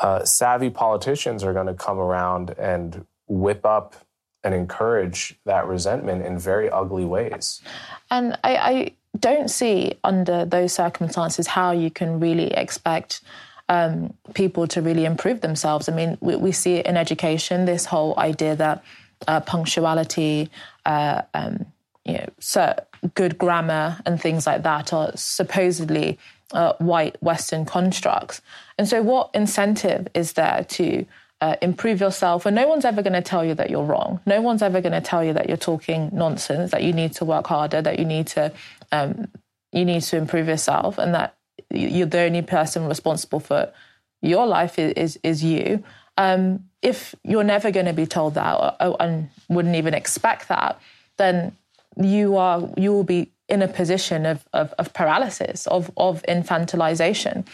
uh, 0.00 0.24
savvy 0.24 0.70
politicians 0.70 1.44
are 1.44 1.52
going 1.52 1.66
to 1.66 1.74
come 1.74 1.98
around 1.98 2.50
and 2.58 3.06
whip 3.28 3.64
up 3.64 3.94
and 4.42 4.54
encourage 4.54 5.38
that 5.44 5.66
resentment 5.66 6.24
in 6.24 6.38
very 6.38 6.70
ugly 6.70 7.04
ways. 7.04 7.60
And 8.10 8.36
I, 8.42 8.56
I 8.56 8.90
don't 9.20 9.48
see 9.48 9.94
under 10.02 10.46
those 10.46 10.72
circumstances 10.72 11.46
how 11.46 11.72
you 11.72 11.90
can 11.90 12.18
really 12.18 12.52
expect 12.52 13.20
um, 13.68 14.14
people 14.34 14.66
to 14.68 14.82
really 14.82 15.04
improve 15.04 15.42
themselves. 15.42 15.88
I 15.88 15.94
mean, 15.94 16.18
we, 16.20 16.36
we, 16.36 16.52
see 16.52 16.74
it 16.74 16.86
in 16.86 16.96
education, 16.96 17.66
this 17.66 17.86
whole 17.86 18.18
idea 18.18 18.56
that 18.56 18.84
uh, 19.28 19.40
punctuality, 19.40 20.50
uh, 20.84 21.22
um, 21.32 21.64
you 22.04 22.14
know, 22.14 22.26
so 22.38 22.74
good 23.14 23.38
grammar 23.38 23.98
and 24.04 24.20
things 24.20 24.46
like 24.46 24.62
that 24.62 24.92
are 24.92 25.12
supposedly 25.14 26.18
uh, 26.52 26.74
white 26.78 27.20
Western 27.22 27.64
constructs. 27.64 28.42
And 28.78 28.88
so, 28.88 29.02
what 29.02 29.30
incentive 29.34 30.08
is 30.14 30.34
there 30.34 30.64
to 30.70 31.06
uh, 31.40 31.56
improve 31.62 32.00
yourself? 32.00 32.46
And 32.46 32.54
no 32.54 32.68
one's 32.68 32.84
ever 32.84 33.02
going 33.02 33.14
to 33.14 33.22
tell 33.22 33.44
you 33.44 33.54
that 33.54 33.70
you're 33.70 33.84
wrong. 33.84 34.20
No 34.26 34.40
one's 34.40 34.62
ever 34.62 34.80
going 34.80 34.92
to 34.92 35.00
tell 35.00 35.24
you 35.24 35.32
that 35.32 35.48
you're 35.48 35.56
talking 35.56 36.10
nonsense. 36.12 36.70
That 36.70 36.82
you 36.82 36.92
need 36.92 37.12
to 37.14 37.24
work 37.24 37.46
harder. 37.46 37.80
That 37.80 37.98
you 37.98 38.04
need 38.04 38.26
to 38.28 38.52
um, 38.92 39.28
you 39.72 39.84
need 39.84 40.02
to 40.02 40.16
improve 40.16 40.46
yourself, 40.46 40.98
and 40.98 41.14
that 41.14 41.36
you're 41.70 42.06
the 42.06 42.20
only 42.20 42.42
person 42.42 42.86
responsible 42.86 43.40
for 43.40 43.72
your 44.20 44.46
life 44.46 44.78
is 44.78 44.92
is, 44.92 45.20
is 45.22 45.44
you. 45.44 45.82
Um, 46.16 46.66
if 46.82 47.14
you're 47.24 47.42
never 47.42 47.70
going 47.70 47.86
to 47.86 47.92
be 47.92 48.06
told 48.06 48.34
that, 48.34 48.76
or, 48.80 48.96
and 49.00 49.30
wouldn't 49.48 49.74
even 49.74 49.94
expect 49.94 50.48
that, 50.48 50.78
then 51.16 51.56
you 51.96 52.36
are 52.36 52.68
you 52.76 52.92
will 52.92 53.04
be 53.04 53.30
in 53.48 53.62
a 53.62 53.68
position 53.68 54.26
of, 54.26 54.44
of, 54.52 54.72
of 54.78 54.92
paralysis, 54.94 55.66
of, 55.66 55.90
of 55.96 56.22
infantilization. 56.28 57.46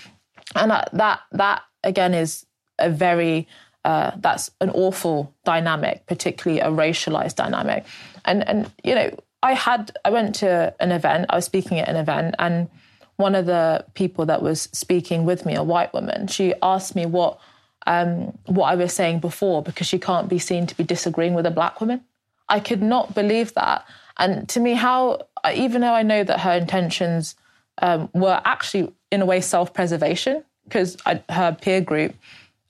And 0.54 0.70
that, 0.70 1.22
that 1.32 1.62
again 1.82 2.14
is 2.14 2.46
a 2.78 2.90
very, 2.90 3.48
uh, 3.84 4.12
that's 4.16 4.50
an 4.60 4.70
awful 4.70 5.34
dynamic, 5.44 6.06
particularly 6.06 6.60
a 6.60 6.68
racialized 6.68 7.36
dynamic. 7.36 7.84
And, 8.24 8.46
and, 8.48 8.70
you 8.84 8.94
know, 8.94 9.16
I 9.42 9.54
had, 9.54 9.96
I 10.04 10.10
went 10.10 10.34
to 10.36 10.74
an 10.80 10.92
event, 10.92 11.26
I 11.30 11.36
was 11.36 11.44
speaking 11.44 11.78
at 11.78 11.88
an 11.88 11.96
event, 11.96 12.34
and 12.38 12.68
one 13.16 13.34
of 13.34 13.46
the 13.46 13.84
people 13.94 14.26
that 14.26 14.42
was 14.42 14.68
speaking 14.72 15.24
with 15.24 15.44
me, 15.44 15.54
a 15.54 15.62
white 15.62 15.92
woman, 15.92 16.26
she 16.26 16.54
asked 16.62 16.94
me 16.94 17.06
what, 17.06 17.40
um, 17.86 18.38
what 18.46 18.66
I 18.66 18.74
was 18.76 18.92
saying 18.92 19.20
before 19.20 19.62
because 19.62 19.86
she 19.86 19.98
can't 19.98 20.28
be 20.28 20.38
seen 20.38 20.66
to 20.66 20.76
be 20.76 20.84
disagreeing 20.84 21.34
with 21.34 21.46
a 21.46 21.50
black 21.50 21.80
woman. 21.80 22.02
I 22.48 22.60
could 22.60 22.82
not 22.82 23.14
believe 23.14 23.54
that. 23.54 23.84
And 24.18 24.48
to 24.50 24.60
me, 24.60 24.74
how 24.74 25.20
even 25.54 25.80
though 25.80 25.94
I 25.94 26.02
know 26.02 26.24
that 26.24 26.40
her 26.40 26.52
intentions 26.52 27.34
um, 27.82 28.10
were 28.14 28.40
actually 28.44 28.92
in 29.10 29.22
a 29.22 29.26
way 29.26 29.40
self-preservation 29.40 30.44
because 30.64 30.96
her 31.28 31.56
peer 31.60 31.80
group 31.80 32.14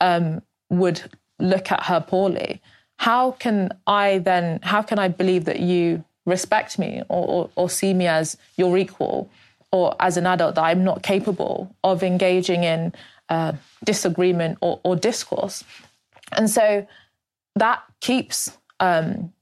um, 0.00 0.42
would 0.70 1.02
look 1.38 1.70
at 1.70 1.84
her 1.84 2.00
poorly. 2.00 2.60
How 2.98 3.32
can 3.32 3.72
I 3.86 4.18
then? 4.18 4.60
How 4.62 4.82
can 4.82 4.98
I 4.98 5.08
believe 5.08 5.44
that 5.46 5.60
you 5.60 6.04
respect 6.26 6.78
me 6.78 7.02
or, 7.08 7.26
or, 7.26 7.50
or 7.56 7.70
see 7.70 7.94
me 7.94 8.06
as 8.06 8.36
your 8.56 8.76
equal, 8.76 9.30
or 9.72 9.96
as 10.00 10.16
an 10.16 10.26
adult 10.26 10.54
that 10.54 10.64
I'm 10.64 10.84
not 10.84 11.02
capable 11.02 11.74
of 11.82 12.02
engaging 12.02 12.64
in 12.64 12.92
uh, 13.28 13.52
disagreement 13.84 14.58
or, 14.60 14.80
or, 14.82 14.96
discourse? 14.96 15.64
And 16.32 16.48
so 16.50 16.86
that 17.56 17.82
keeps 18.00 18.56
um, 18.80 19.32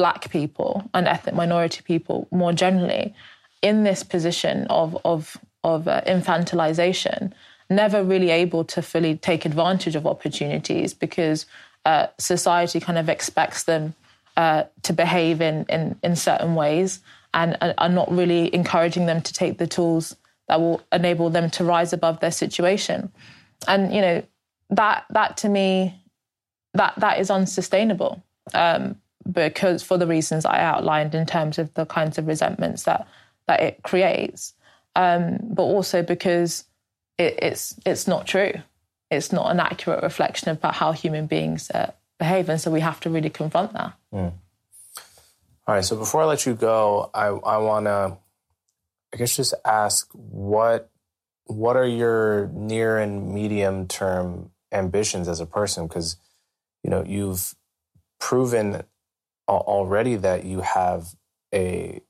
black 0.00 0.30
people 0.30 0.72
and 0.94 1.06
ethnic 1.06 1.34
minority 1.34 1.82
people 1.82 2.26
more 2.30 2.54
generally 2.54 3.14
in 3.60 3.84
this 3.84 4.02
position 4.02 4.66
of 4.70 4.88
of 5.04 5.36
of 5.62 5.86
uh, 5.86 6.00
infantilization, 6.06 7.32
never 7.68 8.02
really 8.02 8.30
able 8.30 8.64
to 8.64 8.80
fully 8.80 9.14
take 9.28 9.44
advantage 9.44 9.96
of 9.96 10.06
opportunities 10.06 10.94
because 10.94 11.44
uh, 11.84 12.06
society 12.16 12.80
kind 12.80 12.96
of 12.96 13.10
expects 13.10 13.64
them 13.64 13.94
uh, 14.38 14.62
to 14.86 14.92
behave 14.94 15.42
in, 15.42 15.66
in 15.68 15.82
in 16.02 16.16
certain 16.16 16.54
ways 16.54 17.00
and 17.34 17.56
are 17.76 17.94
not 18.00 18.10
really 18.10 18.42
encouraging 18.54 19.04
them 19.06 19.20
to 19.20 19.32
take 19.32 19.58
the 19.58 19.66
tools 19.66 20.16
that 20.48 20.58
will 20.60 20.80
enable 20.90 21.28
them 21.30 21.50
to 21.50 21.62
rise 21.62 21.92
above 21.92 22.18
their 22.20 22.36
situation. 22.44 23.12
And 23.68 23.94
you 23.94 24.00
know 24.00 24.22
that 24.70 25.04
that 25.10 25.36
to 25.42 25.48
me 25.50 25.68
that 26.72 26.94
that 26.96 27.20
is 27.20 27.30
unsustainable. 27.30 28.22
Um, 28.54 28.96
because 29.32 29.82
for 29.82 29.98
the 29.98 30.06
reasons 30.06 30.44
I 30.44 30.60
outlined 30.60 31.14
in 31.14 31.26
terms 31.26 31.58
of 31.58 31.72
the 31.74 31.86
kinds 31.86 32.18
of 32.18 32.26
resentments 32.26 32.84
that 32.84 33.06
that 33.46 33.60
it 33.60 33.82
creates, 33.82 34.54
um, 34.96 35.38
but 35.42 35.62
also 35.62 36.02
because 36.02 36.64
it, 37.18 37.38
it's 37.42 37.74
it's 37.84 38.06
not 38.06 38.26
true. 38.26 38.52
It's 39.10 39.32
not 39.32 39.50
an 39.50 39.60
accurate 39.60 40.02
reflection 40.02 40.50
about 40.50 40.74
how 40.74 40.92
human 40.92 41.26
beings 41.26 41.70
uh, 41.70 41.92
behave, 42.18 42.48
and 42.48 42.60
so 42.60 42.70
we 42.70 42.80
have 42.80 43.00
to 43.00 43.10
really 43.10 43.30
confront 43.30 43.72
that. 43.72 43.92
Mm. 44.12 44.32
All 45.66 45.74
right. 45.74 45.84
So 45.84 45.96
before 45.96 46.22
I 46.22 46.26
let 46.26 46.46
you 46.46 46.54
go, 46.54 47.10
I 47.14 47.26
I 47.26 47.58
want 47.58 47.86
to, 47.86 48.16
I 49.12 49.16
guess, 49.16 49.36
just 49.36 49.54
ask 49.64 50.08
what 50.12 50.90
what 51.44 51.76
are 51.76 51.86
your 51.86 52.48
near 52.54 52.98
and 52.98 53.34
medium 53.34 53.88
term 53.88 54.50
ambitions 54.72 55.28
as 55.28 55.40
a 55.40 55.46
person? 55.46 55.86
Because 55.86 56.16
you 56.82 56.90
know 56.90 57.04
you've 57.04 57.54
proven 58.18 58.84
already 59.58 60.16
that 60.16 60.44
you 60.44 60.60
have 60.60 61.14
a 61.54 62.00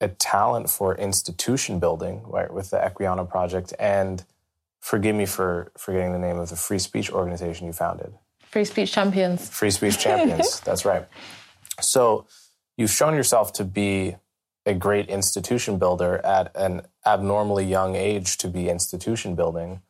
a 0.00 0.08
talent 0.08 0.70
for 0.70 0.94
institution 0.94 1.80
building, 1.80 2.22
right, 2.24 2.52
with 2.52 2.70
the 2.70 2.76
Equiano 2.76 3.28
project, 3.28 3.74
and 3.80 4.24
forgive 4.80 5.16
me 5.16 5.26
for 5.26 5.72
forgetting 5.76 6.12
the 6.12 6.18
name 6.18 6.38
of 6.38 6.50
the 6.50 6.56
free 6.56 6.78
speech 6.78 7.10
organization 7.10 7.66
you 7.66 7.72
founded. 7.72 8.12
Free 8.44 8.64
Speech 8.64 8.92
Champions. 8.92 9.50
Free 9.50 9.70
Speech 9.70 9.98
Champions. 9.98 10.60
that's 10.64 10.84
right. 10.84 11.06
So 11.80 12.26
you've 12.76 12.90
shown 12.90 13.14
yourself 13.14 13.52
to 13.54 13.64
be 13.64 14.16
a 14.64 14.74
great 14.74 15.08
institution 15.08 15.78
builder 15.78 16.24
at 16.24 16.54
an 16.54 16.82
abnormally 17.04 17.64
young 17.64 17.94
age 17.94 18.38
to 18.38 18.48
be 18.48 18.68
institution 18.68 19.34
building, 19.34 19.82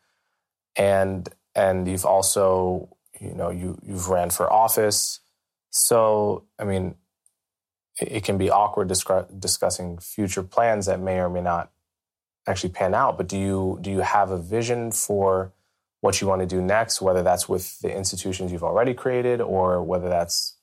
and 0.75 1.29
and 1.55 1.87
you've 1.87 2.05
also 2.07 2.97
you 3.21 3.35
know 3.35 3.51
you 3.51 3.79
you've 3.85 4.09
ran 4.09 4.31
for 4.31 4.53
office 4.53 5.21
so, 5.71 6.45
I 6.59 6.65
mean, 6.65 6.95
it, 8.01 8.25
can 8.25 8.39
be 8.39 8.51
awkward 8.51 8.89
discuss, 8.89 9.29
discussing 9.39 9.99
future 9.99 10.43
plans 10.43 10.87
that 10.87 11.01
may 11.01 11.19
or 11.19 11.29
may 11.29 11.43
not 11.43 11.71
actually 12.47 12.71
pan 12.71 12.95
out. 12.95 13.17
But 13.17 13.29
do 13.29 13.37
you 13.39 13.79
do 13.81 13.91
you 13.91 14.01
have 14.01 14.31
a 14.31 14.39
vision 14.39 14.93
for 14.93 15.53
what 16.01 16.21
you 16.21 16.27
want 16.27 16.41
to 16.41 16.47
do 16.47 16.63
next? 16.63 17.03
Whether 17.03 17.23
that's 17.23 17.49
with 17.49 17.79
the 17.81 17.95
institutions 17.95 18.53
you've 18.53 18.65
already 18.65 18.95
created, 18.95 19.41
or 19.41 19.83
whether 19.83 20.09
that's 20.09 20.55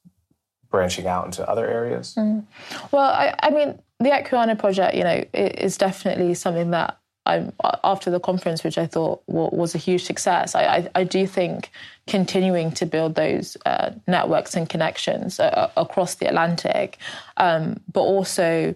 branching 0.70 1.08
out 1.08 1.26
into 1.26 1.48
other 1.48 1.68
areas. 1.68 2.16
Mm. 2.18 2.46
Well, 2.92 3.10
I, 3.10 3.36
I 3.42 3.50
mean, 3.50 3.80
the 4.00 4.10
Equiano 4.10 4.58
project, 4.58 4.96
you 4.96 5.04
know, 5.04 5.24
is 5.34 5.78
definitely 5.78 6.34
something 6.34 6.72
that 6.72 6.98
I, 7.26 7.52
after 7.84 8.12
the 8.12 8.20
conference, 8.20 8.64
which 8.64 8.78
I 8.78 8.86
thought 8.86 9.24
was 9.28 9.74
a 9.74 9.80
huge 9.80 10.04
success, 10.04 10.54
I, 10.54 10.64
I, 10.64 10.90
I 10.96 11.04
do 11.04 11.26
think 11.26 11.72
continuing 12.08 12.72
to 12.74 12.86
build 12.86 13.16
those 13.16 13.58
uh, 13.66 13.92
networks 14.08 14.56
and 14.56 14.70
connections 14.70 15.40
uh, 15.40 15.72
across 15.76 16.16
the 16.16 16.28
Atlantic, 16.28 16.98
um, 17.38 17.80
but 17.92 18.02
also 18.02 18.76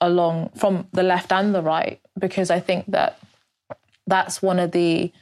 along 0.00 0.50
from 0.54 0.86
the 0.92 1.02
left 1.02 1.32
and 1.32 1.54
the 1.54 1.62
right, 1.62 2.00
because 2.18 2.50
I 2.50 2.60
think 2.60 2.86
that 2.86 3.18
that's 4.06 4.40
one 4.40 4.58
of 4.58 4.70
the 4.70 5.12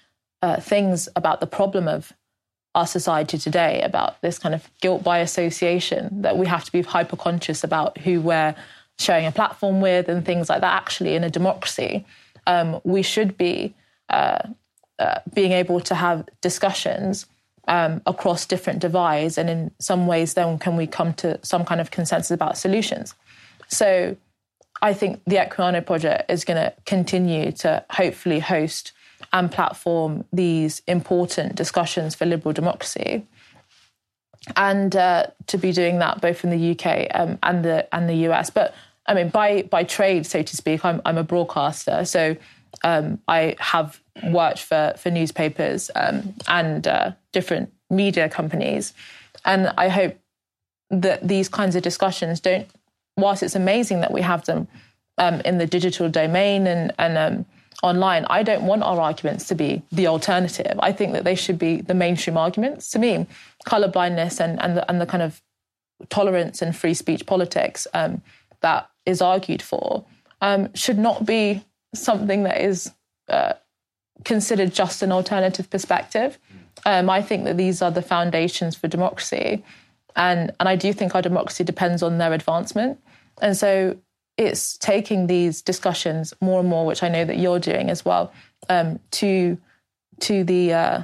uh, 0.43 0.61
things 0.61 1.09
about 1.17 1.41
the 1.41 1.47
problem 1.47 1.89
of 1.89 2.13
our 2.75 2.87
society 2.87 3.39
today 3.39 3.81
about 3.81 4.21
this 4.21 4.39
kind 4.39 4.55
of 4.55 4.71
guilt 4.83 5.03
by 5.03 5.19
association 5.19 6.23
that 6.23 6.37
we 6.37 6.47
have 6.47 6.63
to 6.63 6.71
be 6.71 6.83
hyper 6.83 7.17
conscious 7.17 7.65
about 7.65 7.97
who 7.99 8.21
we're 8.21 8.55
sharing 8.99 9.27
a 9.27 9.33
platform 9.33 9.81
with 9.81 10.11
and 10.11 10.27
things 10.27 10.51
like 10.51 10.61
that. 10.61 10.75
Actually, 10.75 11.15
in 11.15 11.25
a 11.25 11.31
democracy, 11.31 12.05
um, 12.47 12.81
we 12.85 13.03
should 13.03 13.37
be 13.37 13.75
uh, 14.09 14.39
uh, 14.99 15.21
being 15.35 15.53
able 15.53 15.81
to 15.81 15.95
have 15.95 16.27
discussions 16.41 17.27
um, 17.69 18.01
across 18.07 18.47
different 18.47 18.79
divides, 18.79 19.39
and 19.39 19.51
in 19.51 19.71
some 19.79 20.07
ways, 20.07 20.35
then 20.35 20.59
can 20.59 20.77
we 20.77 20.87
come 20.87 21.13
to 21.15 21.39
some 21.43 21.65
kind 21.65 21.81
of 21.81 21.91
consensus 21.91 22.31
about 22.31 22.57
solutions? 22.57 23.15
So, 23.69 24.17
I 24.83 24.93
think 24.93 25.23
the 25.27 25.37
Equiano 25.37 25.85
project 25.85 26.31
is 26.31 26.45
going 26.45 26.63
to 26.63 26.73
continue 26.85 27.51
to 27.53 27.85
hopefully 27.91 28.39
host 28.41 28.93
and 29.33 29.51
platform 29.51 30.25
these 30.33 30.83
important 30.87 31.57
discussions 31.57 32.15
for 32.15 32.27
liberal 32.27 32.53
democracy. 32.53 33.27
And 34.55 34.95
uh, 34.95 35.27
to 35.49 35.59
be 35.59 35.73
doing 35.73 35.99
that 35.99 36.21
both 36.21 36.45
in 36.45 36.51
the 36.51 36.71
UK 36.73 37.09
um, 37.15 37.39
and 37.43 37.65
the 37.65 37.93
and 37.95 38.09
the 38.09 38.29
US, 38.29 38.51
but 38.51 38.75
I 39.09 39.15
mean 39.15 39.29
by 39.29 39.63
by 39.63 39.85
trade, 39.85 40.27
so 40.27 40.43
to 40.43 40.57
speak, 40.57 40.85
I'm 40.85 41.01
I'm 41.05 41.19
a 41.19 41.25
broadcaster, 41.25 42.05
so 42.05 42.37
um, 42.83 43.19
I 43.29 43.57
have 43.59 44.01
worked 44.25 44.61
for 44.61 44.95
for 44.97 45.11
newspapers 45.11 45.91
um, 45.95 46.35
and 46.49 46.87
uh, 46.87 47.13
different 47.33 47.73
media 47.91 48.29
companies, 48.29 48.93
and 49.45 49.73
I 49.79 49.89
hope 49.89 50.19
that 50.91 51.27
these 51.27 51.49
kinds 51.49 51.77
of 51.77 51.83
discussions 51.83 52.41
don't. 52.41 52.69
Whilst 53.17 53.43
it's 53.43 53.57
amazing 53.57 54.01
that 54.01 54.13
we 54.13 54.21
have 54.21 54.45
them 54.45 54.69
um, 55.19 55.41
in 55.43 55.59
the 55.59 55.67
digital 55.67 56.09
domain 56.09 56.67
and 56.67 56.93
and 56.99 57.17
um, 57.17 57.47
online, 57.83 58.27
I 58.29 58.43
don't 58.43 58.63
want 58.63 58.83
our 58.83 59.01
arguments 59.01 59.47
to 59.49 59.55
be 59.55 59.83
the 59.93 60.07
alternative. 60.07 60.79
I 60.81 60.93
think 60.93 61.13
that 61.13 61.25
they 61.25 61.35
should 61.35 61.59
be 61.59 61.81
the 61.81 61.95
mainstream 61.95 62.37
arguments. 62.37 62.91
To 62.91 62.99
me, 62.99 63.27
colorblindness 63.67 64.41
and, 64.41 64.61
and, 64.63 64.77
the, 64.77 64.91
and 64.91 65.01
the 65.01 65.07
kind 65.07 65.23
of 65.23 65.43
tolerance 66.09 66.63
and 66.63 66.75
free 66.75 66.95
speech 66.95 67.27
politics 67.27 67.87
um, 67.95 68.23
that 68.61 68.91
is 69.07 69.23
argued 69.23 69.63
for 69.63 70.05
um, 70.41 70.73
should 70.75 70.99
not 70.99 71.25
be 71.25 71.65
something 71.95 72.43
that 72.43 72.61
is 72.61 72.93
uh, 73.29 73.55
considered 74.25 74.73
just 74.73 75.03
an 75.03 75.13
alternative 75.13 75.71
perspective. 75.71 76.39
Um, 76.85 77.09
I 77.09 77.23
think 77.23 77.45
that 77.45 77.57
these 77.57 77.83
are 77.83 77.91
the 77.91 78.03
foundations 78.03 78.77
for 78.77 78.89
democracy. 78.89 79.65
And, 80.15 80.53
and 80.61 80.69
I 80.69 80.77
do 80.77 80.93
think 80.93 81.15
our 81.15 81.23
democracy 81.23 81.65
depends 81.65 82.03
on 82.03 82.19
their 82.19 82.33
advancement. 82.33 82.99
And 83.41 83.57
so 83.57 83.97
it's 84.37 84.77
taking 84.79 85.27
these 85.27 85.63
discussions 85.63 86.35
more 86.41 86.61
and 86.61 86.69
more, 86.69 86.87
which 86.87 87.03
I 87.03 87.09
know 87.09 87.25
that 87.25 87.39
you're 87.39 87.59
doing 87.59 87.91
as 87.91 88.05
well, 88.05 88.33
um, 88.69 89.01
to 89.13 89.59
to 90.19 90.45
the 90.45 90.73
uh, 90.73 91.03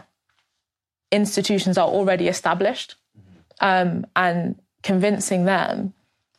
institutions 1.10 1.76
that 1.76 1.82
are 1.82 1.88
already 1.88 2.28
established, 2.28 2.94
um, 3.60 4.06
and 4.16 4.58
convincing 4.82 5.44
them 5.44 5.92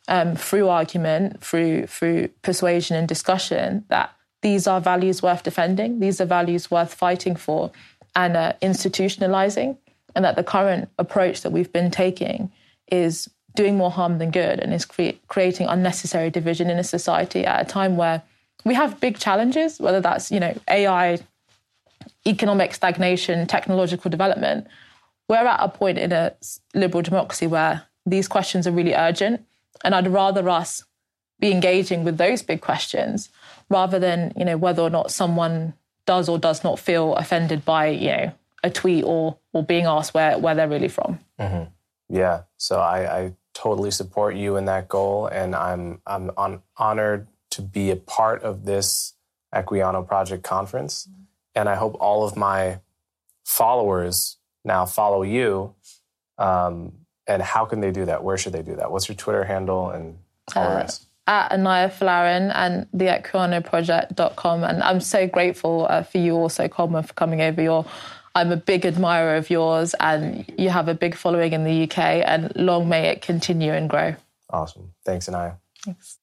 um, 0.08 0.36
through 0.36 0.68
argument, 0.68 1.42
through 1.42 1.86
through 1.86 2.28
persuasion 2.42 2.96
and 2.96 3.08
discussion 3.08 3.84
that 3.88 4.14
these 4.42 4.66
are 4.66 4.80
values 4.80 5.22
worth 5.22 5.42
defending, 5.42 6.00
these 6.00 6.20
are 6.20 6.26
values 6.26 6.70
worth 6.70 6.92
fighting 6.92 7.34
for, 7.36 7.72
and 8.14 8.36
uh, 8.36 8.52
institutionalizing, 8.60 9.78
and 10.14 10.24
that 10.24 10.36
the 10.36 10.44
current 10.44 10.90
approach 10.98 11.40
that 11.42 11.50
we've 11.50 11.72
been 11.72 11.90
taking 11.90 12.52
is 12.90 13.30
doing 13.54 13.76
more 13.76 13.90
harm 13.90 14.18
than 14.18 14.30
good 14.30 14.58
and 14.60 14.74
is 14.74 14.84
cre- 14.84 15.16
creating 15.28 15.66
unnecessary 15.68 16.28
division 16.28 16.68
in 16.68 16.78
a 16.78 16.84
society 16.84 17.46
at 17.46 17.62
a 17.62 17.64
time 17.64 17.96
where 17.96 18.22
we 18.64 18.74
have 18.74 19.00
big 19.00 19.18
challenges, 19.18 19.78
whether 19.78 20.00
that's 20.00 20.30
you 20.30 20.40
know 20.40 20.54
AI, 20.68 21.18
economic 22.26 22.74
stagnation, 22.74 23.46
technological 23.46 24.10
development. 24.10 24.66
We're 25.28 25.46
at 25.46 25.60
a 25.60 25.68
point 25.68 25.98
in 25.98 26.12
a 26.12 26.34
liberal 26.74 27.02
democracy 27.02 27.46
where 27.46 27.82
these 28.04 28.28
questions 28.28 28.66
are 28.66 28.72
really 28.72 28.94
urgent, 28.94 29.42
and 29.82 29.94
I'd 29.94 30.08
rather 30.08 30.48
us 30.48 30.84
be 31.40 31.50
engaging 31.50 32.04
with 32.04 32.16
those 32.16 32.42
big 32.42 32.60
questions 32.60 33.28
rather 33.68 33.98
than 33.98 34.32
you 34.36 34.44
know 34.44 34.56
whether 34.56 34.82
or 34.82 34.90
not 34.90 35.10
someone 35.10 35.74
does 36.06 36.28
or 36.28 36.38
does 36.38 36.62
not 36.62 36.78
feel 36.78 37.14
offended 37.14 37.64
by 37.64 37.88
you 37.88 38.08
know 38.08 38.32
a 38.62 38.70
tweet 38.70 39.04
or 39.04 39.36
or 39.52 39.64
being 39.64 39.86
asked 39.86 40.14
where 40.14 40.38
where 40.38 40.54
they're 40.54 40.68
really 40.68 40.88
from. 40.88 41.18
Mm-hmm. 41.40 41.64
Yeah, 42.08 42.42
so 42.56 42.80
I, 42.80 43.18
I 43.18 43.32
totally 43.54 43.90
support 43.90 44.36
you 44.36 44.56
in 44.56 44.66
that 44.66 44.88
goal, 44.88 45.26
and 45.26 45.54
I'm 45.54 46.00
I'm 46.06 46.30
on, 46.36 46.62
honored 46.76 47.28
to 47.50 47.62
be 47.62 47.90
a 47.90 47.96
part 47.96 48.42
of 48.42 48.64
this 48.64 49.14
Equiano 49.54 50.06
Project 50.06 50.42
conference, 50.42 51.06
mm-hmm. 51.06 51.22
and 51.54 51.68
I 51.68 51.76
hope 51.76 51.96
all 52.00 52.26
of 52.26 52.36
my 52.36 52.80
followers 53.44 54.38
now 54.64 54.86
follow 54.86 55.22
you. 55.22 55.74
Um, 56.38 57.03
and 57.26 57.42
how 57.42 57.64
can 57.64 57.80
they 57.80 57.90
do 57.90 58.04
that? 58.04 58.22
Where 58.22 58.36
should 58.36 58.52
they 58.52 58.62
do 58.62 58.76
that? 58.76 58.90
What's 58.90 59.08
your 59.08 59.16
Twitter 59.16 59.44
handle 59.44 59.90
and 59.90 60.18
all 60.54 60.62
uh, 60.62 60.68
the 60.70 60.76
rest? 60.76 61.06
At 61.26 61.52
Inaya 61.52 61.90
Folarin 61.90 62.52
and 62.54 62.86
the 62.92 63.06
Equianoproject.com. 63.06 64.64
And 64.64 64.82
I'm 64.82 65.00
so 65.00 65.26
grateful 65.26 65.86
uh, 65.88 66.02
for 66.02 66.18
you 66.18 66.34
also, 66.34 66.68
Coleman, 66.68 67.02
for 67.02 67.14
coming 67.14 67.40
over. 67.40 67.62
Your 67.62 67.86
I'm 68.34 68.50
a 68.50 68.56
big 68.56 68.84
admirer 68.84 69.36
of 69.36 69.48
yours, 69.48 69.94
and 70.00 70.44
you 70.58 70.68
have 70.68 70.88
a 70.88 70.94
big 70.94 71.14
following 71.14 71.52
in 71.52 71.62
the 71.62 71.84
UK, 71.84 71.98
and 71.98 72.52
long 72.56 72.88
may 72.88 73.08
it 73.08 73.22
continue 73.22 73.72
and 73.72 73.88
grow. 73.88 74.16
Awesome. 74.50 74.92
Thanks, 75.04 75.28
Inaya. 75.28 75.56
Thanks. 75.84 76.18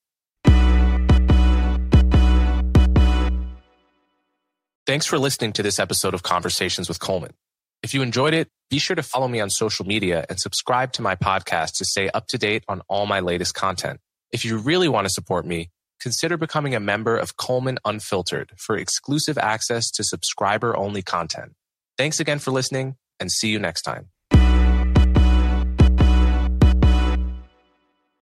Thanks 4.85 5.05
for 5.05 5.17
listening 5.17 5.53
to 5.53 5.63
this 5.63 5.79
episode 5.79 6.13
of 6.13 6.21
Conversations 6.21 6.89
with 6.89 6.99
Coleman. 6.99 7.31
If 7.83 7.95
you 7.95 8.03
enjoyed 8.03 8.35
it, 8.35 8.47
be 8.69 8.77
sure 8.77 8.95
to 8.95 9.01
follow 9.01 9.27
me 9.27 9.39
on 9.39 9.49
social 9.49 9.85
media 9.85 10.23
and 10.29 10.39
subscribe 10.39 10.93
to 10.93 11.01
my 11.01 11.15
podcast 11.15 11.77
to 11.77 11.85
stay 11.85 12.09
up 12.09 12.27
to 12.27 12.37
date 12.37 12.63
on 12.67 12.81
all 12.87 13.07
my 13.07 13.19
latest 13.19 13.55
content. 13.55 13.99
If 14.31 14.45
you 14.45 14.59
really 14.59 14.87
want 14.87 15.05
to 15.05 15.09
support 15.09 15.47
me, 15.47 15.71
consider 15.99 16.37
becoming 16.37 16.75
a 16.75 16.79
member 16.79 17.17
of 17.17 17.37
Coleman 17.37 17.79
Unfiltered 17.83 18.51
for 18.57 18.77
exclusive 18.77 19.37
access 19.37 19.89
to 19.91 20.03
subscriber 20.03 20.77
only 20.77 21.01
content. 21.01 21.53
Thanks 21.97 22.19
again 22.19 22.39
for 22.39 22.51
listening 22.51 22.97
and 23.19 23.31
see 23.31 23.49
you 23.49 23.57
next 23.57 23.81
time. 23.81 24.10